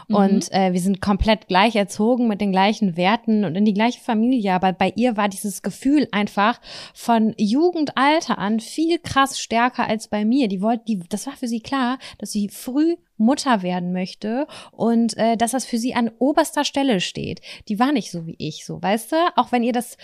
Mhm. 0.09 0.14
Und 0.14 0.53
äh, 0.53 0.72
wir 0.72 0.80
sind 0.80 1.01
komplett 1.01 1.49
gleich 1.49 1.76
erzogen 1.76 2.28
mit 2.28 2.41
den 2.41 2.53
gleichen 2.53 2.97
Werten 2.97 3.45
und 3.45 3.55
in 3.55 3.64
die 3.64 3.74
gleiche 3.74 4.01
Familie. 4.01 4.55
Aber 4.55 4.72
bei 4.72 4.93
ihr 4.97 5.16
war 5.16 5.28
dieses 5.28 5.62
Gefühl 5.62 6.09
einfach 6.12 6.61
von 6.95 7.34
Jugendalter 7.37 8.39
an 8.39 8.61
viel 8.61 8.99
krass 8.99 9.39
stärker 9.39 9.87
als 9.87 10.09
bei 10.09 10.24
mir. 10.24 10.49
Die 10.49 10.61
wollte, 10.61 10.84
die, 10.87 11.01
das 11.09 11.26
war 11.26 11.34
für 11.34 11.49
sie 11.49 11.61
klar, 11.61 11.99
dass 12.18 12.32
sie 12.32 12.49
früh 12.49 12.97
Mutter 13.18 13.62
werden 13.62 13.93
möchte 13.93 14.47
und 14.72 15.16
äh, 15.16 15.37
dass 15.37 15.53
das 15.53 15.64
für 15.64 15.78
sie 15.78 15.95
an 15.95 16.11
oberster 16.18 16.64
Stelle 16.64 17.01
steht. 17.01 17.41
Die 17.68 17.78
war 17.78 17.93
nicht 17.93 18.11
so 18.11 18.26
wie 18.26 18.37
ich, 18.39 18.64
so, 18.64 18.82
weißt 18.82 19.12
du? 19.12 19.16
Auch 19.37 19.53
wenn 19.53 19.62
ihr 19.62 19.72
das, 19.72 19.97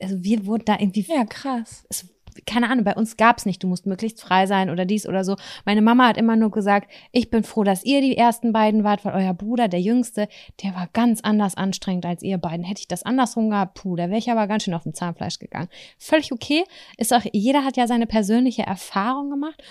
also 0.00 0.22
wir 0.22 0.46
wurden 0.46 0.64
da 0.64 0.78
irgendwie. 0.78 1.04
Ja, 1.08 1.24
krass. 1.24 1.84
Es, 1.88 2.06
keine 2.46 2.70
Ahnung, 2.70 2.84
bei 2.84 2.94
uns 2.94 3.16
gab's 3.16 3.46
nicht, 3.46 3.62
du 3.62 3.68
musst 3.68 3.86
möglichst 3.86 4.20
frei 4.20 4.46
sein 4.46 4.70
oder 4.70 4.84
dies 4.84 5.06
oder 5.06 5.24
so. 5.24 5.36
Meine 5.64 5.82
Mama 5.82 6.08
hat 6.08 6.16
immer 6.16 6.36
nur 6.36 6.50
gesagt, 6.50 6.90
ich 7.12 7.30
bin 7.30 7.44
froh, 7.44 7.64
dass 7.64 7.84
ihr 7.84 8.00
die 8.00 8.16
ersten 8.16 8.52
beiden 8.52 8.84
wart, 8.84 9.04
weil 9.04 9.14
euer 9.14 9.34
Bruder, 9.34 9.68
der 9.68 9.80
Jüngste, 9.80 10.28
der 10.62 10.74
war 10.74 10.88
ganz 10.92 11.20
anders 11.20 11.56
anstrengend 11.56 12.06
als 12.06 12.22
ihr 12.22 12.38
beiden. 12.38 12.64
Hätte 12.64 12.80
ich 12.80 12.88
das 12.88 13.02
andersrum 13.02 13.50
gehabt, 13.50 13.74
puh, 13.74 13.96
da 13.96 14.08
wäre 14.08 14.18
ich 14.18 14.30
aber 14.30 14.46
ganz 14.46 14.64
schön 14.64 14.74
auf 14.74 14.82
dem 14.82 14.94
Zahnfleisch 14.94 15.38
gegangen. 15.38 15.68
Völlig 15.98 16.32
okay. 16.32 16.64
Ist 16.98 17.12
auch, 17.12 17.22
jeder 17.32 17.64
hat 17.64 17.76
ja 17.76 17.86
seine 17.86 18.06
persönliche 18.06 18.62
Erfahrung 18.62 19.30
gemacht. 19.30 19.62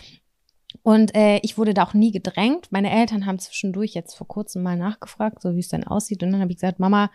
Und 0.84 1.16
äh, 1.16 1.38
ich 1.44 1.58
wurde 1.58 1.74
da 1.74 1.84
auch 1.84 1.94
nie 1.94 2.12
gedrängt. 2.12 2.72
Meine 2.72 2.92
Eltern 2.92 3.26
haben 3.26 3.40
zwischendurch 3.40 3.94
jetzt 3.94 4.16
vor 4.16 4.28
kurzem 4.28 4.64
mal 4.64 4.78
nachgefragt, 4.78 5.42
so 5.42 5.56
wie 5.56 5.60
es 5.60 5.68
denn 5.68 5.86
aussieht. 5.86 6.24
Und 6.24 6.32
dann 6.32 6.42
habe 6.42 6.52
ich 6.52 6.58
gesagt, 6.58 6.80
Mama, 6.80 7.12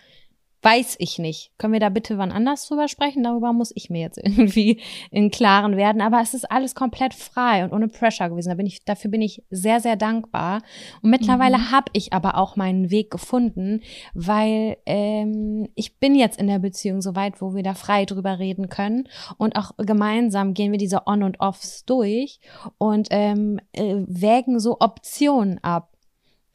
Weiß 0.66 0.96
ich 0.98 1.20
nicht. 1.20 1.52
Können 1.58 1.74
wir 1.74 1.78
da 1.78 1.90
bitte 1.90 2.18
wann 2.18 2.32
anders 2.32 2.66
drüber 2.66 2.88
sprechen? 2.88 3.22
Darüber 3.22 3.52
muss 3.52 3.70
ich 3.76 3.88
mir 3.88 4.00
jetzt 4.00 4.18
irgendwie 4.22 4.80
in 5.12 5.30
Klaren 5.30 5.76
werden. 5.76 6.02
Aber 6.02 6.20
es 6.20 6.34
ist 6.34 6.50
alles 6.50 6.74
komplett 6.74 7.14
frei 7.14 7.62
und 7.62 7.72
ohne 7.72 7.86
Pressure 7.86 8.28
gewesen. 8.30 8.48
Da 8.48 8.56
bin 8.56 8.66
ich, 8.66 8.84
dafür 8.84 9.12
bin 9.12 9.22
ich 9.22 9.44
sehr, 9.48 9.78
sehr 9.78 9.94
dankbar. 9.94 10.62
Und 11.02 11.10
mittlerweile 11.10 11.58
mhm. 11.58 11.70
habe 11.70 11.92
ich 11.92 12.12
aber 12.12 12.36
auch 12.36 12.56
meinen 12.56 12.90
Weg 12.90 13.12
gefunden, 13.12 13.80
weil 14.12 14.76
ähm, 14.86 15.68
ich 15.76 16.00
bin 16.00 16.16
jetzt 16.16 16.40
in 16.40 16.48
der 16.48 16.58
Beziehung 16.58 17.00
so 17.00 17.14
weit, 17.14 17.40
wo 17.40 17.54
wir 17.54 17.62
da 17.62 17.74
frei 17.74 18.04
drüber 18.04 18.40
reden 18.40 18.68
können. 18.68 19.08
Und 19.38 19.54
auch 19.54 19.70
gemeinsam 19.78 20.52
gehen 20.52 20.72
wir 20.72 20.78
diese 20.78 21.06
On- 21.06 21.22
und 21.22 21.38
Offs 21.38 21.84
durch 21.84 22.40
und 22.78 23.06
ähm, 23.12 23.60
äh, 23.72 24.02
wägen 24.08 24.58
so 24.58 24.78
Optionen 24.80 25.62
ab 25.62 25.95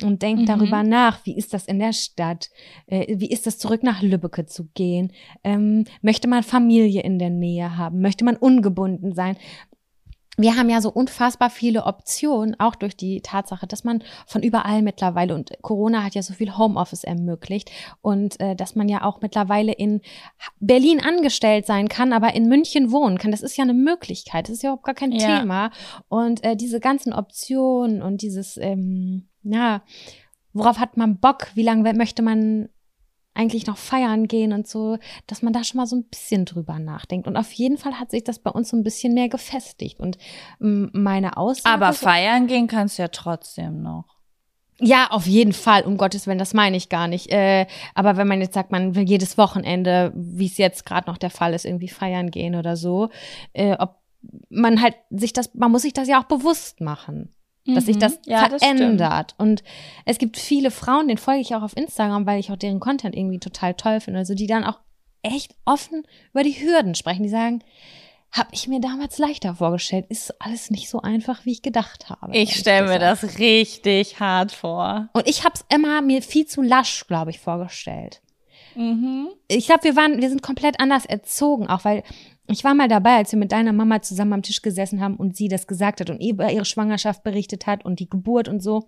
und 0.03 0.21
denkt 0.21 0.43
mhm. 0.43 0.45
darüber 0.45 0.83
nach, 0.83 1.25
wie 1.25 1.35
ist 1.35 1.53
das 1.53 1.65
in 1.65 1.79
der 1.79 1.93
Stadt, 1.93 2.49
äh, 2.87 3.19
wie 3.19 3.29
ist 3.29 3.47
das 3.47 3.57
zurück 3.57 3.83
nach 3.83 4.01
Lübbecke 4.01 4.45
zu 4.45 4.69
gehen, 4.73 5.11
ähm, 5.43 5.85
möchte 6.01 6.27
man 6.27 6.43
Familie 6.43 7.01
in 7.01 7.19
der 7.19 7.29
Nähe 7.29 7.77
haben, 7.77 8.01
möchte 8.01 8.25
man 8.25 8.37
ungebunden 8.37 9.13
sein. 9.13 9.37
Wir 10.37 10.55
haben 10.55 10.69
ja 10.69 10.81
so 10.81 10.89
unfassbar 10.89 11.49
viele 11.49 11.85
Optionen, 11.85 12.57
auch 12.59 12.75
durch 12.75 12.95
die 12.95 13.21
Tatsache, 13.21 13.67
dass 13.67 13.83
man 13.83 14.01
von 14.25 14.41
überall 14.41 14.81
mittlerweile 14.81 15.35
und 15.35 15.51
Corona 15.61 16.03
hat 16.03 16.15
ja 16.15 16.23
so 16.23 16.33
viel 16.33 16.57
Homeoffice 16.57 17.03
ermöglicht 17.03 17.69
und 18.01 18.39
äh, 18.39 18.55
dass 18.55 18.75
man 18.75 18.87
ja 18.87 19.03
auch 19.03 19.21
mittlerweile 19.21 19.73
in 19.73 20.01
Berlin 20.59 21.01
angestellt 21.01 21.65
sein 21.65 21.89
kann, 21.89 22.13
aber 22.13 22.33
in 22.33 22.47
München 22.47 22.91
wohnen 22.91 23.17
kann. 23.17 23.31
Das 23.31 23.41
ist 23.41 23.57
ja 23.57 23.63
eine 23.63 23.73
Möglichkeit, 23.73 24.47
das 24.47 24.55
ist 24.55 24.63
ja 24.63 24.69
überhaupt 24.69 24.85
gar 24.85 24.95
kein 24.95 25.11
ja. 25.11 25.39
Thema. 25.39 25.71
Und 26.07 26.43
äh, 26.45 26.55
diese 26.55 26.79
ganzen 26.79 27.13
Optionen 27.13 28.01
und 28.01 28.21
dieses 28.21 28.57
ähm, 28.57 29.27
ja, 29.43 29.83
worauf 30.53 30.79
hat 30.79 30.97
man 30.97 31.19
Bock? 31.19 31.47
Wie 31.55 31.63
lange 31.63 31.93
möchte 31.93 32.21
man 32.21 32.69
eigentlich 33.33 33.65
noch 33.65 33.77
feiern 33.77 34.27
gehen 34.27 34.51
und 34.51 34.67
so, 34.67 34.97
dass 35.27 35.41
man 35.41 35.53
da 35.53 35.63
schon 35.63 35.77
mal 35.77 35.87
so 35.87 35.95
ein 35.95 36.03
bisschen 36.03 36.45
drüber 36.45 36.79
nachdenkt. 36.79 37.27
Und 37.27 37.37
auf 37.37 37.51
jeden 37.53 37.77
Fall 37.77 37.99
hat 37.99 38.11
sich 38.11 38.23
das 38.23 38.39
bei 38.39 38.51
uns 38.51 38.69
so 38.69 38.77
ein 38.77 38.83
bisschen 38.83 39.13
mehr 39.13 39.29
gefestigt. 39.29 39.99
Und 39.99 40.17
meine 40.59 41.37
Aussage. 41.37 41.73
Aber 41.73 41.93
feiern 41.93 42.47
gehen 42.47 42.67
kannst 42.67 42.97
du 42.97 43.03
ja 43.03 43.07
trotzdem 43.07 43.81
noch. 43.81 44.05
Ja, 44.83 45.11
auf 45.11 45.27
jeden 45.27 45.53
Fall, 45.53 45.83
um 45.83 45.95
Gottes 45.95 46.25
Willen, 46.25 46.39
das 46.39 46.55
meine 46.55 46.75
ich 46.75 46.89
gar 46.89 47.07
nicht. 47.07 47.31
Äh, 47.31 47.67
aber 47.93 48.17
wenn 48.17 48.27
man 48.27 48.41
jetzt 48.41 48.55
sagt, 48.55 48.71
man 48.71 48.95
will 48.95 49.07
jedes 49.07 49.37
Wochenende, 49.37 50.11
wie 50.15 50.47
es 50.47 50.57
jetzt 50.57 50.85
gerade 50.85 51.09
noch 51.09 51.19
der 51.19 51.29
Fall 51.29 51.53
ist, 51.53 51.65
irgendwie 51.65 51.87
feiern 51.87 52.31
gehen 52.31 52.55
oder 52.55 52.75
so, 52.75 53.09
äh, 53.53 53.77
ob 53.77 53.97
man 54.49 54.81
halt 54.81 54.95
sich 55.11 55.33
das, 55.33 55.53
man 55.53 55.71
muss 55.71 55.83
sich 55.83 55.93
das 55.93 56.07
ja 56.07 56.19
auch 56.19 56.25
bewusst 56.25 56.81
machen 56.81 57.33
dass 57.65 57.85
sich 57.85 57.95
mhm. 57.95 58.01
das 58.01 58.19
ja, 58.25 58.49
verändert. 58.49 59.31
Das 59.31 59.39
und 59.39 59.63
es 60.05 60.17
gibt 60.17 60.37
viele 60.37 60.71
Frauen, 60.71 61.07
denen 61.07 61.17
folge 61.17 61.41
ich 61.41 61.55
auch 61.55 61.61
auf 61.61 61.77
Instagram, 61.77 62.25
weil 62.25 62.39
ich 62.39 62.51
auch 62.51 62.57
deren 62.57 62.79
Content 62.79 63.15
irgendwie 63.15 63.39
total 63.39 63.73
toll 63.75 63.99
finde. 63.99 64.19
Also 64.19 64.33
die 64.33 64.47
dann 64.47 64.63
auch 64.63 64.79
echt 65.21 65.55
offen 65.65 66.03
über 66.31 66.43
die 66.43 66.59
Hürden 66.59 66.95
sprechen. 66.95 67.23
Die 67.23 67.29
sagen, 67.29 67.63
habe 68.31 68.49
ich 68.53 68.67
mir 68.67 68.79
damals 68.79 69.17
leichter 69.17 69.55
vorgestellt. 69.55 70.05
Ist 70.09 70.41
alles 70.41 70.71
nicht 70.71 70.89
so 70.89 71.01
einfach, 71.01 71.45
wie 71.45 71.51
ich 71.51 71.61
gedacht 71.61 72.09
habe. 72.09 72.35
Ich 72.35 72.55
stelle 72.55 72.87
mir 72.87 72.99
das 72.99 73.37
richtig 73.39 74.19
hart 74.19 74.51
vor. 74.51 75.09
Und 75.13 75.27
ich 75.27 75.43
habe 75.43 75.53
es 75.55 75.65
immer 75.73 76.01
mir 76.01 76.21
viel 76.21 76.45
zu 76.45 76.61
lasch, 76.61 77.05
glaube 77.07 77.31
ich, 77.31 77.39
vorgestellt. 77.39 78.21
Mhm. 78.75 79.29
Ich 79.49 79.65
glaube, 79.65 79.83
wir 79.83 79.95
waren, 79.97 80.21
wir 80.21 80.29
sind 80.29 80.41
komplett 80.41 80.79
anders 80.79 81.05
erzogen, 81.05 81.67
auch 81.67 81.83
weil 81.83 82.03
ich 82.51 82.63
war 82.63 82.73
mal 82.73 82.87
dabei, 82.87 83.17
als 83.17 83.31
wir 83.31 83.39
mit 83.39 83.51
deiner 83.51 83.73
Mama 83.73 84.01
zusammen 84.01 84.33
am 84.33 84.41
Tisch 84.41 84.61
gesessen 84.61 85.01
haben 85.01 85.15
und 85.15 85.35
sie 85.35 85.47
das 85.47 85.67
gesagt 85.67 86.01
hat 86.01 86.09
und 86.09 86.21
über 86.23 86.51
ihre 86.51 86.65
Schwangerschaft 86.65 87.23
berichtet 87.23 87.67
hat 87.67 87.85
und 87.85 87.99
die 87.99 88.09
Geburt 88.09 88.47
und 88.47 88.61
so. 88.61 88.87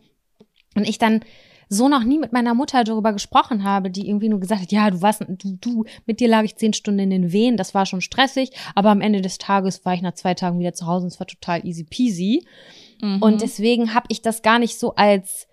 Und 0.75 0.87
ich 0.87 0.97
dann 0.97 1.21
so 1.69 1.87
noch 1.87 2.03
nie 2.03 2.19
mit 2.19 2.33
meiner 2.33 2.53
Mutter 2.53 2.83
darüber 2.83 3.13
gesprochen 3.13 3.63
habe, 3.63 3.89
die 3.89 4.07
irgendwie 4.07 4.29
nur 4.29 4.39
gesagt 4.39 4.61
hat, 4.61 4.71
ja, 4.71 4.89
du 4.89 5.01
warst, 5.01 5.21
du, 5.27 5.57
du, 5.59 5.85
mit 6.05 6.19
dir 6.19 6.27
lag 6.27 6.43
ich 6.43 6.55
zehn 6.55 6.73
Stunden 6.73 6.99
in 6.99 7.09
den 7.09 7.31
Wehen, 7.31 7.57
das 7.57 7.73
war 7.73 7.85
schon 7.85 8.01
stressig, 8.01 8.51
aber 8.75 8.89
am 8.89 9.01
Ende 9.01 9.21
des 9.21 9.37
Tages 9.37 9.83
war 9.85 9.93
ich 9.93 10.01
nach 10.01 10.13
zwei 10.13 10.33
Tagen 10.33 10.59
wieder 10.59 10.73
zu 10.73 10.85
Hause 10.85 11.05
und 11.05 11.11
es 11.11 11.19
war 11.19 11.27
total 11.27 11.65
easy 11.65 11.83
peasy. 11.83 12.45
Mhm. 13.01 13.21
Und 13.21 13.41
deswegen 13.41 13.93
habe 13.93 14.07
ich 14.09 14.21
das 14.21 14.41
gar 14.41 14.59
nicht 14.59 14.77
so 14.77 14.95
als 14.95 15.47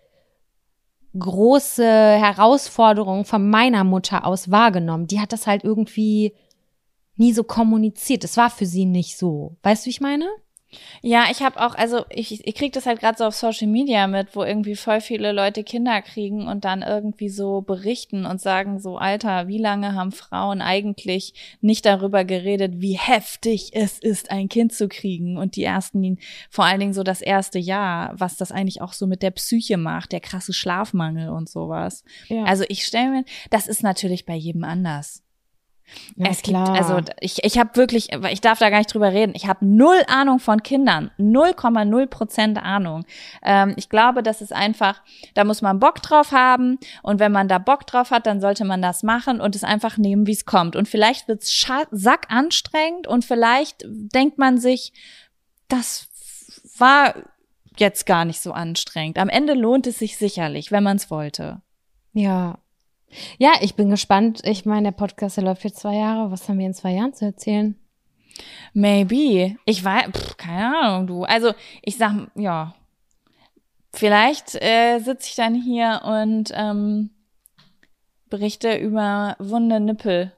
große 1.18 1.84
Herausforderung 1.84 3.24
von 3.24 3.48
meiner 3.48 3.84
Mutter 3.84 4.26
aus 4.26 4.50
wahrgenommen. 4.50 5.06
Die 5.06 5.20
hat 5.20 5.32
das 5.32 5.46
halt 5.46 5.64
irgendwie 5.64 6.34
nie 7.20 7.32
so 7.32 7.44
kommuniziert. 7.44 8.24
Es 8.24 8.36
war 8.36 8.50
für 8.50 8.66
sie 8.66 8.86
nicht 8.86 9.16
so. 9.16 9.56
Weißt 9.62 9.84
du, 9.84 9.86
wie 9.86 9.90
ich 9.90 10.00
meine? 10.00 10.26
Ja, 11.02 11.24
ich 11.30 11.42
habe 11.42 11.60
auch, 11.60 11.74
also 11.74 12.04
ich, 12.10 12.46
ich 12.46 12.54
kriege 12.54 12.70
das 12.70 12.86
halt 12.86 13.00
gerade 13.00 13.18
so 13.18 13.24
auf 13.24 13.34
Social 13.34 13.66
Media 13.66 14.06
mit, 14.06 14.36
wo 14.36 14.44
irgendwie 14.44 14.76
voll 14.76 15.00
viele 15.00 15.32
Leute 15.32 15.64
Kinder 15.64 16.00
kriegen 16.00 16.46
und 16.46 16.64
dann 16.64 16.82
irgendwie 16.82 17.28
so 17.28 17.60
berichten 17.60 18.24
und 18.24 18.40
sagen 18.40 18.78
so, 18.78 18.96
Alter, 18.96 19.48
wie 19.48 19.58
lange 19.58 19.94
haben 19.94 20.12
Frauen 20.12 20.62
eigentlich 20.62 21.58
nicht 21.60 21.86
darüber 21.86 22.24
geredet, 22.24 22.74
wie 22.76 22.96
heftig 22.96 23.70
es 23.74 23.98
ist, 23.98 24.30
ein 24.30 24.48
Kind 24.48 24.72
zu 24.72 24.88
kriegen 24.88 25.38
und 25.38 25.56
die 25.56 25.64
ersten, 25.64 26.18
vor 26.50 26.64
allen 26.66 26.80
Dingen 26.80 26.94
so 26.94 27.02
das 27.02 27.20
erste 27.20 27.58
Jahr, 27.58 28.12
was 28.14 28.36
das 28.36 28.52
eigentlich 28.52 28.80
auch 28.80 28.92
so 28.92 29.08
mit 29.08 29.22
der 29.22 29.32
Psyche 29.32 29.76
macht, 29.76 30.12
der 30.12 30.20
krasse 30.20 30.52
Schlafmangel 30.52 31.30
und 31.30 31.48
sowas. 31.48 32.04
Ja. 32.28 32.44
Also 32.44 32.64
ich 32.68 32.84
stelle 32.84 33.10
mir, 33.10 33.24
das 33.50 33.66
ist 33.66 33.82
natürlich 33.82 34.24
bei 34.24 34.36
jedem 34.36 34.62
anders. 34.62 35.24
Ja, 36.16 36.30
es 36.30 36.42
klar. 36.42 36.64
gibt, 36.64 36.78
also 36.78 37.00
ich, 37.20 37.44
ich 37.44 37.58
habe 37.58 37.76
wirklich, 37.76 38.08
ich 38.30 38.40
darf 38.40 38.58
da 38.58 38.70
gar 38.70 38.78
nicht 38.78 38.92
drüber 38.92 39.12
reden. 39.12 39.32
Ich 39.34 39.46
habe 39.46 39.64
null 39.64 40.02
Ahnung 40.08 40.38
von 40.38 40.62
Kindern, 40.62 41.10
0,0 41.18 42.06
Prozent 42.06 42.58
Ahnung. 42.62 43.04
Ähm, 43.42 43.74
ich 43.76 43.88
glaube, 43.88 44.22
das 44.22 44.42
ist 44.42 44.52
einfach, 44.52 45.02
da 45.34 45.44
muss 45.44 45.62
man 45.62 45.80
Bock 45.80 46.02
drauf 46.02 46.32
haben 46.32 46.78
und 47.02 47.20
wenn 47.20 47.32
man 47.32 47.48
da 47.48 47.58
Bock 47.58 47.86
drauf 47.86 48.10
hat, 48.10 48.26
dann 48.26 48.40
sollte 48.40 48.64
man 48.64 48.82
das 48.82 49.02
machen 49.02 49.40
und 49.40 49.56
es 49.56 49.64
einfach 49.64 49.96
nehmen, 49.96 50.26
wie 50.26 50.32
es 50.32 50.44
kommt. 50.44 50.76
Und 50.76 50.88
vielleicht 50.88 51.28
wird's 51.28 51.50
sack 51.90 52.26
anstrengend 52.28 53.06
und 53.06 53.24
vielleicht 53.24 53.84
denkt 53.86 54.38
man 54.38 54.58
sich, 54.58 54.92
das 55.68 56.08
war 56.76 57.14
jetzt 57.76 58.06
gar 58.06 58.24
nicht 58.24 58.40
so 58.40 58.52
anstrengend. 58.52 59.18
Am 59.18 59.28
Ende 59.28 59.54
lohnt 59.54 59.86
es 59.86 59.98
sich 59.98 60.16
sicherlich, 60.16 60.70
wenn 60.70 60.84
man 60.84 60.96
es 60.96 61.10
wollte. 61.10 61.62
Ja, 62.12 62.58
ja, 63.38 63.52
ich 63.60 63.74
bin 63.74 63.90
gespannt. 63.90 64.40
Ich 64.44 64.64
meine, 64.64 64.90
der 64.90 64.96
Podcast 64.96 65.36
der 65.36 65.44
läuft 65.44 65.64
jetzt 65.64 65.80
zwei 65.80 65.96
Jahre. 65.96 66.30
Was 66.30 66.48
haben 66.48 66.58
wir 66.58 66.66
in 66.66 66.74
zwei 66.74 66.92
Jahren 66.92 67.14
zu 67.14 67.24
erzählen? 67.24 67.76
Maybe. 68.72 69.56
Ich 69.64 69.84
weiß, 69.84 70.10
pff, 70.12 70.36
keine 70.36 70.78
Ahnung, 70.78 71.06
du. 71.06 71.24
Also, 71.24 71.52
ich 71.82 71.96
sag, 71.96 72.30
ja. 72.34 72.74
Vielleicht 73.92 74.54
äh, 74.54 75.00
sitze 75.00 75.28
ich 75.28 75.34
dann 75.34 75.54
hier 75.54 76.02
und 76.04 76.52
ähm, 76.54 77.10
berichte 78.28 78.76
über 78.76 79.36
wunde 79.38 79.80
Nippel. 79.80 80.32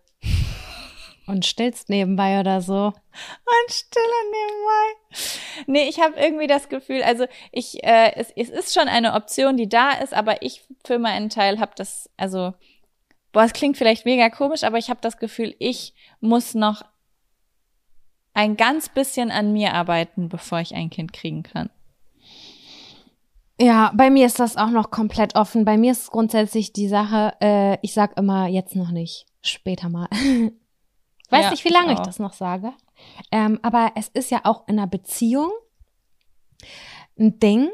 Und 1.26 1.46
stillst 1.46 1.88
nebenbei 1.88 2.40
oder 2.40 2.60
so. 2.60 2.86
Und 2.86 3.70
stille 3.70 4.04
nebenbei. 4.32 5.01
Nee, 5.66 5.88
ich 5.88 6.00
habe 6.00 6.18
irgendwie 6.18 6.46
das 6.46 6.68
Gefühl, 6.68 7.02
also 7.02 7.26
ich, 7.50 7.82
äh, 7.84 8.12
es, 8.16 8.30
es 8.36 8.48
ist 8.48 8.74
schon 8.74 8.88
eine 8.88 9.14
Option, 9.14 9.56
die 9.56 9.68
da 9.68 9.92
ist, 9.92 10.14
aber 10.14 10.42
ich 10.42 10.62
für 10.84 10.98
meinen 10.98 11.28
Teil 11.28 11.60
habe 11.60 11.72
das, 11.76 12.10
also, 12.16 12.54
boah, 13.32 13.44
es 13.44 13.52
klingt 13.52 13.76
vielleicht 13.76 14.04
mega 14.04 14.30
komisch, 14.30 14.64
aber 14.64 14.78
ich 14.78 14.90
habe 14.90 15.00
das 15.00 15.18
Gefühl, 15.18 15.54
ich 15.58 15.94
muss 16.20 16.54
noch 16.54 16.82
ein 18.34 18.56
ganz 18.56 18.88
bisschen 18.88 19.30
an 19.30 19.52
mir 19.52 19.74
arbeiten, 19.74 20.28
bevor 20.28 20.60
ich 20.60 20.74
ein 20.74 20.90
Kind 20.90 21.12
kriegen 21.12 21.42
kann. 21.42 21.70
Ja, 23.60 23.92
bei 23.94 24.10
mir 24.10 24.26
ist 24.26 24.40
das 24.40 24.56
auch 24.56 24.70
noch 24.70 24.90
komplett 24.90 25.36
offen. 25.36 25.64
Bei 25.64 25.76
mir 25.76 25.92
ist 25.92 26.10
grundsätzlich 26.10 26.72
die 26.72 26.88
Sache, 26.88 27.34
äh, 27.40 27.78
ich 27.82 27.92
sag 27.92 28.18
immer 28.18 28.48
jetzt 28.48 28.74
noch 28.74 28.90
nicht, 28.90 29.26
später 29.42 29.88
mal. 29.88 30.08
Weiß 31.30 31.44
ja, 31.44 31.50
nicht, 31.50 31.64
wie 31.64 31.72
lange 31.72 31.92
ich, 31.92 31.98
ich, 31.98 32.04
das 32.04 32.18
noch 32.18 32.32
sage. 32.32 32.72
Ähm, 33.30 33.58
aber 33.62 33.92
es 33.96 34.08
ist 34.08 34.30
ja 34.30 34.40
auch 34.44 34.66
in 34.68 34.78
einer 34.78 34.88
Beziehung 34.88 35.50
ein 37.18 37.38
Ding, 37.38 37.70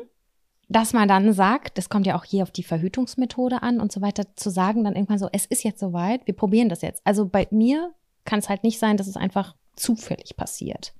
dass 0.69 0.93
man 0.93 1.09
dann 1.09 1.33
sagt, 1.33 1.79
das 1.79 1.89
kommt 1.89 2.07
ja 2.07 2.17
auch 2.17 2.25
hier 2.25 2.43
auf 2.43 2.51
die 2.51 2.63
Verhütungsmethode 2.63 3.63
an 3.63 3.81
und 3.81 3.91
so 3.91 4.03
weiter, 4.03 4.25
zu 4.37 4.51
sagen 4.51 4.85
dann 4.85 4.95
irgendwann 4.95 5.19
so, 5.19 5.29
es 5.33 5.47
ist 5.47 5.65
jetzt 5.65 5.81
soweit, 5.81 6.27
wir 6.27 6.35
probieren 6.37 6.69
das 6.69 6.83
jetzt. 6.83 7.01
Also 7.05 7.27
bei 7.27 7.49
mir 7.51 7.95
kann 8.25 8.39
es 8.39 8.49
halt 8.49 8.63
nicht 8.65 8.79
sein, 8.79 8.99
dass 8.99 9.07
es 9.07 9.17
einfach 9.17 9.57
zufällig 9.77 10.37
passiert. 10.37 10.93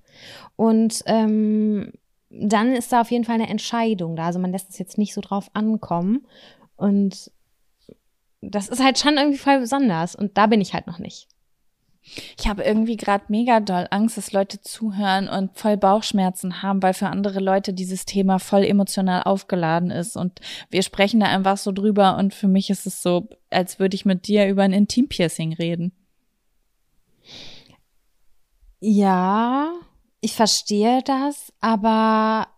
Und 0.57 1.03
ähm, 1.07 1.93
dann 2.31 2.73
ist 2.73 2.93
da 2.93 3.03
auf 3.03 3.11
jeden 3.11 3.25
Fall 3.25 3.35
eine 3.35 3.49
Entscheidung 3.49 4.17
da. 4.17 4.27
Also 4.27 4.39
man 4.39 4.53
lässt 4.53 4.71
es 4.71 4.79
jetzt 4.79 4.99
nicht 4.99 5.15
so 5.15 5.21
drauf 5.21 5.51
ankommen. 5.55 6.27
Und 6.77 7.31
das 8.41 8.69
ist 8.69 8.83
halt 8.83 8.99
schon 8.99 9.17
irgendwie 9.17 9.39
voll 9.39 9.61
besonders. 9.61 10.15
Und 10.15 10.39
da 10.39 10.47
bin 10.47 10.61
ich 10.61 10.75
halt 10.75 10.87
noch 10.87 10.99
nicht. 10.99 11.29
Ich 12.39 12.47
habe 12.47 12.63
irgendwie 12.63 12.97
gerade 12.97 13.25
mega 13.29 13.61
doll 13.61 13.87
Angst, 13.91 14.17
dass 14.17 14.33
Leute 14.33 14.61
zuhören 14.61 15.29
und 15.29 15.57
voll 15.57 15.77
Bauchschmerzen 15.77 16.63
haben, 16.63 16.83
weil 16.83 16.95
für 16.95 17.09
andere 17.09 17.41
Leute 17.41 17.73
dieses 17.73 18.05
Thema 18.05 18.39
voll 18.39 18.65
emotional 18.65 19.23
aufgeladen 19.25 19.91
ist. 19.91 20.17
Und 20.17 20.41
wir 20.71 20.83
sprechen 20.83 21.21
da 21.21 21.27
einfach 21.27 21.57
so 21.57 21.73
drüber. 21.73 22.17
Und 22.17 22.35
für 22.35 22.49
mich 22.49 22.71
ist 22.71 22.87
es 22.87 23.03
so, 23.03 23.29
als 23.51 23.79
würde 23.79 23.95
ich 23.95 24.05
mit 24.05 24.27
dir 24.27 24.49
über 24.49 24.63
ein 24.63 24.73
Intimpiercing 24.73 25.55
reden. 25.55 25.93
Ja, 28.81 29.73
ich 30.21 30.35
verstehe 30.35 31.03
das, 31.05 31.53
aber 31.61 32.49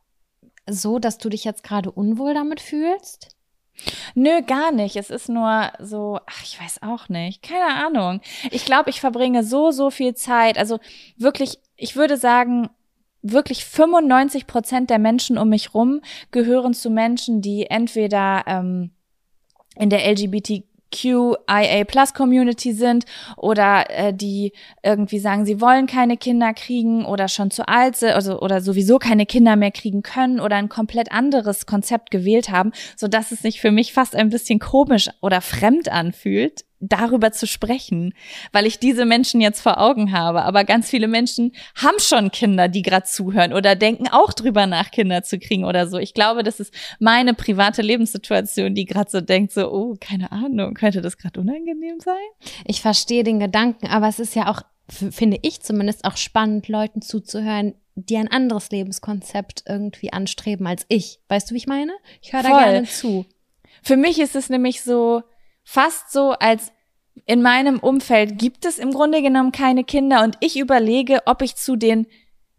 so, 0.68 0.98
dass 0.98 1.18
du 1.18 1.28
dich 1.28 1.44
jetzt 1.44 1.62
gerade 1.64 1.90
unwohl 1.90 2.35
damit 2.35 2.60
fühlst? 2.60 3.36
Nö, 4.15 4.43
gar 4.43 4.73
nicht. 4.73 4.97
Es 4.97 5.11
ist 5.11 5.28
nur 5.28 5.70
so, 5.78 6.19
ach, 6.27 6.43
ich 6.43 6.61
weiß 6.61 6.82
auch 6.82 7.09
nicht. 7.09 7.43
Keine 7.43 7.86
Ahnung. 7.86 8.20
Ich 8.51 8.65
glaube, 8.65 8.90
ich 8.90 9.01
verbringe 9.01 9.44
so, 9.44 9.70
so 9.70 9.90
viel 9.90 10.15
Zeit. 10.15 10.59
Also 10.59 10.78
wirklich, 11.16 11.59
ich 11.77 11.97
würde 11.97 12.16
sagen, 12.16 12.70
wirklich 13.23 13.65
95 13.65 14.47
Prozent 14.47 14.90
der 14.90 14.98
Menschen 14.98 15.39
um 15.39 15.48
mich 15.48 15.74
rum 15.74 16.01
gehören 16.31 16.74
zu 16.74 16.90
Menschen, 16.90 17.43
die 17.43 17.66
entweder 17.66 18.44
ähm, 18.47 18.90
in 19.77 19.90
der 19.90 20.11
LGBT 20.11 20.65
QIA 20.93 21.85
Plus 21.87 22.15
Community 22.15 22.73
sind 22.73 23.05
oder 23.37 23.85
äh, 23.91 24.12
die 24.12 24.53
irgendwie 24.83 25.19
sagen, 25.19 25.45
sie 25.47 25.61
wollen 25.61 25.87
keine 25.87 26.17
Kinder 26.17 26.53
kriegen 26.55 27.05
oder 27.05 27.29
schon 27.29 27.51
zu 27.51 27.69
alt 27.69 27.97
sind 27.97 28.12
also, 28.12 28.41
oder 28.41 28.61
sowieso 28.61 28.99
keine 28.99 29.27
Kinder 29.27 29.57
mehr 29.57 29.71
kriegen 29.71 30.03
können 30.03 30.41
oder 30.41 30.57
ein 30.57 30.69
komplett 30.69 31.12
anderes 31.12 31.67
Konzept 31.67 32.11
gewählt 32.11 32.51
haben, 32.51 32.73
so 32.97 33.09
dass 33.09 33.33
es 33.33 33.41
sich 33.41 33.61
für 33.61 33.71
mich 33.71 33.93
fast 33.93 34.17
ein 34.17 34.31
bisschen 34.31 34.59
komisch 34.59 35.09
oder 35.21 35.41
fremd 35.41 35.91
anfühlt, 35.91 36.65
darüber 36.81 37.31
zu 37.31 37.47
sprechen, 37.47 38.15
weil 38.52 38.66
ich 38.66 38.78
diese 38.78 39.05
Menschen 39.05 39.40
jetzt 39.40 39.61
vor 39.61 39.78
Augen 39.78 40.12
habe. 40.12 40.43
Aber 40.43 40.65
ganz 40.65 40.89
viele 40.89 41.09
Menschen 41.09 41.52
haben 41.77 41.98
schon 41.98 42.31
Kinder, 42.31 42.69
die 42.69 42.82
gerade 42.82 43.05
zuhören 43.05 43.52
oder 43.52 43.77
denken 43.77 44.09
auch 44.09 44.32
drüber 44.32 44.66
nach, 44.66 44.90
Kinder 44.90 45.23
zu 45.23 45.39
kriegen 45.39 45.65
oder 45.65 45.86
so. 45.86 45.98
Ich 45.98 46.15
glaube, 46.15 46.43
das 46.43 46.59
ist 46.59 46.74
meine 46.98 47.35
private 47.35 47.82
Lebenssituation, 47.82 48.74
die 48.74 48.86
gerade 48.86 49.11
so 49.11 49.20
denkt, 49.20 49.52
so, 49.52 49.70
oh, 49.70 49.97
keine 50.01 50.32
Ahnung, 50.32 50.74
könnte 50.74 51.02
das 51.02 51.19
gerade 51.19 51.39
unangenehm 51.40 52.01
sein? 52.01 52.15
Ich 52.65 52.81
verstehe 52.81 53.24
den 53.24 53.40
Gedanken, 53.40 53.86
aber 53.86 54.09
es 54.09 54.19
ist 54.19 54.35
ja 54.35 54.51
auch, 54.51 54.62
finde 54.89 55.39
ich 55.43 55.61
zumindest, 55.61 56.05
auch 56.05 56.16
spannend, 56.16 56.69
Leuten 56.69 57.02
zuzuhören, 57.02 57.74
die 57.94 58.16
ein 58.16 58.28
anderes 58.28 58.70
Lebenskonzept 58.70 59.65
irgendwie 59.69 60.12
anstreben 60.12 60.66
als 60.66 60.86
ich. 60.89 61.20
Weißt 61.28 61.51
du, 61.51 61.55
wie 61.55 61.59
ich 61.59 61.66
meine? 61.66 61.93
Ich 62.23 62.32
höre 62.32 62.43
da 62.43 62.59
gerne 62.65 62.85
zu. 62.86 63.27
Für 63.82 63.97
mich 63.97 64.19
ist 64.19 64.36
es 64.36 64.48
nämlich 64.48 64.82
so, 64.82 65.23
fast 65.70 66.10
so, 66.10 66.32
als 66.32 66.72
in 67.26 67.42
meinem 67.42 67.78
Umfeld 67.78 68.38
gibt 68.38 68.64
es 68.64 68.78
im 68.78 68.90
Grunde 68.90 69.22
genommen 69.22 69.52
keine 69.52 69.84
Kinder 69.84 70.24
und 70.24 70.36
ich 70.40 70.59
überlege, 70.59 71.20
ob 71.26 71.42
ich 71.42 71.55
zu 71.55 71.76
den 71.76 72.09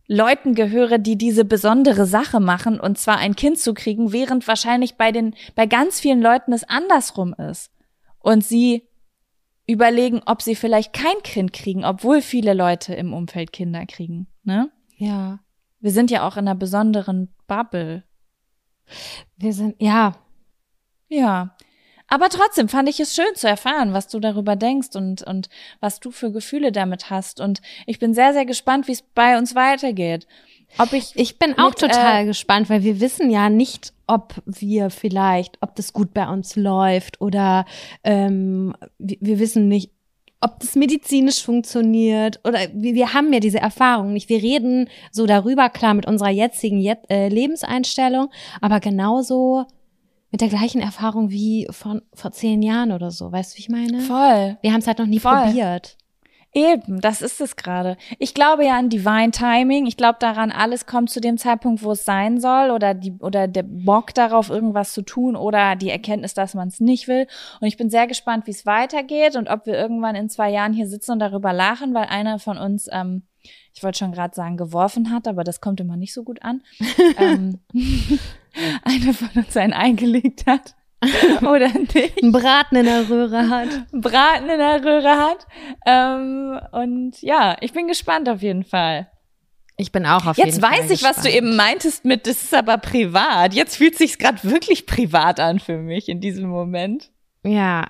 Leuten 0.07 0.55
gehöre, 0.55 0.97
die 0.97 1.17
diese 1.17 1.43
besondere 1.43 2.05
Sache 2.05 2.39
machen, 2.39 2.79
und 2.79 2.97
zwar 2.97 3.17
ein 3.17 3.35
Kind 3.35 3.59
zu 3.59 3.73
kriegen, 3.73 4.13
während 4.13 4.47
wahrscheinlich 4.47 4.95
bei 4.95 5.11
den, 5.11 5.35
bei 5.55 5.65
ganz 5.65 5.99
vielen 5.99 6.21
Leuten 6.21 6.53
es 6.53 6.63
andersrum 6.63 7.33
ist. 7.33 7.69
Und 8.19 8.45
sie 8.45 8.88
überlegen, 9.67 10.21
ob 10.25 10.41
sie 10.41 10.55
vielleicht 10.55 10.93
kein 10.93 11.21
Kind 11.23 11.51
kriegen, 11.51 11.83
obwohl 11.83 12.21
viele 12.21 12.53
Leute 12.53 12.93
im 12.93 13.13
Umfeld 13.13 13.51
Kinder 13.51 13.85
kriegen, 13.85 14.27
ne? 14.43 14.71
Ja. 14.95 15.39
Wir 15.81 15.91
sind 15.91 16.11
ja 16.11 16.25
auch 16.25 16.38
in 16.38 16.47
einer 16.47 16.55
besonderen 16.55 17.33
Bubble. 17.47 18.05
Wir 19.35 19.51
sind, 19.51 19.75
ja. 19.81 20.15
Ja. 21.09 21.57
Aber 22.11 22.27
trotzdem 22.27 22.67
fand 22.67 22.89
ich 22.89 22.99
es 22.99 23.15
schön 23.15 23.35
zu 23.35 23.47
erfahren, 23.47 23.93
was 23.93 24.09
du 24.09 24.19
darüber 24.19 24.57
denkst 24.57 24.95
und, 24.95 25.23
und 25.23 25.47
was 25.79 26.01
du 26.01 26.11
für 26.11 26.29
Gefühle 26.29 26.73
damit 26.73 27.09
hast. 27.09 27.39
Und 27.39 27.61
ich 27.85 27.99
bin 27.99 28.13
sehr, 28.13 28.33
sehr 28.33 28.45
gespannt, 28.45 28.89
wie 28.89 28.91
es 28.91 29.01
bei 29.01 29.38
uns 29.38 29.55
weitergeht. 29.55 30.27
Ob 30.77 30.91
ich, 30.91 31.13
ich 31.15 31.39
bin 31.39 31.57
auch 31.57 31.69
mit, 31.69 31.83
äh, 31.83 31.88
total 31.88 32.23
äh, 32.23 32.25
gespannt, 32.25 32.69
weil 32.69 32.83
wir 32.83 32.99
wissen 32.99 33.29
ja 33.29 33.49
nicht, 33.49 33.93
ob 34.07 34.35
wir 34.45 34.89
vielleicht, 34.89 35.57
ob 35.61 35.73
das 35.77 35.93
gut 35.93 36.13
bei 36.13 36.27
uns 36.27 36.57
läuft 36.57 37.21
oder 37.21 37.65
ähm, 38.03 38.75
wir, 38.97 39.17
wir 39.21 39.39
wissen 39.39 39.69
nicht, 39.69 39.91
ob 40.41 40.59
das 40.59 40.75
medizinisch 40.75 41.41
funktioniert 41.41 42.41
oder 42.43 42.59
wir, 42.73 42.93
wir 42.93 43.13
haben 43.13 43.31
ja 43.31 43.39
diese 43.39 43.59
Erfahrung 43.59 44.11
nicht. 44.11 44.27
Wir 44.27 44.41
reden 44.41 44.89
so 45.11 45.25
darüber, 45.27 45.69
klar, 45.69 45.93
mit 45.93 46.07
unserer 46.07 46.31
jetzigen 46.31 46.79
Jet 46.79 46.99
äh, 47.09 47.29
Lebenseinstellung, 47.29 48.29
aber 48.59 48.81
genauso 48.81 49.65
mit 50.32 50.41
der 50.41 50.48
gleichen 50.48 50.82
Erfahrung 50.82 51.30
wie 51.30 51.68
von 51.72 52.02
vor 52.14 52.32
zehn 52.32 52.62
Jahren 52.62 52.91
oder 52.91 53.12
so. 53.12 53.32
Weißt 53.32 53.53
du, 53.53 53.58
wie 53.58 53.62
ich 53.62 53.70
meine? 53.70 53.99
Voll. 54.02 54.58
Wir 54.62 54.72
haben 54.72 54.80
es 54.80 54.88
halt 54.88 54.99
noch 54.99 55.06
nie 55.06 55.20
Voll. 55.20 55.36
probiert. 55.36 55.98
Eben, 56.53 56.99
das 56.99 57.22
ist 57.22 57.40
es 57.40 57.56
gerade. 57.56 57.95
Ich 58.20 58.34
glaube 58.34 58.66
ja 58.66 58.78
an 58.78 58.90
Divine 58.90 59.32
Timing. 59.32 59.86
Ich 59.86 59.95
glaube 59.95 60.18
daran, 60.20 60.52
alles 60.52 60.86
kommt 60.86 61.10
zu 61.10 61.22
dem 61.22 61.38
Zeitpunkt, 61.38 61.82
wo 61.82 61.94
es 61.94 62.03
sein 62.03 62.41
soll, 62.41 62.72
oder 62.72 62.94
die 62.94 63.14
oder 63.20 63.48
der 63.48 63.64
Bock 63.64 64.14
darauf, 64.14 64.49
irgendwas 64.49 64.91
zu 64.91 65.02
tun, 65.02 65.38
oder 65.38 65.78
die 65.78 65.90
Erkenntnis, 65.90 66.34
dass 66.34 66.53
man 66.53 66.68
es 66.68 66.82
nicht 66.82 67.08
will. 67.08 67.26
Und 67.62 67.68
ich 67.68 67.78
bin 67.78 67.90
sehr 67.90 68.06
gespannt, 68.06 68.48
wie 68.48 68.52
es 68.52 68.66
weitergeht 68.66 69.38
und 69.38 69.49
ob 69.49 69.66
wir 69.66 69.76
irgendwann 69.76 70.16
in 70.16 70.28
zwei 70.30 70.49
Jahren 70.52 70.74
hier 70.74 70.88
sitzen 70.88 71.14
und 71.14 71.20
darüber 71.20 71.53
lachen, 71.53 71.94
weil 71.94 72.06
einer 72.06 72.38
von 72.38 72.58
uns 72.58 72.90
ähm, 72.91 73.24
ich 73.73 73.84
wollte 73.84 73.99
schon 73.99 74.11
gerade 74.11 74.35
sagen, 74.35 74.57
geworfen 74.57 75.11
hat, 75.11 75.27
aber 75.27 75.43
das 75.43 75.61
kommt 75.61 75.80
immer 75.80 75.98
nicht 75.98 76.14
so 76.14 76.23
gut 76.23 76.41
an, 76.43 76.61
ähm, 77.18 77.60
eine 78.84 79.14
von 79.14 79.30
uns 79.35 79.56
ein 79.57 79.73
eingelegt 79.73 80.45
hat. 80.45 80.76
Oder 81.41 81.69
nicht. 81.69 82.22
Ein 82.22 82.31
Braten 82.31 82.76
in 82.76 82.85
der 82.85 83.10
Röhre 83.10 83.49
hat. 83.49 83.69
Braten 83.91 84.49
in 84.49 84.60
der 84.60 84.84
Röhre 84.84 85.18
hat. 85.18 85.48
Ähm, 85.85 86.60
und 86.72 87.19
ja, 87.23 87.57
ich 87.60 87.73
bin 87.73 87.88
gespannt 87.88 88.30
auf 88.30 88.43
jeden 88.43 88.64
Fall. 88.64 89.10
Ich 89.77 89.91
bin 89.91 90.06
auch 90.06 90.27
auf 90.27 90.38
Jetzt 90.38 90.45
jeden 90.45 90.61
Fall. 90.61 90.73
Jetzt 90.73 90.84
weiß 90.84 90.91
ich, 90.91 91.03
was 91.03 91.23
du 91.23 91.31
eben 91.31 91.56
meintest 91.56 92.06
mit, 92.06 92.27
das 92.27 92.43
ist 92.43 92.53
aber 92.53 92.77
privat. 92.77 93.56
Jetzt 93.56 93.77
fühlt 93.77 93.98
sich's 93.98 94.19
gerade 94.19 94.43
wirklich 94.43 94.85
privat 94.85 95.39
an 95.39 95.60
für 95.60 95.77
mich 95.77 96.07
in 96.07 96.22
diesem 96.22 96.48
Moment. 96.48 97.10
Ja, 97.43 97.88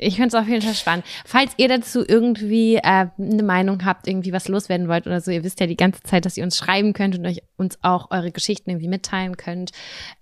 ich 0.00 0.16
finde 0.16 0.28
es 0.28 0.34
auf 0.34 0.48
jeden 0.48 0.62
Fall 0.62 0.74
spannend. 0.74 1.04
Falls 1.24 1.52
ihr 1.58 1.68
dazu 1.68 2.04
irgendwie 2.06 2.76
äh, 2.76 3.06
eine 3.18 3.42
Meinung 3.42 3.84
habt, 3.84 4.08
irgendwie 4.08 4.32
was 4.32 4.48
loswerden 4.48 4.88
wollt 4.88 5.06
oder 5.06 5.20
so, 5.20 5.30
ihr 5.30 5.44
wisst 5.44 5.60
ja 5.60 5.66
die 5.66 5.76
ganze 5.76 6.02
Zeit, 6.02 6.24
dass 6.24 6.36
ihr 6.36 6.44
uns 6.44 6.56
schreiben 6.56 6.92
könnt 6.92 7.18
und 7.18 7.26
euch 7.26 7.42
uns 7.56 7.78
auch 7.82 8.10
eure 8.10 8.32
Geschichten 8.32 8.70
irgendwie 8.70 8.88
mitteilen 8.88 9.36
könnt. 9.36 9.72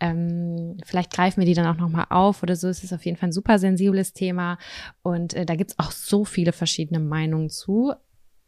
Ähm, 0.00 0.78
vielleicht 0.84 1.12
greifen 1.12 1.40
wir 1.40 1.46
die 1.46 1.54
dann 1.54 1.66
auch 1.66 1.80
nochmal 1.80 2.06
auf 2.10 2.42
oder 2.42 2.56
so. 2.56 2.68
Es 2.68 2.82
ist 2.82 2.92
auf 2.92 3.04
jeden 3.04 3.16
Fall 3.16 3.28
ein 3.28 3.32
super 3.32 3.58
sensibles 3.58 4.12
Thema 4.12 4.58
und 5.02 5.34
äh, 5.34 5.46
da 5.46 5.54
gibt's 5.54 5.78
auch 5.78 5.92
so 5.92 6.24
viele 6.24 6.52
verschiedene 6.52 7.00
Meinungen 7.00 7.48
zu. 7.48 7.92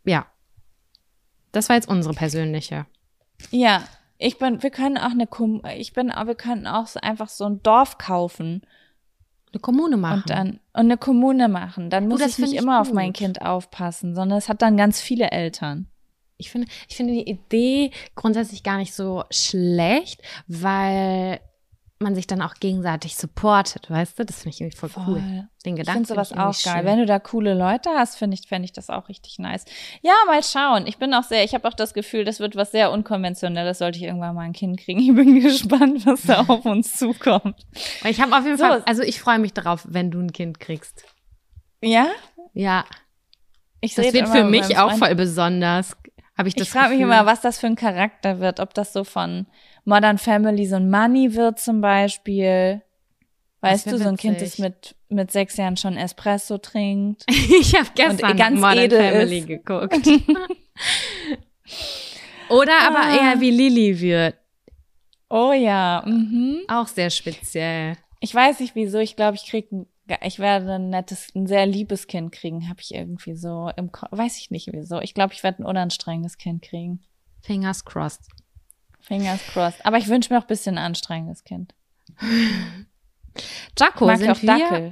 Ja, 0.05 0.27
das 1.53 1.69
war 1.69 1.77
jetzt 1.77 1.89
unsere 1.89 2.15
persönliche. 2.15 2.87
Ja, 3.51 3.85
ich 4.19 4.39
bin, 4.39 4.63
wir 4.63 4.71
können 4.71 4.99
auch 4.99 5.13
eine, 5.13 5.29
ich 5.77 5.93
bin, 5.93 6.09
wir 6.09 6.35
könnten 6.35 6.67
auch 6.67 6.89
einfach 6.97 7.29
so 7.29 7.45
ein 7.45 7.63
Dorf 7.63 7.99
kaufen 7.99 8.63
eine 9.53 9.61
Kommune 9.61 9.97
machen. 9.97 10.23
Und 10.23 10.31
dann 10.31 10.49
und 10.49 10.61
eine 10.75 10.97
Kommune 10.97 11.49
machen. 11.49 11.91
Dann 11.91 12.09
muss 12.09 12.21
ich 12.21 12.39
nicht 12.39 12.55
immer 12.55 12.79
gut. 12.79 12.89
auf 12.89 12.93
mein 12.95 13.13
Kind 13.13 13.43
aufpassen, 13.43 14.15
sondern 14.15 14.39
es 14.39 14.49
hat 14.49 14.63
dann 14.63 14.77
ganz 14.77 15.01
viele 15.01 15.31
Eltern. 15.31 15.87
Ich 16.37 16.51
finde, 16.51 16.69
ich 16.89 16.97
finde 16.97 17.13
die 17.13 17.29
Idee 17.29 17.91
grundsätzlich 18.15 18.63
gar 18.63 18.79
nicht 18.79 18.95
so 18.95 19.25
schlecht, 19.31 20.23
weil 20.47 21.41
man 22.03 22.15
sich 22.15 22.27
dann 22.27 22.41
auch 22.41 22.55
gegenseitig 22.55 23.17
supportet, 23.17 23.91
weißt 23.91 24.19
du? 24.19 24.25
Das 24.25 24.43
finde 24.43 24.55
ich 24.55 24.61
irgendwie 24.63 24.77
voll, 24.77 24.89
voll, 24.89 25.05
cool. 25.07 25.49
Den 25.67 25.77
Gedanken. 25.77 26.03
Ich 26.03 26.09
finde 26.09 26.25
sowas 26.25 26.33
auch 26.33 26.65
geil. 26.65 26.77
Schön. 26.79 26.85
Wenn 26.87 26.99
du 26.99 27.07
da 27.07 27.19
coole 27.19 27.53
Leute 27.53 27.91
hast, 27.91 28.17
finde 28.17 28.37
ich, 28.41 28.49
fände 28.49 28.65
ich 28.65 28.73
das 28.73 28.89
auch 28.89 29.11
richtig 29.11 29.39
nice. 29.39 29.67
Ja, 30.01 30.15
mal 30.27 30.43
schauen. 30.43 30.87
Ich 30.87 30.97
bin 30.97 31.13
auch 31.13 31.25
sehr, 31.25 31.45
ich 31.45 31.55
habe 31.55 31.69
auch 31.69 31.75
das 31.75 31.93
Gefühl, 31.93 32.25
das 32.25 32.41
wird 32.41 32.57
was 32.57 32.73
sehr 32.73 32.91
Unkonventionelles, 32.91 33.79
sollte 33.79 33.99
ich 33.99 34.05
irgendwann 34.05 34.35
mal 34.35 34.43
ein 34.43 34.55
Kind 34.55 34.81
kriegen. 34.81 35.01
Ich 35.11 35.15
bin 35.15 35.41
gespannt, 35.41 36.07
was 36.07 36.23
da 36.23 36.45
auf 36.47 36.65
uns 36.65 36.97
zukommt. 36.97 37.67
Ich 38.05 38.21
habe 38.21 38.37
auf 38.37 38.45
jeden 38.45 38.57
so. 38.57 38.65
Fall, 38.65 38.83
also 38.87 39.03
ich 39.03 39.21
freue 39.21 39.39
mich 39.39 39.53
darauf, 39.53 39.87
wenn 39.89 40.11
du 40.11 40.21
ein 40.21 40.33
Kind 40.33 40.61
kriegst. 40.61 41.05
Ja? 41.83 42.09
Ja. 42.55 42.85
Ich 43.81 43.95
das 43.95 44.13
wird 44.13 44.29
für 44.29 44.45
mich 44.45 44.79
auch 44.79 44.93
voll 44.97 45.15
besonders. 45.15 45.97
Habe 46.39 46.49
ich 46.49 46.55
das 46.55 46.69
Ich 46.69 46.73
frage 46.73 46.95
mich 46.95 47.01
immer, 47.01 47.27
was 47.27 47.41
das 47.41 47.59
für 47.59 47.67
ein 47.67 47.77
Charakter 47.77 48.41
wird, 48.41 48.61
ob 48.61 48.73
das 48.73 48.93
so 48.93 49.05
von 49.05 49.47
Modern 49.85 50.19
Family 50.19 50.67
so 50.67 50.77
ein 50.77 50.91
Money 50.91 51.35
wird 51.35 51.59
zum 51.59 51.81
Beispiel. 51.81 52.83
Weißt 53.63 53.91
du, 53.91 53.99
so 53.99 54.09
ein 54.09 54.17
Kind, 54.17 54.41
das 54.41 54.59
mit, 54.59 54.95
mit 55.11 55.31
sechs 55.31 55.57
Jahren 55.59 55.77
schon 55.77 55.97
Espresso 55.97 56.57
trinkt. 56.59 57.25
ich 57.29 57.75
habe 57.75 57.91
gestern 57.95 58.37
ganz 58.37 58.59
Modern 58.59 58.91
Family 58.91 59.39
ist. 59.39 59.47
geguckt. 59.47 59.95
Oder 62.49 62.73
aber 62.87 63.03
ah. 63.03 63.17
eher 63.17 63.41
wie 63.41 63.51
Lilly 63.51 64.01
wird. 64.01 64.37
Oh 65.29 65.53
ja. 65.53 66.03
Mhm. 66.07 66.63
Auch 66.69 66.89
sehr 66.89 67.11
speziell. 67.11 67.97
Ich 68.21 68.35
weiß 68.35 68.61
nicht 68.61 68.75
wieso. 68.75 68.99
Ich 68.99 69.15
glaube, 69.15 69.37
ich 69.37 69.47
krieg 69.47 69.69
ich 70.23 70.39
werde 70.39 70.75
ein 70.75 70.91
nettes, 70.91 71.29
ein 71.35 71.47
sehr 71.47 71.67
liebes 71.67 72.07
Kind 72.07 72.33
kriegen, 72.33 72.69
habe 72.69 72.81
ich 72.81 72.95
irgendwie 72.95 73.37
so 73.37 73.71
im 73.77 73.93
Ko 73.93 74.07
weiß 74.11 74.39
ich 74.39 74.51
nicht 74.51 74.69
wieso. 74.73 75.01
Ich 75.01 75.15
glaube, 75.15 75.35
ich 75.35 75.43
werde 75.43 75.63
ein 75.63 75.67
unanstrengendes 75.67 76.37
Kind 76.39 76.63
kriegen. 76.63 77.01
Fingers 77.43 77.85
crossed. 77.85 78.27
Fingers 79.01 79.41
crossed. 79.53 79.85
Aber 79.85 79.99
ich 79.99 80.09
wünsche 80.09 80.33
mir 80.33 80.39
auch 80.39 80.45
ein 80.45 80.49
bisschen 80.49 80.79
ein 80.79 80.85
anstrengendes 80.85 81.45
Kind. 81.45 81.75
Jaco, 83.79 84.07
Mag 84.07 84.19
sind 84.19 84.31
auch 84.31 84.43
wir 84.43 84.59
Dackel. 84.59 84.91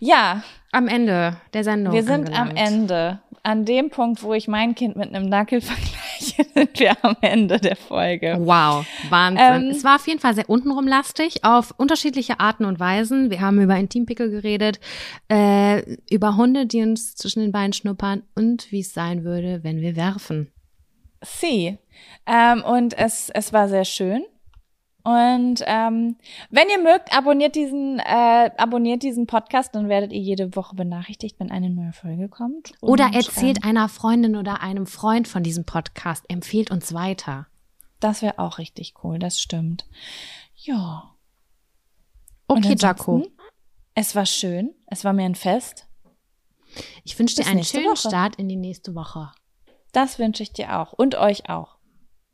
Ja, 0.00 0.42
am 0.72 0.88
Ende 0.88 1.36
der 1.52 1.64
Sendung 1.64 1.94
wir 1.94 2.02
sind 2.02 2.28
angelangt. 2.28 2.50
am 2.50 2.56
Ende. 2.56 3.20
An 3.42 3.64
dem 3.66 3.90
Punkt, 3.90 4.22
wo 4.22 4.32
ich 4.32 4.48
mein 4.48 4.74
Kind 4.74 4.96
mit 4.96 5.14
einem 5.14 5.30
Dackel 5.30 5.60
vergleiche, 5.60 6.46
sind 6.54 6.80
wir 6.80 6.96
am 7.04 7.16
Ende 7.20 7.60
der 7.60 7.76
Folge. 7.76 8.36
Wow, 8.40 8.86
Wahnsinn. 9.10 9.64
Ähm, 9.64 9.70
es 9.70 9.84
war 9.84 9.96
auf 9.96 10.06
jeden 10.08 10.18
Fall 10.18 10.34
sehr 10.34 10.48
untenrum 10.48 10.88
lastig, 10.88 11.44
auf 11.44 11.74
unterschiedliche 11.76 12.40
Arten 12.40 12.64
und 12.64 12.80
Weisen. 12.80 13.30
Wir 13.30 13.42
haben 13.42 13.60
über 13.60 13.76
Intimpickel 13.76 14.30
geredet, 14.30 14.80
äh, 15.28 15.82
über 16.10 16.36
Hunde, 16.36 16.66
die 16.66 16.82
uns 16.82 17.16
zwischen 17.16 17.40
den 17.40 17.52
Beinen 17.52 17.74
schnuppern 17.74 18.22
und 18.34 18.72
wie 18.72 18.80
es 18.80 18.94
sein 18.94 19.24
würde, 19.24 19.62
wenn 19.62 19.80
wir 19.80 19.94
werfen. 19.94 20.50
Sie. 21.24 21.78
Ähm, 22.26 22.62
und 22.64 22.96
es, 22.96 23.30
es 23.30 23.52
war 23.52 23.68
sehr 23.68 23.84
schön. 23.84 24.24
Und 25.06 25.62
ähm, 25.66 26.16
wenn 26.48 26.68
ihr 26.70 26.78
mögt, 26.82 27.14
abonniert 27.14 27.56
diesen, 27.56 27.98
äh, 27.98 28.50
abonniert 28.56 29.02
diesen 29.02 29.26
Podcast, 29.26 29.74
dann 29.74 29.90
werdet 29.90 30.12
ihr 30.12 30.20
jede 30.20 30.56
Woche 30.56 30.74
benachrichtigt, 30.74 31.38
wenn 31.38 31.50
eine 31.50 31.68
neue 31.68 31.92
Folge 31.92 32.30
kommt. 32.30 32.72
Oder 32.80 33.06
Und, 33.06 33.14
erzählt 33.14 33.58
Ähm, 33.62 33.68
einer 33.68 33.88
Freundin 33.90 34.34
oder 34.34 34.62
einem 34.62 34.86
Freund 34.86 35.28
von 35.28 35.42
diesem 35.42 35.64
Podcast, 35.66 36.24
empfehlt 36.28 36.70
uns 36.70 36.94
weiter. 36.94 37.48
das 38.00 38.22
wäre 38.22 38.38
auch 38.38 38.56
richtig 38.58 38.94
cool, 39.02 39.18
das 39.18 39.40
stimmt. 39.40 39.86
Ja. 40.56 41.14
Okay, 42.48 42.74
Jaco. 42.78 43.26
Es 43.94 44.14
war 44.14 44.26
schön. 44.26 44.74
Es 44.86 45.04
war 45.04 45.12
mir 45.12 45.24
ein 45.24 45.34
Fest. 45.34 45.86
Ich 47.04 47.18
wünsche 47.18 47.36
dir 47.36 47.46
einen 47.46 47.64
schönen 47.64 47.86
Woche. 47.86 48.08
Start 48.08 48.36
in 48.36 48.48
die 48.48 48.56
nächste 48.56 48.94
Woche. 48.94 49.30
Das 49.94 50.18
wünsche 50.18 50.42
ich 50.42 50.52
dir 50.52 50.76
auch. 50.78 50.92
Und 50.92 51.14
euch 51.14 51.48
auch. 51.48 51.76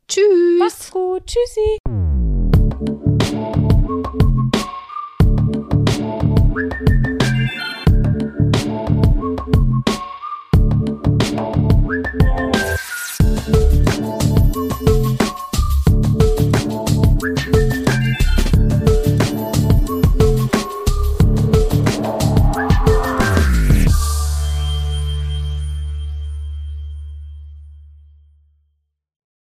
Tschüss. 0.09 0.59
Macht's 0.59 0.91
gut. 0.91 1.27
Tschüssi. 1.27 1.80